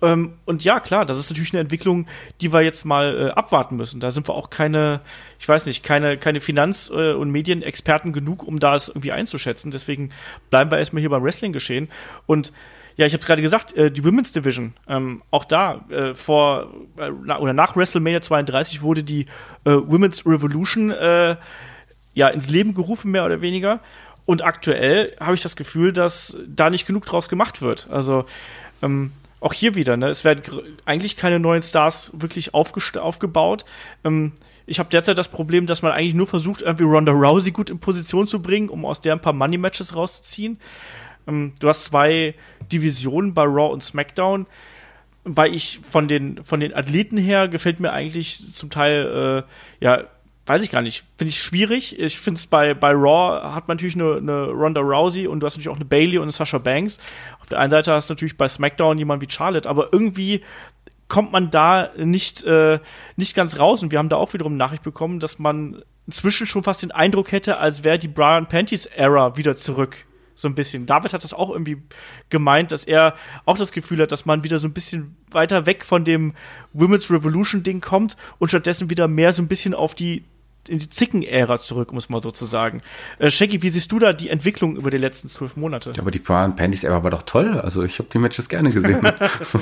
Ähm, 0.01 0.35
und 0.45 0.65
ja, 0.65 0.81
klar, 0.81 1.05
das 1.07 1.19
ist 1.19 1.31
natürlich 1.31 1.53
eine 1.53 1.61
Entwicklung, 1.61 2.07
die 2.41 2.53
wir 2.53 2.63
jetzt 2.63 2.85
mal 2.85 3.29
äh, 3.29 3.31
abwarten 3.31 3.77
müssen. 3.77 4.01
Da 4.01 4.11
sind 4.11 4.29
wir 4.29 4.35
auch 4.35 4.51
keine, 4.51 5.01
ich 5.39 5.49
weiß 5.49 5.67
nicht, 5.67 5.83
keine, 5.83 6.19
keine 6.19 6.41
Finanz- 6.41 6.91
äh, 6.95 7.13
und 7.13 7.31
Medienexperten 7.31 8.13
genug, 8.13 8.47
um 8.47 8.61
da 8.61 8.77
es 8.77 8.89
irgendwie 8.89 9.13
einzuschätzen. 9.13 9.71
Deswegen 9.71 10.11
bleiben 10.51 10.71
wir 10.71 10.79
erstmal 10.79 11.01
hier 11.01 11.11
beim 11.11 11.25
Wrestling 11.25 11.53
geschehen. 11.53 11.89
Und 12.27 12.53
ja, 12.99 13.07
ich 13.07 13.13
habe 13.13 13.21
es 13.21 13.27
gerade 13.27 13.43
gesagt, 13.43 13.75
äh, 13.75 13.93
die 13.93 14.05
Women's 14.05 14.33
Division. 14.33 14.75
Ähm, 14.89 15.23
auch 15.31 15.45
da 15.45 15.85
äh, 15.89 16.15
vor 16.15 16.75
äh, 16.99 17.11
oder 17.11 17.53
nach 17.53 17.77
WrestleMania 17.77 18.21
32 18.21 18.83
wurde 18.83 19.05
die 19.05 19.27
äh, 19.65 19.71
Women's 19.71 20.27
Revolution 20.27 20.91
äh, 20.91 21.37
ja 22.15 22.29
ins 22.29 22.49
Leben 22.49 22.75
gerufen 22.75 23.13
mehr 23.13 23.25
oder 23.25 23.41
weniger. 23.41 23.79
Und 24.27 24.43
aktuell 24.43 25.17
habe 25.21 25.37
ich 25.37 25.43
das 25.43 25.55
Gefühl, 25.55 25.93
dass 25.93 26.37
da 26.49 26.71
nicht 26.71 26.87
genug 26.87 27.07
draus 27.07 27.29
gemacht 27.29 27.63
wird. 27.63 27.89
Also 27.89 28.27
ähm, 28.83 29.13
auch 29.39 29.53
hier 29.53 29.77
wieder, 29.77 29.97
ne? 29.97 30.09
es 30.09 30.25
werden 30.25 30.43
eigentlich 30.85 31.17
keine 31.17 31.39
neuen 31.39 31.63
Stars 31.63 32.11
wirklich 32.15 32.53
aufgebaut. 32.53 33.65
Ähm, 34.03 34.33
ich 34.67 34.81
habe 34.81 34.91
derzeit 34.91 35.17
das 35.17 35.29
Problem, 35.29 35.67
dass 35.67 35.83
man 35.83 35.93
eigentlich 35.93 36.15
nur 36.15 36.27
versucht, 36.27 36.63
irgendwie 36.63 36.83
Ronda 36.83 37.13
Rousey 37.13 37.53
gut 37.53 37.71
in 37.71 37.79
Position 37.79 38.27
zu 38.27 38.43
bringen, 38.43 38.69
um 38.69 38.85
aus 38.85 39.01
der 39.01 39.13
ein 39.13 39.23
paar 39.23 39.33
Money-Matches 39.33 39.95
rauszuziehen. 39.95 40.59
Ähm, 41.29 41.53
du 41.61 41.69
hast 41.69 41.85
zwei 41.85 42.35
Divisionen 42.73 43.35
bei 43.35 43.43
Raw 43.43 43.73
und 43.73 43.83
SmackDown. 43.83 44.47
Weil 45.25 45.55
ich 45.55 45.81
von 45.89 46.09
den, 46.09 46.43
von 46.43 46.61
den 46.61 46.73
Athleten 46.75 47.19
her 47.19 47.49
gefällt 47.49 47.81
mir 47.81 47.93
eigentlich 47.93 48.55
zum 48.55 48.71
Teil, 48.71 49.45
äh, 49.81 49.85
ja, 49.85 50.05
weiß 50.47 50.63
ich 50.63 50.71
gar 50.71 50.81
nicht, 50.81 51.05
finde 51.19 51.31
ich 51.31 51.43
schwierig. 51.43 51.99
Ich 51.99 52.19
finde 52.19 52.39
es 52.39 52.47
bei, 52.47 52.73
bei 52.73 52.93
Raw 52.93 53.53
hat 53.53 53.69
man 53.69 53.77
natürlich 53.77 53.97
eine, 53.97 54.17
eine 54.17 54.47
Ronda 54.47 54.81
Rousey 54.81 55.27
und 55.27 55.41
du 55.41 55.47
hast 55.47 55.55
natürlich 55.55 55.69
auch 55.69 55.77
eine 55.77 55.85
Bailey 55.85 56.17
und 56.17 56.23
eine 56.23 56.33
Sasha 56.33 56.57
Banks. 56.57 56.99
Auf 57.41 57.49
der 57.49 57.59
einen 57.59 57.71
Seite 57.71 57.93
hast 57.93 58.09
du 58.09 58.15
natürlich 58.15 58.39
bei 58.39 58.49
SmackDown 58.49 58.97
jemand 58.97 59.21
wie 59.21 59.29
Charlotte, 59.29 59.69
aber 59.69 59.93
irgendwie 59.93 60.43
kommt 61.09 61.33
man 61.33 61.51
da 61.51 61.91
nicht, 61.99 62.45
äh, 62.45 62.79
nicht 63.17 63.35
ganz 63.35 63.59
raus. 63.59 63.83
Und 63.83 63.91
wir 63.91 63.99
haben 63.99 64.09
da 64.09 64.17
auch 64.17 64.33
wiederum 64.33 64.57
Nachricht 64.57 64.83
bekommen, 64.83 65.21
dass 65.21 65.39
man 65.39 65.83
inzwischen 66.07 66.47
schon 66.47 66.63
fast 66.63 66.81
den 66.81 66.91
Eindruck 66.91 67.33
hätte, 67.33 67.59
als 67.59 67.85
wäre 67.85 67.99
die 67.99 68.09
Brian 68.09 68.47
Panties 68.47 68.87
Era 68.87 69.37
wieder 69.37 69.57
zurück 69.59 70.07
so 70.39 70.49
ein 70.49 70.55
bisschen. 70.55 70.87
David 70.87 71.13
hat 71.13 71.25
das 71.25 71.35
auch 71.35 71.51
irgendwie 71.51 71.83
gemeint, 72.29 72.71
dass 72.71 72.85
er 72.85 73.17
auch 73.45 73.59
das 73.59 73.73
Gefühl 73.73 74.01
hat, 74.01 74.13
dass 74.13 74.25
man 74.25 74.45
wieder 74.45 74.61
so 74.61 74.69
ein 74.69 74.73
bisschen 74.73 75.17
weiter 75.31 75.67
weg 75.67 75.85
von 75.85 76.05
dem 76.05 76.35
Women's 76.73 77.11
Revolution 77.11 77.65
Ding 77.65 77.81
kommt 77.81 78.17
und 78.39 78.49
stattdessen 78.49 78.89
wieder 78.89 79.09
mehr 79.09 79.33
so 79.33 79.43
ein 79.43 79.49
bisschen 79.49 79.75
auf 79.75 79.97
die 79.97 80.25
in 80.69 80.79
die 80.79 80.91
Zicken-Ära 80.91 81.59
zurück, 81.59 81.93
muss 81.93 82.09
man 82.09 82.23
so 82.23 82.31
zu 82.31 82.47
sagen. 82.47 82.83
Äh, 83.19 83.31
Shaggy, 83.31 83.63
wie 83.63 83.71
siehst 83.71 83.91
du 83.91 83.99
da 83.99 84.13
die 84.13 84.29
Entwicklung 84.29 84.77
über 84.77 84.91
die 84.91 84.99
letzten 84.99 85.29
zwölf 85.29 85.57
Monate? 85.57 85.93
Ja, 85.95 86.03
aber 86.03 86.11
die 86.11 86.19
Brian 86.19 86.57
Panties-Ära 86.57 87.03
war 87.03 87.11
doch 87.11 87.23
toll. 87.23 87.59
Also 87.59 87.83
ich 87.83 87.99
habe 87.99 88.09
die 88.13 88.19
Matches 88.19 88.49
gerne 88.49 88.71
gesehen. 88.71 89.01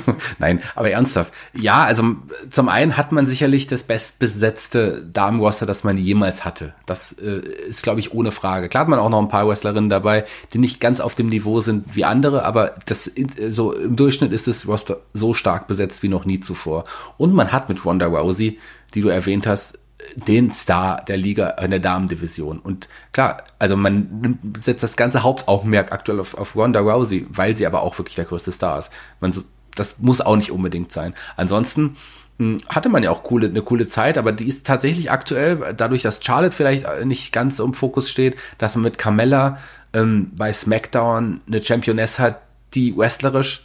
Nein, 0.39 0.61
aber 0.75 0.91
ernsthaft. 0.91 1.33
Ja, 1.53 1.83
also 1.83 2.15
zum 2.49 2.69
einen 2.69 2.97
hat 2.97 3.11
man 3.11 3.25
sicherlich 3.25 3.67
das 3.67 3.83
bestbesetzte 3.83 5.05
Damenroster, 5.11 5.65
das 5.65 5.83
man 5.83 5.97
jemals 5.97 6.45
hatte. 6.45 6.73
Das 6.85 7.13
äh, 7.13 7.41
ist, 7.67 7.83
glaube 7.83 7.99
ich, 7.99 8.13
ohne 8.13 8.31
Frage. 8.31 8.69
Klar 8.69 8.81
hat 8.81 8.89
man 8.89 8.99
auch 8.99 9.09
noch 9.09 9.21
ein 9.21 9.29
paar 9.29 9.47
Wrestlerinnen 9.47 9.89
dabei, 9.89 10.25
die 10.53 10.57
nicht 10.57 10.79
ganz 10.79 10.99
auf 10.99 11.15
dem 11.15 11.27
Niveau 11.27 11.61
sind 11.61 11.95
wie 11.95 12.05
andere, 12.05 12.45
aber 12.45 12.75
das 12.85 13.11
so 13.49 13.71
im 13.73 13.95
Durchschnitt 13.95 14.31
ist 14.31 14.47
das 14.47 14.67
Roster 14.67 15.01
so 15.13 15.33
stark 15.33 15.67
besetzt 15.67 16.03
wie 16.03 16.09
noch 16.09 16.25
nie 16.25 16.39
zuvor. 16.39 16.85
Und 17.17 17.33
man 17.33 17.51
hat 17.51 17.69
mit 17.69 17.85
Ronda 17.85 18.07
Rousey, 18.07 18.59
die 18.93 19.01
du 19.01 19.09
erwähnt 19.09 19.47
hast, 19.47 19.76
den 20.15 20.51
Star 20.51 21.03
der 21.05 21.17
Liga 21.17 21.49
in 21.61 21.71
der 21.71 21.79
Damendivision. 21.79 22.59
Und 22.59 22.87
klar, 23.11 23.43
also 23.59 23.75
man 23.75 24.39
setzt 24.61 24.83
das 24.83 24.97
ganze 24.97 25.23
Hauptaugenmerk 25.23 25.91
aktuell 25.91 26.19
auf, 26.19 26.35
auf 26.35 26.55
Ronda 26.55 26.79
Rousey, 26.79 27.25
weil 27.29 27.55
sie 27.55 27.65
aber 27.65 27.81
auch 27.81 27.97
wirklich 27.97 28.15
der 28.15 28.25
größte 28.25 28.51
Star 28.51 28.79
ist. 28.79 28.89
Man 29.19 29.33
so, 29.33 29.43
das 29.75 29.99
muss 29.99 30.21
auch 30.21 30.35
nicht 30.35 30.51
unbedingt 30.51 30.91
sein. 30.91 31.13
Ansonsten 31.35 31.97
hm, 32.39 32.59
hatte 32.67 32.89
man 32.89 33.03
ja 33.03 33.11
auch 33.11 33.23
coole, 33.23 33.47
eine 33.47 33.61
coole 33.61 33.87
Zeit, 33.87 34.17
aber 34.17 34.31
die 34.31 34.47
ist 34.47 34.65
tatsächlich 34.65 35.11
aktuell, 35.11 35.73
dadurch, 35.75 36.01
dass 36.01 36.23
Charlotte 36.23 36.55
vielleicht 36.55 36.85
nicht 37.05 37.31
ganz 37.31 37.59
im 37.59 37.73
Fokus 37.73 38.09
steht, 38.09 38.37
dass 38.57 38.75
man 38.75 38.83
mit 38.83 38.97
Carmella 38.97 39.59
ähm, 39.93 40.31
bei 40.35 40.53
SmackDown 40.53 41.41
eine 41.47 41.61
Championess 41.61 42.19
hat, 42.19 42.41
die 42.73 42.95
wrestlerisch 42.97 43.63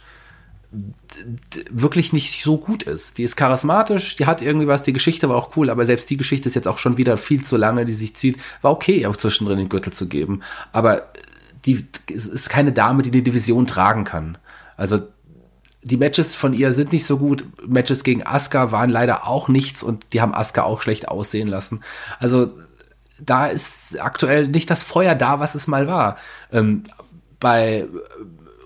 wirklich 1.69 2.13
nicht 2.13 2.43
so 2.43 2.57
gut 2.57 2.83
ist. 2.83 3.17
Die 3.17 3.23
ist 3.23 3.35
charismatisch, 3.35 4.15
die 4.15 4.25
hat 4.25 4.41
irgendwie 4.41 4.67
was, 4.67 4.83
die 4.83 4.93
Geschichte 4.93 5.29
war 5.29 5.35
auch 5.35 5.55
cool, 5.55 5.69
aber 5.69 5.85
selbst 5.85 6.09
die 6.09 6.17
Geschichte 6.17 6.49
ist 6.49 6.55
jetzt 6.55 6.67
auch 6.67 6.79
schon 6.79 6.97
wieder 6.97 7.17
viel 7.17 7.43
zu 7.43 7.57
lange, 7.57 7.85
die 7.85 7.93
sich 7.93 8.15
zieht. 8.15 8.37
War 8.61 8.71
okay, 8.71 9.05
auch 9.05 9.15
zwischendrin 9.15 9.57
den 9.57 9.69
Gürtel 9.69 9.93
zu 9.93 10.07
geben. 10.07 10.41
Aber 10.71 11.03
die 11.65 11.85
ist 12.07 12.49
keine 12.49 12.71
Dame, 12.71 13.03
die 13.03 13.11
die 13.11 13.23
Division 13.23 13.67
tragen 13.67 14.03
kann. 14.03 14.37
Also 14.75 14.99
die 15.83 15.97
Matches 15.97 16.33
von 16.33 16.53
ihr 16.53 16.73
sind 16.73 16.91
nicht 16.91 17.05
so 17.05 17.17
gut. 17.17 17.45
Matches 17.65 18.03
gegen 18.03 18.25
Asuka 18.25 18.71
waren 18.71 18.89
leider 18.89 19.27
auch 19.27 19.49
nichts 19.49 19.83
und 19.83 20.05
die 20.13 20.21
haben 20.21 20.33
Asuka 20.33 20.63
auch 20.63 20.81
schlecht 20.81 21.09
aussehen 21.09 21.47
lassen. 21.47 21.81
Also 22.19 22.53
da 23.19 23.47
ist 23.47 24.01
aktuell 24.01 24.47
nicht 24.47 24.69
das 24.69 24.83
Feuer 24.83 25.15
da, 25.15 25.39
was 25.39 25.55
es 25.55 25.67
mal 25.67 25.87
war. 25.87 26.17
Ähm, 26.51 26.83
bei 27.39 27.85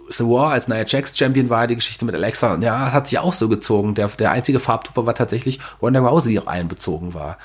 The 0.10 0.24
War 0.24 0.52
als 0.52 0.68
Nia 0.68 0.86
Jax 0.86 1.18
Champion 1.18 1.50
war, 1.50 1.68
die 1.68 1.76
Geschichte 1.76 2.06
mit 2.06 2.16
Alexa, 2.16 2.58
ja, 2.62 2.92
hat 2.92 3.08
sich 3.08 3.20
auch 3.20 3.34
so 3.34 3.50
gezogen. 3.50 3.96
Der, 3.96 4.08
der 4.08 4.32
einzige 4.32 4.60
Farbtupper 4.60 5.06
war 5.06 5.16
tatsächlich 5.16 5.60
Ronda 5.82 6.00
Rousey, 6.00 6.30
die 6.30 6.40
auch 6.40 6.48
einbezogen 6.48 7.14
war. 7.14 7.38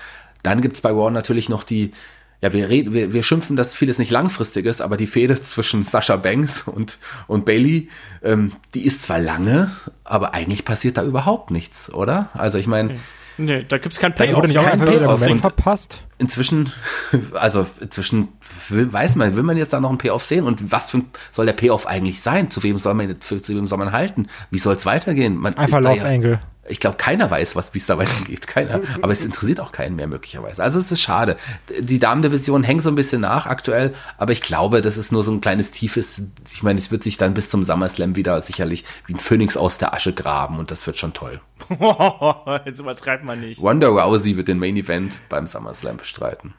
Dann 0.42 0.60
gibt's 0.60 0.80
bei 0.80 0.94
War 0.94 1.10
natürlich 1.10 1.48
noch 1.48 1.64
die, 1.64 1.92
ja, 2.40 2.52
wir 2.52 2.68
reden, 2.68 2.92
wir, 2.92 3.12
wir 3.12 3.22
schimpfen, 3.22 3.56
dass 3.56 3.74
vieles 3.74 3.98
nicht 3.98 4.10
langfristig 4.10 4.66
ist, 4.66 4.82
aber 4.82 4.96
die 4.96 5.06
Fehde 5.06 5.40
zwischen 5.42 5.84
Sascha 5.84 6.16
Banks 6.16 6.62
und, 6.62 6.98
und 7.26 7.44
Bailey, 7.44 7.88
ähm, 8.22 8.52
die 8.74 8.84
ist 8.84 9.02
zwar 9.02 9.20
lange, 9.20 9.70
aber 10.04 10.34
eigentlich 10.34 10.64
passiert 10.64 10.96
da 10.96 11.04
überhaupt 11.04 11.50
nichts, 11.50 11.92
oder? 11.92 12.30
Also 12.34 12.58
ich 12.58 12.66
meine, 12.66 12.96
Nee, 13.38 13.64
da 13.66 13.78
gibt's 13.78 13.98
kein 13.98 14.14
Payoff. 14.14 14.36
Wurde 14.36 14.48
nicht 14.48 14.58
auch 14.58 14.64
kein 14.64 15.04
Moment 15.04 15.40
verpasst? 15.40 16.04
Inzwischen, 16.22 16.72
also 17.34 17.66
inzwischen 17.80 18.28
will, 18.68 18.90
weiß 18.92 19.16
man, 19.16 19.36
will 19.36 19.42
man 19.42 19.56
jetzt 19.56 19.72
da 19.72 19.80
noch 19.80 19.90
einen 19.90 19.98
Payoff 19.98 20.24
sehen 20.24 20.46
und 20.46 20.72
was 20.72 20.90
für, 20.90 21.02
soll 21.32 21.46
der 21.46 21.52
Payoff 21.52 21.86
eigentlich 21.86 22.20
sein? 22.20 22.50
Zu 22.50 22.62
wem 22.62 22.78
soll 22.78 22.94
man, 22.94 23.20
zu 23.20 23.48
wem 23.48 23.66
soll 23.66 23.78
man 23.78 23.92
halten? 23.92 24.28
Wie 24.50 24.58
soll 24.58 24.74
es 24.74 24.86
weitergehen? 24.86 25.36
Man 25.36 25.54
Einfach 25.54 25.80
Love 25.80 25.96
ja, 25.96 26.04
Angle 26.04 26.40
ich 26.68 26.78
glaube, 26.78 26.96
keiner 26.96 27.28
weiß, 27.28 27.56
was, 27.56 27.74
wie 27.74 27.78
es 27.78 27.86
da 27.86 27.98
weitergeht. 27.98 28.46
Keiner. 28.46 28.80
Aber 29.00 29.12
es 29.12 29.24
interessiert 29.24 29.58
auch 29.58 29.72
keinen 29.72 29.96
mehr 29.96 30.06
möglicherweise. 30.06 30.62
Also 30.62 30.78
es 30.78 30.92
ist 30.92 31.00
schade. 31.00 31.36
Die 31.80 31.98
Damendivision 31.98 32.62
hängt 32.62 32.84
so 32.84 32.88
ein 32.88 32.94
bisschen 32.94 33.22
nach 33.22 33.46
aktuell, 33.46 33.94
aber 34.16 34.32
ich 34.32 34.42
glaube, 34.42 34.80
das 34.80 34.96
ist 34.96 35.10
nur 35.10 35.24
so 35.24 35.32
ein 35.32 35.40
kleines 35.40 35.72
tiefes. 35.72 36.22
Ich 36.52 36.62
meine, 36.62 36.78
es 36.78 36.92
wird 36.92 37.02
sich 37.02 37.16
dann 37.16 37.34
bis 37.34 37.50
zum 37.50 37.64
SummerSlam 37.64 38.14
wieder 38.14 38.40
sicherlich 38.40 38.84
wie 39.06 39.14
ein 39.14 39.18
Phönix 39.18 39.56
aus 39.56 39.78
der 39.78 39.92
Asche 39.92 40.12
graben 40.12 40.58
und 40.58 40.70
das 40.70 40.86
wird 40.86 40.98
schon 40.98 41.12
toll. 41.14 41.40
Jetzt 42.64 42.78
übertreibt 42.78 43.24
man 43.24 43.40
nicht. 43.40 43.60
Wonder 43.60 43.88
Rousey 43.88 44.36
wird 44.36 44.46
den 44.46 44.58
Main 44.58 44.76
Event 44.76 45.18
beim 45.28 45.48
SummerSlam 45.48 45.96
bestreiten. 45.96 46.54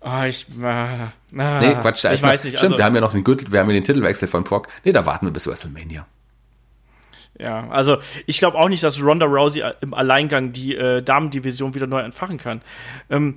Oh, 0.00 0.22
ich, 0.28 0.46
äh, 0.62 1.06
nee, 1.30 1.74
Quatsch, 1.80 2.04
ich 2.04 2.22
weiß 2.22 2.44
nicht. 2.44 2.58
Stimmt, 2.58 2.72
also, 2.72 2.76
wir 2.76 2.84
haben 2.84 2.94
ja 2.94 3.00
noch 3.00 3.12
den 3.12 3.24
Gürtel, 3.24 3.50
wir 3.50 3.60
haben 3.60 3.68
ja 3.68 3.74
den 3.74 3.84
Titelwechsel 3.84 4.28
von 4.28 4.44
Brock. 4.44 4.68
Nee, 4.84 4.92
da 4.92 5.06
warten 5.06 5.24
wir 5.26 5.32
bis 5.32 5.46
WrestleMania. 5.46 6.06
Ja, 7.38 7.68
also 7.70 7.98
ich 8.26 8.38
glaube 8.38 8.58
auch 8.58 8.68
nicht, 8.68 8.82
dass 8.82 9.02
Ronda 9.02 9.26
Rousey 9.26 9.62
im 9.80 9.92
Alleingang 9.92 10.52
die 10.52 10.76
äh, 10.76 11.02
Damendivision 11.02 11.74
wieder 11.74 11.86
neu 11.86 12.00
entfachen 12.00 12.38
kann. 12.38 12.62
Ähm, 13.10 13.34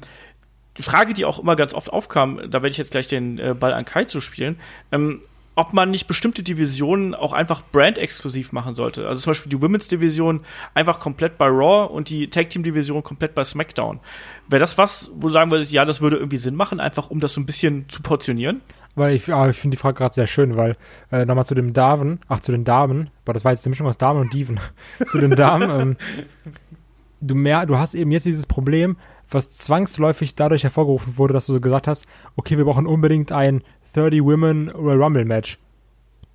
die 0.78 0.84
Frage, 0.84 1.16
die 1.16 1.26
auch 1.26 1.40
immer 1.40 1.56
ganz 1.56 1.74
oft 1.74 1.92
aufkam, 1.92 2.38
da 2.38 2.62
werde 2.62 2.70
ich 2.70 2.78
jetzt 2.78 2.92
gleich 2.92 3.08
den 3.08 3.40
äh, 3.40 3.56
Ball 3.56 3.74
an 3.74 3.86
Kai 3.86 4.06
zu 4.06 4.22
spielen, 4.22 4.60
ähm, 4.92 5.22
ob 5.58 5.74
man 5.74 5.90
nicht 5.90 6.06
bestimmte 6.06 6.44
Divisionen 6.44 7.16
auch 7.16 7.34
einfach 7.34 7.64
brand-exklusiv 7.72 8.52
machen 8.52 8.76
sollte. 8.76 9.08
Also 9.08 9.22
zum 9.22 9.32
Beispiel 9.32 9.50
die 9.50 9.60
Women's 9.60 9.88
Division 9.88 10.42
einfach 10.76 11.00
komplett 11.00 11.40
bei 11.40 11.48
Raw 11.48 11.92
und 11.92 12.10
die 12.10 12.30
Tag 12.30 12.52
Team 12.52 12.62
Division 12.62 13.02
komplett 13.02 13.34
bei 13.34 13.44
SmackDown. 13.44 14.00
Wäre 14.48 14.60
das 14.60 14.78
was, 14.78 15.10
wo 15.16 15.28
du 15.28 15.34
sagen 15.34 15.50
würdest, 15.50 15.72
ja, 15.72 15.84
das 15.84 16.00
würde 16.00 16.18
irgendwie 16.18 16.38
Sinn 16.38 16.54
machen, 16.54 16.80
einfach 16.80 17.10
um 17.10 17.20
das 17.20 17.34
so 17.34 17.42
ein 17.42 17.48
bisschen 17.48 17.90
zu 17.90 18.04
portionieren? 18.04 18.62
Weil 18.94 19.16
ich, 19.16 19.34
ah, 19.34 19.50
ich 19.50 19.58
finde 19.58 19.78
die 19.78 19.82
Frage 19.82 19.98
gerade 19.98 20.14
sehr 20.14 20.28
schön, 20.28 20.58
weil 20.58 20.74
äh, 21.12 21.26
nochmal 21.26 21.46
zu 21.46 21.56
dem 21.56 21.74
Damen, 21.74 22.20
ach 22.28 22.40
zu 22.40 22.52
den 22.52 22.64
Damen, 22.64 23.10
aber 23.26 23.34
das 23.34 23.44
war 23.44 23.52
jetzt 23.52 23.66
eine 23.66 23.72
Mischung 23.72 23.88
aus 23.88 23.98
Damen 23.98 24.22
und 24.22 24.34
Dieven. 24.34 24.60
zu 25.08 25.18
den 25.18 25.32
Damen, 25.32 25.72
ähm, 25.72 25.98
du 27.20 27.34
mehr, 27.34 27.66
du 27.66 27.80
hast 27.80 27.96
eben 27.96 28.12
jetzt 28.12 28.28
dieses 28.28 28.46
Problem, 28.46 28.96
was 29.30 29.50
zwangsläufig 29.50 30.36
dadurch 30.36 30.64
hervorgerufen 30.64 31.18
wurde, 31.18 31.34
dass 31.34 31.48
du 31.48 31.54
so 31.54 31.60
gesagt 31.60 31.88
hast, 31.88 32.06
okay, 32.36 32.58
wir 32.58 32.66
brauchen 32.66 32.86
unbedingt 32.86 33.32
ein 33.32 33.64
30 33.98 34.24
Women 34.24 34.70
Royal 34.70 35.02
Rumble 35.02 35.26
Match. 35.26 35.58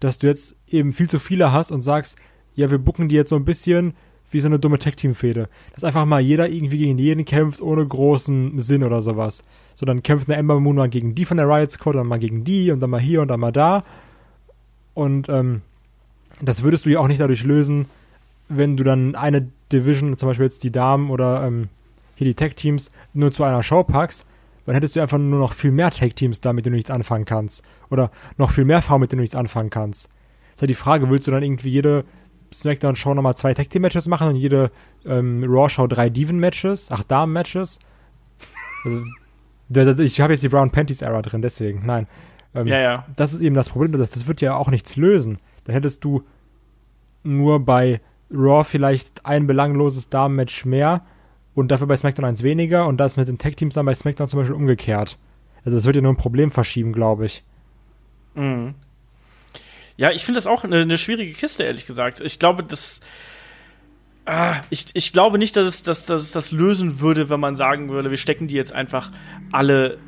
Dass 0.00 0.18
du 0.18 0.26
jetzt 0.26 0.56
eben 0.68 0.92
viel 0.92 1.08
zu 1.08 1.18
viele 1.18 1.52
hast 1.52 1.70
und 1.70 1.82
sagst, 1.82 2.18
ja, 2.54 2.70
wir 2.70 2.78
bucken 2.78 3.08
die 3.08 3.14
jetzt 3.14 3.30
so 3.30 3.36
ein 3.36 3.44
bisschen 3.44 3.94
wie 4.30 4.40
so 4.40 4.48
eine 4.48 4.58
dumme 4.58 4.78
Tech-Team-Fehde. 4.78 5.48
Dass 5.74 5.84
einfach 5.84 6.04
mal 6.04 6.20
jeder 6.20 6.48
irgendwie 6.48 6.78
gegen 6.78 6.98
jeden 6.98 7.24
kämpft, 7.24 7.60
ohne 7.60 7.86
großen 7.86 8.58
Sinn 8.60 8.82
oder 8.82 9.02
sowas. 9.02 9.44
So, 9.74 9.86
dann 9.86 10.02
kämpft 10.02 10.28
eine 10.28 10.38
Ember 10.38 10.58
Moon 10.58 10.76
mal 10.76 10.88
gegen 10.88 11.14
die 11.14 11.24
von 11.24 11.36
der 11.36 11.48
Riot 11.48 11.70
Squad, 11.70 11.94
dann 11.94 12.06
mal 12.06 12.18
gegen 12.18 12.44
die 12.44 12.70
und 12.70 12.80
dann 12.80 12.90
mal 12.90 13.00
hier 13.00 13.22
und 13.22 13.28
dann 13.28 13.40
mal 13.40 13.52
da. 13.52 13.84
Und 14.94 15.28
ähm, 15.28 15.62
das 16.40 16.62
würdest 16.62 16.86
du 16.86 16.90
ja 16.90 16.98
auch 16.98 17.08
nicht 17.08 17.20
dadurch 17.20 17.44
lösen, 17.44 17.86
wenn 18.48 18.76
du 18.76 18.84
dann 18.84 19.14
eine 19.14 19.48
Division, 19.70 20.16
zum 20.16 20.28
Beispiel 20.28 20.46
jetzt 20.46 20.64
die 20.64 20.72
Damen 20.72 21.10
oder 21.10 21.46
ähm, 21.46 21.68
hier 22.16 22.26
die 22.26 22.34
Tech-Teams, 22.34 22.90
nur 23.14 23.32
zu 23.32 23.44
einer 23.44 23.62
Show 23.62 23.84
packst, 23.84 24.26
dann 24.64 24.74
hättest 24.74 24.96
du 24.96 25.00
einfach 25.00 25.18
nur 25.18 25.38
noch 25.38 25.52
viel 25.52 25.72
mehr 25.72 25.90
Tech-Teams 25.90 26.40
da, 26.40 26.52
mit 26.52 26.64
denen 26.64 26.74
du 26.74 26.76
nichts 26.76 26.90
anfangen 26.90 27.24
kannst. 27.24 27.64
Oder 27.90 28.10
noch 28.36 28.50
viel 28.50 28.64
mehr 28.64 28.82
Frauen, 28.82 29.00
mit 29.00 29.12
denen 29.12 29.18
du 29.18 29.22
nichts 29.22 29.34
anfangen 29.34 29.70
kannst. 29.70 30.06
Das 30.06 30.54
ist 30.56 30.60
ja 30.62 30.66
die 30.68 30.74
Frage, 30.74 31.10
willst 31.10 31.26
du 31.26 31.30
dann 31.32 31.42
irgendwie 31.42 31.70
jede 31.70 32.04
SmackDown-Show 32.52 33.14
nochmal 33.14 33.36
zwei 33.36 33.54
Tag-Team-Matches 33.54 34.08
machen 34.08 34.28
und 34.28 34.36
jede 34.36 34.70
ähm, 35.04 35.44
Raw-Show 35.46 35.86
drei 35.86 36.10
Diven-Matches, 36.10 36.88
ach, 36.90 37.04
Damen-Matches? 37.04 37.78
Also, 39.74 40.02
ich 40.02 40.20
habe 40.20 40.32
jetzt 40.32 40.42
die 40.42 40.48
Brown 40.48 40.70
Panties-Era 40.70 41.22
drin, 41.22 41.40
deswegen, 41.40 41.86
nein. 41.86 42.08
Ähm, 42.52 42.66
ja, 42.66 42.80
ja. 42.80 43.06
Das 43.14 43.32
ist 43.32 43.40
eben 43.40 43.54
das 43.54 43.68
Problem, 43.68 43.92
das, 43.92 44.10
das 44.10 44.26
wird 44.26 44.40
ja 44.40 44.56
auch 44.56 44.70
nichts 44.70 44.96
lösen. 44.96 45.38
Dann 45.64 45.74
hättest 45.74 46.02
du 46.02 46.24
nur 47.22 47.64
bei 47.64 48.00
Raw 48.30 48.64
vielleicht 48.64 49.24
ein 49.24 49.46
belangloses 49.46 50.08
Damen-Match 50.10 50.64
mehr 50.64 51.04
und 51.54 51.68
dafür 51.68 51.86
bei 51.86 51.96
SmackDown 51.96 52.24
eins 52.24 52.42
weniger 52.42 52.86
und 52.86 52.98
das 52.98 53.16
mit 53.16 53.28
den 53.28 53.38
Tag-Teams 53.38 53.74
dann 53.74 53.86
bei 53.86 53.94
SmackDown 53.94 54.28
zum 54.28 54.40
Beispiel 54.40 54.56
umgekehrt. 54.56 55.18
Also 55.64 55.76
das 55.76 55.84
wird 55.84 55.96
ja 55.96 56.02
nur 56.02 56.12
ein 56.12 56.16
Problem 56.16 56.50
verschieben, 56.50 56.92
glaube 56.92 57.26
ich. 57.26 57.42
Mhm. 58.34 58.74
Ja, 59.96 60.10
ich 60.10 60.24
finde 60.24 60.38
das 60.38 60.46
auch 60.46 60.64
eine, 60.64 60.76
eine, 60.76 60.98
schwierige 60.98 61.32
Kiste, 61.32 61.64
ehrlich 61.64 61.86
gesagt. 61.86 62.20
Ich 62.20 62.38
glaube, 62.38 62.62
das. 62.62 63.00
Ah, 64.24 64.60
ich, 64.70 64.86
ich 64.94 65.12
glaube 65.12 65.36
nicht, 65.38 65.56
dass 65.56 65.66
es, 65.66 65.82
dass, 65.82 66.06
dass 66.06 66.22
es 66.22 66.32
das 66.32 66.52
lösen 66.52 67.00
würde, 67.00 67.28
wenn 67.28 67.40
man 67.40 67.56
sagen 67.56 67.88
würde, 67.88 68.10
wir 68.10 68.16
stecken 68.16 68.46
die 68.46 68.54
jetzt 68.54 68.72
einfach 68.72 69.10
alle 69.50 69.98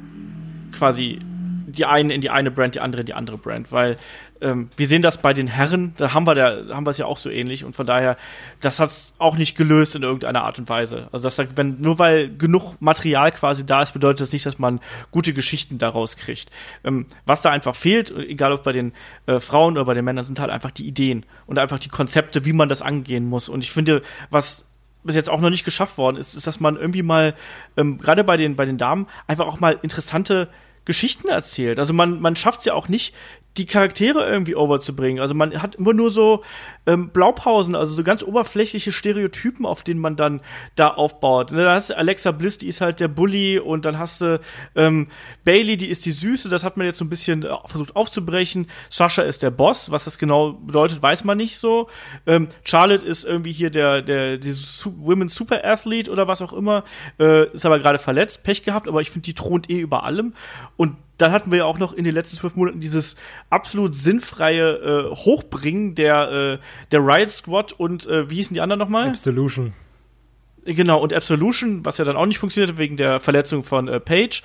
quasi 0.73 1.21
die 1.67 1.85
eine 1.85 2.15
in 2.15 2.21
die 2.21 2.31
eine 2.31 2.51
Brand, 2.51 2.77
die 2.77 2.81
andere 2.81 3.01
in 3.01 3.07
die 3.07 3.15
andere 3.15 3.39
Brand, 3.39 3.73
weil 3.73 3.97
ähm, 4.45 4.69
wir 4.77 4.87
sehen 4.87 5.01
das 5.01 5.19
bei 5.19 5.33
den 5.33 5.47
Herren, 5.47 5.95
da 5.97 6.13
haben 6.13 6.27
wir 6.27 6.35
da 6.35 6.75
haben 6.75 6.87
wir 6.87 6.91
es 6.91 6.99
ja 6.99 7.07
auch 7.07 7.17
so 7.17 7.31
ähnlich 7.31 7.65
und 7.65 7.75
von 7.75 7.87
daher, 7.87 8.17
das 8.61 8.79
hat 8.79 8.91
es 8.91 9.15
auch 9.19 9.37
nicht 9.37 9.57
gelöst 9.57 9.97
in 9.97 10.03
irgendeiner 10.03 10.45
Art 10.45 10.59
und 10.59 10.69
Weise. 10.69 11.09
Also 11.13 11.29
das, 11.29 11.39
wenn 11.57 11.81
nur 11.81 11.99
weil 11.99 12.29
genug 12.37 12.75
Material 12.81 13.33
quasi 13.33 13.65
da 13.65 13.81
ist, 13.81 13.93
bedeutet 13.93 14.21
das 14.21 14.33
nicht, 14.33 14.45
dass 14.45 14.59
man 14.59 14.81
gute 15.11 15.33
Geschichten 15.33 15.79
daraus 15.79 16.17
kriegt. 16.17 16.51
Ähm, 16.85 17.07
was 17.25 17.41
da 17.41 17.51
einfach 17.51 17.75
fehlt, 17.75 18.11
egal 18.11 18.53
ob 18.53 18.65
bei 18.65 18.73
den 18.73 18.93
äh, 19.27 19.41
Frauen 19.41 19.75
oder 19.75 19.87
bei 19.87 19.95
den 19.95 20.05
Männern, 20.05 20.25
sind 20.25 20.39
halt 20.39 20.51
einfach 20.51 20.71
die 20.71 20.87
Ideen 20.87 21.25
und 21.47 21.59
einfach 21.59 21.79
die 21.79 21.89
Konzepte, 21.89 22.45
wie 22.45 22.53
man 22.53 22.69
das 22.69 22.83
angehen 22.83 23.25
muss. 23.27 23.49
Und 23.49 23.65
ich 23.65 23.73
finde, 23.73 24.03
was 24.29 24.67
bis 25.05 25.17
jetzt 25.17 25.31
auch 25.31 25.41
noch 25.41 25.51
nicht 25.51 25.65
geschafft 25.65 25.97
worden 25.97 26.17
ist, 26.17 26.35
ist, 26.35 26.47
dass 26.47 26.61
man 26.61 26.77
irgendwie 26.77 27.03
mal, 27.03 27.35
ähm, 27.77 27.99
gerade 27.99 28.25
bei 28.25 28.37
den, 28.37 28.57
bei 28.57 28.67
den 28.67 28.79
Damen, 28.79 29.07
einfach 29.27 29.47
auch 29.47 29.61
mal 29.61 29.79
interessante 29.83 30.49
Geschichten 30.85 31.29
erzählt. 31.29 31.79
Also 31.79 31.95
man, 31.95 32.21
man 32.21 32.37
schafft 32.37 32.61
es 32.61 32.65
ja 32.67 32.75
auch 32.75 32.89
nicht, 32.89 33.15
die 33.57 33.67
Charaktere 33.67 34.29
irgendwie 34.29 34.57
overzubringen. 34.57 35.21
Also 35.21 35.35
man 35.35 35.63
hat 35.63 35.77
immer 35.77 35.93
nur 35.93 36.11
so 36.11 36.43
ähm, 36.87 37.11
Blaupausen, 37.11 37.77
also 37.77 37.95
so 37.95 38.03
ganz 38.03 38.23
oberflächliche 38.23 38.91
Stereotypen, 38.91 39.65
auf 39.65 39.85
denen 39.85 40.01
man 40.01 40.17
dann 40.17 40.41
da 40.75 40.89
aufbaut. 40.89 41.53
Und 41.53 41.59
dann 41.59 41.69
hast 41.69 41.91
du 41.91 41.97
Alexa 41.97 42.33
Bliss, 42.33 42.59
die 42.59 42.67
ist 42.67 42.81
halt 42.81 42.99
der 42.99 43.09
Bully 43.09 43.59
und 43.61 43.85
dann 43.85 43.99
hast 43.99 44.21
du 44.21 44.41
ähm, 44.75 45.09
Bailey, 45.45 45.77
die 45.77 45.89
ist 45.89 46.05
die 46.05 46.11
Süße, 46.11 46.49
das 46.49 46.65
hat 46.65 46.77
man 46.77 46.87
jetzt 46.87 46.99
so 46.99 47.05
ein 47.05 47.09
bisschen 47.11 47.45
äh, 47.45 47.55
versucht 47.67 47.95
aufzubrechen. 47.95 48.67
Sascha 48.91 49.23
ist 49.23 49.43
der 49.43 49.51
Boss, 49.51 49.91
was 49.91 50.05
das 50.05 50.19
genau 50.19 50.55
bedeutet, 50.55 51.01
weiß 51.01 51.23
man 51.23 51.37
nicht 51.37 51.59
so. 51.59 51.89
Ähm, 52.27 52.49
Charlotte 52.65 53.07
ist 53.07 53.25
irgendwie 53.25 53.53
hier 53.53 53.71
der, 53.71 54.03
der, 54.03 54.39
der 54.39 54.53
Su 54.53 54.95
Women's 54.99 55.35
Super 55.35 55.65
Athlete 55.65 56.11
oder 56.11 56.27
was 56.27 56.43
auch 56.43 56.53
immer, 56.53 56.83
äh, 57.21 57.53
ist 57.53 57.65
aber 57.65 57.79
gerade 57.79 58.01
verletzt, 58.01 58.43
Pech 58.43 58.65
gehabt, 58.65 58.89
aber 58.89 59.01
ich 59.01 59.11
finde, 59.11 59.27
die 59.27 59.35
thront 59.35 59.71
eh 59.71 59.79
über 59.79 60.03
allem. 60.03 60.35
Und 60.77 60.97
dann 61.19 61.33
hatten 61.33 61.51
wir 61.51 61.59
ja 61.59 61.65
auch 61.65 61.79
noch 61.79 61.93
in 61.93 62.05
den 62.05 62.15
letzten 62.15 62.37
zwölf 62.37 62.57
Monaten 62.57 62.81
dieses 62.81 63.17
absolut 63.51 63.95
sinnfreie 63.95 65.11
äh, 65.11 65.15
Hochbringen 65.15 65.95
der, 65.95 66.59
äh, 66.59 66.59
der 66.91 67.01
Riot 67.01 67.31
Squad 67.31 67.73
und 67.73 68.07
äh, 68.07 68.29
wie 68.31 68.37
hießen 68.37 68.55
die 68.55 68.61
anderen 68.61 68.81
nochmal? 68.81 69.09
Absolution. 69.09 69.73
Genau, 70.65 71.01
und 71.01 71.13
Absolution, 71.13 71.85
was 71.85 71.99
ja 71.99 72.05
dann 72.05 72.17
auch 72.17 72.27
nicht 72.27 72.39
funktionierte 72.39 72.79
wegen 72.79 72.97
der 72.97 73.21
Verletzung 73.21 73.65
von 73.65 73.87
äh, 73.87 74.01
Page. 74.01 74.43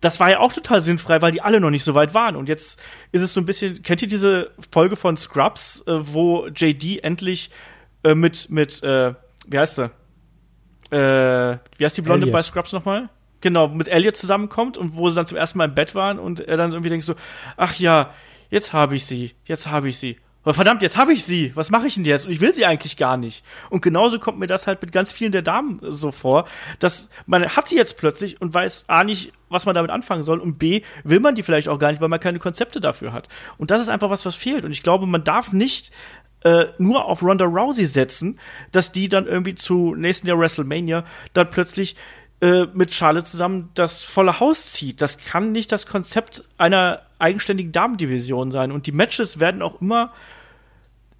Das 0.00 0.20
war 0.20 0.30
ja 0.30 0.38
auch 0.38 0.52
total 0.52 0.80
sinnfrei, 0.80 1.20
weil 1.22 1.32
die 1.32 1.40
alle 1.40 1.58
noch 1.58 1.70
nicht 1.70 1.82
so 1.82 1.94
weit 1.94 2.14
waren. 2.14 2.36
Und 2.36 2.48
jetzt 2.48 2.80
ist 3.10 3.22
es 3.22 3.34
so 3.34 3.40
ein 3.40 3.46
bisschen, 3.46 3.82
kennt 3.82 4.00
ihr 4.02 4.08
diese 4.08 4.52
Folge 4.70 4.94
von 4.94 5.16
Scrubs, 5.16 5.82
äh, 5.86 5.92
wo 6.12 6.46
JD 6.46 7.02
endlich 7.02 7.50
äh, 8.04 8.14
mit, 8.14 8.50
mit, 8.50 8.82
äh, 8.82 9.14
wie 9.46 9.58
heißt 9.58 9.76
sie? 9.76 9.90
Wie 10.90 11.84
heißt 11.84 11.98
die 11.98 12.02
Blonde 12.02 12.22
Elliot. 12.22 12.32
bei 12.32 12.40
Scrubs 12.40 12.72
nochmal? 12.72 13.10
Genau, 13.40 13.68
mit 13.68 13.88
Elliot 13.88 14.16
zusammenkommt 14.16 14.76
und 14.76 14.96
wo 14.96 15.08
sie 15.08 15.16
dann 15.16 15.26
zum 15.26 15.38
ersten 15.38 15.58
Mal 15.58 15.66
im 15.66 15.74
Bett 15.74 15.94
waren 15.94 16.18
und 16.18 16.40
er 16.40 16.56
dann 16.56 16.72
irgendwie 16.72 16.90
denkt 16.90 17.04
so, 17.04 17.14
ach 17.56 17.74
ja, 17.76 18.14
jetzt 18.50 18.72
habe 18.72 18.96
ich 18.96 19.06
sie, 19.06 19.34
jetzt 19.44 19.70
habe 19.70 19.88
ich 19.88 19.98
sie. 19.98 20.16
Aber 20.44 20.54
verdammt, 20.54 20.80
jetzt 20.80 20.96
habe 20.96 21.12
ich 21.12 21.24
sie. 21.24 21.52
Was 21.56 21.68
mache 21.68 21.88
ich 21.88 21.94
denn 21.96 22.06
jetzt? 22.06 22.24
Und 22.24 22.32
ich 22.32 22.40
will 22.40 22.54
sie 22.54 22.64
eigentlich 22.64 22.96
gar 22.96 23.18
nicht. 23.18 23.44
Und 23.68 23.82
genauso 23.82 24.18
kommt 24.18 24.38
mir 24.38 24.46
das 24.46 24.66
halt 24.66 24.80
mit 24.80 24.92
ganz 24.92 25.12
vielen 25.12 25.30
der 25.30 25.42
Damen 25.42 25.78
so 25.82 26.10
vor, 26.10 26.48
dass 26.78 27.10
man 27.26 27.46
hat 27.48 27.68
sie 27.68 27.76
jetzt 27.76 27.98
plötzlich 27.98 28.40
und 28.40 28.54
weiß 28.54 28.84
A 28.88 29.04
nicht, 29.04 29.32
was 29.50 29.66
man 29.66 29.74
damit 29.74 29.90
anfangen 29.90 30.22
soll 30.22 30.38
und 30.38 30.58
B 30.58 30.80
will 31.04 31.20
man 31.20 31.34
die 31.34 31.42
vielleicht 31.42 31.68
auch 31.68 31.78
gar 31.78 31.90
nicht, 31.90 32.00
weil 32.00 32.08
man 32.08 32.20
keine 32.20 32.38
Konzepte 32.38 32.80
dafür 32.80 33.12
hat. 33.12 33.28
Und 33.58 33.70
das 33.70 33.82
ist 33.82 33.90
einfach 33.90 34.08
was, 34.08 34.24
was 34.24 34.36
fehlt. 34.36 34.64
Und 34.64 34.70
ich 34.70 34.82
glaube, 34.82 35.06
man 35.06 35.22
darf 35.22 35.52
nicht 35.52 35.90
äh, 36.44 36.66
nur 36.78 37.04
auf 37.04 37.22
Ronda 37.22 37.44
Rousey 37.44 37.86
setzen, 37.86 38.38
dass 38.72 38.92
die 38.92 39.08
dann 39.08 39.26
irgendwie 39.26 39.54
zu 39.54 39.94
nächsten 39.96 40.28
Jahr 40.28 40.38
WrestleMania 40.38 41.04
dann 41.32 41.50
plötzlich 41.50 41.96
äh, 42.40 42.66
mit 42.72 42.94
Charlotte 42.94 43.26
zusammen 43.26 43.70
das 43.74 44.04
volle 44.04 44.38
Haus 44.40 44.72
zieht. 44.72 45.00
Das 45.00 45.18
kann 45.18 45.52
nicht 45.52 45.72
das 45.72 45.86
Konzept 45.86 46.44
einer 46.56 47.02
eigenständigen 47.18 47.72
Damendivision 47.72 48.50
sein. 48.50 48.70
Und 48.70 48.86
die 48.86 48.92
Matches 48.92 49.40
werden 49.40 49.60
auch 49.62 49.80
immer, 49.80 50.12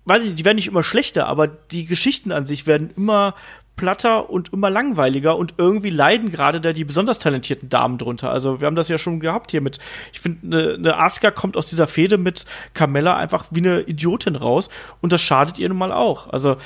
weiß 0.05 0.25
ich 0.25 0.35
die 0.35 0.45
werden 0.45 0.57
nicht 0.57 0.69
immer 0.69 0.85
schlechter, 0.85 1.27
aber 1.27 1.49
die 1.49 1.87
Geschichten 1.87 2.31
an 2.31 2.47
sich 2.47 2.67
werden 2.67 2.91
immer 2.97 3.35
platter 3.79 4.29
und 4.29 4.53
immer 4.53 4.69
langweiliger 4.69 5.37
und 5.37 5.55
irgendwie 5.57 5.91
leiden 5.91 6.31
gerade 6.31 6.61
da 6.61 6.73
die 6.73 6.85
besonders 6.85 7.19
talentierten 7.19 7.71
Damen 7.71 7.97
drunter. 7.97 8.31
Also 8.31 8.61
wir 8.61 8.67
haben 8.67 8.77
das 8.77 8.89
ja 8.89 8.99
schon 8.99 9.21
gehabt 9.21 9.51
hier 9.53 9.63
mit, 9.63 9.79
ich 10.13 10.21
finde, 10.21 10.59
eine, 10.59 10.75
eine 10.75 11.03
Asuka 11.03 11.31
kommt 11.31 11.57
aus 11.57 11.67
dieser 11.67 11.87
Fehde 11.87 12.19
mit 12.19 12.45
Carmella 12.75 13.17
einfach 13.17 13.47
wie 13.51 13.61
eine 13.61 13.81
Idiotin 13.81 14.37
raus 14.37 14.69
und 15.01 15.13
das 15.13 15.23
schadet 15.23 15.59
ihr 15.59 15.69
nun 15.69 15.79
mal 15.79 15.93
auch. 15.93 16.29
Also 16.29 16.57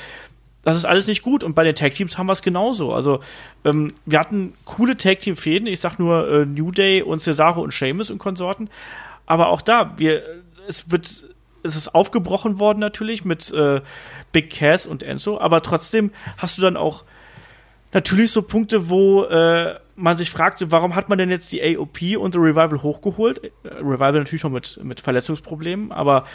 das 0.63 0.77
ist 0.77 0.85
alles 0.85 1.07
nicht 1.07 1.21
gut. 1.21 1.43
Und 1.43 1.53
bei 1.53 1.63
den 1.63 1.75
Tag 1.75 1.93
Teams 1.93 2.17
haben 2.17 2.27
wir 2.27 2.33
es 2.33 2.41
genauso. 2.41 2.93
Also, 2.93 3.19
ähm, 3.63 3.93
wir 4.05 4.19
hatten 4.19 4.53
coole 4.65 4.97
Tag 4.97 5.19
Team 5.19 5.35
Fäden. 5.35 5.67
Ich 5.67 5.79
sag 5.79 5.99
nur 5.99 6.27
äh, 6.27 6.45
New 6.45 6.71
Day 6.71 7.01
und 7.01 7.21
Cesaro 7.21 7.61
und 7.61 7.73
Sheamus 7.73 8.09
und 8.09 8.17
Konsorten. 8.17 8.69
Aber 9.25 9.49
auch 9.49 9.61
da, 9.61 9.93
wir, 9.97 10.23
es 10.67 10.89
wird, 10.89 11.27
es 11.63 11.75
ist 11.75 11.93
aufgebrochen 11.93 12.59
worden 12.59 12.79
natürlich 12.79 13.25
mit 13.25 13.51
äh, 13.51 13.81
Big 14.31 14.49
Cass 14.49 14.87
und 14.87 15.03
Enzo. 15.03 15.39
Aber 15.39 15.61
trotzdem 15.61 16.11
hast 16.37 16.57
du 16.57 16.61
dann 16.61 16.77
auch 16.77 17.03
natürlich 17.91 18.31
so 18.31 18.41
Punkte, 18.41 18.89
wo 18.89 19.23
äh, 19.25 19.75
man 19.95 20.17
sich 20.17 20.31
fragt, 20.31 20.63
warum 20.71 20.95
hat 20.95 21.09
man 21.09 21.17
denn 21.17 21.29
jetzt 21.29 21.51
die 21.51 21.61
AOP 21.61 22.17
und 22.17 22.33
The 22.33 22.39
Revival 22.39 22.81
hochgeholt? 22.81 23.43
Äh, 23.43 23.49
Revival 23.63 24.13
natürlich 24.13 24.43
noch 24.43 24.51
mit, 24.51 24.79
mit 24.83 24.99
Verletzungsproblemen, 24.99 25.91
aber 25.91 26.25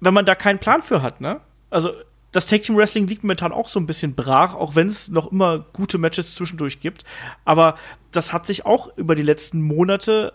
wenn 0.00 0.14
man 0.14 0.24
da 0.24 0.34
keinen 0.34 0.58
Plan 0.58 0.82
für 0.82 1.02
hat, 1.02 1.20
ne? 1.20 1.40
Also 1.70 1.92
das 2.32 2.46
Tag 2.46 2.62
Team 2.62 2.76
Wrestling 2.76 3.06
liegt 3.06 3.22
momentan 3.22 3.52
auch 3.52 3.68
so 3.68 3.78
ein 3.78 3.86
bisschen 3.86 4.14
brach, 4.14 4.54
auch 4.54 4.74
wenn 4.74 4.88
es 4.88 5.08
noch 5.08 5.30
immer 5.30 5.60
gute 5.72 5.98
Matches 5.98 6.34
zwischendurch 6.34 6.80
gibt. 6.80 7.04
Aber 7.44 7.76
das 8.10 8.32
hat 8.32 8.46
sich 8.46 8.64
auch 8.64 8.96
über 8.96 9.14
die 9.14 9.22
letzten 9.22 9.60
Monate, 9.60 10.32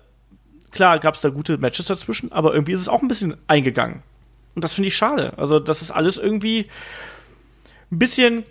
klar 0.71 0.99
gab 0.99 1.15
es 1.15 1.21
da 1.21 1.29
gute 1.29 1.57
Matches 1.57 1.87
dazwischen, 1.87 2.31
aber 2.31 2.53
irgendwie 2.53 2.73
ist 2.73 2.81
es 2.81 2.87
auch 2.87 3.01
ein 3.01 3.07
bisschen 3.07 3.35
eingegangen. 3.47 4.03
Und 4.53 4.63
das 4.63 4.73
finde 4.73 4.89
ich 4.89 4.95
schade. 4.95 5.33
Also 5.37 5.59
das 5.59 5.81
ist 5.81 5.91
alles 5.91 6.17
irgendwie 6.17 6.67
ein 7.91 7.99
bisschen, 7.99 8.43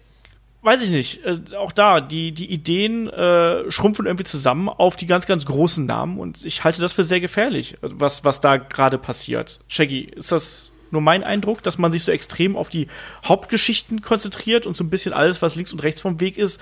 weiß 0.62 0.82
ich 0.82 0.90
nicht, 0.90 1.24
äh, 1.24 1.38
auch 1.56 1.70
da, 1.70 2.00
die, 2.00 2.32
die 2.32 2.50
Ideen 2.50 3.08
äh, 3.08 3.70
schrumpfen 3.70 4.06
irgendwie 4.06 4.24
zusammen 4.24 4.68
auf 4.68 4.96
die 4.96 5.06
ganz, 5.06 5.26
ganz 5.26 5.46
großen 5.46 5.86
Namen 5.86 6.18
und 6.18 6.44
ich 6.44 6.64
halte 6.64 6.80
das 6.80 6.92
für 6.92 7.04
sehr 7.04 7.20
gefährlich, 7.20 7.76
was, 7.80 8.24
was 8.24 8.40
da 8.40 8.56
gerade 8.56 8.98
passiert. 8.98 9.60
Shaggy, 9.68 10.00
ist 10.00 10.32
das 10.32 10.72
nur 10.90 11.00
mein 11.00 11.24
Eindruck, 11.24 11.62
dass 11.62 11.78
man 11.78 11.92
sich 11.92 12.04
so 12.04 12.12
extrem 12.12 12.56
auf 12.56 12.68
die 12.68 12.88
Hauptgeschichten 13.24 14.02
konzentriert 14.02 14.66
und 14.66 14.76
so 14.76 14.84
ein 14.84 14.90
bisschen 14.90 15.12
alles, 15.12 15.42
was 15.42 15.54
links 15.54 15.72
und 15.72 15.82
rechts 15.82 16.00
vom 16.00 16.20
Weg 16.20 16.38
ist. 16.38 16.60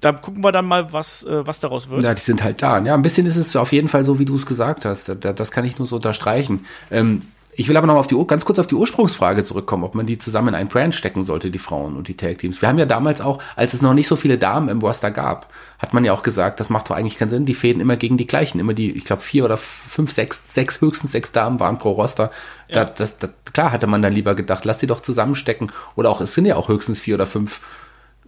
Da 0.00 0.12
gucken 0.12 0.44
wir 0.44 0.52
dann 0.52 0.66
mal, 0.66 0.92
was, 0.92 1.24
äh, 1.24 1.46
was 1.46 1.58
daraus 1.58 1.88
wird. 1.88 2.04
Ja, 2.04 2.12
die 2.14 2.20
sind 2.20 2.44
halt 2.44 2.62
da. 2.62 2.78
Ja, 2.84 2.94
ein 2.94 3.02
bisschen 3.02 3.26
ist 3.26 3.36
es 3.36 3.56
auf 3.56 3.72
jeden 3.72 3.88
Fall 3.88 4.04
so, 4.04 4.18
wie 4.18 4.26
du 4.26 4.36
es 4.36 4.44
gesagt 4.44 4.84
hast. 4.84 5.10
Das 5.20 5.50
kann 5.50 5.64
ich 5.64 5.78
nur 5.78 5.86
so 5.86 5.96
unterstreichen. 5.96 6.66
Ähm, 6.90 7.22
ich 7.58 7.68
will 7.68 7.76
aber 7.76 7.86
noch 7.86 7.96
auf 7.96 8.06
die, 8.06 8.16
ganz 8.26 8.44
kurz 8.44 8.58
auf 8.58 8.66
die 8.66 8.74
Ursprungsfrage 8.74 9.42
zurückkommen, 9.42 9.82
ob 9.82 9.94
man 9.94 10.04
die 10.04 10.18
zusammen 10.18 10.48
in 10.48 10.54
ein 10.54 10.68
Brand 10.68 10.94
stecken 10.94 11.22
sollte, 11.22 11.50
die 11.50 11.58
Frauen 11.58 11.96
und 11.96 12.06
die 12.06 12.16
Tag 12.16 12.38
Teams. 12.38 12.60
Wir 12.60 12.68
haben 12.68 12.78
ja 12.78 12.84
damals 12.84 13.22
auch, 13.22 13.42
als 13.56 13.72
es 13.72 13.80
noch 13.80 13.94
nicht 13.94 14.08
so 14.08 14.16
viele 14.16 14.36
Damen 14.36 14.68
im 14.68 14.80
Roster 14.80 15.10
gab, 15.10 15.50
hat 15.78 15.94
man 15.94 16.04
ja 16.04 16.12
auch 16.12 16.22
gesagt, 16.22 16.60
das 16.60 16.68
macht 16.68 16.90
doch 16.90 16.96
eigentlich 16.96 17.18
keinen 17.18 17.30
Sinn, 17.30 17.46
die 17.46 17.54
Fäden 17.54 17.80
immer 17.80 17.96
gegen 17.96 18.18
die 18.18 18.26
gleichen. 18.26 18.58
Immer 18.58 18.74
die, 18.74 18.92
ich 18.92 19.04
glaube, 19.04 19.22
vier 19.22 19.46
oder 19.46 19.56
fünf, 19.56 20.12
sechs, 20.12 20.52
sechs, 20.52 20.82
höchstens 20.82 21.12
sechs 21.12 21.32
Damen 21.32 21.58
waren 21.58 21.78
pro 21.78 21.92
Roster. 21.92 22.30
Ja. 22.68 22.84
Da, 22.84 22.90
das, 22.90 23.16
das, 23.16 23.30
klar 23.52 23.72
hatte 23.72 23.86
man 23.86 24.02
dann 24.02 24.12
lieber 24.12 24.34
gedacht, 24.34 24.66
lass 24.66 24.78
die 24.78 24.86
doch 24.86 25.00
zusammenstecken. 25.00 25.72
Oder 25.94 26.10
auch, 26.10 26.20
es 26.20 26.34
sind 26.34 26.44
ja 26.44 26.56
auch 26.56 26.68
höchstens 26.68 27.00
vier 27.00 27.14
oder 27.14 27.26
fünf 27.26 27.60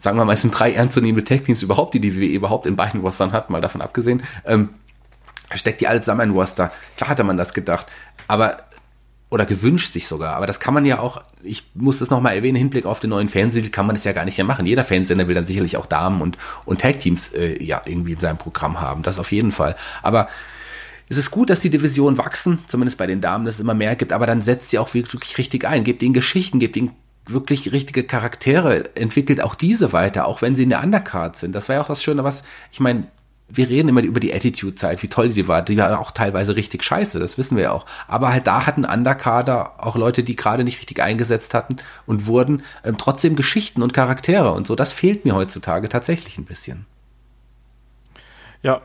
sagen 0.00 0.16
wir 0.16 0.24
mal, 0.24 0.34
es 0.34 0.42
sind 0.42 0.56
drei 0.56 0.72
ernstzunehmende 0.72 1.24
Tag-Teams 1.24 1.60
überhaupt, 1.60 1.92
die 1.92 1.98
die 1.98 2.16
WWE 2.16 2.26
überhaupt 2.26 2.66
in 2.66 2.76
beiden 2.76 3.00
Rostern 3.00 3.32
hat, 3.32 3.50
mal 3.50 3.60
davon 3.60 3.80
abgesehen. 3.80 4.22
Ähm, 4.46 4.68
steckt 5.54 5.80
die 5.80 5.88
alle 5.88 6.00
zusammen 6.00 6.30
in 6.30 6.30
Roster. 6.30 6.70
Klar 6.96 7.10
hatte 7.10 7.24
man 7.24 7.36
das 7.36 7.52
gedacht. 7.52 7.88
Aber 8.28 8.58
oder 9.30 9.44
gewünscht 9.44 9.92
sich 9.92 10.06
sogar. 10.06 10.36
Aber 10.36 10.46
das 10.46 10.60
kann 10.60 10.74
man 10.74 10.84
ja 10.84 11.00
auch, 11.00 11.22
ich 11.42 11.64
muss 11.74 11.98
das 11.98 12.10
nochmal 12.10 12.36
erwähnen, 12.36 12.56
Hinblick 12.56 12.86
auf 12.86 13.00
den 13.00 13.10
neuen 13.10 13.28
Fernsehdeal 13.28 13.70
kann 13.70 13.86
man 13.86 13.94
das 13.94 14.04
ja 14.04 14.12
gar 14.12 14.24
nicht 14.24 14.38
mehr 14.38 14.46
machen. 14.46 14.66
Jeder 14.66 14.84
Fernsehsender 14.84 15.28
will 15.28 15.34
dann 15.34 15.44
sicherlich 15.44 15.76
auch 15.76 15.86
Damen 15.86 16.22
und, 16.22 16.38
und 16.64 16.80
Tag-Teams 16.80 17.30
äh, 17.34 17.62
ja 17.62 17.82
irgendwie 17.84 18.12
in 18.12 18.20
seinem 18.20 18.38
Programm 18.38 18.80
haben. 18.80 19.02
Das 19.02 19.18
auf 19.18 19.32
jeden 19.32 19.50
Fall. 19.50 19.76
Aber 20.02 20.28
es 21.10 21.16
ist 21.16 21.30
gut, 21.30 21.50
dass 21.50 21.60
die 21.60 21.70
Divisionen 21.70 22.18
wachsen, 22.18 22.58
zumindest 22.66 22.98
bei 22.98 23.06
den 23.06 23.20
Damen, 23.20 23.44
dass 23.44 23.56
es 23.56 23.60
immer 23.60 23.74
mehr 23.74 23.96
gibt, 23.96 24.12
aber 24.12 24.26
dann 24.26 24.40
setzt 24.40 24.70
sie 24.70 24.78
auch 24.78 24.94
wirklich 24.94 25.38
richtig 25.38 25.66
ein. 25.66 25.84
Gebt 25.84 26.02
ihnen 26.02 26.14
Geschichten, 26.14 26.58
gebt 26.58 26.76
ihnen 26.76 26.92
wirklich 27.26 27.72
richtige 27.72 28.04
Charaktere, 28.04 28.94
entwickelt 28.96 29.42
auch 29.42 29.54
diese 29.54 29.92
weiter, 29.92 30.26
auch 30.26 30.42
wenn 30.42 30.54
sie 30.54 30.62
in 30.62 30.70
der 30.70 30.82
Undercard 30.82 31.36
sind. 31.36 31.54
Das 31.54 31.68
war 31.68 31.76
ja 31.76 31.82
auch 31.82 31.88
das 31.88 32.02
Schöne, 32.02 32.24
was, 32.24 32.42
ich 32.72 32.80
meine, 32.80 33.08
wir 33.48 33.68
reden 33.68 33.88
immer 33.88 34.02
über 34.02 34.20
die 34.20 34.34
Attitude-Zeit, 34.34 35.02
wie 35.02 35.08
toll 35.08 35.30
sie 35.30 35.48
war. 35.48 35.62
Die 35.62 35.76
war 35.78 35.98
auch 35.98 36.10
teilweise 36.10 36.54
richtig 36.54 36.84
scheiße, 36.84 37.18
das 37.18 37.38
wissen 37.38 37.56
wir 37.56 37.64
ja 37.64 37.72
auch. 37.72 37.86
Aber 38.06 38.30
halt 38.30 38.46
da 38.46 38.66
hatten 38.66 38.84
Underkader 38.84 39.84
auch 39.84 39.96
Leute, 39.96 40.22
die 40.22 40.36
gerade 40.36 40.64
nicht 40.64 40.78
richtig 40.78 41.02
eingesetzt 41.02 41.54
hatten 41.54 41.76
und 42.06 42.26
wurden, 42.26 42.62
ähm, 42.84 42.98
trotzdem 42.98 43.36
Geschichten 43.36 43.82
und 43.82 43.94
Charaktere 43.94 44.52
und 44.52 44.66
so. 44.66 44.74
Das 44.74 44.92
fehlt 44.92 45.24
mir 45.24 45.34
heutzutage 45.34 45.88
tatsächlich 45.88 46.36
ein 46.38 46.44
bisschen. 46.44 46.86
Ja, 48.62 48.82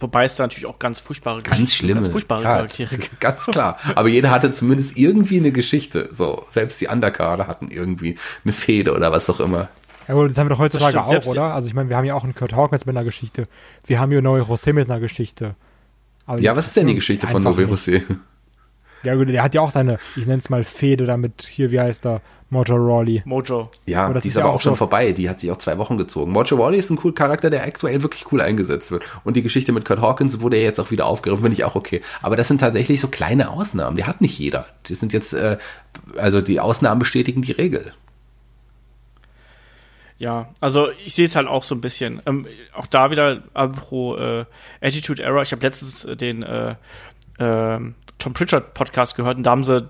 Wobei 0.00 0.24
es 0.24 0.34
da 0.34 0.44
natürlich 0.44 0.64
auch 0.64 0.78
ganz 0.78 0.98
furchtbare 0.98 1.42
ganz 1.42 1.74
schlimme, 1.74 2.00
ganz 2.00 2.12
furchtbare 2.12 2.42
ja, 2.42 2.54
Charaktere 2.54 2.96
gibt. 2.98 3.20
Ganz 3.20 3.44
klar. 3.44 3.78
Aber 3.94 4.08
jeder 4.08 4.30
hatte 4.30 4.50
zumindest 4.50 4.96
irgendwie 4.96 5.36
eine 5.36 5.52
Geschichte. 5.52 6.08
So, 6.10 6.42
selbst 6.48 6.80
die 6.80 6.86
Underkader 6.86 7.46
hatten 7.46 7.70
irgendwie 7.70 8.16
eine 8.42 8.54
Fehde 8.54 8.94
oder 8.94 9.12
was 9.12 9.28
auch 9.28 9.40
immer. 9.40 9.68
Ja 10.10 10.16
gut, 10.16 10.28
das 10.28 10.38
haben 10.38 10.48
wir 10.48 10.56
doch 10.56 10.58
heutzutage 10.58 11.00
auch, 11.00 11.26
oder? 11.26 11.54
Also 11.54 11.68
ich 11.68 11.74
meine, 11.74 11.88
wir 11.88 11.96
haben 11.96 12.04
ja 12.04 12.16
auch 12.16 12.24
einen 12.24 12.34
Kurt 12.34 12.52
Hawkins 12.52 12.84
mit 12.84 12.96
einer 12.96 13.04
Geschichte. 13.04 13.44
Wir 13.86 14.00
haben 14.00 14.10
hier 14.10 14.20
Noé 14.20 14.42
José 14.42 14.72
mit 14.72 14.90
einer 14.90 14.98
Geschichte. 14.98 15.54
Aber 16.26 16.40
ja, 16.40 16.56
was 16.56 16.66
ist 16.66 16.76
denn 16.76 16.88
die 16.88 16.96
Geschichte 16.96 17.28
von 17.28 17.44
Noé 17.44 17.64
José? 17.64 18.02
Ja 19.04 19.14
gut, 19.14 19.28
der 19.28 19.42
hat 19.44 19.54
ja 19.54 19.60
auch 19.60 19.70
seine, 19.70 19.98
ich 20.16 20.26
nenne 20.26 20.40
es 20.40 20.50
mal 20.50 20.64
Fehde 20.64 21.06
damit, 21.06 21.48
hier, 21.48 21.70
wie 21.70 21.78
heißt 21.78 22.06
er, 22.06 22.22
Mojo 22.50 22.74
Rawley. 22.74 23.22
Mojo. 23.24 23.70
Ja, 23.86 24.12
die 24.12 24.26
ist, 24.26 24.36
aber 24.36 24.48
ja 24.48 24.52
auch 24.52 24.60
schon 24.60 24.72
so 24.72 24.78
vorbei. 24.78 25.12
Die 25.12 25.30
hat 25.30 25.38
sich 25.38 25.52
auch 25.52 25.58
zwei 25.58 25.78
Wochen 25.78 25.96
gezogen. 25.96 26.32
Mojo 26.32 26.56
Rawley 26.56 26.78
ist 26.78 26.90
ein 26.90 26.96
cooler 26.96 27.14
Charakter, 27.14 27.48
der 27.48 27.62
aktuell 27.62 28.02
wirklich 28.02 28.32
cool 28.32 28.40
eingesetzt 28.40 28.90
wird. 28.90 29.04
Und 29.22 29.36
die 29.36 29.42
Geschichte 29.42 29.70
mit 29.70 29.84
Kurt 29.84 30.00
Hawkins 30.00 30.40
wurde 30.40 30.56
ja 30.56 30.64
jetzt 30.64 30.80
auch 30.80 30.90
wieder 30.90 31.06
aufgegriffen, 31.06 31.44
finde 31.44 31.54
ich 31.54 31.64
auch 31.64 31.76
okay. 31.76 32.00
Aber 32.20 32.34
das 32.34 32.48
sind 32.48 32.58
tatsächlich 32.58 33.00
so 33.00 33.06
kleine 33.06 33.50
Ausnahmen. 33.50 33.96
Die 33.96 34.04
hat 34.04 34.20
nicht 34.20 34.36
jeder. 34.40 34.66
Die 34.86 34.94
sind 34.94 35.12
jetzt, 35.12 35.32
äh, 35.34 35.58
also 36.16 36.40
die 36.40 36.58
Ausnahmen 36.58 36.98
bestätigen 36.98 37.42
die 37.42 37.52
Regel. 37.52 37.92
Ja, 40.20 40.50
also 40.60 40.90
ich 41.06 41.14
sehe 41.14 41.24
es 41.24 41.34
halt 41.34 41.48
auch 41.48 41.62
so 41.62 41.74
ein 41.74 41.80
bisschen. 41.80 42.20
Ähm, 42.26 42.46
auch 42.74 42.86
da 42.86 43.10
wieder 43.10 43.36
pro 43.68 44.16
äh, 44.18 44.44
Attitude 44.82 45.22
Error. 45.22 45.40
Ich 45.40 45.50
habe 45.50 45.62
letztens 45.62 46.04
äh, 46.04 46.14
den 46.14 46.42
äh, 46.42 46.74
äh, 47.38 47.80
Tom 48.18 48.34
Pritchard 48.34 48.74
Podcast 48.74 49.16
gehört 49.16 49.38
und 49.38 49.44
da 49.44 49.52
haben 49.52 49.64
sie 49.64 49.88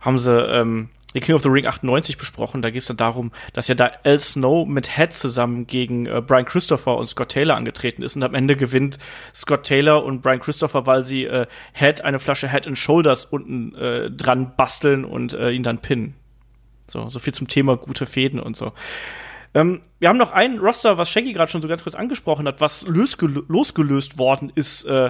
haben 0.00 0.18
sie 0.18 0.32
ähm, 0.32 0.88
den 1.14 1.20
King 1.20 1.34
of 1.34 1.42
the 1.42 1.50
Ring 1.50 1.66
98 1.66 2.16
besprochen. 2.16 2.62
Da 2.62 2.70
geht 2.70 2.80
es 2.80 2.88
dann 2.88 2.96
darum, 2.96 3.30
dass 3.52 3.68
ja 3.68 3.74
da 3.74 3.90
Al 4.04 4.18
Snow 4.20 4.66
mit 4.66 4.96
Head 4.96 5.12
zusammen 5.12 5.66
gegen 5.66 6.06
äh, 6.06 6.22
Brian 6.26 6.46
Christopher 6.46 6.96
und 6.96 7.04
Scott 7.04 7.28
Taylor 7.28 7.54
angetreten 7.54 8.02
ist 8.02 8.16
und 8.16 8.22
am 8.22 8.34
Ende 8.34 8.56
gewinnt 8.56 8.98
Scott 9.34 9.64
Taylor 9.64 10.02
und 10.02 10.22
Brian 10.22 10.40
Christopher, 10.40 10.86
weil 10.86 11.04
sie 11.04 11.24
äh, 11.24 11.46
Head 11.74 12.00
eine 12.00 12.20
Flasche 12.20 12.50
Head 12.50 12.66
and 12.66 12.78
Shoulders 12.78 13.26
unten 13.26 13.74
äh, 13.74 14.10
dran 14.10 14.52
basteln 14.56 15.04
und 15.04 15.34
äh, 15.34 15.50
ihn 15.50 15.62
dann 15.62 15.76
pinnen. 15.76 16.14
So, 16.86 17.10
so 17.10 17.18
viel 17.18 17.34
zum 17.34 17.48
Thema 17.48 17.76
gute 17.76 18.06
Fäden 18.06 18.40
und 18.40 18.56
so. 18.56 18.72
Ähm, 19.58 19.80
wir 19.98 20.08
haben 20.08 20.18
noch 20.18 20.30
ein 20.30 20.58
Roster, 20.58 20.98
was 20.98 21.10
Shaggy 21.10 21.32
gerade 21.32 21.50
schon 21.50 21.62
so 21.62 21.66
ganz 21.66 21.82
kurz 21.82 21.96
angesprochen 21.96 22.46
hat, 22.46 22.60
was 22.60 22.86
losgelöst 22.86 24.16
worden 24.16 24.52
ist 24.54 24.84
äh, 24.84 25.06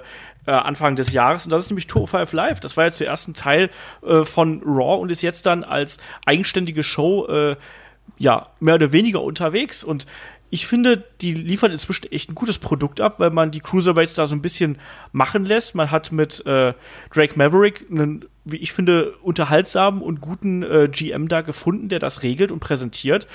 äh, 0.47 0.51
Anfang 0.51 0.97
des 0.97 1.13
Jahres. 1.13 1.45
Und 1.45 1.51
das 1.51 1.65
ist 1.65 1.71
nämlich 1.71 1.87
Tour 1.87 2.09
5 2.09 2.33
Live. 2.33 2.61
Das 2.61 2.77
war 2.79 2.87
jetzt 2.87 2.99
der 2.99 3.09
erste 3.09 3.35
Teil 3.35 3.69
äh, 4.03 4.25
von 4.25 4.63
Raw 4.65 5.03
und 5.03 5.13
ist 5.13 5.21
jetzt 5.21 5.45
dann 5.45 5.65
als 5.65 5.99
eigenständige 6.25 6.83
Show 6.83 7.27
äh, 7.27 7.57
ja 8.17 8.49
mehr 8.59 8.77
oder 8.77 8.91
weniger 8.91 9.23
unterwegs. 9.23 9.85
Und 9.85 10.07
ich 10.49 10.67
finde, 10.67 11.05
die 11.21 11.35
liefern 11.35 11.71
inzwischen 11.71 12.11
echt 12.11 12.31
ein 12.31 12.35
gutes 12.35 12.59
Produkt 12.59 13.03
ab, 13.03 13.17
weil 13.21 13.29
man 13.29 13.51
die 13.51 13.61
Cruiserweights 13.61 14.15
da 14.15 14.27
so 14.27 14.35
ein 14.35 14.41
bisschen 14.41 14.79
machen 15.13 15.45
lässt. 15.45 15.75
Man 15.75 15.91
hat 15.91 16.11
mit 16.11 16.47
äh, 16.47 16.73
Drake 17.13 17.37
Maverick 17.37 17.85
einen, 17.91 18.25
wie 18.47 18.57
ich 18.57 18.73
finde, 18.73 19.13
unterhaltsamen 19.23 20.01
und 20.01 20.23
guten 20.23 20.63
äh, 20.63 20.89
GM 20.91 21.29
da 21.29 21.43
gefunden, 21.43 21.91
der 21.91 21.99
das 21.99 22.23
regelt 22.23 22.51
und 22.51 22.61
präsentiert 22.61 23.27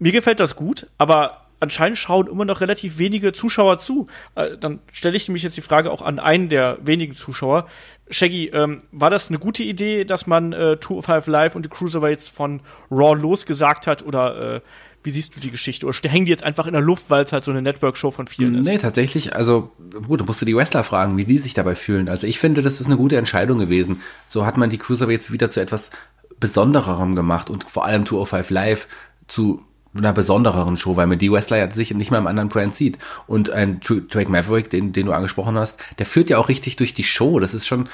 mir 0.00 0.12
gefällt 0.12 0.40
das 0.40 0.56
gut, 0.56 0.88
aber 0.98 1.46
anscheinend 1.60 1.98
schauen 1.98 2.26
immer 2.26 2.44
noch 2.44 2.60
relativ 2.60 2.98
wenige 2.98 3.32
Zuschauer 3.32 3.78
zu. 3.78 4.08
Äh, 4.34 4.56
dann 4.58 4.80
stelle 4.90 5.16
ich 5.16 5.28
mich 5.28 5.42
jetzt 5.42 5.56
die 5.56 5.62
Frage 5.62 5.92
auch 5.92 6.02
an 6.02 6.18
einen 6.18 6.48
der 6.48 6.78
wenigen 6.82 7.14
Zuschauer. 7.14 7.68
Shaggy, 8.08 8.46
ähm, 8.48 8.82
war 8.90 9.10
das 9.10 9.28
eine 9.28 9.38
gute 9.38 9.62
Idee, 9.62 10.04
dass 10.04 10.26
man 10.26 10.52
äh, 10.52 10.78
205 10.80 11.26
Live 11.28 11.54
und 11.54 11.64
die 11.64 11.68
Cruiserweights 11.68 12.28
von 12.28 12.60
Raw 12.90 13.14
losgesagt 13.20 13.86
hat 13.86 14.04
oder 14.04 14.56
äh, 14.56 14.60
wie 15.02 15.10
siehst 15.10 15.34
du 15.34 15.40
die 15.40 15.50
Geschichte? 15.50 15.86
Oder 15.86 15.96
hängen 16.10 16.26
die 16.26 16.30
jetzt 16.30 16.42
einfach 16.42 16.66
in 16.66 16.74
der 16.74 16.82
Luft, 16.82 17.08
weil 17.08 17.24
es 17.24 17.32
halt 17.32 17.44
so 17.44 17.50
eine 17.50 17.62
Network-Show 17.62 18.10
von 18.10 18.26
vielen 18.26 18.56
ist? 18.56 18.66
Nee, 18.66 18.76
tatsächlich, 18.76 19.34
also 19.34 19.70
gut, 20.06 20.20
du 20.20 20.24
musst 20.24 20.42
du 20.42 20.44
die 20.44 20.54
Wrestler 20.54 20.84
fragen, 20.84 21.16
wie 21.16 21.24
die 21.24 21.38
sich 21.38 21.54
dabei 21.54 21.74
fühlen. 21.74 22.08
Also 22.08 22.26
ich 22.26 22.38
finde, 22.38 22.62
das 22.62 22.80
ist 22.80 22.86
eine 22.86 22.98
gute 22.98 23.16
Entscheidung 23.16 23.58
gewesen. 23.58 24.02
So 24.28 24.44
hat 24.44 24.58
man 24.58 24.68
die 24.68 24.76
Cruiserweights 24.76 25.32
wieder 25.32 25.50
zu 25.50 25.60
etwas 25.60 25.90
Besondererem 26.38 27.16
gemacht 27.16 27.48
und 27.48 27.70
vor 27.70 27.86
allem 27.86 28.04
205 28.04 28.50
Live 28.50 28.88
zu 29.26 29.64
einer 29.96 30.12
besondereren 30.12 30.76
Show, 30.76 30.96
weil 30.96 31.06
man 31.06 31.18
die 31.18 31.32
Wrestler 31.32 31.58
ja 31.58 31.68
sich 31.68 31.92
nicht 31.94 32.10
mehr 32.10 32.20
im 32.20 32.26
anderen 32.26 32.48
Brand 32.48 32.74
sieht. 32.74 32.98
Und 33.26 33.50
ein 33.50 33.80
Drake 33.80 34.30
Maverick, 34.30 34.70
den, 34.70 34.92
den 34.92 35.06
du 35.06 35.12
angesprochen 35.12 35.58
hast, 35.58 35.78
der 35.98 36.06
führt 36.06 36.30
ja 36.30 36.38
auch 36.38 36.48
richtig 36.48 36.76
durch 36.76 36.94
die 36.94 37.04
Show. 37.04 37.40
Das 37.40 37.54
ist 37.54 37.66
schon 37.66 37.88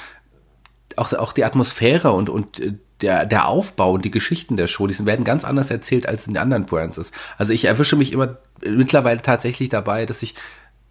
auch, 0.96 1.12
auch 1.14 1.32
die 1.32 1.44
Atmosphäre 1.44 2.12
und, 2.12 2.28
und 2.28 2.60
äh, 2.60 2.74
der, 3.00 3.26
der 3.26 3.48
Aufbau 3.48 3.92
und 3.92 4.04
die 4.04 4.10
Geschichten 4.10 4.56
der 4.56 4.66
Show, 4.66 4.86
die 4.86 5.06
werden 5.06 5.24
ganz 5.24 5.44
anders 5.44 5.70
erzählt, 5.70 6.08
als 6.08 6.26
in 6.26 6.34
den 6.34 6.42
anderen 6.42 6.64
Brands. 6.64 7.12
Also 7.36 7.52
ich 7.52 7.66
erwische 7.66 7.96
mich 7.96 8.12
immer 8.12 8.38
mittlerweile 8.62 9.20
tatsächlich 9.20 9.68
dabei, 9.68 10.06
dass 10.06 10.22
ich, 10.22 10.34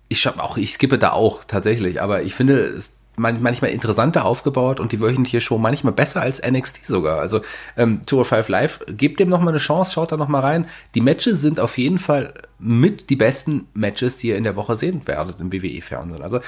ich 0.08 0.28
auch, 0.28 0.58
ich 0.58 0.74
skippe 0.74 1.00
da 1.00 1.14
auch 1.14 1.44
tatsächlich, 1.44 2.02
aber 2.02 2.22
ich 2.22 2.36
finde, 2.36 2.80
manchmal 3.18 3.72
interessanter 3.72 4.26
aufgebaut 4.26 4.80
und 4.80 4.92
die 4.92 5.02
wöchentliche 5.02 5.42
Show 5.42 5.58
manchmal 5.58 5.94
besser 5.94 6.22
als 6.22 6.42
NXT 6.42 6.86
sogar. 6.86 7.20
Also 7.20 7.42
ähm, 7.78 8.02
Tour 8.06 8.26
5 8.26 8.50
Live, 8.50 8.80
gebt 8.88 9.20
dem 9.20 9.30
nochmal 9.30 9.50
eine 9.50 9.60
Chance, 9.60 9.94
schaut 9.94 10.12
da 10.12 10.18
nochmal 10.18 10.42
rein. 10.42 10.68
Die 10.94 11.02
Matches 11.02 11.42
sind 11.42 11.60
auf 11.60 11.78
jeden 11.78 12.00
Fall 12.00 12.34
mit 12.60 13.10
die 13.10 13.16
besten 13.16 13.68
Matches, 13.74 14.18
die 14.18 14.30
ihr 14.30 14.38
in 14.38 14.44
der 14.44 14.56
Woche 14.56 14.76
sehen 14.76 15.02
werdet 15.06 15.40
im 15.40 15.52
WWE-Fernsehen. 15.52 16.24
Also 16.24 16.40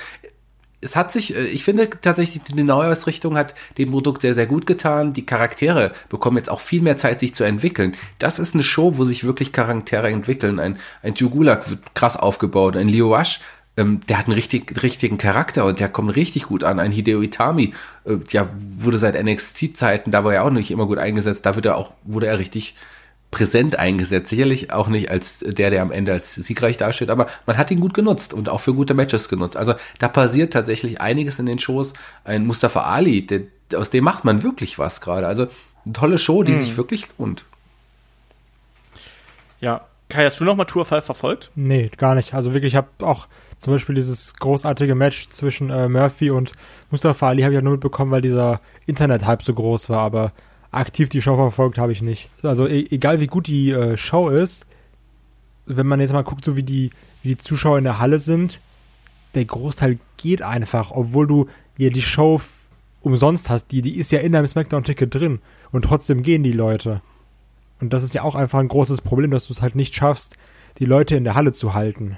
es 0.80 0.96
hat 0.96 1.12
sich, 1.12 1.36
äh, 1.36 1.46
ich 1.48 1.64
finde 1.64 1.90
tatsächlich, 1.90 2.44
die 2.44 2.64
Neuausrichtung 2.64 3.38
hat 3.38 3.56
dem 3.78 3.92
Produkt 3.92 4.22
sehr, 4.22 4.34
sehr 4.34 4.46
gut 4.46 4.66
getan. 4.66 5.14
Die 5.14 5.26
Charaktere 5.26 5.92
bekommen 6.10 6.38
jetzt 6.38 6.52
auch 6.52 6.60
viel 6.60 6.82
mehr 6.82 6.98
Zeit, 6.98 7.20
sich 7.20 7.34
zu 7.34 7.44
entwickeln. 7.44 7.96
Das 8.20 8.40
ist 8.40 8.54
eine 8.54 8.64
Show, 8.64 8.98
wo 8.98 9.06
sich 9.06 9.24
wirklich 9.24 9.52
Charaktere 9.52 10.10
entwickeln. 10.10 10.60
Ein, 10.60 10.78
ein 11.02 11.16
Jugulak 11.16 11.70
wird 11.70 11.96
krass 11.96 12.18
aufgebaut, 12.18 12.76
ein 12.76 12.88
Leo 12.88 13.16
Rush 13.16 13.40
ähm, 13.78 14.02
der 14.10 14.18
hat 14.18 14.26
einen 14.26 14.34
richtig, 14.34 14.82
richtigen 14.84 15.18
Charakter 15.18 15.66
und 15.66 15.80
der 15.80 15.90
kommt 15.90 16.16
richtig 16.16 16.44
gut 16.44 16.64
an. 16.64 16.80
Ein 16.80 16.92
Hideo 16.92 17.22
Itami, 17.22 17.74
äh, 18.06 18.18
ja, 18.30 18.50
wurde 18.56 18.98
seit 18.98 19.22
NXT-Zeiten, 19.22 20.12
da 20.12 20.24
war 20.24 20.34
er 20.34 20.44
auch 20.44 20.50
nicht 20.50 20.72
immer 20.72 20.88
gut 20.88 20.98
eingesetzt, 20.98 21.46
da 21.46 21.56
wird 21.56 21.68
er 21.68 21.78
auch, 21.78 21.94
wurde 22.04 22.28
er 22.28 22.40
richtig 22.40 22.76
präsent 23.30 23.78
eingesetzt. 23.78 24.30
Sicherlich 24.30 24.72
auch 24.72 24.88
nicht 24.88 25.12
als 25.12 25.40
der, 25.40 25.70
der 25.70 25.82
am 25.82 25.92
Ende 25.92 26.14
als 26.14 26.36
siegreich 26.36 26.78
dasteht, 26.78 27.10
aber 27.10 27.28
man 27.46 27.58
hat 27.58 27.70
ihn 27.72 27.80
gut 27.80 27.94
genutzt 27.94 28.34
und 28.34 28.50
auch 28.50 28.62
für 28.62 28.74
gute 28.74 28.94
Matches 28.94 29.30
genutzt. 29.30 29.58
Also 29.58 29.76
da 30.00 30.08
passiert 30.08 30.54
tatsächlich 30.54 31.02
einiges 31.02 31.38
in 31.38 31.46
den 31.46 31.60
Shows. 31.60 31.94
Ein 32.24 32.48
Mustafa 32.48 32.82
Ali, 32.84 33.26
der, 33.26 33.42
aus 33.76 33.90
dem 33.90 34.04
macht 34.04 34.26
man 34.26 34.44
wirklich 34.44 34.80
was 34.80 35.02
gerade. 35.02 35.28
Also 35.28 35.48
eine 35.86 35.94
tolle 35.94 36.18
Show, 36.18 36.44
die 36.44 36.54
hm. 36.54 36.60
sich 36.60 36.78
wirklich 36.78 37.08
lohnt. 37.18 37.44
Ja. 39.60 39.82
Kai, 40.10 40.24
hast 40.24 40.40
du 40.40 40.46
noch 40.46 40.56
mal 40.56 40.64
Tour 40.64 40.86
5 40.86 41.04
verfolgt? 41.04 41.52
Nee, 41.56 41.92
gar 41.98 42.16
nicht. 42.16 42.34
Also 42.34 42.54
wirklich, 42.54 42.74
ich 42.74 42.78
habe 42.78 42.88
auch 43.02 43.28
zum 43.60 43.74
Beispiel 43.74 43.96
dieses 43.96 44.34
großartige 44.36 44.96
Match 44.96 45.30
zwischen 45.30 45.70
äh, 45.70 45.90
Murphy 45.90 46.30
und 46.30 46.52
Mustafa 46.92 47.30
Ali 47.30 47.42
habe 47.42 47.54
ich 47.54 47.58
ja 47.58 47.62
nur 47.62 47.74
mitbekommen, 47.74 48.12
weil 48.12 48.22
dieser 48.22 48.62
Internet-Hype 48.86 49.42
so 49.42 49.54
groß 49.54 49.90
war, 49.90 50.02
aber 50.02 50.32
aktiv 50.72 51.10
die 51.10 51.22
Show 51.22 51.36
verfolgt 51.36 51.78
habe 51.78 51.92
ich 51.92 52.02
nicht. 52.02 52.30
Also 52.44 52.68
e 52.68 52.88
egal 52.92 53.20
wie 53.20 53.28
gut 53.28 53.48
die 53.48 53.72
äh, 53.72 53.98
Show 53.98 54.30
ist, 54.30 54.66
wenn 55.66 55.88
man 55.88 56.00
jetzt 56.00 56.14
mal 56.14 56.24
guckt, 56.24 56.46
so 56.46 56.56
wie 56.56 56.64
die, 56.64 56.92
wie 57.24 57.30
die 57.30 57.38
Zuschauer 57.38 57.78
in 57.78 57.84
der 57.84 58.00
Halle 58.00 58.20
sind, 58.20 58.62
der 59.36 59.46
Großteil 59.46 60.00
geht 60.18 60.42
einfach, 60.42 60.92
obwohl 60.92 61.28
du 61.28 61.48
ja 61.78 61.90
die 61.90 62.02
Show 62.02 62.42
umsonst 63.02 63.50
hast. 63.50 63.72
Die, 63.72 63.82
die 63.82 63.98
ist 63.98 64.12
ja 64.12 64.20
in 64.20 64.32
deinem 64.32 64.48
Smackdown-Ticket 64.48 65.14
drin 65.14 65.40
und 65.72 65.84
trotzdem 65.84 66.22
gehen 66.22 66.44
die 66.44 66.54
Leute. 66.54 67.02
Und 67.80 67.94
das 67.94 68.04
ist 68.04 68.14
ja 68.14 68.24
auch 68.24 68.36
einfach 68.36 68.60
ein 68.60 68.68
großes 68.68 69.02
Problem, 69.02 69.32
dass 69.32 69.48
du 69.48 69.54
es 69.54 69.62
halt 69.62 69.76
nicht 69.76 69.96
schaffst, 69.96 70.38
die 70.80 70.86
Leute 70.86 71.16
in 71.16 71.24
der 71.24 71.36
Halle 71.36 71.52
zu 71.52 71.74
halten. 71.74 72.18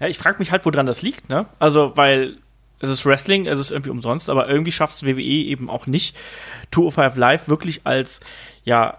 Ja, 0.00 0.06
ich 0.06 0.18
frage 0.18 0.38
mich 0.38 0.50
halt, 0.50 0.64
woran 0.64 0.86
das 0.86 1.02
liegt, 1.02 1.28
ne? 1.28 1.46
Also, 1.58 1.96
weil 1.96 2.38
es 2.80 2.90
ist 2.90 3.04
Wrestling, 3.04 3.46
es 3.46 3.58
ist 3.58 3.70
irgendwie 3.70 3.90
umsonst, 3.90 4.30
aber 4.30 4.48
irgendwie 4.48 4.72
schafft 4.72 4.94
es 4.94 5.04
WWE 5.04 5.20
eben 5.20 5.68
auch 5.68 5.86
nicht, 5.86 6.16
205 6.70 7.16
Live 7.16 7.48
wirklich 7.48 7.80
als, 7.84 8.20
ja, 8.64 8.98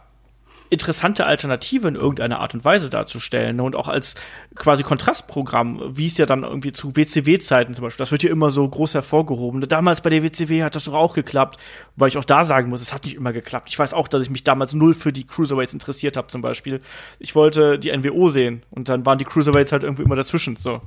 interessante 0.70 1.26
Alternative 1.26 1.88
in 1.88 1.96
irgendeiner 1.96 2.40
Art 2.40 2.54
und 2.54 2.64
Weise 2.64 2.90
darzustellen 2.90 3.56
ne? 3.56 3.64
und 3.64 3.76
auch 3.76 3.88
als 3.88 4.16
quasi 4.56 4.84
Kontrastprogramm, 4.84 5.98
wie 5.98 6.06
es 6.06 6.18
ja 6.18 6.26
dann 6.26 6.44
irgendwie 6.44 6.72
zu 6.72 6.96
WCW-Zeiten 6.96 7.74
zum 7.74 7.84
Beispiel, 7.84 8.04
das 8.04 8.12
wird 8.12 8.24
ja 8.24 8.30
immer 8.30 8.52
so 8.52 8.68
groß 8.68 8.94
hervorgehoben. 8.94 9.62
Damals 9.68 10.02
bei 10.02 10.10
der 10.10 10.24
WCW 10.24 10.64
hat 10.64 10.76
das 10.76 10.86
doch 10.86 10.94
auch 10.94 11.16
geklappt, 11.16 11.60
weil 11.96 12.10
ich 12.10 12.18
auch 12.18 12.26
da 12.26 12.44
sagen 12.44 12.70
muss, 12.70 12.82
es 12.82 12.94
hat 12.94 13.04
nicht 13.04 13.16
immer 13.16 13.34
geklappt. 13.34 13.70
Ich 13.70 13.80
weiß 13.80 13.94
auch, 13.94 14.08
dass 14.08 14.22
ich 14.22 14.30
mich 14.30 14.44
damals 14.44 14.74
null 14.74 14.94
für 14.94 15.12
die 15.12 15.26
Cruiserweights 15.26 15.74
interessiert 15.74 16.18
habe 16.18 16.28
zum 16.28 16.42
Beispiel. 16.42 16.82
Ich 17.18 17.34
wollte 17.34 17.80
die 17.80 17.96
NWO 17.96 18.30
sehen 18.30 18.64
und 18.70 18.90
dann 18.90 19.06
waren 19.06 19.18
die 19.18 19.26
Cruiserweights 19.26 19.72
halt 19.72 19.84
irgendwie 19.84 20.04
immer 20.04 20.16
dazwischen. 20.16 20.56
So. 20.56 20.82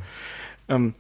Ähm, 0.69 0.95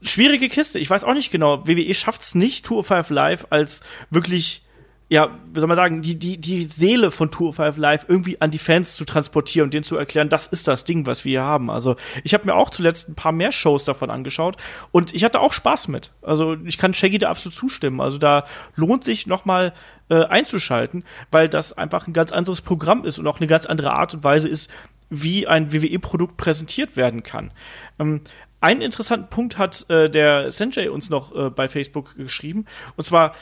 schwierige 0.00 0.48
Kiste. 0.48 0.78
Ich 0.78 0.88
weiß 0.88 1.04
auch 1.04 1.14
nicht 1.14 1.30
genau. 1.30 1.66
WWE 1.66 1.92
schafft 1.92 2.22
es 2.22 2.34
nicht, 2.34 2.64
Tour 2.64 2.84
5 2.84 3.10
Live 3.10 3.46
als 3.50 3.82
wirklich 4.10 4.62
ja, 5.08 5.38
wie 5.52 5.60
soll 5.60 5.68
man 5.68 5.76
sagen, 5.76 6.00
die, 6.00 6.18
die, 6.18 6.38
die 6.38 6.64
Seele 6.64 7.10
von 7.10 7.30
Tour 7.30 7.52
5 7.52 7.76
Live 7.76 8.06
irgendwie 8.08 8.40
an 8.40 8.50
die 8.50 8.58
Fans 8.58 8.96
zu 8.96 9.04
transportieren 9.04 9.66
und 9.66 9.74
denen 9.74 9.84
zu 9.84 9.96
erklären, 9.96 10.28
das 10.28 10.46
ist 10.46 10.66
das 10.68 10.84
Ding, 10.84 11.04
was 11.04 11.24
wir 11.24 11.30
hier 11.30 11.42
haben. 11.42 11.70
Also, 11.70 11.96
ich 12.24 12.32
habe 12.32 12.46
mir 12.46 12.54
auch 12.54 12.70
zuletzt 12.70 13.08
ein 13.08 13.14
paar 13.14 13.32
mehr 13.32 13.52
Shows 13.52 13.84
davon 13.84 14.10
angeschaut 14.10 14.56
und 14.90 15.12
ich 15.14 15.24
hatte 15.24 15.40
auch 15.40 15.52
Spaß 15.52 15.88
mit. 15.88 16.12
Also, 16.22 16.56
ich 16.64 16.78
kann 16.78 16.94
Shaggy 16.94 17.18
da 17.18 17.28
absolut 17.28 17.54
zustimmen. 17.56 18.00
Also, 18.00 18.16
da 18.16 18.46
lohnt 18.74 19.04
sich 19.04 19.26
nochmal 19.26 19.74
äh, 20.08 20.24
einzuschalten, 20.24 21.04
weil 21.30 21.48
das 21.48 21.76
einfach 21.76 22.06
ein 22.06 22.14
ganz 22.14 22.32
anderes 22.32 22.62
Programm 22.62 23.04
ist 23.04 23.18
und 23.18 23.26
auch 23.26 23.38
eine 23.38 23.46
ganz 23.46 23.66
andere 23.66 23.92
Art 23.92 24.14
und 24.14 24.24
Weise 24.24 24.48
ist, 24.48 24.70
wie 25.10 25.46
ein 25.46 25.72
WWE-Produkt 25.72 26.38
präsentiert 26.38 26.96
werden 26.96 27.22
kann. 27.22 27.52
Ähm, 27.98 28.22
einen 28.62 28.80
interessanten 28.80 29.28
Punkt 29.28 29.58
hat 29.58 29.90
äh, 29.90 30.08
der 30.08 30.50
Sanjay 30.50 30.88
uns 30.88 31.10
noch 31.10 31.34
äh, 31.34 31.50
bei 31.50 31.68
Facebook 31.68 32.16
geschrieben. 32.16 32.64
Und 32.96 33.04
zwar, 33.04 33.34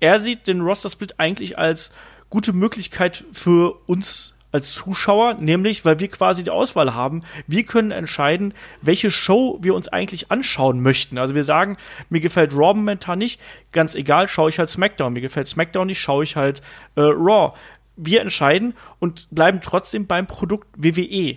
er 0.00 0.20
sieht 0.20 0.46
den 0.46 0.62
Roster-Split 0.62 1.18
eigentlich 1.18 1.58
als 1.58 1.92
gute 2.30 2.52
Möglichkeit 2.52 3.24
für 3.32 3.78
uns 3.86 4.34
als 4.52 4.72
Zuschauer, 4.72 5.34
nämlich 5.34 5.84
weil 5.84 6.00
wir 6.00 6.08
quasi 6.08 6.42
die 6.42 6.50
Auswahl 6.50 6.94
haben. 6.94 7.22
Wir 7.46 7.64
können 7.64 7.92
entscheiden, 7.92 8.52
welche 8.82 9.10
Show 9.10 9.58
wir 9.62 9.74
uns 9.74 9.88
eigentlich 9.88 10.30
anschauen 10.30 10.80
möchten. 10.80 11.18
Also 11.18 11.34
wir 11.34 11.44
sagen, 11.44 11.76
mir 12.08 12.20
gefällt 12.20 12.52
Raw 12.52 12.74
momentan 12.74 13.18
nicht, 13.18 13.40
ganz 13.72 13.94
egal, 13.94 14.26
schaue 14.26 14.48
ich 14.48 14.58
halt 14.58 14.70
SmackDown. 14.70 15.12
Mir 15.12 15.20
gefällt 15.20 15.46
SmackDown 15.46 15.86
nicht, 15.86 16.00
schaue 16.00 16.24
ich 16.24 16.36
halt 16.36 16.62
äh, 16.96 17.02
Raw. 17.02 17.52
Wir 17.96 18.22
entscheiden 18.22 18.74
und 18.98 19.28
bleiben 19.30 19.60
trotzdem 19.62 20.06
beim 20.06 20.26
Produkt 20.26 20.68
WWE. 20.76 21.36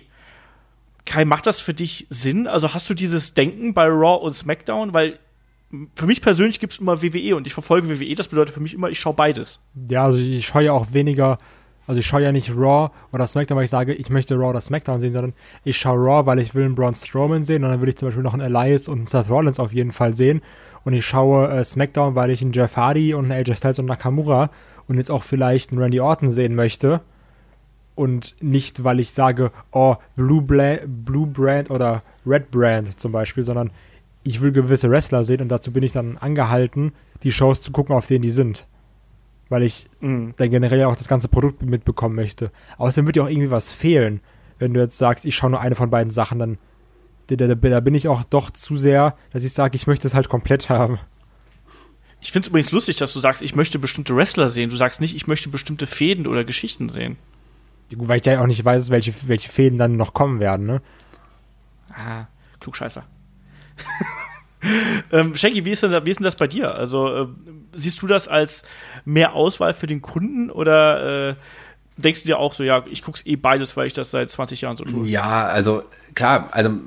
Kai, 1.06 1.24
macht 1.24 1.46
das 1.46 1.60
für 1.60 1.74
dich 1.74 2.06
Sinn? 2.08 2.46
Also 2.46 2.72
hast 2.72 2.88
du 2.88 2.94
dieses 2.94 3.34
Denken 3.34 3.74
bei 3.74 3.86
Raw 3.86 4.24
und 4.24 4.32
SmackDown? 4.32 4.94
Weil 4.94 5.18
für 5.94 6.06
mich 6.06 6.20
persönlich 6.20 6.60
gibt 6.60 6.72
es 6.72 6.78
immer 6.78 7.02
WWE 7.02 7.36
und 7.36 7.46
ich 7.46 7.52
verfolge 7.52 7.88
WWE. 7.88 8.14
Das 8.14 8.28
bedeutet 8.28 8.54
für 8.54 8.60
mich 8.60 8.74
immer, 8.74 8.90
ich 8.90 8.98
schaue 8.98 9.14
beides. 9.14 9.60
Ja, 9.88 10.04
also 10.04 10.18
ich 10.18 10.46
schaue 10.46 10.64
ja 10.64 10.72
auch 10.72 10.92
weniger, 10.92 11.38
also 11.86 12.00
ich 12.00 12.06
schaue 12.06 12.22
ja 12.22 12.32
nicht 12.32 12.50
Raw 12.54 12.90
oder 13.12 13.26
SmackDown, 13.26 13.56
weil 13.56 13.64
ich 13.64 13.70
sage, 13.70 13.94
ich 13.94 14.10
möchte 14.10 14.34
Raw 14.36 14.50
oder 14.50 14.60
SmackDown 14.60 15.00
sehen, 15.00 15.12
sondern 15.12 15.34
ich 15.64 15.76
schaue 15.76 15.98
Raw, 15.98 16.26
weil 16.26 16.38
ich 16.38 16.54
will 16.54 16.64
einen 16.64 16.74
Braun 16.74 16.94
Strowman 16.94 17.44
sehen 17.44 17.64
und 17.64 17.70
dann 17.70 17.80
will 17.80 17.88
ich 17.88 17.96
zum 17.96 18.08
Beispiel 18.08 18.22
noch 18.22 18.34
einen 18.34 18.54
Elias 18.54 18.88
und 18.88 18.98
einen 18.98 19.06
Seth 19.06 19.28
Rollins 19.28 19.60
auf 19.60 19.72
jeden 19.72 19.92
Fall 19.92 20.14
sehen. 20.14 20.42
Und 20.84 20.92
ich 20.92 21.06
schaue 21.06 21.48
äh, 21.48 21.64
SmackDown, 21.64 22.14
weil 22.14 22.30
ich 22.30 22.42
einen 22.42 22.52
Jeff 22.52 22.76
Hardy 22.76 23.14
und 23.14 23.30
einen 23.30 23.40
AJ 23.40 23.56
Styles 23.56 23.78
und 23.78 23.86
Nakamura 23.86 24.50
und 24.86 24.98
jetzt 24.98 25.10
auch 25.10 25.22
vielleicht 25.22 25.72
einen 25.72 25.80
Randy 25.80 26.00
Orton 26.00 26.30
sehen 26.30 26.54
möchte. 26.54 27.00
Und 27.94 28.34
nicht, 28.42 28.82
weil 28.82 29.00
ich 29.00 29.12
sage, 29.12 29.52
oh, 29.70 29.96
Blue, 30.16 30.42
Bla 30.42 30.78
Blue 30.86 31.26
Brand 31.26 31.70
oder 31.70 32.02
Red 32.26 32.50
Brand 32.50 32.98
zum 32.98 33.12
Beispiel, 33.12 33.44
sondern 33.44 33.70
ich 34.24 34.40
will 34.40 34.52
gewisse 34.52 34.90
Wrestler 34.90 35.24
sehen 35.24 35.40
und 35.40 35.48
dazu 35.48 35.72
bin 35.72 35.82
ich 35.82 35.92
dann 35.92 36.18
angehalten, 36.18 36.92
die 37.22 37.32
Shows 37.32 37.60
zu 37.60 37.72
gucken, 37.72 37.94
auf 37.94 38.06
denen 38.06 38.22
die 38.22 38.30
sind. 38.30 38.66
Weil 39.50 39.62
ich 39.62 39.86
mhm. 40.00 40.34
dann 40.36 40.50
generell 40.50 40.84
auch 40.84 40.96
das 40.96 41.08
ganze 41.08 41.28
Produkt 41.28 41.62
mitbekommen 41.62 42.14
möchte. 42.14 42.50
Außerdem 42.78 43.06
wird 43.06 43.16
dir 43.16 43.24
auch 43.24 43.28
irgendwie 43.28 43.50
was 43.50 43.72
fehlen, 43.72 44.20
wenn 44.58 44.72
du 44.72 44.80
jetzt 44.80 44.98
sagst, 44.98 45.26
ich 45.26 45.36
schaue 45.36 45.50
nur 45.50 45.60
eine 45.60 45.74
von 45.74 45.90
beiden 45.90 46.10
Sachen, 46.10 46.38
dann 46.38 46.58
da, 47.28 47.36
da, 47.36 47.54
da 47.54 47.80
bin 47.80 47.94
ich 47.94 48.08
auch 48.08 48.24
doch 48.24 48.50
zu 48.50 48.76
sehr, 48.76 49.16
dass 49.32 49.44
ich 49.44 49.52
sage, 49.52 49.76
ich 49.76 49.86
möchte 49.86 50.06
es 50.06 50.14
halt 50.14 50.28
komplett 50.28 50.68
haben. 50.68 50.98
Ich 52.20 52.32
finde 52.32 52.46
es 52.46 52.48
übrigens 52.48 52.70
lustig, 52.70 52.96
dass 52.96 53.12
du 53.12 53.20
sagst, 53.20 53.42
ich 53.42 53.54
möchte 53.54 53.78
bestimmte 53.78 54.16
Wrestler 54.16 54.48
sehen. 54.48 54.70
Du 54.70 54.76
sagst 54.76 55.00
nicht, 55.00 55.14
ich 55.14 55.26
möchte 55.26 55.48
bestimmte 55.48 55.86
Fäden 55.86 56.26
oder 56.26 56.44
Geschichten 56.44 56.88
sehen. 56.88 57.16
Weil 57.90 58.20
ich 58.20 58.26
ja 58.26 58.40
auch 58.40 58.46
nicht 58.46 58.64
weiß, 58.64 58.90
welche, 58.90 59.12
welche 59.26 59.50
Fäden 59.50 59.78
dann 59.78 59.96
noch 59.96 60.14
kommen 60.14 60.40
werden, 60.40 60.66
ne? 60.66 60.80
Ah, 61.90 62.26
Klugscheißer. 62.60 63.04
ähm, 65.12 65.36
Shaggy, 65.36 65.64
wie 65.64 65.72
ist, 65.72 65.82
denn, 65.82 66.04
wie 66.04 66.10
ist 66.10 66.18
denn 66.18 66.24
das 66.24 66.36
bei 66.36 66.46
dir? 66.46 66.74
Also 66.74 67.08
äh, 67.08 67.26
siehst 67.74 68.00
du 68.02 68.06
das 68.06 68.28
als 68.28 68.64
mehr 69.04 69.34
Auswahl 69.34 69.74
für 69.74 69.86
den 69.86 70.02
Kunden 70.02 70.50
oder 70.50 71.30
äh, 71.30 71.34
denkst 71.96 72.22
du 72.22 72.26
dir 72.26 72.38
auch 72.38 72.52
so, 72.52 72.64
ja, 72.64 72.84
ich 72.90 73.02
guck's 73.02 73.24
eh 73.26 73.36
beides, 73.36 73.76
weil 73.76 73.86
ich 73.86 73.92
das 73.92 74.10
seit 74.10 74.30
20 74.30 74.60
Jahren 74.62 74.76
so 74.76 74.84
tue? 74.84 75.06
Ja, 75.06 75.46
also 75.46 75.82
klar, 76.14 76.48
also 76.52 76.78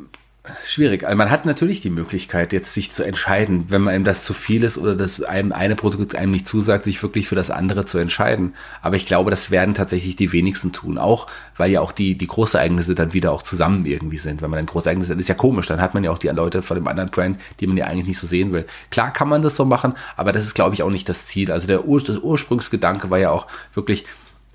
schwierig. 0.65 1.03
Also 1.05 1.17
man 1.17 1.31
hat 1.31 1.45
natürlich 1.45 1.81
die 1.81 1.89
Möglichkeit, 1.89 2.53
jetzt 2.53 2.73
sich 2.73 2.91
zu 2.91 3.03
entscheiden, 3.03 3.65
wenn 3.69 3.81
man 3.81 3.93
einem 3.93 4.03
das 4.03 4.23
zu 4.23 4.33
viel 4.33 4.63
ist 4.63 4.77
oder 4.77 4.95
das 4.95 5.21
einem 5.21 5.51
eine 5.51 5.75
Produkt 5.75 6.15
einem 6.15 6.31
nicht 6.31 6.47
zusagt, 6.47 6.85
sich 6.85 7.01
wirklich 7.01 7.27
für 7.27 7.35
das 7.35 7.49
andere 7.49 7.85
zu 7.85 7.97
entscheiden. 7.97 8.55
Aber 8.81 8.95
ich 8.95 9.05
glaube, 9.05 9.29
das 9.31 9.51
werden 9.51 9.75
tatsächlich 9.75 10.15
die 10.15 10.31
wenigsten 10.31 10.71
tun. 10.71 10.97
Auch, 10.97 11.27
weil 11.55 11.71
ja 11.71 11.81
auch 11.81 11.91
die, 11.91 12.17
die 12.17 12.27
Großereignisse 12.27 12.95
dann 12.95 13.13
wieder 13.13 13.31
auch 13.31 13.41
zusammen 13.41 13.85
irgendwie 13.85 14.17
sind. 14.17 14.41
Wenn 14.41 14.49
man 14.49 14.59
ein 14.59 14.65
Großereignis 14.65 15.09
hat, 15.09 15.19
ist 15.19 15.29
ja 15.29 15.35
komisch. 15.35 15.67
Dann 15.67 15.81
hat 15.81 15.93
man 15.93 16.03
ja 16.03 16.11
auch 16.11 16.19
die 16.19 16.27
Leute 16.27 16.61
von 16.61 16.75
dem 16.75 16.87
anderen 16.87 17.09
Brand, 17.09 17.39
die 17.59 17.67
man 17.67 17.77
ja 17.77 17.85
eigentlich 17.85 18.07
nicht 18.07 18.19
so 18.19 18.27
sehen 18.27 18.53
will. 18.53 18.65
Klar 18.91 19.11
kann 19.13 19.29
man 19.29 19.41
das 19.41 19.55
so 19.55 19.65
machen, 19.65 19.93
aber 20.15 20.31
das 20.31 20.45
ist, 20.45 20.55
glaube 20.55 20.73
ich, 20.73 20.83
auch 20.83 20.89
nicht 20.89 21.09
das 21.09 21.27
Ziel. 21.27 21.51
Also 21.51 21.67
der 21.67 21.85
Ur 21.85 22.01
Ursprungsgedanke 22.21 23.09
war 23.09 23.19
ja 23.19 23.31
auch 23.31 23.47
wirklich, 23.73 24.05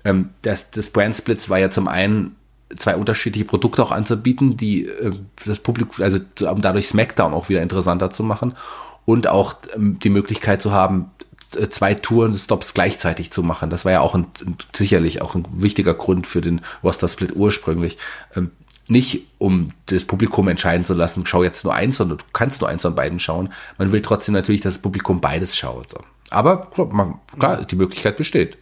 ähm, 0.05 0.29
das, 0.41 0.71
das 0.71 0.89
Brand 0.89 1.15
Splits 1.15 1.49
war 1.49 1.59
ja 1.59 1.69
zum 1.69 1.87
einen 1.87 2.35
zwei 2.77 2.95
unterschiedliche 2.95 3.45
Produkte 3.45 3.83
auch 3.83 3.91
anzubieten, 3.91 4.57
die 4.57 4.85
äh, 4.85 5.13
das 5.45 5.59
Publikum, 5.59 6.03
also 6.03 6.19
um 6.49 6.61
dadurch 6.61 6.87
SmackDown 6.87 7.33
auch 7.33 7.49
wieder 7.49 7.61
interessanter 7.61 8.09
zu 8.09 8.23
machen 8.23 8.53
und 9.05 9.27
auch 9.27 9.55
ähm, 9.75 9.99
die 9.99 10.09
Möglichkeit 10.09 10.61
zu 10.61 10.71
haben, 10.71 11.11
äh, 11.55 11.69
zwei 11.69 11.93
Touren-Stops 11.93 12.73
gleichzeitig 12.73 13.31
zu 13.31 13.43
machen. 13.43 13.69
Das 13.69 13.85
war 13.85 13.91
ja 13.91 14.01
auch 14.01 14.15
ein, 14.15 14.27
sicherlich 14.73 15.21
auch 15.21 15.35
ein 15.35 15.45
wichtiger 15.51 15.93
Grund 15.93 16.27
für 16.27 16.41
den 16.41 16.61
Roster-Split 16.83 17.35
ursprünglich. 17.35 17.97
Ähm, 18.35 18.51
nicht 18.87 19.27
um 19.37 19.69
das 19.85 20.03
Publikum 20.03 20.47
entscheiden 20.49 20.85
zu 20.85 20.93
lassen, 20.93 21.25
schau 21.25 21.43
jetzt 21.43 21.63
nur 21.63 21.73
eins, 21.73 21.97
sondern 21.97 22.17
du 22.17 22.25
kannst 22.33 22.59
nur 22.59 22.69
eins 22.69 22.81
von 22.81 22.95
beiden 22.95 23.19
schauen. 23.19 23.49
Man 23.77 23.91
will 23.91 24.01
trotzdem 24.01 24.33
natürlich, 24.33 24.61
dass 24.61 24.73
das 24.73 24.81
Publikum 24.81 25.21
beides 25.21 25.55
schaut. 25.55 25.87
Aber 26.29 26.69
klar, 27.39 27.63
die 27.63 27.75
Möglichkeit 27.75 28.17
besteht. 28.17 28.57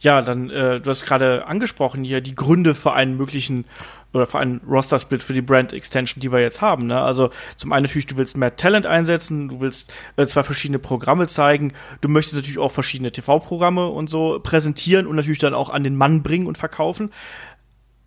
Ja, 0.00 0.22
dann, 0.22 0.48
äh, 0.50 0.80
du 0.80 0.90
hast 0.90 1.06
gerade 1.06 1.46
angesprochen 1.46 2.04
hier 2.04 2.20
die 2.20 2.36
Gründe 2.36 2.74
für 2.74 2.92
einen 2.92 3.16
möglichen 3.16 3.64
oder 4.12 4.26
für 4.26 4.38
einen 4.38 4.60
Roster-Split 4.66 5.22
für 5.22 5.32
die 5.32 5.42
Brand-Extension, 5.42 6.20
die 6.20 6.32
wir 6.32 6.40
jetzt 6.40 6.60
haben. 6.60 6.86
Ne? 6.86 7.00
Also 7.00 7.30
zum 7.56 7.72
einen 7.72 7.84
natürlich, 7.84 8.06
du 8.06 8.16
willst 8.16 8.36
mehr 8.36 8.56
Talent 8.56 8.86
einsetzen, 8.86 9.48
du 9.48 9.60
willst 9.60 9.92
äh, 10.16 10.24
zwei 10.26 10.42
verschiedene 10.42 10.78
Programme 10.78 11.26
zeigen, 11.26 11.72
du 12.00 12.08
möchtest 12.08 12.36
natürlich 12.36 12.58
auch 12.58 12.72
verschiedene 12.72 13.12
TV-Programme 13.12 13.88
und 13.88 14.08
so 14.08 14.40
präsentieren 14.42 15.06
und 15.06 15.16
natürlich 15.16 15.40
dann 15.40 15.52
auch 15.52 15.68
an 15.68 15.84
den 15.84 15.96
Mann 15.96 16.22
bringen 16.22 16.46
und 16.46 16.56
verkaufen. 16.56 17.10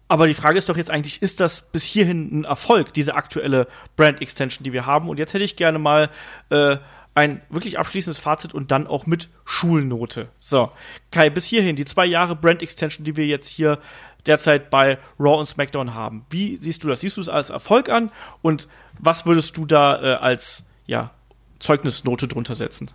Aber 0.07 0.27
die 0.27 0.33
Frage 0.33 0.57
ist 0.57 0.67
doch 0.67 0.75
jetzt 0.75 0.91
eigentlich, 0.91 1.21
ist 1.21 1.39
das 1.39 1.71
bis 1.71 1.85
hierhin 1.85 2.39
ein 2.39 2.43
Erfolg, 2.43 2.93
diese 2.93 3.15
aktuelle 3.15 3.67
Brand-Extension, 3.95 4.63
die 4.63 4.73
wir 4.73 4.85
haben? 4.85 5.07
Und 5.07 5.19
jetzt 5.19 5.33
hätte 5.33 5.45
ich 5.45 5.55
gerne 5.55 5.79
mal 5.79 6.09
äh, 6.49 6.77
ein 7.13 7.41
wirklich 7.49 7.77
abschließendes 7.77 8.19
Fazit 8.19 8.53
und 8.53 8.71
dann 8.71 8.87
auch 8.87 9.05
mit 9.05 9.29
Schulnote. 9.45 10.29
So, 10.37 10.71
Kai, 11.11 11.29
bis 11.29 11.45
hierhin 11.45 11.75
die 11.75 11.85
zwei 11.85 12.05
Jahre 12.05 12.35
Brand 12.35 12.61
Extension, 12.61 13.03
die 13.03 13.17
wir 13.17 13.25
jetzt 13.25 13.49
hier 13.49 13.79
derzeit 14.25 14.69
bei 14.69 14.97
Raw 15.19 15.39
und 15.39 15.47
SmackDown 15.47 15.93
haben. 15.93 16.25
Wie 16.29 16.57
siehst 16.57 16.83
du 16.83 16.87
das? 16.87 17.01
Siehst 17.01 17.17
du 17.17 17.21
es 17.21 17.29
als 17.29 17.49
Erfolg 17.49 17.89
an 17.89 18.11
und 18.41 18.67
was 18.99 19.25
würdest 19.25 19.57
du 19.57 19.65
da 19.65 20.01
äh, 20.01 20.15
als 20.15 20.65
ja, 20.85 21.11
Zeugnisnote 21.59 22.27
drunter 22.27 22.55
setzen? 22.55 22.91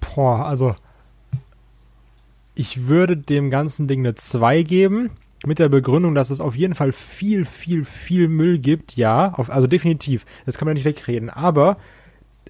Boah, 0.00 0.46
also 0.46 0.74
ich 2.54 2.86
würde 2.86 3.16
dem 3.16 3.50
ganzen 3.50 3.88
Ding 3.88 4.00
eine 4.00 4.14
2 4.14 4.62
geben. 4.62 5.10
Mit 5.46 5.60
der 5.60 5.68
Begründung, 5.68 6.16
dass 6.16 6.30
es 6.30 6.40
auf 6.40 6.56
jeden 6.56 6.74
Fall 6.74 6.90
viel, 6.92 7.44
viel, 7.44 7.84
viel 7.84 8.26
Müll 8.26 8.58
gibt, 8.58 8.96
ja, 8.96 9.32
auf, 9.34 9.50
also 9.50 9.68
definitiv, 9.68 10.26
das 10.46 10.58
kann 10.58 10.66
man 10.66 10.74
nicht 10.74 10.84
wegreden. 10.84 11.30
Aber 11.30 11.76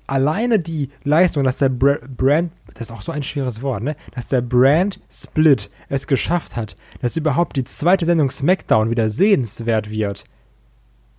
alleine 0.09 0.59
die 0.59 0.91
Leistung, 1.05 1.45
dass 1.45 1.59
der 1.59 1.69
Brand, 1.69 2.53
das 2.75 2.89
ist 2.89 2.91
auch 2.91 3.03
so 3.03 3.13
ein 3.13 3.23
schweres 3.23 3.63
Wort, 3.63 3.83
ne, 3.83 3.95
dass 4.15 4.27
der 4.27 4.41
Brand 4.41 5.01
Split 5.11 5.71
es 5.89 6.07
geschafft 6.07 6.57
hat, 6.57 6.77
dass 7.01 7.17
überhaupt 7.17 7.57
die 7.57 7.65
zweite 7.65 8.05
Sendung 8.05 8.31
SmackDown 8.31 8.91
wieder 8.91 9.11
sehenswert 9.11 9.91
wird. 9.91 10.25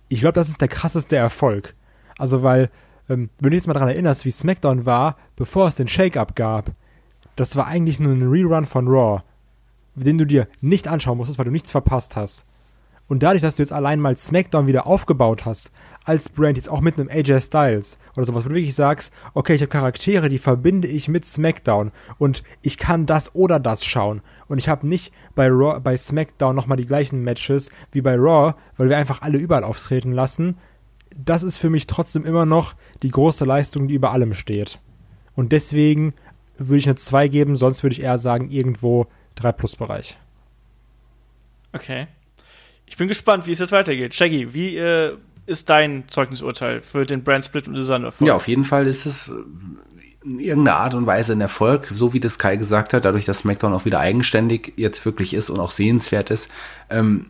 Ich 0.08 0.20
glaube, 0.20 0.34
das 0.34 0.48
ist 0.48 0.60
der 0.60 0.68
krasseste 0.68 1.16
Erfolg. 1.16 1.74
Also, 2.18 2.42
weil, 2.42 2.70
ähm, 3.08 3.30
wenn 3.38 3.50
du 3.50 3.56
jetzt 3.56 3.68
mal 3.68 3.74
daran 3.74 3.88
erinnerst, 3.88 4.24
wie 4.24 4.30
SmackDown 4.30 4.84
war, 4.84 5.16
bevor 5.36 5.68
es 5.68 5.76
den 5.76 5.88
Shake-Up 5.88 6.34
gab, 6.34 6.72
das 7.36 7.56
war 7.56 7.68
eigentlich 7.68 8.00
nur 8.00 8.12
ein 8.12 8.28
Rerun 8.28 8.66
von 8.66 8.88
Raw, 8.88 9.20
den 9.94 10.18
du 10.18 10.26
dir 10.26 10.48
nicht 10.60 10.88
anschauen 10.88 11.16
musstest, 11.16 11.38
weil 11.38 11.46
du 11.46 11.52
nichts 11.52 11.70
verpasst 11.70 12.16
hast. 12.16 12.44
Und 13.10 13.24
dadurch, 13.24 13.42
dass 13.42 13.56
du 13.56 13.62
jetzt 13.62 13.72
allein 13.72 13.98
mal 13.98 14.16
SmackDown 14.16 14.68
wieder 14.68 14.86
aufgebaut 14.86 15.44
hast, 15.44 15.72
als 16.04 16.28
Brand, 16.28 16.56
jetzt 16.56 16.68
auch 16.68 16.80
mit 16.80 16.96
einem 16.96 17.08
AJ 17.10 17.40
Styles 17.40 17.98
oder 18.16 18.24
sowas, 18.24 18.44
wo 18.44 18.50
du 18.50 18.54
wirklich 18.54 18.76
sagst, 18.76 19.12
okay, 19.34 19.54
ich 19.54 19.62
habe 19.62 19.68
Charaktere, 19.68 20.28
die 20.28 20.38
verbinde 20.38 20.86
ich 20.86 21.08
mit 21.08 21.26
SmackDown 21.26 21.90
und 22.18 22.44
ich 22.62 22.78
kann 22.78 23.06
das 23.06 23.34
oder 23.34 23.58
das 23.58 23.84
schauen. 23.84 24.22
Und 24.46 24.58
ich 24.58 24.68
habe 24.68 24.86
nicht 24.86 25.12
bei 25.34 25.48
Raw, 25.48 25.80
bei 25.80 25.96
SmackDown 25.96 26.54
nochmal 26.54 26.76
die 26.76 26.86
gleichen 26.86 27.24
Matches 27.24 27.72
wie 27.90 28.00
bei 28.00 28.14
Raw, 28.14 28.54
weil 28.76 28.88
wir 28.88 28.96
einfach 28.96 29.22
alle 29.22 29.38
überall 29.38 29.64
auftreten 29.64 30.12
lassen. 30.12 30.56
Das 31.16 31.42
ist 31.42 31.58
für 31.58 31.68
mich 31.68 31.88
trotzdem 31.88 32.24
immer 32.24 32.46
noch 32.46 32.74
die 33.02 33.10
große 33.10 33.44
Leistung, 33.44 33.88
die 33.88 33.94
über 33.94 34.12
allem 34.12 34.34
steht. 34.34 34.78
Und 35.34 35.50
deswegen 35.50 36.14
würde 36.58 36.78
ich 36.78 36.86
eine 36.86 36.94
2 36.94 37.26
geben, 37.26 37.56
sonst 37.56 37.82
würde 37.82 37.94
ich 37.94 38.02
eher 38.02 38.18
sagen, 38.18 38.50
irgendwo 38.50 39.08
3 39.34 39.50
Plus 39.50 39.74
Bereich. 39.74 40.16
Okay. 41.72 42.06
Ich 42.90 42.96
bin 42.96 43.06
gespannt, 43.06 43.46
wie 43.46 43.52
es 43.52 43.60
jetzt 43.60 43.72
weitergeht. 43.72 44.14
Shaggy, 44.14 44.52
wie 44.52 44.76
äh, 44.76 45.16
ist 45.46 45.70
dein 45.70 46.08
Zeugnisurteil 46.08 46.80
für 46.80 47.06
den 47.06 47.22
Brand 47.22 47.44
Split 47.44 47.68
und 47.68 47.74
Design 47.74 48.02
Erfolg? 48.02 48.26
Ja, 48.26 48.34
auf 48.34 48.48
jeden 48.48 48.64
Fall 48.64 48.86
ist 48.86 49.06
es 49.06 49.32
in 50.24 50.40
irgendeiner 50.40 50.76
Art 50.76 50.94
und 50.94 51.06
Weise 51.06 51.32
ein 51.32 51.40
Erfolg, 51.40 51.88
so 51.94 52.12
wie 52.12 52.20
das 52.20 52.38
Kai 52.38 52.56
gesagt 52.56 52.92
hat, 52.92 53.04
dadurch, 53.04 53.24
dass 53.24 53.38
SmackDown 53.38 53.72
auch 53.72 53.84
wieder 53.84 54.00
eigenständig 54.00 54.74
jetzt 54.76 55.04
wirklich 55.06 55.34
ist 55.34 55.50
und 55.50 55.60
auch 55.60 55.70
sehenswert 55.70 56.30
ist. 56.30 56.50
Ähm, 56.90 57.26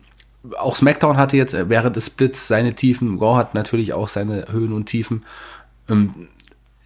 auch 0.57 0.75
SmackDown 0.75 1.17
hatte 1.17 1.37
jetzt 1.37 1.55
während 1.69 1.95
des 1.95 2.07
Splits 2.07 2.47
seine 2.47 2.73
Tiefen, 2.73 3.19
Raw 3.19 3.37
hat 3.37 3.53
natürlich 3.53 3.93
auch 3.93 4.09
seine 4.09 4.47
Höhen 4.51 4.73
und 4.73 4.87
Tiefen. 4.87 5.23
Ähm, 5.87 6.27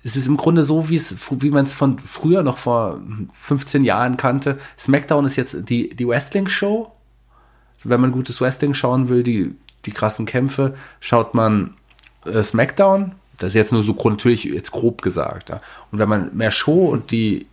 es 0.03 0.17
ist 0.17 0.27
im 0.27 0.37
Grunde 0.37 0.63
so, 0.63 0.89
wie 0.89 1.01
wie 1.01 1.49
man 1.49 1.65
es 1.65 1.73
von 1.73 1.97
früher 1.97 2.43
noch 2.43 2.57
vor 2.57 3.01
15 3.33 3.85
Jahren 3.85 4.17
kannte. 4.17 4.57
SmackDown 4.77 5.25
ist 5.25 5.37
jetzt 5.37 5.69
die, 5.69 5.89
die 5.89 6.07
Wrestling-Show 6.07 6.91
wenn 7.85 8.01
man 8.01 8.11
gutes 8.11 8.41
Wrestling 8.41 8.73
schauen 8.73 9.09
will, 9.09 9.23
die, 9.23 9.55
die 9.85 9.91
krassen 9.91 10.25
Kämpfe, 10.25 10.75
schaut 10.99 11.33
man 11.33 11.75
äh, 12.25 12.43
SmackDown. 12.43 13.13
Das 13.37 13.49
ist 13.49 13.55
jetzt 13.55 13.71
nur 13.71 13.83
so 13.83 13.95
natürlich 14.03 14.45
jetzt 14.45 14.71
grob 14.71 15.01
gesagt. 15.01 15.49
Ja. 15.49 15.61
Und 15.91 15.99
wenn 15.99 16.09
man 16.09 16.35
mehr 16.35 16.51
Show 16.51 16.87
und 16.87 17.11
die 17.11 17.47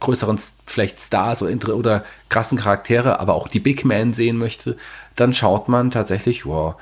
größeren 0.00 0.38
vielleicht 0.66 1.00
Stars 1.00 1.42
oder, 1.42 1.76
oder 1.76 2.04
krassen 2.28 2.58
Charaktere, 2.58 3.20
aber 3.20 3.34
auch 3.34 3.48
die 3.48 3.60
Big 3.60 3.84
Man 3.84 4.12
sehen 4.12 4.38
möchte, 4.38 4.76
dann 5.14 5.32
schaut 5.32 5.68
man 5.68 5.90
tatsächlich, 5.90 6.46
wow, 6.46 6.76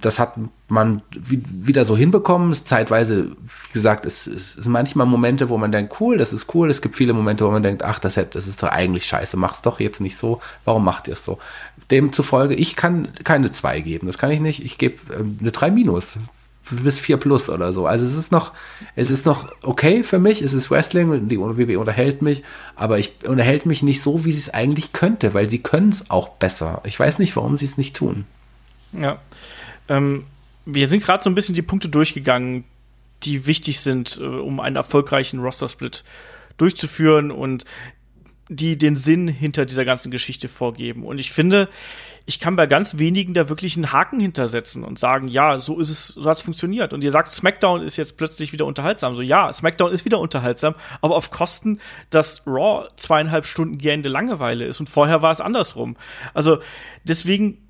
das 0.00 0.18
hat 0.18 0.34
man 0.68 1.02
wieder 1.10 1.84
so 1.84 1.96
hinbekommen. 1.96 2.54
Zeitweise, 2.64 3.30
wie 3.42 3.72
gesagt, 3.72 4.04
es, 4.04 4.26
es 4.26 4.54
sind 4.54 4.72
manchmal 4.72 5.06
Momente, 5.06 5.48
wo 5.48 5.58
man 5.58 5.72
denkt, 5.72 6.00
cool, 6.00 6.16
das 6.16 6.32
ist 6.32 6.54
cool. 6.54 6.70
Es 6.70 6.80
gibt 6.80 6.94
viele 6.94 7.12
Momente, 7.12 7.44
wo 7.46 7.50
man 7.50 7.62
denkt, 7.62 7.82
ach, 7.82 7.98
das, 7.98 8.14
das 8.14 8.46
ist 8.46 8.62
doch 8.62 8.68
eigentlich 8.68 9.06
scheiße, 9.06 9.36
mach's 9.36 9.62
doch 9.62 9.80
jetzt 9.80 10.00
nicht 10.00 10.16
so. 10.16 10.40
Warum 10.64 10.84
macht 10.84 11.08
ihr 11.08 11.14
es 11.14 11.24
so? 11.24 11.38
Demzufolge, 11.90 12.54
ich 12.54 12.76
kann 12.76 13.08
keine 13.24 13.52
2 13.52 13.80
geben, 13.80 14.06
das 14.06 14.18
kann 14.18 14.30
ich 14.30 14.40
nicht. 14.40 14.64
Ich 14.64 14.78
gebe 14.78 14.96
äh, 15.12 15.24
eine 15.40 15.50
3 15.50 15.70
minus 15.70 16.16
bis 16.70 16.98
4 16.98 17.18
plus 17.18 17.50
oder 17.50 17.72
so. 17.72 17.86
Also 17.86 18.06
es 18.06 18.16
ist 18.16 18.32
noch, 18.32 18.52
es 18.96 19.10
ist 19.10 19.26
noch 19.26 19.48
okay 19.62 20.02
für 20.02 20.18
mich, 20.18 20.40
es 20.40 20.54
ist 20.54 20.70
Wrestling 20.70 21.10
und 21.10 21.28
die 21.28 21.38
WWE 21.38 21.78
unterhält 21.78 22.22
mich, 22.22 22.42
aber 22.74 22.98
ich 22.98 23.12
unterhält 23.26 23.66
mich 23.66 23.82
nicht 23.82 24.00
so, 24.00 24.24
wie 24.24 24.32
sie 24.32 24.38
es 24.38 24.54
eigentlich 24.54 24.92
könnte, 24.92 25.34
weil 25.34 25.50
sie 25.50 25.58
können 25.58 25.90
es 25.90 26.10
auch 26.10 26.30
besser. 26.30 26.80
Ich 26.84 26.98
weiß 26.98 27.18
nicht, 27.18 27.36
warum 27.36 27.56
sie 27.56 27.66
es 27.66 27.76
nicht 27.76 27.94
tun. 27.94 28.24
Ja. 28.92 29.18
Ähm, 29.88 30.22
wir 30.66 30.88
sind 30.88 31.02
gerade 31.02 31.22
so 31.22 31.30
ein 31.30 31.34
bisschen 31.34 31.54
die 31.54 31.62
Punkte 31.62 31.88
durchgegangen, 31.88 32.64
die 33.22 33.46
wichtig 33.46 33.80
sind, 33.80 34.18
äh, 34.20 34.24
um 34.24 34.60
einen 34.60 34.76
erfolgreichen 34.76 35.40
Roster-Split 35.40 36.04
durchzuführen 36.56 37.30
und 37.30 37.64
die 38.48 38.76
den 38.76 38.96
Sinn 38.96 39.26
hinter 39.26 39.64
dieser 39.64 39.84
ganzen 39.84 40.10
Geschichte 40.10 40.48
vorgeben. 40.48 41.04
Und 41.04 41.18
ich 41.18 41.32
finde, 41.32 41.68
ich 42.26 42.40
kann 42.40 42.56
bei 42.56 42.66
ganz 42.66 42.98
wenigen 42.98 43.34
da 43.34 43.48
wirklich 43.48 43.76
einen 43.76 43.92
Haken 43.92 44.20
hintersetzen 44.20 44.84
und 44.84 44.98
sagen, 44.98 45.28
ja, 45.28 45.58
so 45.60 45.78
ist 45.78 45.90
es, 45.90 46.08
so 46.08 46.28
hat 46.28 46.38
es 46.38 46.42
funktioniert. 46.42 46.92
Und 46.92 47.04
ihr 47.04 47.10
sagt, 47.10 47.32
SmackDown 47.32 47.82
ist 47.82 47.96
jetzt 47.96 48.16
plötzlich 48.16 48.52
wieder 48.52 48.66
unterhaltsam. 48.66 49.14
So, 49.14 49.22
ja, 49.22 49.52
SmackDown 49.52 49.92
ist 49.92 50.04
wieder 50.04 50.18
unterhaltsam, 50.18 50.74
aber 51.00 51.16
auf 51.16 51.30
Kosten, 51.30 51.80
dass 52.10 52.46
Raw 52.46 52.88
zweieinhalb 52.96 53.46
Stunden 53.46 53.78
gähnende 53.78 54.08
Langeweile 54.08 54.64
ist. 54.64 54.80
Und 54.80 54.88
vorher 54.88 55.22
war 55.22 55.32
es 55.32 55.40
andersrum. 55.40 55.96
Also 56.32 56.60
deswegen 57.04 57.63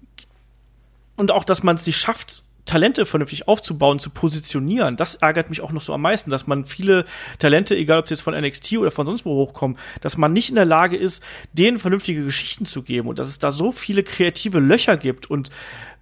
und 1.16 1.30
auch, 1.30 1.44
dass 1.44 1.62
man 1.62 1.76
es 1.76 1.86
nicht 1.86 1.96
schafft, 1.96 2.42
Talente 2.64 3.04
vernünftig 3.04 3.46
aufzubauen, 3.46 3.98
zu 3.98 4.10
positionieren, 4.10 4.96
das 4.96 5.16
ärgert 5.16 5.50
mich 5.50 5.60
auch 5.60 5.72
noch 5.72 5.82
so 5.82 5.92
am 5.92 6.00
meisten, 6.00 6.30
dass 6.30 6.46
man 6.46 6.64
viele 6.64 7.04
Talente, 7.38 7.76
egal 7.76 7.98
ob 7.98 8.08
sie 8.08 8.14
jetzt 8.14 8.22
von 8.22 8.34
NXT 8.34 8.78
oder 8.78 8.90
von 8.90 9.06
sonst 9.06 9.26
wo 9.26 9.34
hochkommen, 9.34 9.76
dass 10.00 10.16
man 10.16 10.32
nicht 10.32 10.48
in 10.48 10.54
der 10.54 10.64
Lage 10.64 10.96
ist, 10.96 11.22
denen 11.52 11.78
vernünftige 11.78 12.24
Geschichten 12.24 12.64
zu 12.64 12.82
geben 12.82 13.08
und 13.08 13.18
dass 13.18 13.28
es 13.28 13.38
da 13.38 13.50
so 13.50 13.70
viele 13.70 14.02
kreative 14.02 14.60
Löcher 14.60 14.96
gibt 14.96 15.28
und 15.28 15.50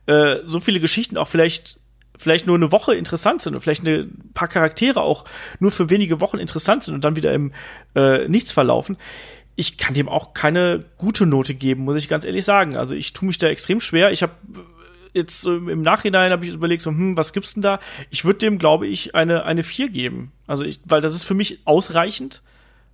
äh, 0.07 0.37
so 0.45 0.61
viele 0.61 0.81
Geschichten 0.81 1.17
auch 1.17 1.29
vielleicht 1.29 1.81
vielleicht 2.17 2.47
nur 2.47 2.55
eine 2.55 2.71
Woche 2.71 2.95
interessant 2.95 3.43
sind 3.43 3.55
und 3.55 3.63
vielleicht 3.63 3.85
ein 3.85 4.31
paar 4.33 4.47
Charaktere 4.47 5.01
auch 5.01 5.25
nur 5.59 5.73
für 5.73 5.91
wenige 5.91 6.21
Wochen 6.21 6.39
interessant 6.39 6.85
sind 6.85 6.95
und 6.95 7.03
dann 7.03 7.17
wieder 7.17 7.33
im 7.33 7.53
äh, 7.97 8.29
Nichts 8.29 8.53
verlaufen 8.53 8.97
ich 9.55 9.77
kann 9.77 9.95
dem 9.95 10.09
auch 10.09 10.33
keine 10.33 10.85
gute 10.97 11.27
Note 11.27 11.55
geben, 11.55 11.85
muss 11.85 11.97
ich 11.97 12.09
ganz 12.09 12.25
ehrlich 12.25 12.45
sagen. 12.45 12.77
Also 12.77 12.95
ich 12.95 13.13
tue 13.13 13.27
mich 13.27 13.39
da 13.39 13.49
extrem 13.49 13.81
schwer. 13.81 14.11
Ich 14.11 14.23
habe 14.23 14.33
jetzt 15.13 15.47
äh, 15.47 15.51
im 15.51 15.83
Nachhinein 15.83 16.33
habe 16.33 16.45
ich 16.45 16.53
überlegt, 16.53 16.83
so, 16.83 16.91
hm, 16.91 17.17
was 17.17 17.33
gibt's 17.33 17.55
denn 17.55 17.63
da? 17.63 17.81
Ich 18.11 18.25
würde 18.25 18.41
dem, 18.41 18.59
glaube 18.59 18.87
ich, 18.87 19.15
eine, 19.15 19.45
eine 19.45 19.63
4 19.63 19.89
geben. 19.91 20.33
Also 20.47 20.65
ich, 20.65 20.81
weil 20.85 21.01
das 21.01 21.15
ist 21.15 21.25
für 21.25 21.35
mich 21.35 21.61
ausreichend, 21.67 22.43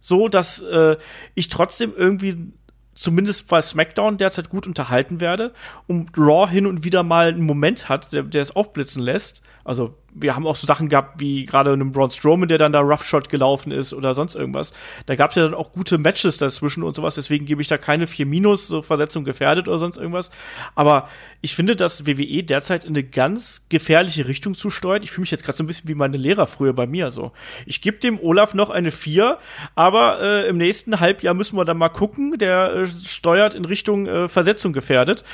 so 0.01 0.29
dass 0.29 0.63
äh, 0.63 0.97
ich 1.35 1.49
trotzdem 1.49 1.93
irgendwie 1.97 2.53
zumindest 2.95 3.47
bei 3.47 3.61
SmackDown 3.61 4.19
derzeit 4.19 4.51
gut 4.51 4.67
unterhalten 4.67 5.21
werde 5.21 5.53
und 5.87 6.17
Raw 6.19 6.51
hin 6.51 6.67
und 6.67 6.83
wieder 6.83 7.05
mal 7.05 7.29
einen 7.29 7.47
Moment 7.47 7.89
hat, 7.89 8.13
der, 8.13 8.25
der 8.25 8.43
es 8.43 8.55
aufblitzen 8.55 9.03
lässt. 9.03 9.43
Also 9.65 9.95
wir 10.21 10.35
haben 10.35 10.47
auch 10.47 10.57
so 10.57 10.67
Sachen 10.67 10.89
gehabt, 10.89 11.21
wie 11.21 11.45
gerade 11.45 11.73
einem 11.73 11.93
Braun 11.93 12.11
Strowman, 12.11 12.49
der 12.49 12.59
dann 12.59 12.73
da 12.73 12.81
Roughshot 12.81 13.29
gelaufen 13.29 13.73
ist 13.73 13.93
oder 13.93 14.15
sonst 14.15 14.35
irgendwas. 14.35 14.75
Da 15.07 15.15
gab 15.15 15.31
es 15.31 15.37
ja 15.37 15.45
dann 15.45 15.55
auch 15.55 15.73
gute 15.73 15.99
Matches 15.99 16.37
dazwischen 16.37 16.83
und 16.83 16.95
sowas, 16.95 17.15
deswegen 17.15 17.47
gebe 17.47 17.63
ich 17.63 17.69
da 17.69 17.79
keine 17.79 18.07
4 18.07 18.27
Minus, 18.27 18.69
so 18.69 18.83
Versetzung 18.83 19.25
gefährdet 19.25 19.69
oder 19.69 19.79
sonst 19.79 19.97
irgendwas. 19.97 20.31
Aber 20.75 21.09
ich 21.41 21.55
finde, 21.55 21.77
dass 21.77 22.07
WWE 22.07 22.43
derzeit 22.43 22.85
in 22.85 22.91
eine 22.91 23.05
ganz 23.05 23.67
gefährliche 23.69 24.27
Richtung 24.27 24.55
zusteuert. 24.55 25.05
Ich 25.05 25.11
fühle 25.11 25.23
mich 25.23 25.31
jetzt 25.31 25.45
gerade 25.45 25.57
so 25.57 25.65
ein 25.65 25.67
bisschen 25.67 25.89
wie 25.89 25.95
meine 25.95 26.17
Lehrer 26.17 26.47
früher 26.47 26.73
bei 26.73 26.87
mir 26.87 27.11
so. 27.11 27.33
Ich 27.67 27.81
gebe 27.81 27.99
dem 27.99 28.19
Olaf 28.21 28.55
noch 28.55 28.71
eine 28.71 28.91
4, 28.91 29.39
aber 29.75 30.21
äh, 30.21 30.49
im 30.49 30.57
nächsten 30.57 31.01
Halbjahr 31.01 31.35
müssen 31.35 31.57
wir 31.57 31.65
dann 31.65 31.79
mal 31.79 31.89
gucken. 31.89 32.39
Der 32.39 32.73
äh, 32.75 32.87
steuert 32.87 33.55
in 33.55 33.65
Richtung 33.65 34.07
äh, 34.07 34.29
Versetzung 34.29 34.73
gefährdet. 34.73 35.25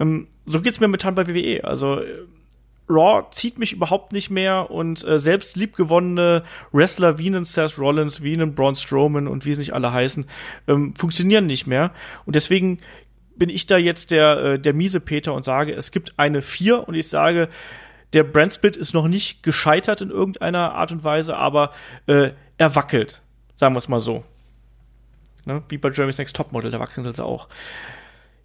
Ähm, 0.00 0.28
so 0.46 0.60
geht's 0.60 0.80
mir 0.80 0.88
momentan 0.88 1.14
bei 1.14 1.26
WWE. 1.26 1.64
Also 1.64 2.00
äh, 2.00 2.24
Raw 2.88 3.26
zieht 3.30 3.58
mich 3.58 3.72
überhaupt 3.72 4.12
nicht 4.12 4.30
mehr 4.30 4.70
und 4.70 5.04
äh, 5.04 5.18
selbst 5.18 5.56
liebgewonnene 5.56 6.44
Wrestler 6.72 7.18
wie 7.18 7.28
einen 7.28 7.44
Seth 7.44 7.78
Rollins, 7.78 8.22
wie 8.22 8.34
einen 8.34 8.54
Braun 8.54 8.76
Strowman 8.76 9.26
und 9.26 9.44
wie 9.44 9.54
sie 9.54 9.60
nicht 9.60 9.74
alle 9.74 9.92
heißen, 9.92 10.26
ähm, 10.68 10.94
funktionieren 10.94 11.46
nicht 11.46 11.66
mehr. 11.66 11.92
Und 12.26 12.36
deswegen 12.36 12.80
bin 13.36 13.48
ich 13.48 13.66
da 13.66 13.78
jetzt 13.78 14.10
der, 14.10 14.36
äh, 14.38 14.58
der 14.58 14.74
miese 14.74 15.00
Peter 15.00 15.32
und 15.32 15.44
sage, 15.44 15.72
es 15.72 15.90
gibt 15.90 16.14
eine 16.18 16.42
4 16.42 16.86
und 16.86 16.94
ich 16.94 17.08
sage, 17.08 17.48
der 18.12 18.22
Brandsplit 18.22 18.76
ist 18.76 18.94
noch 18.94 19.08
nicht 19.08 19.42
gescheitert 19.42 20.00
in 20.00 20.10
irgendeiner 20.10 20.74
Art 20.74 20.92
und 20.92 21.02
Weise, 21.04 21.36
aber 21.36 21.72
äh, 22.06 22.30
er 22.58 22.76
wackelt, 22.76 23.22
sagen 23.54 23.74
wir 23.74 23.78
es 23.78 23.88
mal 23.88 24.00
so. 24.00 24.24
Ne? 25.46 25.62
Wie 25.68 25.78
bei 25.78 25.90
Jeremy's 25.90 26.18
Next 26.18 26.36
Topmodel, 26.36 26.70
da 26.70 26.78
wachsen 26.78 27.04
sie 27.04 27.24
auch. 27.24 27.48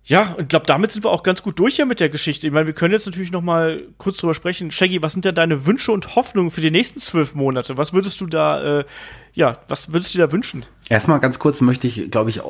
Ja, 0.10 0.34
und 0.40 0.50
glaube, 0.50 0.66
damit 0.66 0.92
sind 0.92 1.06
wir 1.06 1.12
auch 1.12 1.22
ganz 1.22 1.44
gut 1.44 1.60
durch 1.60 1.76
hier 1.76 1.86
mit 1.86 2.00
der 2.00 2.10
Geschichte. 2.10 2.48
Ich 2.48 2.52
meine, 2.52 2.66
wir 2.66 2.74
können 2.74 2.92
jetzt 2.92 3.06
natürlich 3.06 3.32
noch 3.32 3.44
mal 3.44 3.84
kurz 4.00 4.18
drüber 4.18 4.34
sprechen. 4.34 4.72
Shaggy, 4.72 5.04
was 5.04 5.14
sind 5.14 5.24
denn 5.24 5.36
deine 5.36 5.68
Wünsche 5.68 5.92
und 5.92 6.16
Hoffnungen 6.16 6.50
für 6.50 6.62
die 6.62 6.72
nächsten 6.72 7.00
zwölf 7.00 7.36
Monate? 7.36 7.78
Was 7.78 7.94
würdest 7.94 8.20
du 8.20 8.26
da, 8.26 8.80
äh, 8.80 8.86
ja, 9.36 9.60
was 9.68 9.94
würdest 9.94 10.14
du 10.14 10.18
dir 10.18 10.26
da 10.26 10.32
wünschen? 10.34 10.66
Erstmal 10.90 11.20
ganz 11.20 11.38
kurz 11.38 11.62
möchte 11.62 11.86
ich, 11.86 12.10
glaube 12.10 12.32
ich, 12.32 12.42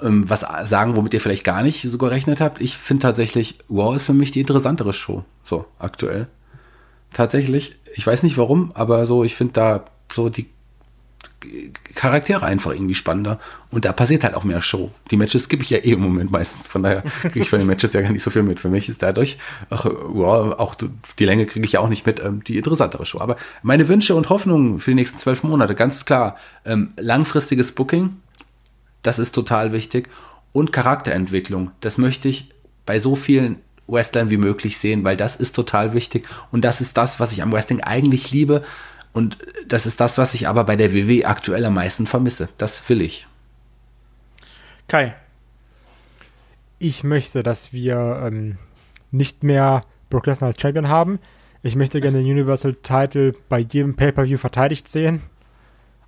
ähm, 0.00 0.30
was 0.30 0.46
sagen, 0.70 0.94
womit 0.94 1.12
ihr 1.12 1.20
vielleicht 1.20 1.42
gar 1.42 1.64
nicht 1.64 1.82
so 1.82 1.98
gerechnet 1.98 2.40
habt. 2.40 2.60
Ich 2.60 2.76
finde 2.76 3.02
tatsächlich, 3.02 3.58
Wow 3.66 3.96
ist 3.96 4.06
für 4.06 4.14
mich 4.14 4.30
die 4.30 4.40
interessantere 4.40 4.92
Show, 4.92 5.24
so 5.42 5.66
aktuell. 5.80 6.28
Tatsächlich, 7.12 7.74
ich 7.96 8.06
weiß 8.06 8.22
nicht 8.22 8.38
warum, 8.38 8.70
aber 8.74 9.06
so, 9.06 9.24
ich 9.24 9.34
finde 9.34 9.54
da 9.54 9.84
so 10.12 10.28
die 10.28 10.46
Charaktere 11.94 12.44
einfach 12.44 12.72
irgendwie 12.72 12.94
spannender. 12.94 13.38
Und 13.70 13.84
da 13.84 13.92
passiert 13.92 14.24
halt 14.24 14.34
auch 14.34 14.44
mehr 14.44 14.60
Show. 14.60 14.90
Die 15.10 15.16
Matches 15.16 15.48
gebe 15.48 15.62
ich 15.62 15.70
ja 15.70 15.78
eh 15.78 15.92
im 15.92 16.00
Moment 16.00 16.30
meistens. 16.30 16.66
Von 16.66 16.82
daher 16.82 17.02
kriege 17.22 17.40
ich 17.40 17.50
von 17.50 17.58
den 17.58 17.68
Matches 17.68 17.92
ja 17.92 18.00
gar 18.00 18.10
nicht 18.10 18.22
so 18.22 18.30
viel 18.30 18.42
mit. 18.42 18.60
Für 18.60 18.68
mich 18.68 18.88
ist 18.88 19.02
dadurch, 19.02 19.38
ach, 19.70 19.84
wow, 19.84 20.58
auch 20.58 20.74
die 20.74 21.24
Länge 21.24 21.46
kriege 21.46 21.64
ich 21.64 21.72
ja 21.72 21.80
auch 21.80 21.88
nicht 21.88 22.06
mit, 22.06 22.20
ähm, 22.20 22.42
die 22.44 22.56
interessantere 22.56 23.06
Show. 23.06 23.20
Aber 23.20 23.36
meine 23.62 23.88
Wünsche 23.88 24.14
und 24.14 24.30
Hoffnungen 24.30 24.78
für 24.80 24.90
die 24.90 24.96
nächsten 24.96 25.18
zwölf 25.18 25.42
Monate, 25.42 25.74
ganz 25.74 26.04
klar, 26.04 26.36
ähm, 26.64 26.92
langfristiges 26.96 27.72
Booking, 27.72 28.16
das 29.02 29.18
ist 29.18 29.32
total 29.32 29.72
wichtig. 29.72 30.08
Und 30.52 30.72
Charakterentwicklung, 30.72 31.70
das 31.80 31.98
möchte 31.98 32.28
ich 32.28 32.48
bei 32.84 32.98
so 32.98 33.14
vielen 33.14 33.58
Wrestlern 33.86 34.30
wie 34.30 34.36
möglich 34.36 34.78
sehen, 34.78 35.04
weil 35.04 35.16
das 35.16 35.36
ist 35.36 35.54
total 35.54 35.94
wichtig. 35.94 36.26
Und 36.50 36.64
das 36.64 36.80
ist 36.80 36.96
das, 36.96 37.20
was 37.20 37.32
ich 37.32 37.42
am 37.42 37.52
Wrestling 37.52 37.80
eigentlich 37.80 38.30
liebe 38.30 38.62
und 39.18 39.36
das 39.66 39.84
ist 39.84 39.98
das, 39.98 40.16
was 40.16 40.32
ich 40.34 40.46
aber 40.46 40.62
bei 40.62 40.76
der 40.76 40.94
WW 40.94 41.24
aktuell 41.24 41.64
am 41.64 41.74
meisten 41.74 42.06
vermisse. 42.06 42.48
Das 42.56 42.88
will 42.88 43.02
ich. 43.02 43.26
Kai. 44.86 45.16
Ich 46.78 47.02
möchte, 47.02 47.42
dass 47.42 47.72
wir 47.72 48.22
ähm, 48.24 48.58
nicht 49.10 49.42
mehr 49.42 49.82
Brock 50.08 50.26
Lesnar 50.26 50.50
als 50.50 50.62
Champion 50.62 50.88
haben. 50.88 51.18
Ich 51.64 51.74
möchte 51.74 52.00
gerne 52.00 52.18
den 52.18 52.30
Universal 52.30 52.74
Title 52.74 53.34
bei 53.48 53.58
jedem 53.58 53.96
Pay-Per-View 53.96 54.38
verteidigt 54.38 54.86
sehen. 54.86 55.22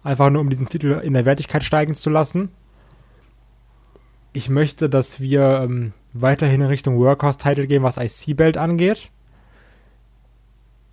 Einfach 0.04 0.30
nur, 0.30 0.40
um 0.40 0.48
diesen 0.48 0.68
Titel 0.68 0.92
in 1.02 1.14
der 1.14 1.24
Wertigkeit 1.24 1.64
steigen 1.64 1.96
zu 1.96 2.10
lassen. 2.10 2.52
Ich 4.32 4.48
möchte, 4.48 4.88
dass 4.88 5.18
wir 5.18 5.62
ähm, 5.64 5.94
weiterhin 6.12 6.60
in 6.60 6.68
Richtung 6.68 6.96
Workhorse-Title 6.96 7.66
gehen, 7.66 7.82
was 7.82 7.96
IC-Belt 7.96 8.56
angeht 8.56 9.10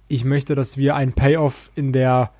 ich 0.07 0.23
möchte, 0.25 0.55
dass 0.55 0.77
wir 0.77 0.95
einen 0.95 1.13
Payoff 1.13 1.71
in 1.75 1.91
der 1.91 2.31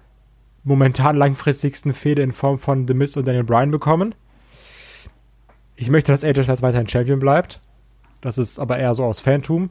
momentan 0.63 1.15
langfristigsten 1.15 1.93
Fehde 1.93 2.21
in 2.21 2.31
Form 2.31 2.59
von 2.59 2.87
The 2.87 2.93
Miz 2.93 3.15
und 3.15 3.27
Daniel 3.27 3.43
Bryan 3.43 3.71
bekommen. 3.71 4.15
Ich 5.75 5.89
möchte, 5.89 6.11
dass 6.11 6.23
AJ 6.23 6.43
Styles 6.43 6.61
weiterhin 6.61 6.87
Champion 6.87 7.19
bleibt. 7.19 7.61
Das 8.21 8.37
ist 8.37 8.59
aber 8.59 8.77
eher 8.77 8.93
so 8.93 9.05
aus 9.05 9.19
Phantom. 9.19 9.69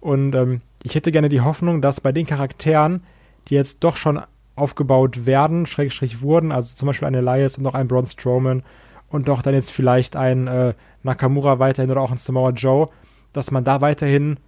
Und 0.00 0.34
ähm, 0.34 0.60
ich 0.82 0.94
hätte 0.94 1.12
gerne 1.12 1.28
die 1.28 1.40
Hoffnung, 1.40 1.80
dass 1.80 2.00
bei 2.00 2.12
den 2.12 2.26
Charakteren, 2.26 3.02
die 3.48 3.54
jetzt 3.54 3.84
doch 3.84 3.96
schon 3.96 4.20
aufgebaut 4.56 5.24
werden, 5.26 5.66
Schrägstrich 5.66 6.20
wurden, 6.20 6.52
also 6.52 6.74
zum 6.74 6.86
Beispiel 6.86 7.08
ein 7.08 7.14
Elias 7.14 7.56
und 7.56 7.62
noch 7.62 7.74
ein 7.74 7.88
Braun 7.88 8.06
Strowman 8.06 8.62
und 9.08 9.28
doch 9.28 9.42
dann 9.42 9.54
jetzt 9.54 9.72
vielleicht 9.72 10.16
ein 10.16 10.46
äh, 10.46 10.74
Nakamura 11.02 11.58
weiterhin 11.58 11.90
oder 11.90 12.02
auch 12.02 12.10
ein 12.10 12.18
Samoa 12.18 12.50
Joe, 12.50 12.88
dass 13.32 13.50
man 13.50 13.64
da 13.64 13.80
weiterhin 13.80 14.38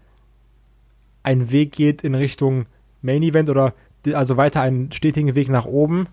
ein 1.26 1.50
Weg 1.50 1.72
geht 1.72 2.04
in 2.04 2.14
Richtung 2.14 2.66
Main 3.02 3.22
Event 3.22 3.50
oder 3.50 3.74
also 4.12 4.36
weiter 4.36 4.62
einen 4.62 4.92
stetigen 4.92 5.34
Weg 5.34 5.48
nach 5.48 5.66
oben. 5.66 6.06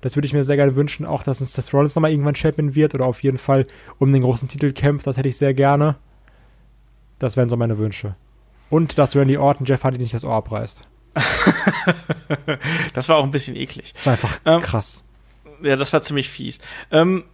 Das 0.00 0.16
würde 0.16 0.26
ich 0.26 0.32
mir 0.32 0.44
sehr 0.44 0.56
gerne 0.56 0.76
wünschen, 0.76 1.04
auch 1.04 1.24
dass 1.24 1.40
ein 1.40 1.46
Seth 1.46 1.74
Rollins 1.74 1.94
nochmal 1.94 2.12
irgendwann 2.12 2.36
Champion 2.36 2.74
wird 2.76 2.94
oder 2.94 3.04
auf 3.04 3.22
jeden 3.22 3.38
Fall 3.38 3.66
um 3.98 4.12
den 4.12 4.22
großen 4.22 4.48
Titel 4.48 4.72
kämpft. 4.72 5.06
Das 5.06 5.16
hätte 5.16 5.28
ich 5.28 5.36
sehr 5.36 5.52
gerne. 5.52 5.96
Das 7.18 7.36
wären 7.36 7.48
so 7.48 7.56
meine 7.56 7.78
Wünsche. 7.78 8.14
Und 8.70 8.96
dass 8.96 9.16
Randy 9.16 9.36
Orton 9.36 9.66
Jeff 9.66 9.82
Hardy 9.82 9.98
nicht 9.98 10.14
das 10.14 10.24
Ohr 10.24 10.34
abreißt. 10.34 10.88
das 12.94 13.08
war 13.08 13.16
auch 13.16 13.24
ein 13.24 13.32
bisschen 13.32 13.56
eklig. 13.56 13.92
Das 13.94 14.06
war 14.06 14.12
einfach 14.12 14.40
ähm, 14.46 14.62
krass. 14.62 15.04
Ja, 15.62 15.74
das 15.74 15.92
war 15.92 16.02
ziemlich 16.02 16.30
fies. 16.30 16.60
Ähm, 16.92 17.24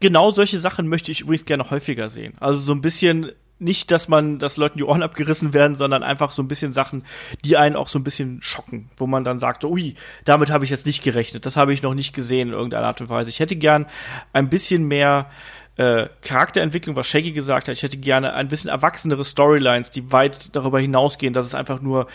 genau 0.00 0.30
solche 0.30 0.58
Sachen 0.58 0.86
möchte 0.88 1.10
ich 1.10 1.22
übrigens 1.22 1.46
gerne 1.46 1.70
häufiger 1.70 2.10
sehen. 2.10 2.34
Also 2.38 2.60
so 2.60 2.72
ein 2.72 2.82
bisschen 2.82 3.32
nicht, 3.58 3.90
dass 3.90 4.08
man, 4.08 4.38
dass 4.38 4.56
Leuten 4.56 4.78
die 4.78 4.84
Ohren 4.84 5.02
abgerissen 5.02 5.52
werden, 5.52 5.76
sondern 5.76 6.02
einfach 6.02 6.32
so 6.32 6.42
ein 6.42 6.48
bisschen 6.48 6.72
Sachen, 6.72 7.04
die 7.44 7.56
einen 7.56 7.76
auch 7.76 7.88
so 7.88 7.98
ein 7.98 8.04
bisschen 8.04 8.40
schocken, 8.42 8.90
wo 8.96 9.06
man 9.06 9.24
dann 9.24 9.38
sagt, 9.38 9.64
ui, 9.64 9.94
damit 10.24 10.50
habe 10.50 10.64
ich 10.64 10.70
jetzt 10.70 10.86
nicht 10.86 11.02
gerechnet, 11.02 11.46
das 11.46 11.56
habe 11.56 11.72
ich 11.72 11.82
noch 11.82 11.94
nicht 11.94 12.14
gesehen 12.14 12.48
in 12.48 12.54
irgendeiner 12.54 12.86
Art 12.86 13.00
und 13.00 13.08
Weise. 13.08 13.30
Ich 13.30 13.40
hätte 13.40 13.56
gern 13.56 13.86
ein 14.32 14.50
bisschen 14.50 14.84
mehr 14.84 15.30
äh, 15.76 16.08
Charakterentwicklung, 16.22 16.96
was 16.96 17.06
Shaggy 17.06 17.32
gesagt 17.32 17.68
hat. 17.68 17.74
Ich 17.74 17.82
hätte 17.82 17.98
gerne 17.98 18.32
ein 18.34 18.48
bisschen 18.48 18.70
erwachsenere 18.70 19.24
Storylines, 19.24 19.90
die 19.90 20.10
weit 20.12 20.54
darüber 20.56 20.80
hinausgehen, 20.80 21.32
dass 21.32 21.46
es 21.46 21.54
einfach 21.54 21.80
nur, 21.80 22.06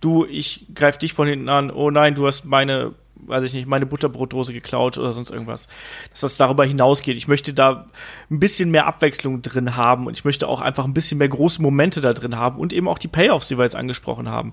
du, 0.00 0.24
ich 0.26 0.66
greif 0.74 0.98
dich 0.98 1.12
von 1.12 1.28
hinten 1.28 1.48
an, 1.48 1.70
oh 1.70 1.90
nein, 1.90 2.14
du 2.14 2.26
hast 2.26 2.44
meine 2.44 2.94
weiß 3.26 3.44
ich 3.44 3.54
nicht, 3.54 3.66
meine 3.66 3.86
Butterbrotdose 3.86 4.52
geklaut 4.52 4.98
oder 4.98 5.12
sonst 5.12 5.30
irgendwas. 5.30 5.68
Dass 6.10 6.20
das 6.20 6.36
darüber 6.36 6.64
hinausgeht. 6.64 7.16
Ich 7.16 7.28
möchte 7.28 7.52
da 7.54 7.86
ein 8.30 8.40
bisschen 8.40 8.70
mehr 8.70 8.86
Abwechslung 8.86 9.42
drin 9.42 9.76
haben 9.76 10.06
und 10.06 10.14
ich 10.18 10.24
möchte 10.24 10.48
auch 10.48 10.60
einfach 10.60 10.84
ein 10.84 10.94
bisschen 10.94 11.18
mehr 11.18 11.28
große 11.28 11.62
Momente 11.62 12.00
da 12.00 12.12
drin 12.12 12.36
haben 12.36 12.58
und 12.58 12.72
eben 12.72 12.88
auch 12.88 12.98
die 12.98 13.08
Payoffs, 13.08 13.48
die 13.48 13.58
wir 13.58 13.64
jetzt 13.64 13.76
angesprochen 13.76 14.28
haben. 14.28 14.52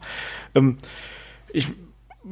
Ähm, 0.56 0.77
ich, 1.52 1.68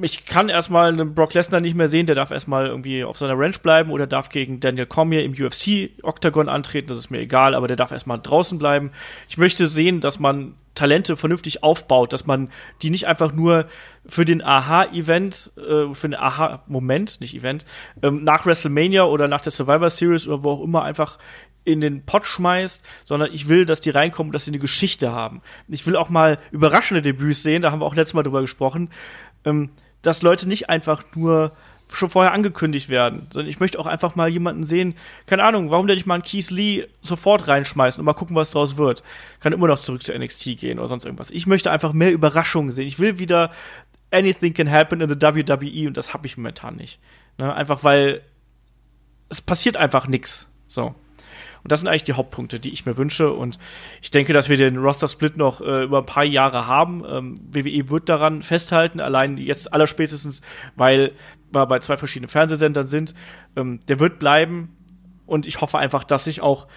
ich 0.01 0.26
kann 0.26 0.49
erstmal 0.49 0.91
einen 0.91 1.13
Brock 1.13 1.34
Lesnar 1.34 1.61
nicht 1.61 1.76
mehr 1.76 1.88
sehen, 1.88 2.05
der 2.05 2.15
darf 2.15 2.31
erstmal 2.31 2.67
irgendwie 2.67 3.03
auf 3.03 3.17
seiner 3.17 3.38
Ranch 3.38 3.61
bleiben 3.61 3.91
oder 3.91 4.07
darf 4.07 4.30
gegen 4.30 4.59
Daniel 4.59 4.85
Cormier 4.85 5.23
im 5.23 5.34
UFC-Oktagon 5.34 6.49
antreten, 6.49 6.88
das 6.88 6.97
ist 6.97 7.11
mir 7.11 7.19
egal, 7.19 7.55
aber 7.55 7.67
der 7.67 7.77
darf 7.77 7.91
erstmal 7.91 8.19
draußen 8.19 8.57
bleiben. 8.57 8.91
Ich 9.30 9.38
möchte 9.38 9.67
sehen, 9.67 10.01
dass 10.01 10.19
man 10.19 10.55
Talente 10.73 11.15
vernünftig 11.15 11.63
aufbaut, 11.63 12.13
dass 12.13 12.26
man 12.26 12.49
die 12.81 12.89
nicht 12.89 13.07
einfach 13.07 13.31
nur 13.31 13.67
für 14.05 14.26
den 14.26 14.43
Aha-Event, 14.43 15.51
äh, 15.57 15.93
für 15.93 16.09
den 16.09 16.15
Aha-Moment, 16.15 17.22
nicht 17.22 17.34
Event, 17.34 17.65
ähm, 18.03 18.23
nach 18.23 18.45
WrestleMania 18.45 19.05
oder 19.05 19.27
nach 19.27 19.41
der 19.41 19.51
Survivor 19.51 19.89
Series 19.89 20.27
oder 20.27 20.43
wo 20.43 20.51
auch 20.51 20.63
immer 20.63 20.84
einfach 20.84 21.17
in 21.63 21.81
den 21.81 22.05
Pott 22.05 22.27
schmeißt, 22.27 22.85
sondern 23.05 23.34
ich 23.34 23.47
will, 23.49 23.65
dass 23.65 23.81
die 23.81 23.89
reinkommen, 23.89 24.31
dass 24.31 24.45
sie 24.45 24.51
eine 24.51 24.59
Geschichte 24.59 25.11
haben. 25.11 25.41
Ich 25.67 25.88
will 25.88 25.95
auch 25.95 26.09
mal 26.09 26.38
überraschende 26.51 27.01
Debüts 27.01 27.41
sehen, 27.41 27.61
da 27.61 27.72
haben 27.72 27.81
wir 27.81 27.85
auch 27.85 27.95
letztes 27.95 28.13
Mal 28.13 28.23
drüber 28.23 28.41
gesprochen, 28.41 28.89
ähm, 29.45 29.72
dass 30.06 30.22
Leute 30.22 30.48
nicht 30.48 30.69
einfach 30.69 31.03
nur 31.15 31.52
schon 31.91 32.10
vorher 32.10 32.34
angekündigt 32.34 32.90
werden, 32.90 33.27
sondern 33.32 33.49
ich 33.49 33.60
möchte 33.60 33.80
auch 33.80 33.86
einfach 33.86 34.15
mal 34.15 34.27
jemanden 34.27 34.64
sehen, 34.64 34.95
keine 35.27 35.44
Ahnung, 35.44 35.69
warum 35.69 35.88
der 35.88 35.95
nicht 35.95 36.07
mal 36.07 36.15
einen 36.15 36.23
Keith 36.23 36.49
Lee 36.49 36.88
sofort 37.02 37.48
reinschmeißen 37.48 37.99
und 37.99 38.06
mal 38.06 38.14
gucken, 38.14 38.36
was 38.36 38.52
draus 38.52 38.77
wird. 38.77 39.03
Kann 39.40 39.53
immer 39.53 39.68
noch 39.68 39.80
zurück 39.80 40.03
zu 40.03 40.18
NXT 40.18 40.57
gehen 40.57 40.80
oder 40.80 40.88
sonst 40.88 41.06
irgendwas. 41.06 41.32
Ich 41.32 41.48
möchte 41.48 41.72
einfach 41.72 41.94
mehr 41.94 42.11
Überraschungen 42.11 42.72
sehen. 42.72 42.88
Ich 42.88 42.99
will 42.99 43.19
wieder 43.19 43.52
anything 44.11 44.53
can 44.53 44.69
happen 44.69 45.02
in 45.02 45.10
the 45.10 45.15
WWE 45.15 45.88
und 45.88 45.98
das 45.98 46.14
habe 46.14 46.26
ich 46.26 46.38
momentan 46.38 46.76
nicht. 46.76 46.99
Ne? 47.38 47.53
Einfach 47.53 47.84
weil 47.84 48.22
es 49.30 49.41
passiert 49.41 49.77
einfach 49.77 50.07
nichts. 50.07 50.52
So. 50.65 50.95
Und 51.65 51.71
das 51.71 51.79
sind 51.79 51.89
eigentlich 51.89 52.03
die 52.03 52.13
Hauptpunkte, 52.13 52.59
die 52.59 52.69
ich 52.69 52.85
mir 52.85 52.95
wünsche. 52.95 53.33
Und 53.33 53.57
ich 53.99 54.11
denke, 54.11 54.33
dass 54.33 54.49
wir 54.49 54.55
den 54.55 54.77
Roster-Split 54.77 55.35
noch 55.35 55.61
äh, 55.61 55.85
über 55.85 55.97
ein 55.97 56.05
paar 56.05 56.23
Jahre 56.23 56.67
haben. 56.67 57.03
Ähm, 57.09 57.39
WWE 57.41 57.89
wird 57.89 58.07
daran 58.07 58.43
festhalten, 58.43 58.99
allein 58.99 59.39
jetzt 59.39 59.73
allerspätestens, 59.73 60.43
weil 60.75 61.13
wir 61.51 61.65
bei 61.65 61.79
zwei 61.79 61.97
verschiedenen 61.97 62.29
Fernsehsendern 62.29 62.87
sind. 62.87 63.15
Ähm, 63.55 63.79
der 63.87 63.99
wird 63.99 64.19
bleiben. 64.19 64.77
Und 65.25 65.47
ich 65.47 65.59
hoffe 65.59 65.79
einfach, 65.79 66.03
dass 66.03 66.25
sich 66.25 66.39
auch 66.39 66.67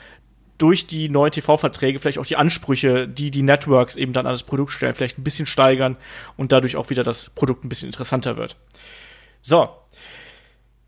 durch 0.56 0.86
die 0.86 1.10
neuen 1.10 1.32
TV-Verträge 1.32 1.98
vielleicht 1.98 2.18
auch 2.18 2.24
die 2.24 2.36
Ansprüche, 2.36 3.06
die 3.06 3.30
die 3.30 3.42
Networks 3.42 3.94
eben 3.94 4.14
dann 4.14 4.26
an 4.26 4.32
das 4.32 4.42
Produkt 4.42 4.72
stellen, 4.72 4.94
vielleicht 4.94 5.18
ein 5.18 5.22
bisschen 5.22 5.44
steigern 5.44 5.98
und 6.38 6.50
dadurch 6.50 6.76
auch 6.76 6.88
wieder 6.88 7.02
das 7.02 7.28
Produkt 7.28 7.62
ein 7.62 7.68
bisschen 7.68 7.90
interessanter 7.90 8.38
wird. 8.38 8.56
So. 9.42 9.68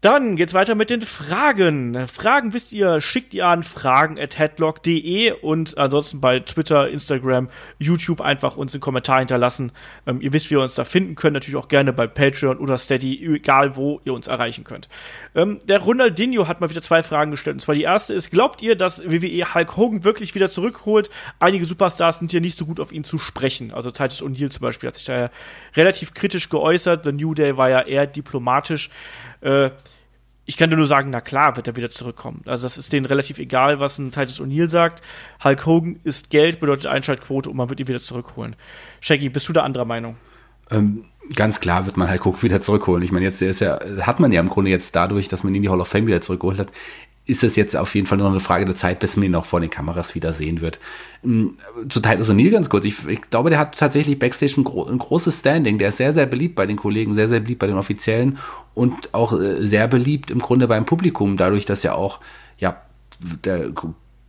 Dann 0.01 0.37
geht's 0.37 0.55
weiter 0.55 0.75
mit 0.75 0.89
den 0.89 1.03
Fragen. 1.03 2.09
Fragen 2.09 2.55
wisst 2.55 2.73
ihr, 2.73 3.03
schickt 3.03 3.35
ihr 3.35 3.47
an 3.47 3.63
fragen 3.63 4.19
at 4.19 4.39
headlock.de 4.39 5.33
und 5.43 5.77
ansonsten 5.77 6.23
bei 6.23 6.41
Twitter, 6.41 6.89
Instagram, 6.89 7.51
YouTube 7.79 8.23
einfach 8.23 8.57
uns 8.57 8.73
einen 8.73 8.81
Kommentar 8.81 9.19
hinterlassen. 9.19 9.73
Ähm, 10.07 10.23
ihr 10.23 10.33
wisst, 10.33 10.49
wie 10.49 10.55
ihr 10.55 10.63
uns 10.63 10.75
da 10.75 10.85
finden 10.85 11.17
könnt. 11.17 11.35
Natürlich 11.35 11.57
auch 11.57 11.69
gerne 11.69 11.93
bei 11.93 12.07
Patreon 12.07 12.57
oder 12.57 12.79
Steady, 12.79 13.23
egal 13.35 13.77
wo 13.77 14.01
ihr 14.07 14.15
uns 14.15 14.27
erreichen 14.27 14.65
könnt. 14.65 14.89
Ähm, 15.35 15.61
der 15.69 15.81
Ronaldinho 15.81 16.49
hat 16.49 16.63
mal 16.63 16.71
wieder 16.71 16.81
zwei 16.81 17.03
Fragen 17.03 17.33
gestellt. 17.33 17.57
Und 17.57 17.61
zwar 17.61 17.75
die 17.75 17.83
erste 17.83 18.15
ist, 18.15 18.31
glaubt 18.31 18.63
ihr, 18.63 18.77
dass 18.77 19.05
WWE 19.05 19.55
Hulk 19.55 19.77
Hogan 19.77 20.03
wirklich 20.03 20.35
wieder 20.35 20.51
zurückholt? 20.51 21.11
Einige 21.41 21.67
Superstars 21.67 22.21
sind 22.21 22.31
hier 22.31 22.41
nicht 22.41 22.57
so 22.57 22.65
gut 22.65 22.81
auf 22.81 22.91
ihn 22.91 23.05
zu 23.05 23.19
sprechen. 23.19 23.71
Also 23.71 23.91
Titus 23.91 24.23
O'Neill 24.23 24.49
zum 24.49 24.63
Beispiel 24.63 24.87
hat 24.87 24.97
sich 24.97 25.05
da 25.05 25.19
ja 25.25 25.31
relativ 25.77 26.15
kritisch 26.15 26.49
geäußert. 26.49 27.05
The 27.05 27.13
New 27.13 27.35
Day 27.35 27.59
war 27.59 27.69
ja 27.69 27.83
eher 27.83 28.07
diplomatisch. 28.07 28.89
Äh, 29.41 29.71
ich 30.47 30.57
kann 30.57 30.69
dir 30.69 30.77
nur 30.77 30.87
sagen, 30.87 31.11
na 31.11 31.21
klar, 31.21 31.55
wird 31.57 31.69
er 31.69 31.77
wieder 31.77 31.91
zurückkommen. 31.91 32.43
Also 32.45 32.65
das 32.65 32.77
ist 32.77 32.93
denen 32.93 33.07
relativ 33.07 33.39
egal, 33.39 33.79
was 33.79 33.99
ein 33.99 34.11
Titus 34.11 34.41
O'Neill 34.41 34.69
sagt. 34.69 35.01
Hulk 35.45 35.65
Hogan 35.65 36.01
ist 36.03 36.31
Geld, 36.31 36.59
bedeutet 36.59 36.87
Einschaltquote 36.87 37.49
und 37.49 37.57
man 37.57 37.69
wird 37.69 37.79
ihn 37.79 37.87
wieder 37.87 38.01
zurückholen. 38.01 38.57
Shaggy, 39.01 39.29
bist 39.29 39.49
du 39.49 39.53
da 39.53 39.63
anderer 39.63 39.85
Meinung? 39.85 40.17
Ähm, 40.71 41.05
ganz 41.37 41.61
klar 41.61 41.87
wird 41.87 41.97
man 41.97 42.11
Hulk 42.11 42.25
Hogan 42.25 42.43
wieder 42.43 42.61
zurückholen. 42.61 43.05
Ich 43.05 43.13
meine, 43.13 43.27
jetzt 43.27 43.41
ist 43.43 43.61
ja, 43.61 43.79
hat 44.01 44.19
man 44.19 44.33
ja 44.33 44.41
im 44.41 44.49
Grunde 44.49 44.73
jetzt 44.73 44.97
dadurch, 44.97 45.29
dass 45.29 45.45
man 45.45 45.55
ihn 45.55 45.63
die 45.63 45.69
Hall 45.69 45.81
of 45.81 45.89
Fame 45.89 46.09
wieder 46.09 46.21
zurückgeholt 46.21 46.59
hat, 46.59 46.73
ist 47.31 47.45
es 47.45 47.57
jetzt 47.57 47.77
auf 47.77 47.95
jeden 47.95 48.07
Fall 48.07 48.19
nur 48.19 48.29
eine 48.29 48.41
Frage 48.41 48.65
der 48.65 48.75
Zeit, 48.75 48.99
bis 48.99 49.17
man 49.17 49.27
ihn 49.27 49.35
auch 49.35 49.47
vor 49.47 49.61
den 49.61 49.71
Kameras 49.71 50.15
wieder 50.15 50.33
sehen 50.33 50.61
wird. 50.61 50.79
Hm, 51.23 51.57
zu 51.89 52.01
Titus 52.01 52.31
O'Neill 52.31 52.51
ganz 52.51 52.69
kurz. 52.69 52.85
Ich, 52.85 53.07
ich, 53.07 53.23
glaube, 53.31 53.51
der 53.51 53.59
hat 53.59 53.79
tatsächlich 53.79 54.19
Backstage 54.19 54.55
ein, 54.59 54.65
gro 54.65 54.85
ein, 54.85 54.99
großes 54.99 55.39
Standing. 55.39 55.79
Der 55.79 55.91
ist 55.91 55.99
sehr, 55.99 56.13
sehr 56.13 56.27
beliebt 56.27 56.57
bei 56.57 56.67
den 56.67 56.77
Kollegen, 56.77 57.15
sehr, 57.15 57.29
sehr 57.29 57.41
beliebt 57.41 57.61
bei 57.61 57.67
den 57.67 57.77
Offiziellen 57.77 58.39
und 58.75 59.15
auch 59.15 59.33
äh, 59.33 59.65
sehr 59.67 59.87
beliebt 59.89 60.31
im 60.31 60.41
Grunde 60.41 60.69
beim 60.69 60.85
Publikum, 60.85 61.37
dadurch, 61.37 61.65
dass 61.65 61.83
ja 61.83 61.95
auch, 61.95 62.21
ja, 62.59 62.83
der, 63.45 63.73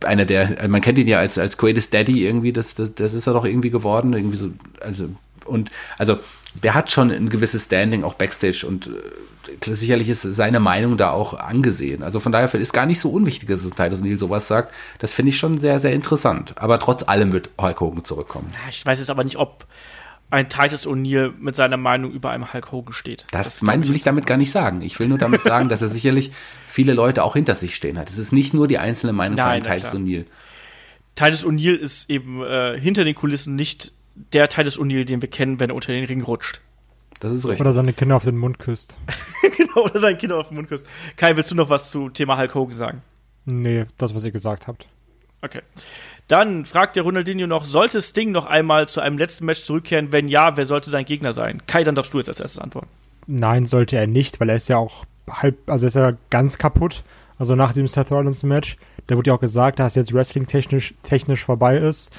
einer 0.04 0.24
der, 0.24 0.68
man 0.68 0.80
kennt 0.80 0.98
ihn 0.98 1.06
ja 1.06 1.18
als, 1.18 1.38
als 1.38 1.56
Greatest 1.56 1.92
Daddy 1.92 2.24
irgendwie, 2.24 2.52
das, 2.52 2.74
das, 2.74 2.94
das 2.94 3.14
ist 3.14 3.26
er 3.26 3.32
doch 3.32 3.44
irgendwie 3.44 3.70
geworden, 3.70 4.12
irgendwie 4.12 4.36
so, 4.36 4.50
also, 4.80 5.08
und, 5.44 5.70
also, 5.98 6.18
der 6.62 6.74
hat 6.74 6.90
schon 6.90 7.10
ein 7.10 7.30
gewisses 7.30 7.64
Standing 7.64 8.04
auch 8.04 8.14
Backstage 8.14 8.66
und 8.66 8.88
äh, 8.88 9.74
sicherlich 9.74 10.08
ist 10.08 10.22
seine 10.22 10.60
Meinung 10.60 10.96
da 10.96 11.10
auch 11.10 11.34
angesehen. 11.34 12.02
Also 12.02 12.20
von 12.20 12.30
daher 12.30 12.52
ist 12.54 12.72
gar 12.72 12.86
nicht 12.86 13.00
so 13.00 13.10
unwichtig, 13.10 13.48
dass 13.48 13.64
es 13.64 13.72
Titus 13.72 14.00
Neil 14.00 14.18
sowas 14.18 14.48
sagt. 14.48 14.74
Das 14.98 15.14
finde 15.14 15.30
ich 15.30 15.38
schon 15.38 15.58
sehr, 15.58 15.80
sehr 15.80 15.92
interessant. 15.92 16.54
Aber 16.56 16.78
trotz 16.78 17.08
allem 17.08 17.32
wird 17.32 17.50
Hulk 17.60 17.80
Hogan 17.80 18.04
zurückkommen. 18.04 18.50
Ich 18.68 18.84
weiß 18.84 18.98
jetzt 18.98 19.10
aber 19.10 19.24
nicht, 19.24 19.36
ob 19.36 19.66
ein 20.30 20.48
Titus 20.48 20.86
O'Neill 20.86 21.32
mit 21.38 21.56
seiner 21.56 21.76
Meinung 21.76 22.10
über 22.10 22.30
einem 22.30 22.52
Hulk 22.52 22.72
Hogan 22.72 22.94
steht. 22.94 23.26
Das, 23.30 23.44
das 23.44 23.62
mein, 23.62 23.86
will 23.86 23.96
ich 23.96 24.02
damit 24.02 24.26
gar 24.26 24.38
nicht 24.38 24.50
sagen. 24.50 24.80
Ich 24.82 24.98
will 24.98 25.08
nur 25.08 25.18
damit 25.18 25.42
sagen, 25.42 25.68
dass 25.68 25.82
er 25.82 25.88
sicherlich 25.88 26.32
viele 26.66 26.94
Leute 26.94 27.22
auch 27.22 27.34
hinter 27.34 27.54
sich 27.54 27.74
stehen 27.74 27.98
hat. 27.98 28.08
Es 28.08 28.18
ist 28.18 28.32
nicht 28.32 28.54
nur 28.54 28.66
die 28.66 28.78
einzelne 28.78 29.12
Meinung 29.12 29.36
Nein, 29.36 29.62
von 29.62 29.72
Titus 29.72 29.94
O'Neill. 29.94 30.24
Titus 31.14 31.44
O'Neill 31.44 31.76
ist 31.76 32.08
eben 32.08 32.42
äh, 32.42 32.78
hinter 32.80 33.04
den 33.04 33.14
Kulissen 33.14 33.56
nicht 33.56 33.92
der 34.32 34.48
Titus 34.48 34.78
O'Neill, 34.78 35.04
den 35.04 35.22
wir 35.22 35.30
kennen, 35.30 35.60
wenn 35.60 35.70
er 35.70 35.76
unter 35.76 35.92
den 35.92 36.04
Ring 36.04 36.22
rutscht. 36.22 36.60
Das 37.20 37.32
ist 37.32 37.44
richtig. 37.44 37.60
Oder 37.60 37.72
seine 37.72 37.92
Kinder 37.92 38.16
auf 38.16 38.24
den 38.24 38.36
Mund 38.36 38.58
küsst. 38.58 38.98
genau, 39.56 39.84
oder 39.84 39.98
seine 40.00 40.16
Kinder 40.16 40.38
auf 40.38 40.48
den 40.48 40.56
Mund 40.56 40.68
küsst. 40.68 40.86
Kai, 41.16 41.36
willst 41.36 41.50
du 41.50 41.54
noch 41.54 41.70
was 41.70 41.90
zu 41.90 42.08
Thema 42.08 42.36
Hulk 42.36 42.54
Hogan 42.54 42.72
sagen? 42.72 43.02
Nee, 43.44 43.86
das, 43.96 44.14
was 44.14 44.24
ihr 44.24 44.32
gesagt 44.32 44.66
habt. 44.66 44.88
Okay. 45.40 45.62
Dann 46.28 46.64
fragt 46.64 46.96
der 46.96 47.02
Ronaldinho 47.02 47.46
noch, 47.46 47.64
sollte 47.64 48.00
Sting 48.00 48.30
noch 48.30 48.46
einmal 48.46 48.88
zu 48.88 49.00
einem 49.00 49.18
letzten 49.18 49.44
Match 49.44 49.62
zurückkehren? 49.62 50.12
Wenn 50.12 50.28
ja, 50.28 50.56
wer 50.56 50.66
sollte 50.66 50.90
sein 50.90 51.04
Gegner 51.04 51.32
sein? 51.32 51.62
Kai, 51.66 51.84
dann 51.84 51.94
darfst 51.94 52.14
du 52.14 52.18
jetzt 52.18 52.28
als 52.28 52.40
erstes 52.40 52.60
antworten. 52.60 52.88
Nein, 53.26 53.66
sollte 53.66 53.96
er 53.96 54.06
nicht, 54.06 54.40
weil 54.40 54.48
er 54.48 54.56
ist 54.56 54.68
ja 54.68 54.78
auch 54.78 55.04
halb, 55.28 55.58
also 55.68 55.86
ist 55.86 55.94
ja 55.94 56.12
ganz 56.30 56.58
kaputt. 56.58 57.04
Also 57.38 57.54
nach 57.56 57.72
dem 57.72 57.88
Seth 57.88 58.10
Rollins 58.10 58.42
Match, 58.44 58.76
da 59.06 59.16
wurde 59.16 59.28
ja 59.28 59.34
auch 59.34 59.40
gesagt, 59.40 59.78
dass 59.78 59.94
jetzt 59.94 60.12
Wrestling 60.12 60.46
technisch, 60.46 60.94
technisch 61.02 61.44
vorbei 61.44 61.76
ist. 61.76 62.16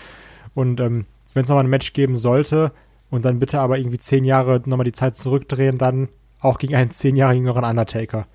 Und 0.53 0.79
ähm, 0.79 1.05
wenn 1.35 1.43
es 1.43 1.49
nochmal 1.49 1.63
ein 1.63 1.69
Match 1.69 1.93
geben 1.93 2.15
sollte 2.15 2.71
und 3.09 3.25
dann 3.25 3.39
bitte 3.39 3.59
aber 3.59 3.77
irgendwie 3.77 3.99
zehn 3.99 4.25
Jahre 4.25 4.61
nochmal 4.65 4.85
die 4.85 4.91
Zeit 4.91 5.15
zurückdrehen, 5.15 5.77
dann 5.77 6.09
auch 6.39 6.57
gegen 6.57 6.75
einen 6.75 6.91
zehn 6.91 7.15
Jahre 7.15 7.33
jüngeren 7.33 7.63
Undertaker. 7.63 8.27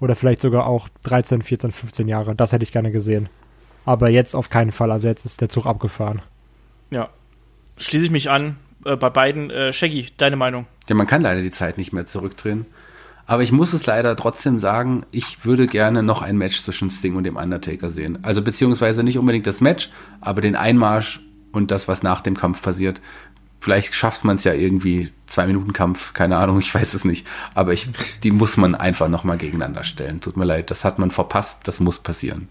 Oder 0.00 0.14
vielleicht 0.14 0.40
sogar 0.40 0.66
auch 0.66 0.88
13, 1.02 1.42
14, 1.42 1.72
15 1.72 2.08
Jahre. 2.08 2.34
Das 2.34 2.52
hätte 2.52 2.62
ich 2.62 2.72
gerne 2.72 2.92
gesehen. 2.92 3.28
Aber 3.84 4.10
jetzt 4.10 4.34
auf 4.34 4.48
keinen 4.48 4.70
Fall. 4.70 4.92
Also 4.92 5.08
jetzt 5.08 5.24
ist 5.24 5.40
der 5.40 5.48
Zug 5.48 5.66
abgefahren. 5.66 6.22
Ja. 6.90 7.08
Schließe 7.78 8.04
ich 8.04 8.10
mich 8.10 8.30
an. 8.30 8.56
Äh, 8.84 8.96
bei 8.96 9.10
beiden. 9.10 9.50
Äh, 9.50 9.72
Shaggy, 9.72 10.06
deine 10.16 10.36
Meinung? 10.36 10.66
Ja, 10.88 10.94
man 10.94 11.06
kann 11.06 11.22
leider 11.22 11.42
die 11.42 11.50
Zeit 11.50 11.78
nicht 11.78 11.92
mehr 11.92 12.06
zurückdrehen. 12.06 12.66
Aber 13.26 13.42
ich 13.42 13.52
muss 13.52 13.74
es 13.74 13.84
leider 13.84 14.16
trotzdem 14.16 14.58
sagen, 14.58 15.04
ich 15.10 15.44
würde 15.44 15.66
gerne 15.66 16.02
noch 16.02 16.22
ein 16.22 16.38
Match 16.38 16.62
zwischen 16.62 16.90
Sting 16.90 17.14
und 17.14 17.24
dem 17.24 17.36
Undertaker 17.36 17.90
sehen. 17.90 18.18
Also 18.22 18.40
beziehungsweise 18.40 19.02
nicht 19.02 19.18
unbedingt 19.18 19.46
das 19.46 19.60
Match, 19.60 19.90
aber 20.20 20.40
den 20.40 20.56
Einmarsch 20.56 21.20
und 21.58 21.70
das, 21.70 21.88
was 21.88 22.02
nach 22.02 22.22
dem 22.22 22.36
Kampf 22.36 22.62
passiert. 22.62 23.00
Vielleicht 23.60 23.94
schafft 23.94 24.24
man 24.24 24.36
es 24.36 24.44
ja 24.44 24.54
irgendwie, 24.54 25.10
zwei 25.26 25.46
Minuten 25.46 25.72
Kampf, 25.72 26.14
keine 26.14 26.36
Ahnung, 26.36 26.60
ich 26.60 26.74
weiß 26.74 26.94
es 26.94 27.04
nicht. 27.04 27.26
Aber 27.54 27.72
ich, 27.72 27.88
die 28.22 28.30
muss 28.30 28.56
man 28.56 28.74
einfach 28.74 29.08
nochmal 29.08 29.36
gegeneinander 29.36 29.84
stellen. 29.84 30.20
Tut 30.20 30.36
mir 30.36 30.44
leid, 30.44 30.70
das 30.70 30.84
hat 30.84 30.98
man 30.98 31.10
verpasst, 31.10 31.60
das 31.64 31.80
muss 31.80 31.98
passieren. 31.98 32.48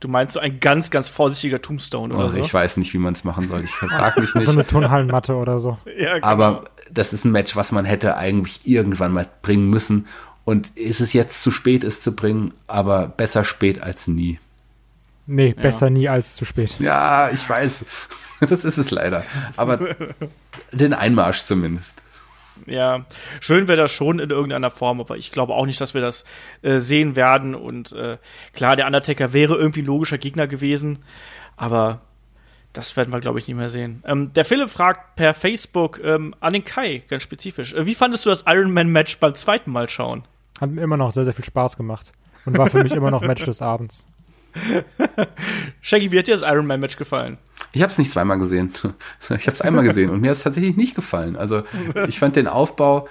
Du 0.00 0.08
meinst 0.08 0.34
so 0.34 0.40
ein 0.40 0.60
ganz, 0.60 0.90
ganz 0.90 1.08
vorsichtiger 1.08 1.62
Tombstone 1.62 2.14
oder 2.14 2.26
oh, 2.26 2.28
so? 2.28 2.38
Ich 2.38 2.52
weiß 2.52 2.76
nicht, 2.76 2.92
wie 2.92 2.98
man 2.98 3.14
es 3.14 3.24
machen 3.24 3.48
soll. 3.48 3.64
Ich 3.64 3.70
frage 3.70 4.20
mich 4.20 4.34
nicht. 4.34 4.44
So 4.44 4.52
eine 4.52 4.66
Turnhallenmatte 4.66 5.34
oder 5.34 5.60
so. 5.60 5.78
Ja, 5.98 6.16
genau. 6.16 6.26
Aber 6.26 6.64
das 6.90 7.14
ist 7.14 7.24
ein 7.24 7.32
Match, 7.32 7.56
was 7.56 7.72
man 7.72 7.86
hätte 7.86 8.18
eigentlich 8.18 8.66
irgendwann 8.66 9.12
mal 9.12 9.26
bringen 9.40 9.70
müssen. 9.70 10.06
Und 10.44 10.76
ist 10.76 11.00
es 11.00 11.14
jetzt 11.14 11.42
zu 11.42 11.50
spät, 11.50 11.84
es 11.84 12.02
zu 12.02 12.14
bringen, 12.14 12.52
aber 12.66 13.06
besser 13.06 13.44
spät 13.44 13.82
als 13.82 14.06
nie. 14.06 14.38
Nee, 15.26 15.54
besser 15.54 15.86
ja. 15.86 15.90
nie 15.90 16.08
als 16.08 16.34
zu 16.34 16.44
spät. 16.44 16.76
Ja, 16.80 17.30
ich 17.30 17.48
weiß. 17.48 17.86
Das 18.48 18.64
ist 18.64 18.78
es 18.78 18.90
leider. 18.90 19.24
Aber 19.56 19.96
den 20.72 20.92
Einmarsch 20.92 21.44
zumindest. 21.44 22.02
Ja, 22.66 23.04
schön 23.40 23.68
wäre 23.68 23.78
das 23.78 23.92
schon 23.92 24.18
in 24.18 24.30
irgendeiner 24.30 24.70
Form, 24.70 25.00
aber 25.00 25.16
ich 25.16 25.32
glaube 25.32 25.54
auch 25.54 25.66
nicht, 25.66 25.80
dass 25.80 25.94
wir 25.94 26.00
das 26.00 26.24
äh, 26.62 26.78
sehen 26.78 27.16
werden. 27.16 27.54
Und 27.54 27.92
äh, 27.92 28.18
klar, 28.52 28.76
der 28.76 28.86
Undertaker 28.86 29.32
wäre 29.32 29.56
irgendwie 29.56 29.82
logischer 29.82 30.18
Gegner 30.18 30.46
gewesen, 30.46 31.00
aber 31.56 32.00
das 32.72 32.96
werden 32.96 33.12
wir, 33.12 33.20
glaube 33.20 33.38
ich, 33.38 33.48
nicht 33.48 33.56
mehr 33.56 33.68
sehen. 33.68 34.02
Ähm, 34.06 34.32
der 34.32 34.44
Philipp 34.44 34.70
fragt 34.70 35.16
per 35.16 35.34
Facebook 35.34 36.00
ähm, 36.02 36.34
an 36.40 36.52
den 36.52 36.64
Kai, 36.64 37.02
ganz 37.08 37.22
spezifisch. 37.22 37.72
Äh, 37.72 37.86
wie 37.86 37.94
fandest 37.94 38.26
du 38.26 38.30
das 38.30 38.44
Iron 38.46 38.72
Man 38.72 38.88
Match 38.88 39.18
beim 39.18 39.34
zweiten 39.34 39.70
Mal 39.70 39.88
schauen? 39.88 40.24
Hat 40.60 40.70
mir 40.70 40.82
immer 40.82 40.96
noch 40.96 41.12
sehr, 41.12 41.24
sehr 41.24 41.34
viel 41.34 41.44
Spaß 41.44 41.76
gemacht 41.76 42.12
und 42.44 42.58
war 42.58 42.68
für 42.68 42.82
mich 42.82 42.92
immer 42.92 43.10
noch 43.10 43.22
Match 43.22 43.44
des 43.44 43.62
Abends. 43.62 44.06
Shaggy, 45.80 46.10
wie 46.12 46.18
hat 46.18 46.26
dir 46.26 46.36
das 46.36 46.48
Iron 46.48 46.66
Man 46.66 46.80
Match 46.80 46.96
gefallen? 46.96 47.38
Ich 47.72 47.82
habe 47.82 47.90
es 47.90 47.98
nicht 47.98 48.10
zweimal 48.10 48.38
gesehen. 48.38 48.72
Ich 49.30 49.46
habe 49.46 49.54
es 49.54 49.60
einmal 49.60 49.84
gesehen 49.84 50.10
und 50.10 50.20
mir 50.20 50.30
hat 50.30 50.36
es 50.36 50.42
tatsächlich 50.42 50.76
nicht 50.76 50.94
gefallen. 50.94 51.36
Also 51.36 51.62
ich 52.06 52.18
fand 52.18 52.36
den 52.36 52.46
Aufbau, 52.46 53.08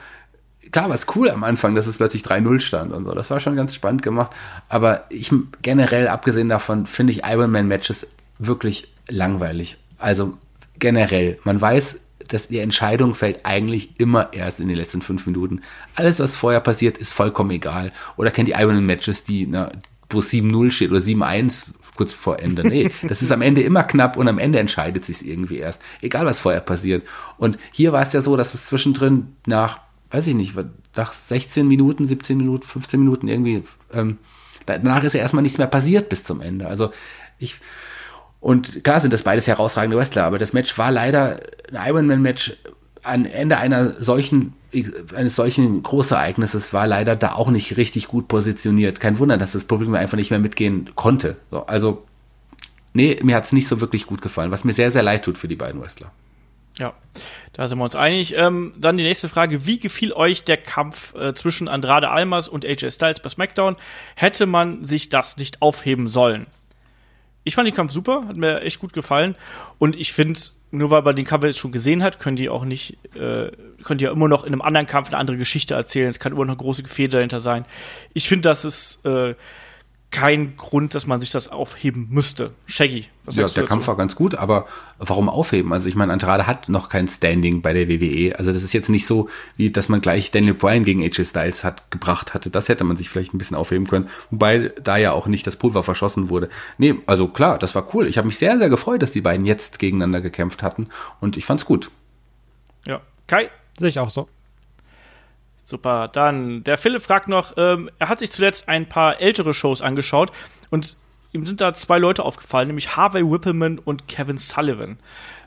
klar 0.72 0.90
war 0.90 0.96
es 0.96 1.06
cool 1.16 1.30
am 1.30 1.44
Anfang, 1.44 1.76
dass 1.76 1.88
es 1.88 1.98
plötzlich 1.98 2.24
3-0 2.24 2.60
stand 2.60 2.94
und 2.94 3.06
so. 3.06 3.12
Das 3.12 3.30
war 3.30 3.40
schon 3.40 3.56
ganz 3.56 3.74
spannend 3.76 4.02
gemacht. 4.02 4.32
Aber 4.70 5.06
ich 5.10 5.32
generell, 5.62 6.08
abgesehen 6.08 6.50
davon, 6.50 6.86
finde 6.86 7.14
ich 7.14 7.26
Iron 7.26 7.52
Man 7.52 7.68
Matches 7.68 8.08
wirklich 8.40 8.94
langweilig. 9.10 9.78
Also 9.98 10.38
generell, 10.80 11.38
man 11.44 11.60
weiß, 11.60 12.00
dass 12.28 12.48
die 12.48 12.60
Entscheidung 12.60 13.16
fällt 13.16 13.46
eigentlich 13.46 14.00
immer 14.00 14.32
erst 14.34 14.60
in 14.60 14.68
den 14.68 14.78
letzten 14.78 15.02
fünf 15.02 15.26
Minuten. 15.26 15.62
Alles, 15.96 16.20
was 16.20 16.36
vorher 16.36 16.62
passiert, 16.62 16.98
ist 16.98 17.14
vollkommen 17.14 17.52
egal. 17.52 17.92
Oder 18.16 18.32
kennt 18.32 18.48
die 18.48 18.54
Iron 18.54 18.76
Man 18.76 18.86
Matches, 18.86 19.24
die, 19.24 19.46
na, 19.46 19.70
wo 20.14 20.20
7-0 20.20 20.72
steht 20.72 20.92
oder 20.92 21.00
7-1 21.00 21.72
kurz 21.96 22.14
vor 22.14 22.40
Ende. 22.40 22.68
Nee, 22.68 22.92
das 23.08 23.22
ist 23.22 23.32
am 23.32 23.42
Ende 23.42 23.62
immer 23.62 23.84
knapp 23.84 24.18
und 24.18 24.28
am 24.28 24.40
Ende 24.40 24.60
entscheidet 24.60 25.06
sich 25.06 25.28
irgendwie 25.28 25.58
erst. 25.58 25.82
Egal, 26.02 26.26
was 26.26 26.40
vorher 26.40 26.62
passiert. 26.62 27.04
Und 27.38 27.58
hier 27.72 27.94
war 27.94 28.02
es 28.02 28.14
ja 28.14 28.22
so, 28.22 28.36
dass 28.38 28.54
es 28.54 28.66
zwischendrin 28.66 29.36
nach, 29.46 29.80
weiß 30.12 30.28
ich 30.28 30.36
nicht, 30.36 30.56
nach 30.96 31.14
16 31.14 31.68
Minuten, 31.68 32.06
17 32.06 32.38
Minuten, 32.38 32.66
15 32.66 33.00
Minuten 33.00 33.28
irgendwie, 33.28 33.64
ähm, 33.94 34.18
danach 34.66 35.04
ist 35.04 35.14
ja 35.14 35.22
erstmal 35.22 35.44
nichts 35.44 35.58
mehr 35.58 35.68
passiert 35.68 36.10
bis 36.10 36.24
zum 36.24 36.42
Ende. 36.42 36.68
Also 36.68 36.92
ich, 37.38 37.60
und 38.40 38.84
klar 38.84 39.00
sind 39.00 39.14
das 39.14 39.24
beides 39.24 39.48
herausragende 39.48 39.98
Wrestler, 39.98 40.26
aber 40.26 40.40
das 40.40 40.54
Match 40.54 40.78
war 40.78 40.92
leider 40.92 41.40
ein 41.72 41.90
Ironman-Match 41.90 42.58
am 43.04 43.26
Ende 43.26 43.58
einer 43.58 43.90
solchen 43.90 44.54
eines 45.16 45.36
solchen 45.36 45.84
Großereignisses 45.84 46.74
war 46.74 46.88
leider 46.88 47.16
da 47.16 47.34
auch 47.34 47.50
nicht 47.50 47.78
richtig 47.78 48.08
gut 48.08 48.28
positioniert. 48.28 49.00
Kein 49.00 49.20
Wunder, 49.20 49.38
dass 49.38 49.52
das 49.52 49.66
Publikum 49.66 49.96
einfach 49.96 50.18
nicht 50.18 50.32
mehr 50.32 50.40
mitgehen 50.40 50.90
konnte. 50.96 51.38
So, 51.52 51.66
also, 51.66 52.06
nee, 52.94 53.20
mir 53.24 53.36
hat 53.36 53.46
es 53.46 53.52
nicht 53.52 53.68
so 53.68 53.82
wirklich 53.82 54.06
gut 54.06 54.22
gefallen, 54.22 54.52
was 54.52 54.64
mir 54.64 54.74
sehr, 54.74 54.92
sehr 54.92 55.04
leid 55.04 55.26
tut 55.26 55.38
für 55.38 55.48
die 55.48 55.56
beiden 55.56 55.82
Wrestler. 55.82 56.12
Ja, 56.78 56.94
da 57.54 57.68
sind 57.68 57.78
wir 57.78 57.84
uns 57.84 57.96
einig. 57.96 58.36
Ähm, 58.36 58.74
dann 58.78 58.98
die 58.98 59.04
nächste 59.04 59.30
Frage. 59.30 59.66
Wie 59.68 59.78
gefiel 59.78 60.12
euch 60.12 60.44
der 60.44 60.58
Kampf 60.58 61.14
äh, 61.14 61.34
zwischen 61.36 61.68
Andrade 61.68 62.10
Almas 62.10 62.48
und 62.48 62.66
AJ 62.66 62.92
Styles 62.92 63.20
bei 63.20 63.30
SmackDown? 63.30 63.76
Hätte 64.16 64.48
man 64.48 64.84
sich 64.84 65.10
das 65.10 65.38
nicht 65.38 65.62
aufheben 65.62 66.08
sollen? 66.08 66.48
Ich 67.44 67.56
fand 67.56 67.68
den 67.68 67.76
Kampf 67.76 67.92
super, 67.92 68.26
hat 68.28 68.38
mir 68.38 68.62
echt 68.62 68.80
gut 68.80 68.94
gefallen. 68.94 69.36
Und 69.78 69.96
ich 69.96 70.14
finde, 70.14 70.40
nur 70.74 70.90
weil 70.90 71.04
man 71.04 71.16
den 71.16 71.26
Kampf 71.26 71.44
jetzt 71.44 71.60
schon 71.60 71.72
gesehen 71.72 72.02
hat, 72.02 72.20
können 72.20 72.36
die 72.36 72.50
auch 72.50 72.66
nicht, 72.66 72.98
äh, 73.16 73.52
können 73.84 74.00
die 74.00 74.06
ja 74.06 74.12
immer 74.12 74.28
noch 74.28 74.44
in 74.44 74.54
einem 74.54 74.62
anderen 74.64 74.88
Kampf 74.88 75.10
eine 75.10 75.18
andere 75.18 75.38
Geschichte 75.38 75.76
erzählen. 75.76 76.10
Es 76.10 76.20
kann 76.20 76.32
immer 76.32 76.46
noch 76.46 76.54
eine 76.54 76.58
große 76.58 76.82
Gefäde 76.82 77.18
dahinter 77.18 77.40
sein. 77.40 77.66
Ich 78.14 78.28
finde, 78.28 78.50
das 78.50 78.66
ist 78.66 79.06
äh, 79.06 79.36
kein 80.14 80.56
Grund, 80.56 80.94
dass 80.94 81.08
man 81.08 81.20
sich 81.20 81.32
das 81.32 81.48
aufheben 81.50 82.08
müsste. 82.12 82.52
Shaggy, 82.68 83.08
was 83.26 83.36
ja, 83.36 83.48
der 83.48 83.66
Kampf 83.66 83.88
war 83.88 83.98
ganz 83.98 84.16
gut, 84.16 84.36
aber 84.36 84.68
warum 85.00 85.28
aufheben? 85.28 85.74
Also 85.74 85.90
ich 85.90 85.96
meine, 85.96 86.14
Andrade 86.14 86.46
hat 86.46 86.70
noch 86.70 86.88
kein 86.88 87.08
Standing 87.08 87.64
bei 87.64 87.74
der 87.74 87.90
WWE. 87.90 88.38
Also 88.38 88.54
das 88.54 88.62
ist 88.62 88.74
jetzt 88.74 88.90
nicht 88.90 89.08
so, 89.08 89.28
wie 89.58 89.72
dass 89.72 89.90
man 89.90 90.02
gleich 90.02 90.30
Daniel 90.30 90.54
Bryan 90.54 90.84
gegen 90.84 91.02
AJ 91.02 91.26
Styles 91.26 91.64
hat 91.64 91.90
gebracht 91.90 92.36
hatte. 92.36 92.52
Das 92.52 92.70
hätte 92.70 92.84
man 92.84 92.96
sich 92.96 93.10
vielleicht 93.10 93.34
ein 93.34 93.40
bisschen 93.40 93.58
aufheben 93.58 93.88
können, 93.88 94.08
wobei 94.30 94.72
da 94.84 94.98
ja 94.98 95.14
auch 95.14 95.26
nicht 95.26 95.48
das 95.48 95.56
Pulver 95.56 95.82
verschossen 95.82 96.30
wurde. 96.30 96.48
Nee, 96.78 96.94
also 97.08 97.28
klar, 97.28 97.58
das 97.58 97.74
war 97.74 97.88
cool. 97.96 98.08
Ich 98.08 98.20
habe 98.20 98.28
mich 98.28 98.38
sehr, 98.38 98.58
sehr 98.60 98.70
gefreut, 98.70 99.02
dass 99.02 99.14
die 99.14 99.22
beiden 99.22 99.48
jetzt 99.48 99.80
gegeneinander 99.80 100.22
gekämpft 100.22 100.62
hatten 100.62 100.90
und 101.22 101.38
ich 101.38 101.46
fand's 101.46 101.66
gut. 101.66 101.90
Ja, 102.86 103.02
Kai? 103.26 103.50
Sehe 103.80 103.90
ich 103.90 103.98
auch 103.98 104.12
so. 104.12 104.30
Super. 105.64 106.10
Dann, 106.10 106.64
der 106.64 106.78
Philipp 106.78 107.02
fragt 107.02 107.28
noch, 107.28 107.54
ähm, 107.58 107.90
er 108.00 108.10
hat 108.10 108.20
sich 108.20 108.32
zuletzt 108.32 108.68
ein 108.68 108.88
paar 108.88 109.22
ältere 109.22 109.54
Shows 109.54 109.82
angeschaut 109.82 110.32
und 110.70 110.98
ihm 111.32 111.46
sind 111.46 111.62
da 111.62 111.74
zwei 111.74 111.98
Leute 111.98 112.24
aufgefallen, 112.24 112.68
nämlich 112.68 112.96
Harvey 112.96 113.24
Whippleman 113.24 113.80
und 113.80 114.08
Kevin 114.08 114.38
Sullivan. 114.38 114.98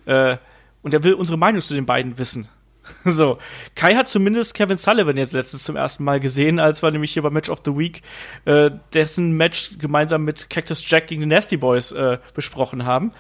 Äh, 0.07 0.39
und 0.83 0.95
er 0.95 1.03
will 1.03 1.15
unsere 1.15 1.39
Meinung 1.39 1.61
zu 1.61 1.75
den 1.75 1.87
beiden 1.87 2.19
wissen. 2.19 2.49
so, 3.05 3.39
Kai 3.75 3.95
hat 3.95 4.09
zumindest 4.09 4.55
Kevin 4.55 4.77
Sullivan 4.77 5.17
jetzt 5.17 5.33
letztens 5.33 5.65
zum 5.65 5.77
ersten 5.77 6.05
Mal 6.05 6.21
gesehen, 6.21 6.59
als 6.59 6.83
wir 6.83 6.91
nämlich 6.91 7.13
hier 7.13 7.23
beim 7.23 7.33
Match 7.33 7.51
of 7.51 7.63
the 7.65 7.77
Week 7.77 8.03
äh, 8.45 8.71
dessen 8.95 9.33
Match 9.33 9.79
gemeinsam 9.79 10.25
mit 10.25 10.49
Cactus 10.49 10.89
Jack 10.89 11.09
gegen 11.09 11.23
die 11.23 11.27
Nasty 11.27 11.57
Boys 11.57 11.93
äh, 11.93 12.19
besprochen 12.35 12.87
haben. 12.87 13.13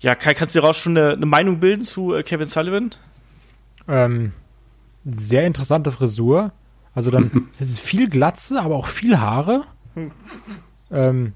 Ja, 0.00 0.14
Kai, 0.14 0.34
kannst 0.34 0.54
du 0.54 0.60
dir 0.60 0.66
raus 0.66 0.78
schon 0.78 0.96
eine, 0.96 1.12
eine 1.12 1.26
Meinung 1.26 1.60
bilden 1.60 1.84
zu 1.84 2.14
äh, 2.14 2.22
Kevin 2.22 2.46
Sullivan? 2.46 2.90
Ähm, 3.88 4.32
sehr 5.04 5.46
interessante 5.46 5.92
Frisur. 5.92 6.52
Also 6.94 7.10
dann 7.10 7.48
es 7.58 7.68
ist 7.68 7.80
viel 7.80 8.08
Glatze, 8.08 8.60
aber 8.60 8.76
auch 8.76 8.86
viel 8.86 9.18
Haare. 9.18 9.64
ähm, 10.90 11.34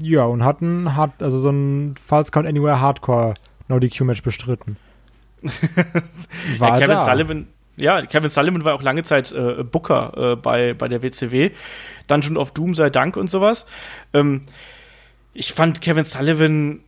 ja, 0.00 0.24
und 0.24 0.44
hatten 0.44 0.96
hat 0.96 1.22
also 1.22 1.38
so 1.38 1.50
ein 1.50 1.94
Falls 2.04 2.32
Count 2.32 2.46
Anywhere 2.46 2.80
Hardcore 2.80 3.34
No 3.68 3.78
DQ 3.78 4.02
Match 4.02 4.22
bestritten. 4.22 4.76
war 6.58 6.68
ja, 6.70 6.78
Kevin 6.78 6.96
da. 6.96 7.02
Sullivan, 7.02 7.46
ja, 7.76 8.02
Kevin 8.02 8.30
Sullivan 8.30 8.64
war 8.64 8.74
auch 8.74 8.82
lange 8.82 9.02
Zeit 9.02 9.32
äh, 9.32 9.62
Booker 9.62 10.32
äh, 10.32 10.36
bei, 10.36 10.74
bei 10.74 10.88
der 10.88 11.02
WCW. 11.02 11.50
Dungeon 12.06 12.36
of 12.36 12.52
Doom 12.52 12.74
sei 12.74 12.90
Dank 12.90 13.16
und 13.16 13.30
sowas. 13.30 13.66
Ähm, 14.12 14.42
ich 15.32 15.52
fand 15.52 15.80
Kevin 15.80 16.04
Sullivan 16.04 16.80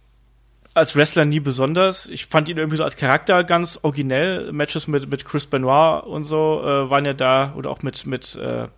als 0.75 0.97
Wrestler 0.97 1.25
nie 1.25 1.41
besonders. 1.41 2.07
Ich 2.07 2.27
fand 2.27 2.49
ihn 2.49 2.57
irgendwie 2.57 2.77
so 2.77 2.85
als 2.85 2.97
Charakter 2.97 3.45
ganz 3.45 3.81
originell. 3.83 4.53
Matches 4.53 4.87
mit, 4.87 5.11
mit 5.11 5.25
Chris 5.25 5.47
Benoit 5.47 6.05
und 6.05 6.25
so 6.25 6.63
äh, 6.63 6.91
waren 6.91 7.05
ja 7.05 7.13
da, 7.13 7.55
oder 7.57 7.71
auch 7.71 7.83
mit, 7.83 8.07
mit 8.07 8.37
äh, 8.37 8.69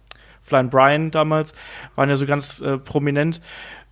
Flying 0.43 0.71
Brian 0.71 1.11
damals, 1.11 1.55
waren 1.95 2.09
ja 2.09 2.17
so 2.17 2.27
ganz 2.27 2.61
äh, 2.61 2.79
prominent. 2.79 3.41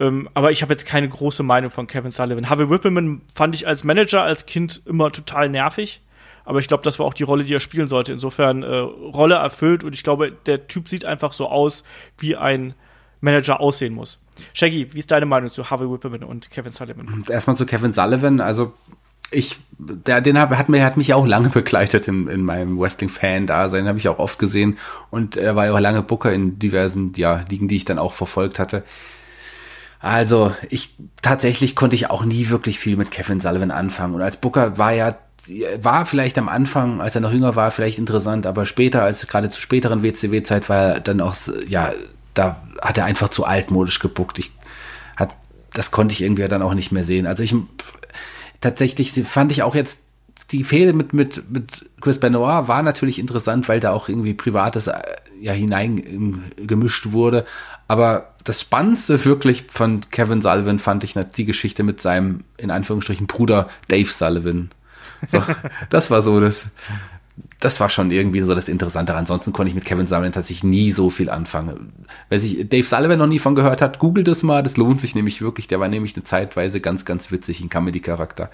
Ähm, 0.00 0.28
aber 0.34 0.50
ich 0.50 0.62
habe 0.62 0.72
jetzt 0.72 0.86
keine 0.86 1.08
große 1.08 1.42
Meinung 1.42 1.70
von 1.70 1.86
Kevin 1.86 2.10
Sullivan. 2.10 2.48
Harvey 2.48 2.68
Whippleman 2.70 3.20
fand 3.34 3.54
ich 3.54 3.66
als 3.66 3.84
Manager, 3.84 4.22
als 4.22 4.46
Kind 4.46 4.82
immer 4.86 5.12
total 5.12 5.48
nervig. 5.48 6.00
Aber 6.44 6.58
ich 6.58 6.68
glaube, 6.68 6.82
das 6.82 6.98
war 6.98 7.06
auch 7.06 7.14
die 7.14 7.22
Rolle, 7.22 7.44
die 7.44 7.54
er 7.54 7.60
spielen 7.60 7.88
sollte. 7.88 8.12
Insofern 8.12 8.62
äh, 8.62 8.76
Rolle 8.76 9.36
erfüllt 9.36 9.84
und 9.84 9.92
ich 9.92 10.02
glaube, 10.02 10.32
der 10.32 10.66
Typ 10.66 10.88
sieht 10.88 11.04
einfach 11.04 11.32
so 11.32 11.48
aus, 11.48 11.84
wie 12.18 12.34
ein 12.34 12.74
Manager 13.20 13.60
aussehen 13.60 13.94
muss. 13.94 14.18
Shaggy, 14.52 14.88
wie 14.92 14.98
ist 14.98 15.10
deine 15.10 15.26
Meinung 15.26 15.50
zu 15.50 15.70
Harvey 15.70 15.90
Whippleman 15.90 16.24
und 16.24 16.50
Kevin 16.50 16.72
Sullivan? 16.72 17.24
Erstmal 17.28 17.56
zu 17.56 17.66
Kevin 17.66 17.92
Sullivan, 17.92 18.40
also 18.40 18.72
ich, 19.30 19.58
der, 19.78 20.20
den 20.20 20.38
hab, 20.38 20.50
hat 20.50 20.68
mir, 20.68 20.84
hat 20.84 20.96
mich 20.96 21.14
auch 21.14 21.26
lange 21.26 21.48
begleitet 21.50 22.08
in, 22.08 22.28
in 22.28 22.42
meinem 22.42 22.78
Wrestling-Fan-Dasein, 22.78 23.86
habe 23.86 23.98
ich 23.98 24.08
auch 24.08 24.18
oft 24.18 24.38
gesehen 24.38 24.78
und 25.10 25.36
er 25.36 25.56
war 25.56 25.66
ja 25.66 25.72
auch 25.72 25.80
lange 25.80 26.02
Booker 26.02 26.32
in 26.32 26.58
diversen, 26.58 27.12
ja, 27.16 27.44
Ligen, 27.48 27.68
die 27.68 27.76
ich 27.76 27.84
dann 27.84 27.98
auch 27.98 28.12
verfolgt 28.12 28.58
hatte. 28.58 28.82
Also, 30.00 30.54
ich, 30.70 30.94
tatsächlich 31.20 31.76
konnte 31.76 31.94
ich 31.94 32.08
auch 32.08 32.24
nie 32.24 32.48
wirklich 32.48 32.78
viel 32.78 32.96
mit 32.96 33.10
Kevin 33.10 33.38
Sullivan 33.38 33.70
anfangen 33.70 34.14
und 34.14 34.22
als 34.22 34.38
Booker 34.38 34.78
war 34.78 34.92
ja 34.92 35.16
war 35.80 36.06
vielleicht 36.06 36.38
am 36.38 36.48
Anfang, 36.48 37.00
als 37.00 37.14
er 37.14 37.22
noch 37.22 37.32
jünger 37.32 37.56
war, 37.56 37.70
vielleicht 37.70 37.98
interessant, 37.98 38.46
aber 38.46 38.66
später, 38.66 39.02
als 39.02 39.26
gerade 39.26 39.50
zu 39.50 39.60
späteren 39.60 40.02
WCW-Zeit, 40.02 40.68
war 40.68 40.76
er 40.76 41.00
dann 41.00 41.20
auch, 41.20 41.34
ja, 41.66 41.92
da 42.40 42.56
hat 42.80 42.96
er 42.96 43.04
einfach 43.04 43.28
zu 43.28 43.44
altmodisch 43.44 43.98
gebuckt. 43.98 44.38
Ich 44.38 44.50
hat, 45.18 45.34
das 45.74 45.90
konnte 45.90 46.14
ich 46.14 46.22
irgendwie 46.22 46.48
dann 46.48 46.62
auch 46.62 46.72
nicht 46.72 46.90
mehr 46.90 47.04
sehen. 47.04 47.26
Also 47.26 47.42
ich 47.42 47.54
tatsächlich 48.62 49.12
fand 49.24 49.52
ich 49.52 49.62
auch 49.62 49.74
jetzt 49.74 50.00
die 50.50 50.64
Fehde 50.64 50.94
mit, 50.94 51.12
mit, 51.12 51.50
mit 51.50 51.90
Chris 52.00 52.18
Benoit 52.18 52.66
war 52.66 52.82
natürlich 52.82 53.18
interessant, 53.18 53.68
weil 53.68 53.78
da 53.78 53.92
auch 53.92 54.08
irgendwie 54.08 54.32
Privates 54.32 54.86
äh, 54.86 55.00
ja 55.38 55.52
hineingemischt 55.52 57.12
wurde. 57.12 57.44
Aber 57.88 58.34
das 58.42 58.62
Spannendste 58.62 59.22
wirklich 59.26 59.66
von 59.68 60.00
Kevin 60.10 60.40
Sullivan 60.40 60.78
fand 60.78 61.04
ich 61.04 61.14
die 61.36 61.44
Geschichte 61.44 61.82
mit 61.82 62.00
seinem, 62.00 62.44
in 62.56 62.70
Anführungsstrichen, 62.70 63.26
Bruder 63.26 63.68
Dave 63.88 64.10
Sullivan. 64.10 64.70
So, 65.28 65.42
das 65.90 66.10
war 66.10 66.22
so 66.22 66.40
das, 66.40 66.68
das 67.60 67.78
war 67.78 67.90
schon 67.90 68.10
irgendwie 68.10 68.40
so 68.40 68.54
das 68.54 68.68
Interessante. 68.68 69.14
Ansonsten 69.14 69.52
konnte 69.52 69.68
ich 69.68 69.74
mit 69.74 69.84
Kevin 69.84 70.06
Sullivan 70.06 70.32
tatsächlich 70.32 70.64
nie 70.64 70.90
so 70.90 71.10
viel 71.10 71.28
anfangen. 71.28 71.92
Wer 72.30 72.38
sich 72.38 72.68
Dave 72.68 72.84
Sullivan 72.84 73.18
noch 73.18 73.26
nie 73.26 73.38
von 73.38 73.54
gehört 73.54 73.82
hat, 73.82 73.98
googelt 73.98 74.28
das 74.28 74.42
mal. 74.42 74.62
Das 74.62 74.78
lohnt 74.78 75.00
sich 75.00 75.14
nämlich 75.14 75.42
wirklich. 75.42 75.68
Der 75.68 75.78
war 75.78 75.88
nämlich 75.88 76.16
eine 76.16 76.24
Zeitweise 76.24 76.80
ganz, 76.80 77.04
ganz 77.04 77.30
witzig, 77.30 77.60
ein 77.60 77.68
Comedy-Charakter. 77.68 78.50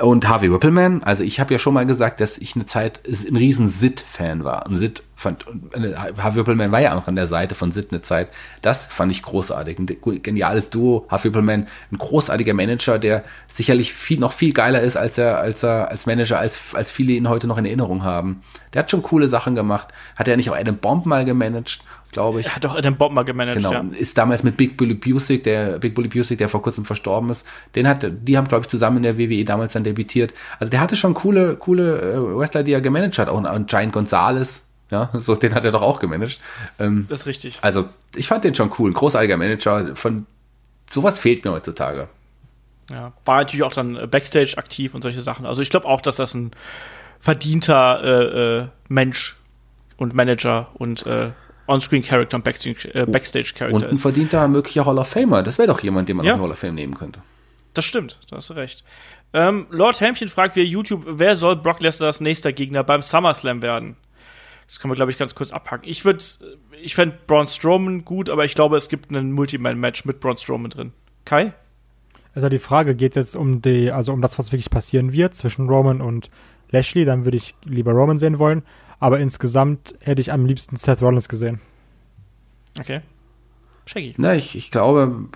Und 0.00 0.28
Harvey 0.28 0.50
Whippleman, 0.50 1.04
also 1.04 1.22
ich 1.22 1.38
habe 1.38 1.54
ja 1.54 1.58
schon 1.60 1.72
mal 1.72 1.86
gesagt, 1.86 2.20
dass 2.20 2.36
ich 2.36 2.56
eine 2.56 2.66
Zeit 2.66 3.00
ein 3.06 3.36
riesen 3.36 3.68
Sid-Fan 3.68 4.42
war. 4.42 4.66
Und 4.66 4.76
Sid 4.76 5.04
fand, 5.14 5.46
Harvey 6.18 6.40
Whippleman 6.40 6.72
war 6.72 6.80
ja 6.80 6.98
auch 6.98 7.06
an 7.06 7.14
der 7.14 7.28
Seite 7.28 7.54
von 7.54 7.70
Sid 7.70 7.88
eine 7.92 8.02
Zeit. 8.02 8.28
Das 8.60 8.86
fand 8.86 9.12
ich 9.12 9.22
großartig. 9.22 9.78
Ein 9.78 9.86
geniales 10.20 10.70
Duo. 10.70 11.06
Harvey 11.08 11.28
Whippleman, 11.28 11.68
ein 11.92 11.98
großartiger 11.98 12.54
Manager, 12.54 12.98
der 12.98 13.22
sicherlich 13.46 13.92
viel, 13.92 14.18
noch 14.18 14.32
viel 14.32 14.52
geiler 14.52 14.80
ist, 14.80 14.96
als 14.96 15.16
er, 15.16 15.38
als 15.38 15.62
er, 15.62 15.90
als 15.90 16.06
Manager, 16.06 16.40
als, 16.40 16.74
als 16.74 16.90
viele 16.90 17.12
ihn 17.12 17.28
heute 17.28 17.46
noch 17.46 17.58
in 17.58 17.64
Erinnerung 17.64 18.02
haben. 18.02 18.42
Der 18.72 18.80
hat 18.80 18.90
schon 18.90 19.02
coole 19.02 19.28
Sachen 19.28 19.54
gemacht. 19.54 19.88
Hat 20.16 20.26
er 20.26 20.36
nicht 20.36 20.50
auch 20.50 20.56
Adam 20.56 20.76
Bomb 20.76 21.06
mal 21.06 21.24
gemanagt? 21.24 21.84
Glaube 22.14 22.40
ich. 22.40 22.46
Er 22.46 22.56
hat 22.56 22.64
doch 22.64 22.80
Bob 22.92 23.12
mal 23.12 23.24
gemanagt, 23.24 23.56
genau. 23.56 23.72
Ja. 23.72 23.84
Ist 23.92 24.16
damals 24.16 24.42
mit 24.42 24.56
Big 24.56 24.78
Bully 24.78 24.94
Busick, 24.94 25.42
der 25.42 25.78
Big 25.78 25.94
Bully 25.94 26.08
Busick, 26.08 26.38
der 26.38 26.48
vor 26.48 26.62
kurzem 26.62 26.86
verstorben 26.86 27.28
ist, 27.28 27.46
den 27.74 27.86
hat, 27.86 28.06
die 28.10 28.38
haben, 28.38 28.48
glaube 28.48 28.62
ich, 28.62 28.68
zusammen 28.68 28.98
in 28.98 29.02
der 29.02 29.18
WWE 29.18 29.44
damals 29.44 29.74
dann 29.74 29.84
debütiert. 29.84 30.32
Also 30.58 30.70
der 30.70 30.80
hatte 30.80 30.96
schon 30.96 31.12
coole, 31.12 31.56
coole 31.56 32.00
äh, 32.00 32.38
Wrestler, 32.38 32.62
die 32.62 32.72
er 32.72 32.80
gemanagt 32.80 33.18
hat. 33.18 33.28
Auch 33.28 33.44
ein 33.44 33.66
Giant 33.66 33.92
Gonzalez, 33.92 34.62
ja, 34.90 35.10
so 35.14 35.34
den 35.34 35.54
hat 35.54 35.64
er 35.64 35.72
doch 35.72 35.82
auch 35.82 36.00
gemanagt. 36.00 36.40
Ähm, 36.78 37.06
das 37.10 37.20
ist 37.20 37.26
richtig. 37.26 37.58
Also 37.60 37.88
ich 38.16 38.26
fand 38.26 38.44
den 38.44 38.54
schon 38.54 38.70
cool, 38.78 38.90
ein 38.90 38.94
großartiger 38.94 39.36
Manager. 39.36 39.94
Von 39.94 40.26
sowas 40.88 41.18
fehlt 41.18 41.44
mir 41.44 41.52
heutzutage. 41.52 42.08
Ja, 42.90 43.12
war 43.24 43.38
natürlich 43.38 43.62
auch 43.62 43.72
dann 43.72 43.96
äh, 43.96 44.06
Backstage 44.06 44.54
aktiv 44.56 44.94
und 44.94 45.02
solche 45.02 45.20
Sachen. 45.20 45.46
Also 45.46 45.62
ich 45.62 45.70
glaube 45.70 45.86
auch, 45.86 46.00
dass 46.00 46.16
das 46.16 46.34
ein 46.34 46.52
verdienter 47.18 48.04
äh, 48.04 48.58
äh, 48.60 48.68
Mensch 48.88 49.36
und 49.96 50.14
Manager 50.14 50.68
und 50.74 51.06
äh, 51.06 51.30
On-Screen-Character 51.66 52.36
und 52.36 52.44
Backstage-Character 52.44 53.08
äh, 53.08 53.10
Backstage 53.10 53.72
und 53.72 53.84
ein 53.84 53.96
verdienter 53.96 54.46
möglicher 54.48 54.84
Hall 54.84 54.98
of 54.98 55.08
Famer. 55.08 55.42
Das 55.42 55.58
wäre 55.58 55.68
doch 55.68 55.80
jemand, 55.80 56.08
den 56.08 56.16
man 56.16 56.26
ja. 56.26 56.34
in 56.34 56.40
Hall 56.40 56.50
of 56.50 56.58
Fame 56.58 56.74
nehmen 56.74 56.94
könnte. 56.94 57.20
Das 57.72 57.84
stimmt, 57.84 58.20
da 58.30 58.36
hast 58.36 58.50
du 58.50 58.54
recht. 58.54 58.84
Ähm, 59.32 59.66
Lord 59.70 60.00
Hämchen 60.00 60.28
fragt 60.28 60.54
via 60.54 60.62
YouTube, 60.62 61.04
wer 61.06 61.34
soll 61.34 61.56
Brock 61.56 61.80
Lesners 61.80 62.20
nächster 62.20 62.52
Gegner 62.52 62.84
beim 62.84 63.02
SummerSlam 63.02 63.62
werden? 63.62 63.96
Das 64.66 64.80
können 64.80 64.92
wir, 64.92 64.96
glaube 64.96 65.10
ich, 65.10 65.18
ganz 65.18 65.34
kurz 65.34 65.52
abhaken. 65.52 65.88
Ich 65.88 66.04
würde, 66.04 66.22
ich 66.82 66.94
fände 66.94 67.18
Braun 67.26 67.48
Strowman 67.48 68.04
gut, 68.04 68.30
aber 68.30 68.44
ich 68.44 68.54
glaube, 68.54 68.76
es 68.76 68.88
gibt 68.88 69.10
ein 69.10 69.32
Multiman-Match 69.32 70.04
mit 70.04 70.20
Braun 70.20 70.38
Strowman 70.38 70.70
drin. 70.70 70.92
Kai? 71.24 71.52
Also 72.34 72.48
die 72.48 72.58
Frage 72.58 72.94
geht 72.94 73.16
jetzt 73.16 73.36
um 73.36 73.62
die, 73.62 73.90
also 73.90 74.12
um 74.12 74.22
das, 74.22 74.38
was 74.38 74.52
wirklich 74.52 74.70
passieren 74.70 75.12
wird 75.12 75.34
zwischen 75.34 75.68
Roman 75.68 76.00
und 76.00 76.30
Lashley. 76.70 77.04
Dann 77.04 77.24
würde 77.24 77.36
ich 77.36 77.54
lieber 77.64 77.92
Roman 77.92 78.18
sehen 78.18 78.38
wollen. 78.38 78.62
Aber 79.04 79.20
insgesamt 79.20 79.96
hätte 80.00 80.22
ich 80.22 80.32
am 80.32 80.46
liebsten 80.46 80.76
Seth 80.76 81.02
Rollins 81.02 81.28
gesehen. 81.28 81.60
Okay. 82.80 83.02
Shaggy. 83.84 84.14
Na, 84.16 84.34
ich, 84.34 84.56
ich 84.56 84.70
glaube, 84.70 85.26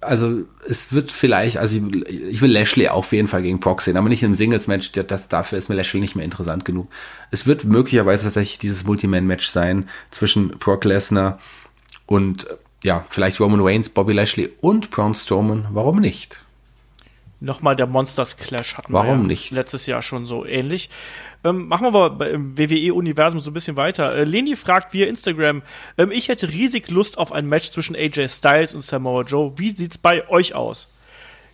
also 0.00 0.40
es 0.68 0.92
wird 0.92 1.12
vielleicht, 1.12 1.56
also 1.56 1.76
ich, 1.76 2.04
ich, 2.10 2.42
will 2.42 2.50
Lashley 2.50 2.88
auf 2.88 3.12
jeden 3.12 3.28
Fall 3.28 3.42
gegen 3.42 3.60
Brock 3.60 3.82
sehen, 3.82 3.96
aber 3.96 4.08
nicht 4.08 4.24
im 4.24 4.34
Singles-Match, 4.34 4.90
das, 4.90 5.28
dafür 5.28 5.56
ist 5.56 5.68
mir 5.68 5.76
Lashley 5.76 6.00
nicht 6.00 6.16
mehr 6.16 6.24
interessant 6.24 6.64
genug. 6.64 6.88
Es 7.30 7.46
wird 7.46 7.62
möglicherweise 7.62 8.24
tatsächlich 8.24 8.58
dieses 8.58 8.82
Multiman-Match 8.82 9.46
sein 9.50 9.88
zwischen 10.10 10.58
Brock 10.58 10.84
Lesnar 10.84 11.38
und 12.06 12.48
ja, 12.82 13.06
vielleicht 13.08 13.38
Roman 13.38 13.60
Reigns, 13.60 13.88
Bobby 13.88 14.14
Lashley 14.14 14.50
und 14.62 14.90
Braun 14.90 15.14
Strowman. 15.14 15.68
Warum 15.70 16.00
nicht? 16.00 16.42
Nochmal 17.38 17.76
der 17.76 17.86
Monsters 17.86 18.36
Clash 18.36 18.76
hatten 18.76 18.92
Warum 18.92 19.06
wir 19.06 19.22
ja 19.22 19.28
nicht? 19.28 19.50
letztes 19.52 19.86
Jahr 19.86 20.02
schon 20.02 20.26
so 20.26 20.44
ähnlich. 20.44 20.90
Ähm, 21.44 21.66
machen 21.68 21.92
wir 21.92 22.10
mal 22.10 22.26
im 22.28 22.56
WWE-Universum 22.56 23.40
so 23.40 23.50
ein 23.50 23.54
bisschen 23.54 23.76
weiter. 23.76 24.14
Äh, 24.14 24.24
Leni 24.24 24.54
fragt 24.56 24.92
via 24.92 25.06
Instagram, 25.06 25.62
ähm, 25.98 26.10
ich 26.12 26.28
hätte 26.28 26.48
riesig 26.48 26.90
Lust 26.90 27.18
auf 27.18 27.32
ein 27.32 27.46
Match 27.46 27.70
zwischen 27.70 27.96
AJ 27.96 28.28
Styles 28.28 28.74
und 28.74 28.82
Samoa 28.82 29.22
Joe. 29.22 29.52
Wie 29.56 29.70
sieht's 29.70 29.98
bei 29.98 30.28
euch 30.28 30.54
aus? 30.54 30.88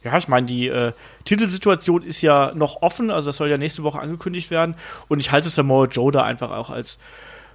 ja, 0.05 0.17
ich 0.17 0.29
meine, 0.29 0.47
die 0.47 0.69
äh, 0.69 0.93
Titelsituation 1.25 2.03
ist 2.03 2.23
ja 2.23 2.53
noch 2.55 2.83
offen, 2.83 3.11
also 3.11 3.29
das 3.29 3.37
soll 3.37 3.51
ja 3.51 3.59
nächste 3.59 3.83
Woche 3.83 4.01
angekündigt 4.01 4.51
werden. 4.51 4.75
Und 5.09 5.21
ich 5.21 5.33
halte 5.33 5.49
Samoa 5.49 5.87
Joe 5.87 6.13
da 6.13 6.23
einfach 6.23 6.51
auch 6.51 6.71
als 6.71 6.99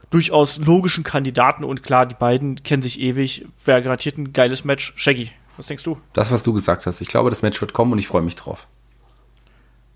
durchaus 0.09 0.57
logischen 0.59 1.03
Kandidaten. 1.03 1.63
Und 1.63 1.83
klar, 1.83 2.05
die 2.05 2.15
beiden 2.15 2.61
kennen 2.63 2.83
sich 2.83 2.99
ewig. 2.99 3.45
Wäre 3.65 3.81
garantiert 3.81 4.17
ein 4.17 4.33
geiles 4.33 4.65
Match. 4.65 4.93
Shaggy, 4.95 5.31
was 5.57 5.67
denkst 5.67 5.83
du? 5.83 5.99
Das, 6.13 6.31
was 6.31 6.43
du 6.43 6.53
gesagt 6.53 6.85
hast. 6.85 7.01
Ich 7.01 7.07
glaube, 7.07 7.29
das 7.29 7.41
Match 7.41 7.59
wird 7.61 7.73
kommen 7.73 7.93
und 7.93 7.99
ich 7.99 8.07
freue 8.07 8.21
mich 8.21 8.35
drauf. 8.35 8.67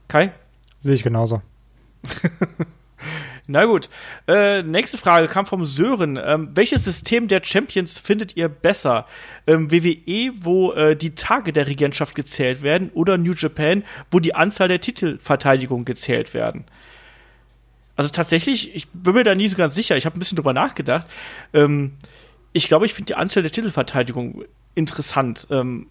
Kai? 0.07 0.31
Sehe 0.79 0.95
ich 0.95 1.03
genauso. 1.03 1.41
Na 3.47 3.65
gut. 3.65 3.89
Äh, 4.27 4.61
nächste 4.63 4.97
Frage 4.97 5.27
kam 5.29 5.45
vom 5.45 5.63
Sören. 5.63 6.19
Ähm, 6.21 6.49
welches 6.53 6.83
System 6.83 7.29
der 7.29 7.41
Champions 7.43 7.97
findet 7.97 8.35
ihr 8.35 8.49
besser? 8.49 9.07
Ähm, 9.47 9.71
WWE, 9.71 10.33
wo 10.41 10.73
äh, 10.73 10.97
die 10.97 11.15
Tage 11.15 11.53
der 11.53 11.67
Regentschaft 11.67 12.13
gezählt 12.13 12.61
werden, 12.61 12.91
oder 12.93 13.17
New 13.17 13.33
Japan, 13.33 13.83
wo 14.11 14.19
die 14.19 14.35
Anzahl 14.35 14.67
der 14.67 14.81
Titelverteidigungen 14.81 15.85
gezählt 15.85 16.33
werden? 16.33 16.65
Also 17.95 18.11
tatsächlich, 18.11 18.75
ich 18.75 18.89
bin 18.89 19.13
mir 19.13 19.23
da 19.23 19.33
nie 19.33 19.47
so 19.47 19.55
ganz 19.55 19.73
sicher. 19.75 19.95
Ich 19.95 20.05
habe 20.05 20.17
ein 20.17 20.19
bisschen 20.19 20.35
drüber 20.35 20.53
nachgedacht. 20.53 21.07
Ähm, 21.53 21.93
ich 22.51 22.67
glaube, 22.67 22.85
ich 22.85 22.93
finde 22.93 23.07
die 23.07 23.15
Anzahl 23.15 23.43
der 23.43 23.51
Titelverteidigungen 23.51 24.43
interessant. 24.75 25.47
Ähm, 25.49 25.87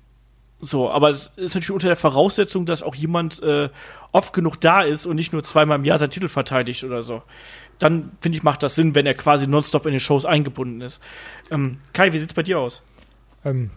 so, 0.59 0.91
aber 0.91 1.11
es 1.11 1.33
ist 1.37 1.55
natürlich 1.55 1.73
unter 1.73 1.89
der 1.89 1.97
Voraussetzung, 1.97 2.65
dass 2.65 2.83
auch 2.83 2.95
jemand 2.95 3.43
äh, 3.43 3.69
oft 4.13 4.33
genug 4.33 4.59
da 4.61 4.83
ist 4.83 5.05
und 5.05 5.17
nicht 5.17 5.33
nur 5.33 5.43
zweimal 5.43 5.79
im 5.79 5.85
Jahr 5.85 5.99
seinen 5.99 6.11
Titel 6.11 6.29
verteidigt 6.29 6.83
oder 6.85 7.03
so. 7.03 7.23
Dann 7.79 8.13
finde 8.23 8.39
ich, 8.39 8.43
macht 8.43 8.63
das 8.63 8.75
Sinn, 8.75 8.95
wenn 8.95 9.05
er 9.05 9.15
quasi 9.15 9.47
nonstop 9.47 9.85
in 9.85 9.93
den 9.93 10.01
Shows 10.01 10.25
eingebunden 10.25 10.81
ist. 10.81 11.03
Ähm, 11.51 11.79
Kai, 11.93 12.13
wie 12.13 12.19
sieht's 12.19 12.33
bei 12.33 12.43
dir 12.43 12.59
aus? 12.59 12.83
Ähm, 13.45 13.71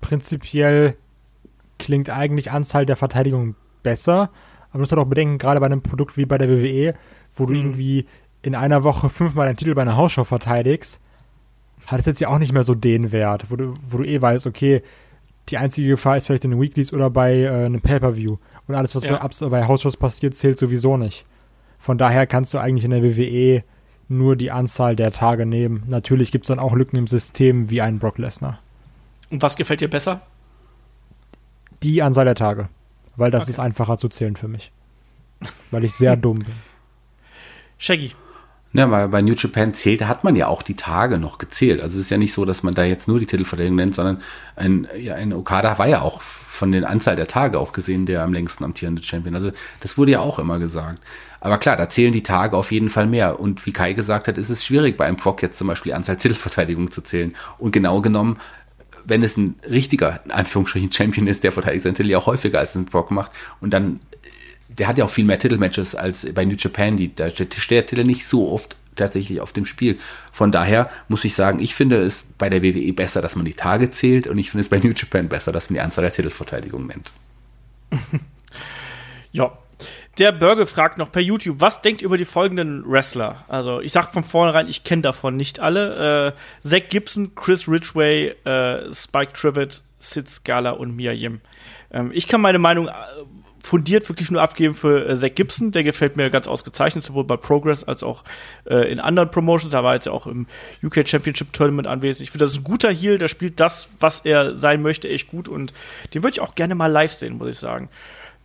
prinzipiell 0.00 0.96
klingt 1.78 2.10
eigentlich 2.10 2.52
Anzahl 2.52 2.86
der 2.86 2.96
Verteidigungen 2.96 3.56
besser, 3.82 4.30
aber 4.68 4.74
man 4.74 4.80
muss 4.82 4.92
halt 4.92 5.00
auch 5.00 5.06
bedenken, 5.06 5.38
gerade 5.38 5.58
bei 5.58 5.66
einem 5.66 5.82
Produkt 5.82 6.16
wie 6.16 6.26
bei 6.26 6.38
der 6.38 6.48
WWE, 6.48 6.94
wo 7.34 7.46
du 7.46 7.54
mhm. 7.54 7.58
irgendwie 7.58 8.06
in 8.42 8.54
einer 8.54 8.84
Woche 8.84 9.08
fünfmal 9.08 9.48
einen 9.48 9.56
Titel 9.56 9.74
bei 9.74 9.82
einer 9.82 9.96
Hausshow 9.96 10.24
verteidigst, 10.24 11.00
hat 11.86 11.98
es 11.98 12.06
jetzt 12.06 12.20
ja 12.20 12.28
auch 12.28 12.38
nicht 12.38 12.52
mehr 12.52 12.62
so 12.62 12.76
den 12.76 13.10
Wert, 13.10 13.50
wo 13.50 13.56
du, 13.56 13.74
wo 13.88 13.98
du 13.98 14.04
eh 14.04 14.20
weißt, 14.20 14.46
okay, 14.46 14.82
die 15.48 15.58
einzige 15.58 15.88
Gefahr 15.88 16.16
ist 16.16 16.26
vielleicht 16.26 16.44
in 16.44 16.52
den 16.52 16.60
Weeklies 16.60 16.92
oder 16.92 17.10
bei 17.10 17.40
äh, 17.40 17.48
einem 17.48 17.80
Pay-Per-View. 17.80 18.36
Und 18.68 18.74
alles, 18.74 18.94
was 18.94 19.02
ja. 19.02 19.16
bei, 19.16 19.48
bei 19.48 19.66
Hausshows 19.66 19.96
passiert, 19.96 20.34
zählt 20.34 20.58
sowieso 20.58 20.96
nicht. 20.96 21.26
Von 21.78 21.98
daher 21.98 22.26
kannst 22.26 22.54
du 22.54 22.58
eigentlich 22.58 22.84
in 22.84 22.90
der 22.90 23.02
WWE 23.02 23.64
nur 24.08 24.36
die 24.36 24.50
Anzahl 24.50 24.96
der 24.96 25.10
Tage 25.10 25.46
nehmen. 25.46 25.84
Natürlich 25.86 26.30
gibt 26.30 26.44
es 26.44 26.48
dann 26.48 26.58
auch 26.58 26.74
Lücken 26.74 26.96
im 26.96 27.06
System 27.06 27.70
wie 27.70 27.80
einen 27.80 27.98
Brock 27.98 28.18
Lesnar. 28.18 28.58
Und 29.30 29.42
was 29.42 29.56
gefällt 29.56 29.80
dir 29.80 29.88
besser? 29.88 30.20
Die 31.82 32.02
Anzahl 32.02 32.24
der 32.26 32.34
Tage. 32.34 32.68
Weil 33.16 33.30
das 33.30 33.44
okay. 33.44 33.52
ist 33.52 33.58
einfacher 33.60 33.96
zu 33.96 34.08
zählen 34.08 34.36
für 34.36 34.48
mich. 34.48 34.72
Weil 35.70 35.84
ich 35.84 35.94
sehr 35.94 36.16
dumm 36.16 36.40
bin. 36.40 36.54
Shaggy. 37.78 38.12
Ja, 38.72 38.88
weil 38.88 39.08
bei 39.08 39.20
New 39.20 39.34
Japan 39.34 39.74
zählt, 39.74 40.06
hat 40.06 40.22
man 40.22 40.36
ja 40.36 40.46
auch 40.46 40.62
die 40.62 40.76
Tage 40.76 41.18
noch 41.18 41.38
gezählt. 41.38 41.80
Also 41.80 41.98
es 41.98 42.04
ist 42.04 42.10
ja 42.10 42.18
nicht 42.18 42.32
so, 42.32 42.44
dass 42.44 42.62
man 42.62 42.72
da 42.74 42.84
jetzt 42.84 43.08
nur 43.08 43.18
die 43.18 43.26
Titelverteidigung 43.26 43.74
nennt, 43.74 43.96
sondern 43.96 44.20
ein, 44.54 44.86
ja, 44.96 45.16
ein 45.16 45.32
Okada 45.32 45.76
war 45.78 45.88
ja 45.88 46.02
auch 46.02 46.20
von 46.22 46.70
der 46.70 46.88
Anzahl 46.88 47.16
der 47.16 47.26
Tage 47.26 47.58
auch 47.58 47.72
gesehen 47.72 48.06
der 48.06 48.22
am 48.22 48.32
längsten 48.32 48.62
amtierende 48.62 49.02
Champion. 49.02 49.34
Also 49.34 49.50
das 49.80 49.98
wurde 49.98 50.12
ja 50.12 50.20
auch 50.20 50.38
immer 50.38 50.60
gesagt. 50.60 51.02
Aber 51.40 51.58
klar, 51.58 51.76
da 51.76 51.88
zählen 51.88 52.12
die 52.12 52.22
Tage 52.22 52.56
auf 52.56 52.70
jeden 52.70 52.90
Fall 52.90 53.06
mehr. 53.06 53.40
Und 53.40 53.66
wie 53.66 53.72
Kai 53.72 53.92
gesagt 53.92 54.28
hat, 54.28 54.38
ist 54.38 54.50
es 54.50 54.64
schwierig, 54.64 54.96
bei 54.96 55.06
einem 55.06 55.16
Proc 55.16 55.42
jetzt 55.42 55.58
zum 55.58 55.66
Beispiel 55.66 55.90
die 55.90 55.94
Anzahl 55.94 56.16
Titelverteidigungen 56.16 56.92
zu 56.92 57.00
zählen. 57.00 57.34
Und 57.58 57.72
genau 57.72 58.00
genommen, 58.00 58.38
wenn 59.04 59.22
es 59.24 59.36
ein 59.36 59.56
richtiger, 59.68 60.20
in 60.24 60.30
Anführungsstrichen, 60.30 60.92
Champion 60.92 61.26
ist, 61.26 61.42
der 61.42 61.50
verteidigt 61.50 61.82
seinen 61.82 61.94
Titel 61.94 62.10
ja 62.10 62.18
auch 62.18 62.26
häufiger 62.26 62.60
als 62.60 62.76
ein 62.76 62.84
Proc 62.84 63.10
macht. 63.10 63.32
Und 63.60 63.70
dann 63.70 63.98
der 64.80 64.88
hat 64.88 64.96
ja 64.96 65.04
auch 65.04 65.10
viel 65.10 65.26
mehr 65.26 65.38
Titelmatches 65.38 65.94
als 65.94 66.32
bei 66.32 66.46
New 66.46 66.56
Japan. 66.56 66.96
Die, 66.96 67.14
da 67.14 67.28
steht 67.28 67.70
der 67.70 67.84
Titel 67.84 68.02
nicht 68.04 68.26
so 68.26 68.50
oft 68.50 68.76
tatsächlich 68.96 69.42
auf 69.42 69.52
dem 69.52 69.66
Spiel. 69.66 69.98
Von 70.32 70.52
daher 70.52 70.90
muss 71.08 71.24
ich 71.24 71.34
sagen, 71.34 71.60
ich 71.60 71.74
finde 71.74 72.02
es 72.02 72.22
bei 72.38 72.48
der 72.48 72.62
WWE 72.62 72.92
besser, 72.94 73.20
dass 73.20 73.36
man 73.36 73.44
die 73.44 73.52
Tage 73.52 73.90
zählt 73.90 74.26
und 74.26 74.38
ich 74.38 74.50
finde 74.50 74.62
es 74.62 74.70
bei 74.70 74.78
New 74.78 74.94
Japan 74.96 75.28
besser, 75.28 75.52
dass 75.52 75.68
man 75.68 75.74
die 75.74 75.80
Anzahl 75.82 76.02
der 76.02 76.14
Titelverteidigungen 76.14 76.88
nennt. 76.88 77.12
ja. 79.32 79.52
Der 80.18 80.32
Burger 80.32 80.66
fragt 80.66 80.98
noch 80.98 81.12
per 81.12 81.22
YouTube, 81.22 81.60
was 81.60 81.82
denkt 81.82 82.02
über 82.02 82.18
die 82.18 82.24
folgenden 82.24 82.84
Wrestler? 82.90 83.44
Also, 83.48 83.80
ich 83.80 83.92
sag 83.92 84.12
von 84.12 84.24
vornherein, 84.24 84.68
ich 84.68 84.82
kenne 84.82 85.02
davon 85.02 85.36
nicht 85.36 85.60
alle. 85.60 86.34
Äh, 86.62 86.68
Zach 86.68 86.88
Gibson, 86.88 87.34
Chris 87.34 87.68
Ridgway, 87.68 88.34
äh, 88.44 88.92
Spike 88.92 89.32
Trivet, 89.34 89.82
Sid 89.98 90.28
Scala 90.28 90.70
und 90.72 90.96
Mia 90.96 91.12
Yim. 91.12 91.40
Ähm, 91.92 92.10
ich 92.12 92.26
kann 92.26 92.40
meine 92.40 92.58
Meinung 92.58 92.88
äh, 92.88 92.92
fundiert 93.62 94.08
wirklich 94.08 94.30
nur 94.30 94.42
abgeben 94.42 94.74
für 94.74 95.08
äh, 95.08 95.16
Zach 95.16 95.34
Gibson. 95.34 95.72
Der 95.72 95.82
gefällt 95.82 96.16
mir 96.16 96.30
ganz 96.30 96.48
ausgezeichnet, 96.48 97.04
sowohl 97.04 97.24
bei 97.24 97.36
Progress 97.36 97.84
als 97.84 98.02
auch 98.02 98.24
äh, 98.64 98.90
in 98.90 99.00
anderen 99.00 99.30
Promotions. 99.30 99.72
Da 99.72 99.84
war 99.84 99.94
jetzt 99.94 100.06
ja 100.06 100.12
auch 100.12 100.26
im 100.26 100.46
UK 100.82 101.08
Championship 101.08 101.52
Tournament 101.52 101.86
anwesend. 101.86 102.22
Ich 102.22 102.30
finde, 102.30 102.44
das 102.44 102.52
ist 102.52 102.58
ein 102.58 102.64
guter 102.64 102.92
Heal, 102.92 103.18
der 103.18 103.28
spielt 103.28 103.60
das, 103.60 103.88
was 104.00 104.20
er 104.20 104.56
sein 104.56 104.82
möchte, 104.82 105.08
echt 105.08 105.28
gut 105.28 105.48
und 105.48 105.72
den 106.14 106.22
würde 106.22 106.34
ich 106.34 106.40
auch 106.40 106.54
gerne 106.54 106.74
mal 106.74 106.86
live 106.86 107.12
sehen, 107.12 107.38
muss 107.38 107.48
ich 107.48 107.58
sagen. 107.58 107.88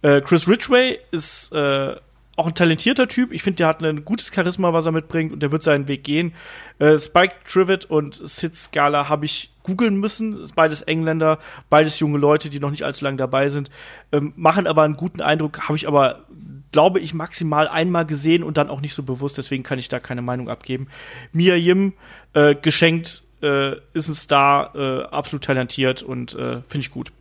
Äh, 0.02 0.22
Chris 0.22 0.48
Ridgway 0.48 1.00
ist 1.12 1.52
äh, 1.54 1.96
auch 2.36 2.48
ein 2.48 2.56
talentierter 2.56 3.08
Typ. 3.08 3.32
Ich 3.32 3.44
finde, 3.44 3.58
der 3.58 3.68
hat 3.68 3.84
ein 3.84 4.04
gutes 4.04 4.32
Charisma, 4.34 4.74
was 4.74 4.86
er 4.86 4.92
mitbringt 4.92 5.32
und 5.32 5.42
der 5.42 5.52
wird 5.52 5.64
seinen 5.64 5.88
Weg 5.88 6.04
gehen. 6.04 6.34
Äh, 6.80 6.98
Spike 6.98 7.36
Trivet 7.48 7.86
und 7.86 8.16
Sid 8.16 8.56
Scala 8.56 9.08
habe 9.08 9.26
ich 9.26 9.52
googeln 9.64 9.98
müssen. 9.98 10.46
Beides 10.56 10.82
Engländer, 10.82 11.40
beides 11.70 12.00
junge 12.00 12.18
Leute, 12.18 12.50
die 12.50 12.60
noch 12.60 12.72
nicht 12.72 12.84
allzu 12.84 13.06
lange 13.06 13.18
dabei 13.18 13.50
sind. 13.50 13.72
Ähm, 14.12 14.34
machen 14.36 14.68
aber 14.68 14.84
einen 14.84 14.98
guten 14.98 15.22
Eindruck, 15.22 15.62
habe 15.68 15.78
ich 15.78 15.88
aber, 15.88 16.26
glaube 16.72 17.00
ich, 17.00 17.14
maximal 17.14 17.68
einmal 17.68 18.06
gesehen 18.06 18.44
und 18.44 18.58
dann 18.58 18.70
auch 18.70 18.82
nicht 18.82 18.94
so 18.94 19.04
bewusst. 19.04 19.38
Deswegen 19.38 19.64
kann 19.64 19.80
ich 19.80 19.88
da 19.88 20.00
keine 20.00 20.22
Meinung 20.22 20.50
abgeben. 20.50 20.88
Mia 21.32 21.56
Yim, 21.56 21.94
äh, 22.34 22.54
geschenkt, 22.54 23.24
äh, 23.42 23.78
ist 23.94 24.10
ein 24.10 24.16
Star, 24.16 24.76
äh, 24.76 25.04
absolut 25.06 25.46
talentiert 25.46 26.02
und 26.02 26.34
äh, 26.34 26.62
finde 26.68 26.80
ich 26.80 26.92
gut. 26.92 27.12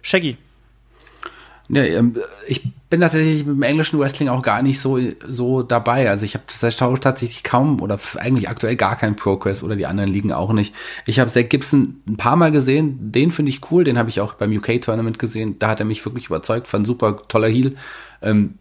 Shaggy, 0.00 0.38
ja, 1.68 1.82
ähm, 1.84 2.16
ich 2.46 2.62
bin 2.90 3.00
tatsächlich 3.00 3.46
mit 3.46 3.56
dem 3.56 3.62
englischen 3.62 3.98
Wrestling 3.98 4.28
auch 4.28 4.42
gar 4.42 4.62
nicht 4.62 4.80
so, 4.80 4.98
so 5.26 5.62
dabei. 5.62 6.10
Also 6.10 6.24
ich 6.24 6.34
habe 6.34 6.44
tatsächlich 7.00 7.42
kaum 7.42 7.80
oder 7.80 7.98
eigentlich 8.16 8.48
aktuell 8.48 8.76
gar 8.76 8.96
kein 8.96 9.16
Progress 9.16 9.62
oder 9.62 9.76
die 9.76 9.86
anderen 9.86 10.10
liegen 10.10 10.32
auch 10.32 10.52
nicht. 10.52 10.74
Ich 11.06 11.18
habe 11.18 11.30
Zach 11.30 11.48
Gibson 11.48 12.02
ein 12.06 12.16
paar 12.16 12.36
Mal 12.36 12.52
gesehen, 12.52 13.12
den 13.12 13.30
finde 13.30 13.50
ich 13.50 13.70
cool, 13.70 13.84
den 13.84 13.96
habe 13.96 14.10
ich 14.10 14.20
auch 14.20 14.34
beim 14.34 14.54
UK-Tournament 14.54 15.18
gesehen. 15.18 15.58
Da 15.58 15.68
hat 15.68 15.80
er 15.80 15.86
mich 15.86 16.04
wirklich 16.04 16.26
überzeugt, 16.26 16.68
fand 16.68 16.86
super 16.86 17.16
toller 17.28 17.48
Heel. 17.48 17.76
Ähm, 18.20 18.58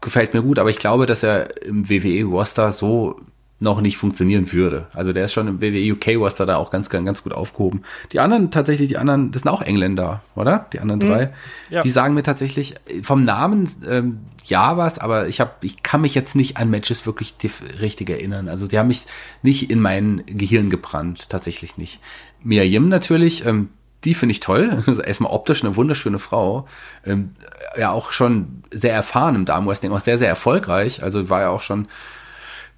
gefällt 0.00 0.34
mir 0.34 0.42
gut, 0.42 0.58
aber 0.58 0.70
ich 0.70 0.78
glaube, 0.78 1.06
dass 1.06 1.22
er 1.22 1.62
im 1.62 1.88
WWE-Roster 1.90 2.72
so 2.72 3.20
noch 3.58 3.80
nicht 3.80 3.96
funktionieren 3.96 4.52
würde. 4.52 4.86
Also 4.92 5.14
der 5.14 5.24
ist 5.24 5.32
schon 5.32 5.48
im 5.48 5.62
WWE 5.62 5.92
UK 5.92 6.18
Roster 6.18 6.44
da 6.44 6.56
auch 6.56 6.70
ganz, 6.70 6.90
ganz 6.90 7.22
gut 7.22 7.32
aufgehoben. 7.32 7.82
Die 8.12 8.20
anderen 8.20 8.50
tatsächlich, 8.50 8.88
die 8.88 8.98
anderen, 8.98 9.32
das 9.32 9.42
sind 9.42 9.50
auch 9.50 9.62
Engländer, 9.62 10.20
oder? 10.34 10.66
Die 10.74 10.80
anderen 10.80 11.00
mhm. 11.00 11.08
drei. 11.08 11.32
Ja. 11.70 11.82
Die 11.82 11.88
sagen 11.88 12.12
mir 12.12 12.22
tatsächlich 12.22 12.74
vom 13.02 13.22
Namen 13.22 13.66
ähm, 13.88 14.20
ja 14.44 14.76
was, 14.76 14.98
aber 14.98 15.28
ich 15.28 15.40
habe, 15.40 15.52
ich 15.62 15.82
kann 15.82 16.02
mich 16.02 16.14
jetzt 16.14 16.36
nicht 16.36 16.58
an 16.58 16.68
Matches 16.68 17.06
wirklich 17.06 17.34
richtig 17.80 18.10
erinnern. 18.10 18.48
Also 18.48 18.66
die 18.66 18.78
haben 18.78 18.88
mich 18.88 19.06
nicht 19.42 19.70
in 19.70 19.80
mein 19.80 20.22
Gehirn 20.26 20.68
gebrannt, 20.68 21.30
tatsächlich 21.30 21.78
nicht. 21.78 22.00
Mia 22.42 22.62
Yim 22.62 22.90
natürlich, 22.90 23.46
ähm, 23.46 23.70
die 24.04 24.12
finde 24.12 24.32
ich 24.32 24.40
toll. 24.40 24.82
Also 24.86 25.00
erstmal 25.00 25.32
optisch 25.32 25.64
eine 25.64 25.76
wunderschöne 25.76 26.18
Frau. 26.18 26.66
Ähm, 27.06 27.30
ja, 27.78 27.90
auch 27.90 28.12
schon 28.12 28.62
sehr 28.70 28.92
erfahren 28.92 29.34
im 29.34 29.44
Damen-Wrestling, 29.46 29.92
auch 29.92 30.00
sehr, 30.00 30.18
sehr 30.18 30.28
erfolgreich. 30.28 31.02
Also 31.02 31.30
war 31.30 31.40
ja 31.40 31.48
auch 31.48 31.62
schon 31.62 31.88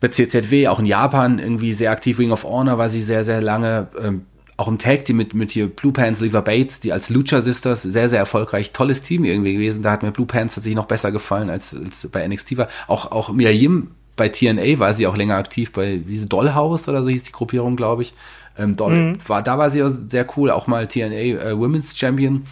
bei 0.01 0.09
CZW, 0.09 0.69
auch 0.69 0.79
in 0.79 0.87
Japan 0.87 1.39
irgendwie 1.39 1.73
sehr 1.73 1.91
aktiv. 1.91 2.19
Ring 2.19 2.31
of 2.31 2.45
Honor 2.45 2.79
war 2.79 2.89
sie 2.89 3.03
sehr, 3.03 3.25
sehr 3.25 3.41
lange. 3.41 3.89
Ähm, 4.03 4.23
auch 4.57 4.67
im 4.67 4.79
Tag 4.79 5.05
Team 5.05 5.17
mit, 5.17 5.35
mit 5.35 5.53
hier 5.53 5.69
Blue 5.69 5.93
Pants, 5.93 6.21
Liver 6.21 6.43
Bates, 6.43 6.81
die 6.81 6.93
als 6.93 7.11
Lucha 7.11 7.43
Sisters 7.43 7.83
sehr, 7.83 8.09
sehr 8.09 8.19
erfolgreich, 8.19 8.73
tolles 8.73 9.03
Team 9.03 9.25
irgendwie 9.25 9.53
gewesen. 9.53 9.83
Da 9.83 9.93
hat 9.93 10.03
mir 10.03 10.11
Blue 10.11 10.27
Pants 10.27 10.57
tatsächlich 10.57 10.77
noch 10.77 10.87
besser 10.87 11.13
gefallen 11.13 11.49
als, 11.49 11.75
als 11.75 12.09
bei 12.11 12.27
NXT 12.27 12.59
war. 12.59 12.69
Auch, 12.89 13.13
auch 13.13 13.31
Mia 13.31 13.51
Yim 13.51 13.93
bei 14.17 14.29
TNA 14.29 14.81
war 14.81 14.93
sie 14.95 15.07
auch 15.07 15.17
länger 15.17 15.37
aktiv 15.37 15.73
bei 15.73 16.01
diese 16.05 16.27
Dollhouse 16.27 16.89
oder 16.89 17.03
so 17.03 17.09
hieß 17.09 17.23
die 17.23 17.33
Gruppierung, 17.33 17.77
glaube 17.77 18.03
ich. 18.03 18.15
Ähm, 18.59 18.75
Doll, 18.75 18.93
mhm. 18.93 19.19
war, 19.29 19.43
da 19.43 19.57
war 19.59 19.71
sie 19.71 19.83
sehr 20.09 20.27
cool, 20.37 20.51
auch 20.51 20.67
mal 20.67 20.89
TNA 20.89 21.07
äh, 21.07 21.59
Women's 21.59 21.97
Champion. 21.97 22.45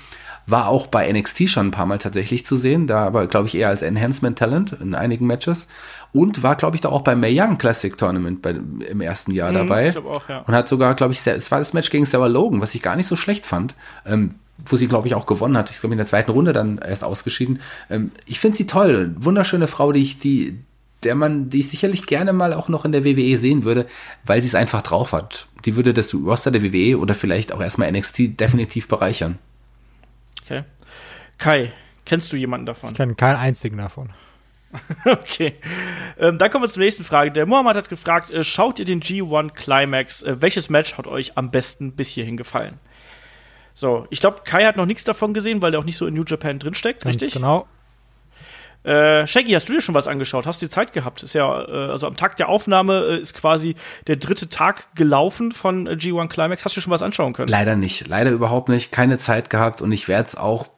War 0.47 0.69
auch 0.69 0.87
bei 0.87 1.13
NXT 1.13 1.51
schon 1.51 1.67
ein 1.67 1.71
paar 1.73 1.87
Mal 1.87 1.99
tatsächlich 1.99 2.47
zu 2.47 2.57
sehen, 2.57 2.87
da 2.87 3.05
aber, 3.05 3.27
glaube 3.27 3.49
ich, 3.49 3.57
eher 3.57 3.69
als 3.69 3.83
Enhancement 3.83 4.39
Talent 4.39 4.77
in 4.81 4.95
einigen 4.95 5.27
Matches. 5.27 5.67
Und 6.17 6.43
war, 6.43 6.57
glaube 6.57 6.77
ich, 6.77 6.81
da 6.81 6.89
auch 6.89 7.03
beim 7.03 7.21
Mae 7.21 7.39
Young 7.39 7.59
Classic 7.59 7.97
Tournament 7.97 8.41
bei, 8.41 8.51
im 8.51 9.01
ersten 9.03 9.33
Jahr 9.33 9.51
mhm, 9.51 9.55
dabei. 9.55 9.89
Ich 9.91 9.99
auch, 9.99 10.29
ja. 10.29 10.39
Und 10.41 10.55
hat 10.55 10.67
sogar, 10.67 10.95
glaube 10.95 11.13
ich, 11.13 11.27
es 11.27 11.51
war 11.51 11.59
das 11.59 11.75
Match 11.75 11.91
gegen 11.91 12.07
Sarah 12.07 12.27
Logan, 12.27 12.63
was 12.63 12.75
ich 12.75 12.81
gar 12.81 12.97
nicht 12.97 13.07
so 13.07 13.17
schlecht 13.17 13.45
fand. 13.45 13.75
Ähm, 14.07 14.37
wo 14.65 14.77
sie, 14.77 14.89
glaube 14.89 15.07
ich, 15.07 15.15
auch 15.15 15.27
gewonnen 15.27 15.59
hat. 15.59 15.71
Ich 15.71 15.81
glaube, 15.81 15.93
in 15.93 15.99
der 15.99 16.07
zweiten 16.07 16.31
Runde 16.31 16.55
dann 16.55 16.79
erst 16.79 17.05
ausgeschieden. 17.05 17.61
Ähm, 17.91 18.11
ich 18.25 18.41
finde 18.41 18.57
sie 18.57 18.67
toll. 18.67 19.15
Wunderschöne 19.19 19.67
Frau, 19.67 19.93
die 19.93 20.01
ich, 20.01 20.19
die, 20.19 20.59
der 21.03 21.15
man, 21.15 21.51
die 21.51 21.61
ich 21.61 21.69
sicherlich 21.69 22.07
gerne 22.07 22.33
mal 22.33 22.55
auch 22.55 22.71
noch 22.71 22.87
in 22.87 22.93
der 22.93 23.05
WWE 23.05 23.37
sehen 23.37 23.65
würde, 23.65 23.87
weil 24.25 24.41
sie 24.41 24.49
es 24.49 24.55
einfach 24.55 24.81
drauf 24.81 25.13
hat. 25.13 25.47
Die 25.67 25.77
würde 25.77 25.93
das 25.93 26.15
Roster 26.15 26.51
der 26.51 26.63
WWE 26.63 26.99
oder 26.99 27.15
vielleicht 27.15 27.53
auch 27.53 27.61
erstmal 27.61 27.93
NXT 27.93 28.41
definitiv 28.41 28.89
bereichern. 28.89 29.39
Okay. 30.43 30.65
Kai, 31.37 31.73
kennst 32.07 32.33
du 32.33 32.37
jemanden 32.37 32.65
davon? 32.65 32.93
Ich 32.93 32.97
kenne 32.97 33.15
keinen 33.15 33.37
einzigen 33.37 33.77
davon. 33.77 34.11
okay. 35.05 35.55
Ähm, 36.19 36.39
dann 36.39 36.51
kommen 36.51 36.65
wir 36.65 36.69
zur 36.69 36.83
nächsten 36.83 37.05
Frage. 37.05 37.31
Der 37.31 37.47
Mohammed 37.47 37.77
hat 37.77 37.89
gefragt, 37.89 38.31
äh, 38.31 38.45
schaut 38.45 38.79
ihr 38.79 38.85
den 38.85 39.01
G1 39.01 39.53
Climax? 39.53 40.23
Äh, 40.23 40.41
welches 40.41 40.69
Match 40.71 40.97
hat 40.97 41.07
euch 41.07 41.37
am 41.37 41.51
besten 41.51 41.93
bis 41.93 42.09
hierhin 42.09 42.37
gefallen? 42.37 42.79
So, 43.75 44.07
ich 44.11 44.21
glaube, 44.21 44.41
Kai 44.45 44.65
hat 44.65 44.77
noch 44.77 44.87
nichts 44.87 45.05
davon 45.05 45.35
gesehen, 45.35 45.61
weil 45.61 45.71
der 45.71 45.81
auch 45.81 45.85
nicht 45.85 45.99
so 45.99 46.07
in 46.07 46.15
New 46.15 46.25
Japan 46.25 46.59
drinsteckt, 46.59 47.05
Ganz 47.05 47.17
richtig? 47.17 47.35
genau. 47.35 47.67
Äh, 48.85 49.27
Shaggy, 49.27 49.51
hast 49.51 49.69
du 49.69 49.73
dir 49.73 49.83
schon 49.83 49.97
was 49.97 50.07
angeschaut? 50.07 50.47
Hast 50.47 50.63
du 50.63 50.67
die 50.67 50.71
Zeit 50.71 50.93
gehabt? 50.93 51.23
Ist 51.25 51.35
ja, 51.35 51.63
äh, 51.65 51.91
also 51.91 52.07
am 52.07 52.17
Tag 52.17 52.37
der 52.37 52.49
Aufnahme 52.49 53.01
äh, 53.01 53.19
ist 53.19 53.35
quasi 53.35 53.75
der 54.07 54.15
dritte 54.15 54.49
Tag 54.49 54.95
gelaufen 54.95 55.51
von 55.51 55.89
äh, 55.89 55.91
G1 55.91 56.29
Climax. 56.29 56.65
Hast 56.65 56.77
du 56.77 56.81
schon 56.81 56.93
was 56.93 57.03
anschauen 57.03 57.33
können? 57.33 57.49
Leider 57.49 57.75
nicht, 57.75 58.07
leider 58.07 58.31
überhaupt 58.31 58.69
nicht. 58.69 58.93
Keine 58.93 59.19
Zeit 59.19 59.51
gehabt 59.51 59.83
und 59.83 59.91
ich 59.91 60.07
werde 60.07 60.29
es 60.29 60.37
auch 60.37 60.69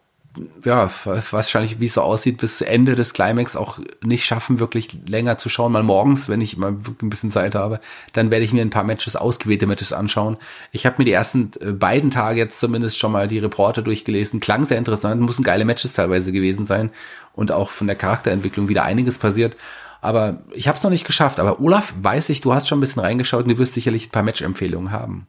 ja, 0.64 0.90
wahrscheinlich, 1.30 1.80
wie 1.80 1.86
es 1.86 1.94
so 1.94 2.02
aussieht, 2.02 2.38
bis 2.38 2.60
Ende 2.60 2.94
des 2.94 3.12
Climax 3.12 3.56
auch 3.56 3.78
nicht 4.02 4.24
schaffen, 4.24 4.60
wirklich 4.60 4.88
länger 5.08 5.38
zu 5.38 5.48
schauen. 5.48 5.72
Mal 5.72 5.82
morgens, 5.82 6.28
wenn 6.28 6.40
ich 6.40 6.56
mal 6.56 6.72
ein 7.02 7.10
bisschen 7.10 7.30
Zeit 7.30 7.54
habe, 7.54 7.80
dann 8.12 8.30
werde 8.30 8.44
ich 8.44 8.52
mir 8.52 8.62
ein 8.62 8.70
paar 8.70 8.84
Matches, 8.84 9.16
ausgewählte 9.16 9.66
Matches 9.66 9.92
anschauen. 9.92 10.36
Ich 10.72 10.86
habe 10.86 10.96
mir 10.98 11.04
die 11.04 11.12
ersten 11.12 11.50
äh, 11.60 11.72
beiden 11.72 12.10
Tage 12.10 12.38
jetzt 12.38 12.60
zumindest 12.60 12.98
schon 12.98 13.12
mal 13.12 13.28
die 13.28 13.38
Reporte 13.38 13.82
durchgelesen. 13.82 14.40
Klang 14.40 14.64
sehr 14.64 14.78
interessant, 14.78 15.20
mussten 15.20 15.42
geile 15.42 15.64
Matches 15.64 15.92
teilweise 15.92 16.32
gewesen 16.32 16.66
sein 16.66 16.90
und 17.32 17.52
auch 17.52 17.70
von 17.70 17.86
der 17.86 17.96
Charakterentwicklung 17.96 18.68
wieder 18.68 18.84
einiges 18.84 19.18
passiert. 19.18 19.56
Aber 20.00 20.38
ich 20.52 20.68
habe 20.68 20.78
es 20.78 20.84
noch 20.84 20.90
nicht 20.90 21.06
geschafft. 21.06 21.40
Aber 21.40 21.60
Olaf, 21.60 21.94
weiß 22.00 22.28
ich, 22.28 22.40
du 22.40 22.54
hast 22.54 22.68
schon 22.68 22.78
ein 22.78 22.80
bisschen 22.80 23.02
reingeschaut 23.02 23.44
und 23.44 23.50
du 23.50 23.58
wirst 23.58 23.74
sicherlich 23.74 24.06
ein 24.06 24.10
paar 24.10 24.22
Match-Empfehlungen 24.22 24.92
haben. 24.92 25.26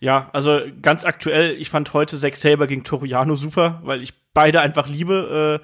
Ja, 0.00 0.30
also 0.32 0.60
ganz 0.80 1.04
aktuell, 1.04 1.54
ich 1.56 1.70
fand 1.70 1.92
heute 1.92 2.16
Zack 2.16 2.36
Saber 2.36 2.66
gegen 2.66 2.84
Toriano 2.84 3.34
super, 3.34 3.80
weil 3.84 4.02
ich 4.02 4.14
beide 4.34 4.60
einfach 4.60 4.88
liebe 4.88 5.60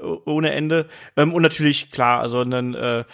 äh, 0.00 0.04
ohne 0.24 0.52
Ende. 0.52 0.88
Ähm, 1.16 1.32
und 1.32 1.42
natürlich, 1.42 1.90
klar, 1.90 2.20
also 2.20 2.40
einen 2.40 2.74
äh, 2.74 3.04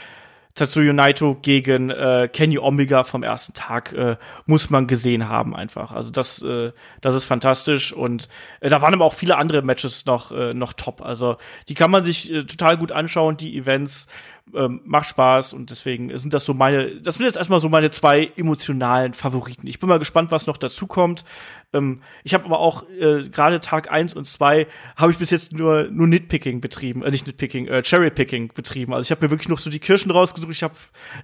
Tatsuya 0.54 0.92
Naito 0.92 1.36
gegen 1.36 1.90
äh, 1.90 2.28
Kenny 2.32 2.58
Omega 2.58 3.04
vom 3.04 3.22
ersten 3.22 3.54
Tag 3.54 3.92
äh, 3.92 4.16
muss 4.46 4.68
man 4.68 4.86
gesehen 4.86 5.28
haben 5.28 5.54
einfach. 5.54 5.92
Also 5.92 6.10
das, 6.10 6.42
äh, 6.42 6.72
das 7.00 7.14
ist 7.14 7.24
fantastisch 7.24 7.92
und 7.92 8.28
äh, 8.60 8.68
da 8.68 8.82
waren 8.82 8.92
aber 8.92 9.04
auch 9.04 9.14
viele 9.14 9.36
andere 9.36 9.62
Matches 9.62 10.06
noch 10.06 10.32
äh, 10.32 10.52
noch 10.52 10.72
top. 10.72 11.02
Also 11.02 11.36
die 11.68 11.74
kann 11.74 11.90
man 11.90 12.04
sich 12.04 12.32
äh, 12.32 12.44
total 12.44 12.76
gut 12.76 12.90
anschauen. 12.90 13.36
Die 13.36 13.56
Events 13.56 14.08
ähm, 14.54 14.80
macht 14.84 15.08
Spaß 15.08 15.52
und 15.52 15.70
deswegen 15.70 16.16
sind 16.16 16.34
das 16.34 16.44
so 16.44 16.54
meine, 16.54 17.00
das 17.00 17.16
sind 17.16 17.26
jetzt 17.26 17.36
erstmal 17.36 17.60
so 17.60 17.68
meine 17.68 17.90
zwei 17.90 18.30
emotionalen 18.36 19.14
Favoriten. 19.14 19.66
Ich 19.66 19.78
bin 19.78 19.88
mal 19.88 19.98
gespannt, 19.98 20.30
was 20.30 20.46
noch 20.46 20.56
dazu 20.56 20.86
kommt. 20.86 21.24
Ähm, 21.72 22.00
ich 22.24 22.34
habe 22.34 22.44
aber 22.46 22.58
auch 22.58 22.88
äh, 22.88 23.28
gerade 23.28 23.60
Tag 23.60 23.90
eins 23.90 24.14
und 24.14 24.24
zwei 24.24 24.66
habe 24.96 25.12
ich 25.12 25.18
bis 25.18 25.30
jetzt 25.30 25.52
nur 25.52 25.84
nur 25.90 26.06
Nitpicking 26.06 26.60
betrieben, 26.60 27.02
äh, 27.02 27.10
nicht 27.10 27.26
Nitpicking, 27.26 27.68
äh, 27.68 27.82
Cherrypicking 27.82 28.52
betrieben. 28.54 28.92
Also 28.92 29.06
ich 29.06 29.10
habe 29.10 29.24
mir 29.24 29.30
wirklich 29.30 29.48
noch 29.48 29.58
so 29.58 29.70
die 29.70 29.78
Kirschen 29.78 30.10
rausgesucht. 30.10 30.50
Ich 30.50 30.62
habe 30.62 30.74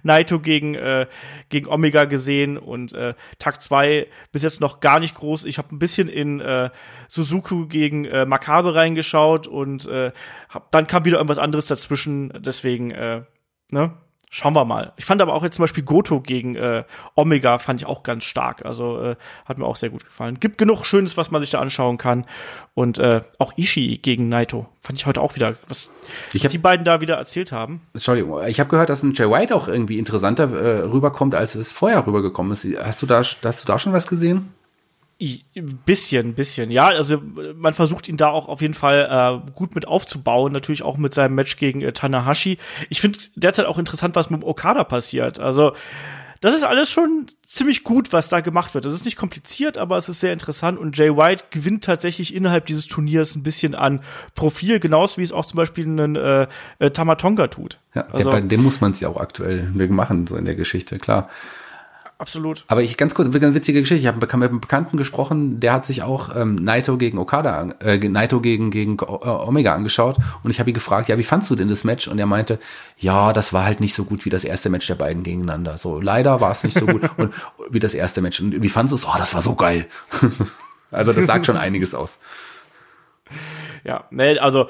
Naito 0.03 0.39
gegen 0.39 0.75
äh, 0.75 1.07
gegen 1.49 1.67
Omega 1.67 2.05
gesehen 2.05 2.57
und 2.57 2.93
äh, 2.93 3.13
Tag 3.39 3.61
zwei 3.61 4.07
bis 4.31 4.43
jetzt 4.43 4.61
noch 4.61 4.79
gar 4.79 4.99
nicht 4.99 5.15
groß. 5.15 5.45
Ich 5.45 5.57
habe 5.57 5.75
ein 5.75 5.79
bisschen 5.79 6.07
in 6.07 6.39
äh, 6.39 6.69
Suzuku 7.09 7.67
gegen 7.67 8.05
äh, 8.05 8.25
Makabe 8.25 8.75
reingeschaut 8.75 9.47
und 9.47 9.85
äh, 9.87 10.11
hab, 10.49 10.71
dann 10.71 10.87
kam 10.87 11.05
wieder 11.05 11.17
irgendwas 11.17 11.39
anderes 11.39 11.65
dazwischen. 11.65 12.31
Deswegen 12.39 12.91
äh, 12.91 13.16
ne 13.71 13.91
Schauen 14.29 14.53
wir 14.53 14.65
mal. 14.65 14.91
Ich 14.97 15.05
fand 15.05 15.21
aber 15.21 15.33
auch 15.33 15.43
jetzt 15.43 15.55
zum 15.55 15.63
Beispiel 15.63 15.83
Goto 15.83 16.19
gegen 16.19 16.55
äh, 16.55 16.83
Omega 17.15 17.59
fand 17.59 17.79
ich 17.79 17.87
auch 17.87 18.03
ganz 18.03 18.25
stark. 18.25 18.65
Also 18.65 18.99
äh, 19.01 19.15
hat 19.45 19.57
mir 19.57 19.65
auch 19.65 19.77
sehr 19.77 19.89
gut 19.89 20.03
gefallen. 20.03 20.39
Gibt 20.41 20.57
genug 20.57 20.83
Schönes, 20.83 21.15
was 21.15 21.31
man 21.31 21.41
sich 21.41 21.49
da 21.49 21.61
anschauen 21.61 21.97
kann. 21.97 22.25
Und 22.73 22.99
äh, 22.99 23.21
auch 23.39 23.57
Ishii 23.57 23.99
gegen 23.99 24.27
Naito 24.27 24.67
fand 24.81 24.99
ich 24.99 25.05
heute 25.05 25.21
auch 25.21 25.35
wieder, 25.35 25.55
was, 25.69 25.93
ich 26.33 26.43
was 26.43 26.51
die 26.51 26.57
beiden 26.57 26.83
da 26.83 26.99
wieder 26.99 27.15
erzählt 27.15 27.53
haben. 27.53 27.81
Entschuldigung, 27.93 28.45
ich 28.45 28.59
habe 28.59 28.69
gehört, 28.69 28.89
dass 28.89 29.01
ein 29.01 29.13
Jay 29.13 29.29
White 29.29 29.55
auch 29.55 29.69
irgendwie 29.69 29.97
interessanter 29.97 30.51
äh, 30.51 30.81
rüberkommt, 30.81 31.33
als 31.33 31.55
es 31.55 31.71
vorher 31.71 32.05
rübergekommen 32.05 32.51
ist. 32.51 32.67
Hast 32.81 33.01
du 33.01 33.05
da, 33.05 33.19
hast 33.19 33.63
du 33.63 33.65
da 33.65 33.79
schon 33.79 33.93
was 33.93 34.07
gesehen? 34.07 34.51
Ein 35.19 35.79
bisschen, 35.85 36.35
bisschen. 36.35 36.69
Ja, 36.69 36.87
also 36.87 37.19
man 37.55 37.73
versucht 37.73 38.07
ihn 38.07 38.17
da 38.17 38.29
auch 38.29 38.47
auf 38.47 38.61
jeden 38.61 38.75
Fall 38.75 39.41
äh, 39.47 39.51
gut 39.53 39.73
mit 39.73 39.87
aufzubauen, 39.87 40.53
natürlich 40.53 40.83
auch 40.83 40.97
mit 40.97 41.13
seinem 41.13 41.33
Match 41.33 41.57
gegen 41.57 41.81
äh, 41.81 41.91
Tanahashi. 41.91 42.59
Ich 42.89 43.01
finde 43.01 43.19
derzeit 43.35 43.65
auch 43.65 43.79
interessant, 43.79 44.15
was 44.15 44.29
mit 44.29 44.43
Okada 44.43 44.83
passiert. 44.83 45.39
Also 45.39 45.73
das 46.41 46.55
ist 46.55 46.63
alles 46.63 46.91
schon 46.91 47.25
ziemlich 47.45 47.83
gut, 47.83 48.13
was 48.13 48.29
da 48.29 48.41
gemacht 48.41 48.73
wird. 48.73 48.85
Das 48.85 48.93
ist 48.93 49.05
nicht 49.05 49.17
kompliziert, 49.17 49.77
aber 49.77 49.97
es 49.97 50.07
ist 50.07 50.19
sehr 50.19 50.33
interessant 50.33 50.77
und 50.77 50.95
Jay 50.97 51.09
White 51.09 51.45
gewinnt 51.49 51.83
tatsächlich 51.83 52.35
innerhalb 52.35 52.67
dieses 52.67 52.85
Turniers 52.87 53.35
ein 53.35 53.43
bisschen 53.43 53.73
an 53.73 54.01
Profil, 54.35 54.79
genauso 54.79 55.17
wie 55.17 55.23
es 55.23 55.31
auch 55.31 55.45
zum 55.45 55.57
Beispiel 55.57 55.85
einen 55.85 56.15
äh, 56.15 56.47
äh, 56.79 56.91
Tamatonga 56.91 57.47
tut. 57.47 57.79
Ja, 57.95 58.07
also, 58.11 58.29
bei 58.29 58.41
dem 58.41 58.61
muss 58.61 58.81
man 58.81 58.91
es 58.91 58.99
ja 58.99 59.09
auch 59.09 59.17
aktuell 59.17 59.63
machen, 59.89 60.27
so 60.27 60.35
in 60.35 60.45
der 60.45 60.55
Geschichte, 60.55 60.97
klar 60.97 61.29
absolut. 62.17 62.65
Aber 62.67 62.83
ich 62.83 62.97
ganz 62.97 63.13
kurz, 63.13 63.33
eine 63.33 63.53
witzige 63.53 63.81
Geschichte. 63.81 64.01
Ich 64.01 64.07
habe 64.07 64.19
mit 64.19 64.33
einem 64.33 64.59
Bekannten 64.59 64.97
gesprochen, 64.97 65.59
der 65.59 65.73
hat 65.73 65.85
sich 65.85 66.03
auch 66.03 66.35
ähm, 66.35 66.55
Naito 66.55 66.97
gegen 66.97 67.17
Okada, 67.17 67.69
äh, 67.81 67.97
Naito 67.97 68.41
gegen 68.41 68.71
gegen 68.71 68.97
Omega 69.01 69.73
angeschaut 69.73 70.17
und 70.43 70.51
ich 70.51 70.59
habe 70.59 70.69
ihn 70.69 70.73
gefragt, 70.73 71.09
ja, 71.09 71.17
wie 71.17 71.23
fandst 71.23 71.49
du 71.49 71.55
denn 71.55 71.67
das 71.67 71.83
Match? 71.83 72.07
Und 72.07 72.19
er 72.19 72.25
meinte, 72.25 72.59
ja, 72.97 73.33
das 73.33 73.53
war 73.53 73.65
halt 73.65 73.79
nicht 73.79 73.93
so 73.93 74.03
gut 74.03 74.25
wie 74.25 74.29
das 74.29 74.43
erste 74.43 74.69
Match 74.69 74.87
der 74.87 74.95
beiden 74.95 75.23
gegeneinander. 75.23 75.77
So 75.77 75.99
leider 75.99 76.41
war 76.41 76.51
es 76.51 76.63
nicht 76.63 76.77
so 76.77 76.85
gut 76.85 77.09
und 77.17 77.33
wie 77.69 77.79
das 77.79 77.93
erste 77.93 78.21
Match. 78.21 78.39
Und 78.39 78.61
wie 78.61 78.69
fandest 78.69 79.03
du 79.03 79.07
es? 79.07 79.13
Oh, 79.13 79.17
das 79.17 79.33
war 79.33 79.41
so 79.41 79.55
geil. 79.55 79.85
also 80.91 81.13
das 81.13 81.25
sagt 81.25 81.45
schon 81.45 81.57
einiges 81.57 81.93
aus. 81.93 82.19
Ja, 83.83 84.05
ne, 84.11 84.39
also 84.41 84.67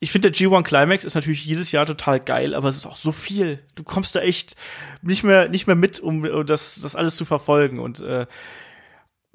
ich 0.00 0.10
finde 0.10 0.30
der 0.30 0.38
G1 0.38 0.62
Climax 0.62 1.04
ist 1.04 1.14
natürlich 1.14 1.44
jedes 1.44 1.72
Jahr 1.72 1.86
total 1.86 2.20
geil, 2.20 2.54
aber 2.54 2.68
es 2.68 2.76
ist 2.76 2.86
auch 2.86 2.96
so 2.96 3.12
viel. 3.12 3.60
Du 3.74 3.84
kommst 3.84 4.14
da 4.14 4.20
echt 4.20 4.56
nicht 5.02 5.24
mehr 5.24 5.48
nicht 5.48 5.66
mehr 5.66 5.76
mit, 5.76 6.00
um, 6.00 6.24
um 6.24 6.46
das 6.46 6.80
das 6.80 6.96
alles 6.96 7.16
zu 7.16 7.24
verfolgen 7.24 7.78
und 7.78 8.00
äh, 8.00 8.26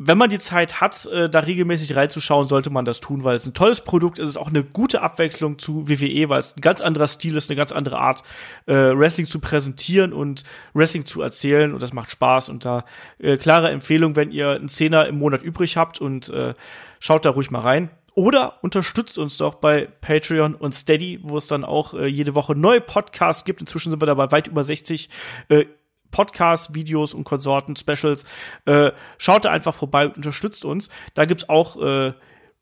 wenn 0.02 0.18
man 0.18 0.30
die 0.30 0.40
Zeit 0.40 0.80
hat, 0.80 1.06
äh, 1.07 1.30
da 1.30 1.40
regelmäßig 1.40 1.94
reinzuschauen, 1.94 2.48
sollte 2.48 2.69
man 2.69 2.86
das 2.86 3.02
tun, 3.02 3.26
weil 3.26 3.36
es 3.36 3.45
ein 3.45 3.53
tolles 3.53 3.81
Produkt 3.81 4.18
ist. 4.18 4.23
Es 4.23 4.30
ist 4.31 4.38
auch 4.38 4.48
eine 4.48 4.64
gute 4.64 5.02
Abwechslung 5.02 5.60
zu 5.60 5.90
WWE, 5.90 6.30
weil 6.30 6.40
es 6.40 6.56
ein 6.56 6.61
ganz 6.61 6.80
anderer 6.80 7.07
Stil 7.07 7.36
ist, 7.36 7.49
eine 7.49 7.57
ganz 7.57 7.73
andere 7.73 7.99
Art, 7.99 8.23
äh, 8.65 8.73
Wrestling 8.73 9.26
zu 9.26 9.41
präsentieren 9.41 10.14
und 10.14 10.45
Wrestling 10.73 11.03
zu 11.03 11.22
erzählen. 11.22 11.73
Und 11.73 11.84
das 11.84 11.91
macht 11.91 12.11
Spaß. 12.11 12.48
Und 12.48 12.64
da 12.64 12.86
äh, 13.19 13.36
klare 13.36 13.72
Empfehlung, 13.72 14.15
wenn 14.15 14.31
ihr 14.31 14.52
einen 14.52 14.69
Zehner 14.69 15.06
im 15.06 15.19
Monat 15.19 15.44
übrig 15.44 15.76
habt 15.76 15.99
und 15.99 16.30
äh, 16.30 16.53
schaut 17.02 17.26
da 17.26 17.31
ruhig 17.31 17.52
mal 17.52 17.60
rein. 17.60 17.90
Oder 18.20 18.62
unterstützt 18.62 19.18
uns 19.18 19.38
doch 19.38 19.56
bei 19.56 19.86
Patreon 19.86 20.54
und 20.54 20.76
Steady, 20.76 21.22
wo 21.24 21.38
es 21.38 21.48
dann 21.48 21.64
auch 21.64 21.94
äh, 21.94 22.06
jede 22.06 22.36
Woche 22.36 22.54
neue 22.54 22.82
Podcasts 22.82 23.46
gibt. 23.46 23.62
Inzwischen 23.62 23.91
sind 23.91 24.02
wir 24.02 24.08
dabei 24.08 24.30
weit 24.30 24.48
über 24.48 24.62
60 24.62 25.08
äh, 25.48 25.64
Podcasts, 26.12 26.74
Videos 26.74 27.14
und 27.14 27.24
Konsorten, 27.24 27.78
Specials. 27.78 28.26
Äh, 28.66 28.91
schaut 29.20 29.46
da 29.46 29.52
einfach 29.52 29.74
vorbei 29.74 30.06
und 30.06 30.18
unterstützt 30.18 30.66
uns. 30.66 30.90
Da 31.14 31.24
gibt's 31.24 31.48
auch 31.48 31.82
äh, 31.82 32.12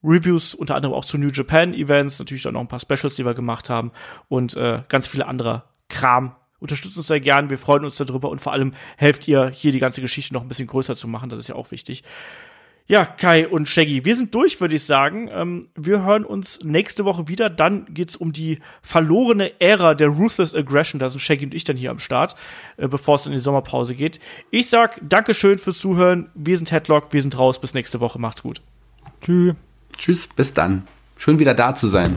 Reviews, 0.04 0.54
unter 0.54 0.76
anderem 0.76 0.94
auch 0.94 1.04
zu 1.04 1.18
New 1.18 1.30
Japan 1.30 1.74
Events, 1.74 2.20
natürlich 2.20 2.46
auch 2.46 2.52
noch 2.52 2.60
ein 2.60 2.68
paar 2.68 2.78
Specials, 2.78 3.16
die 3.16 3.26
wir 3.26 3.34
gemacht 3.34 3.68
haben 3.68 3.90
und 4.28 4.56
äh, 4.56 4.84
ganz 4.86 5.08
viele 5.08 5.26
andere 5.26 5.64
Kram. 5.88 6.36
Unterstützt 6.60 6.96
uns 6.96 7.08
sehr 7.08 7.18
gern, 7.18 7.50
wir 7.50 7.58
freuen 7.58 7.84
uns 7.84 7.96
darüber 7.96 8.30
und 8.30 8.40
vor 8.40 8.52
allem 8.52 8.74
helft 8.96 9.26
ihr, 9.26 9.48
hier 9.48 9.72
die 9.72 9.80
ganze 9.80 10.02
Geschichte 10.02 10.34
noch 10.34 10.42
ein 10.42 10.48
bisschen 10.48 10.68
größer 10.68 10.94
zu 10.94 11.08
machen, 11.08 11.30
das 11.30 11.40
ist 11.40 11.48
ja 11.48 11.56
auch 11.56 11.72
wichtig. 11.72 12.04
Ja, 12.90 13.04
Kai 13.04 13.46
und 13.46 13.68
Shaggy, 13.68 14.06
wir 14.06 14.16
sind 14.16 14.34
durch, 14.34 14.62
würde 14.62 14.74
ich 14.74 14.82
sagen. 14.82 15.28
Ähm, 15.30 15.68
wir 15.76 16.04
hören 16.04 16.24
uns 16.24 16.60
nächste 16.64 17.04
Woche 17.04 17.28
wieder. 17.28 17.50
Dann 17.50 17.84
geht's 17.92 18.16
um 18.16 18.32
die 18.32 18.60
verlorene 18.80 19.60
Ära 19.60 19.94
der 19.94 20.08
Ruthless 20.08 20.54
Aggression. 20.54 20.98
Da 20.98 21.10
sind 21.10 21.20
Shaggy 21.20 21.44
und 21.44 21.52
ich 21.52 21.64
dann 21.64 21.76
hier 21.76 21.90
am 21.90 21.98
Start, 21.98 22.34
äh, 22.78 22.88
bevor 22.88 23.16
es 23.16 23.26
in 23.26 23.32
die 23.32 23.40
Sommerpause 23.40 23.94
geht. 23.94 24.20
Ich 24.50 24.70
sag 24.70 25.00
Dankeschön 25.06 25.58
fürs 25.58 25.78
Zuhören. 25.78 26.30
Wir 26.34 26.56
sind 26.56 26.72
Headlock, 26.72 27.12
wir 27.12 27.20
sind 27.20 27.36
raus. 27.36 27.60
Bis 27.60 27.74
nächste 27.74 28.00
Woche. 28.00 28.18
Macht's 28.18 28.42
gut. 28.42 28.62
Tschüss. 29.20 29.54
Tschüss, 29.98 30.26
bis 30.26 30.54
dann. 30.54 30.88
Schön 31.18 31.38
wieder 31.38 31.52
da 31.52 31.74
zu 31.74 31.88
sein. 31.88 32.14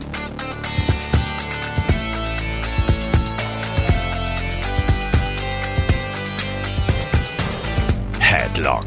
Headlock 8.20 8.86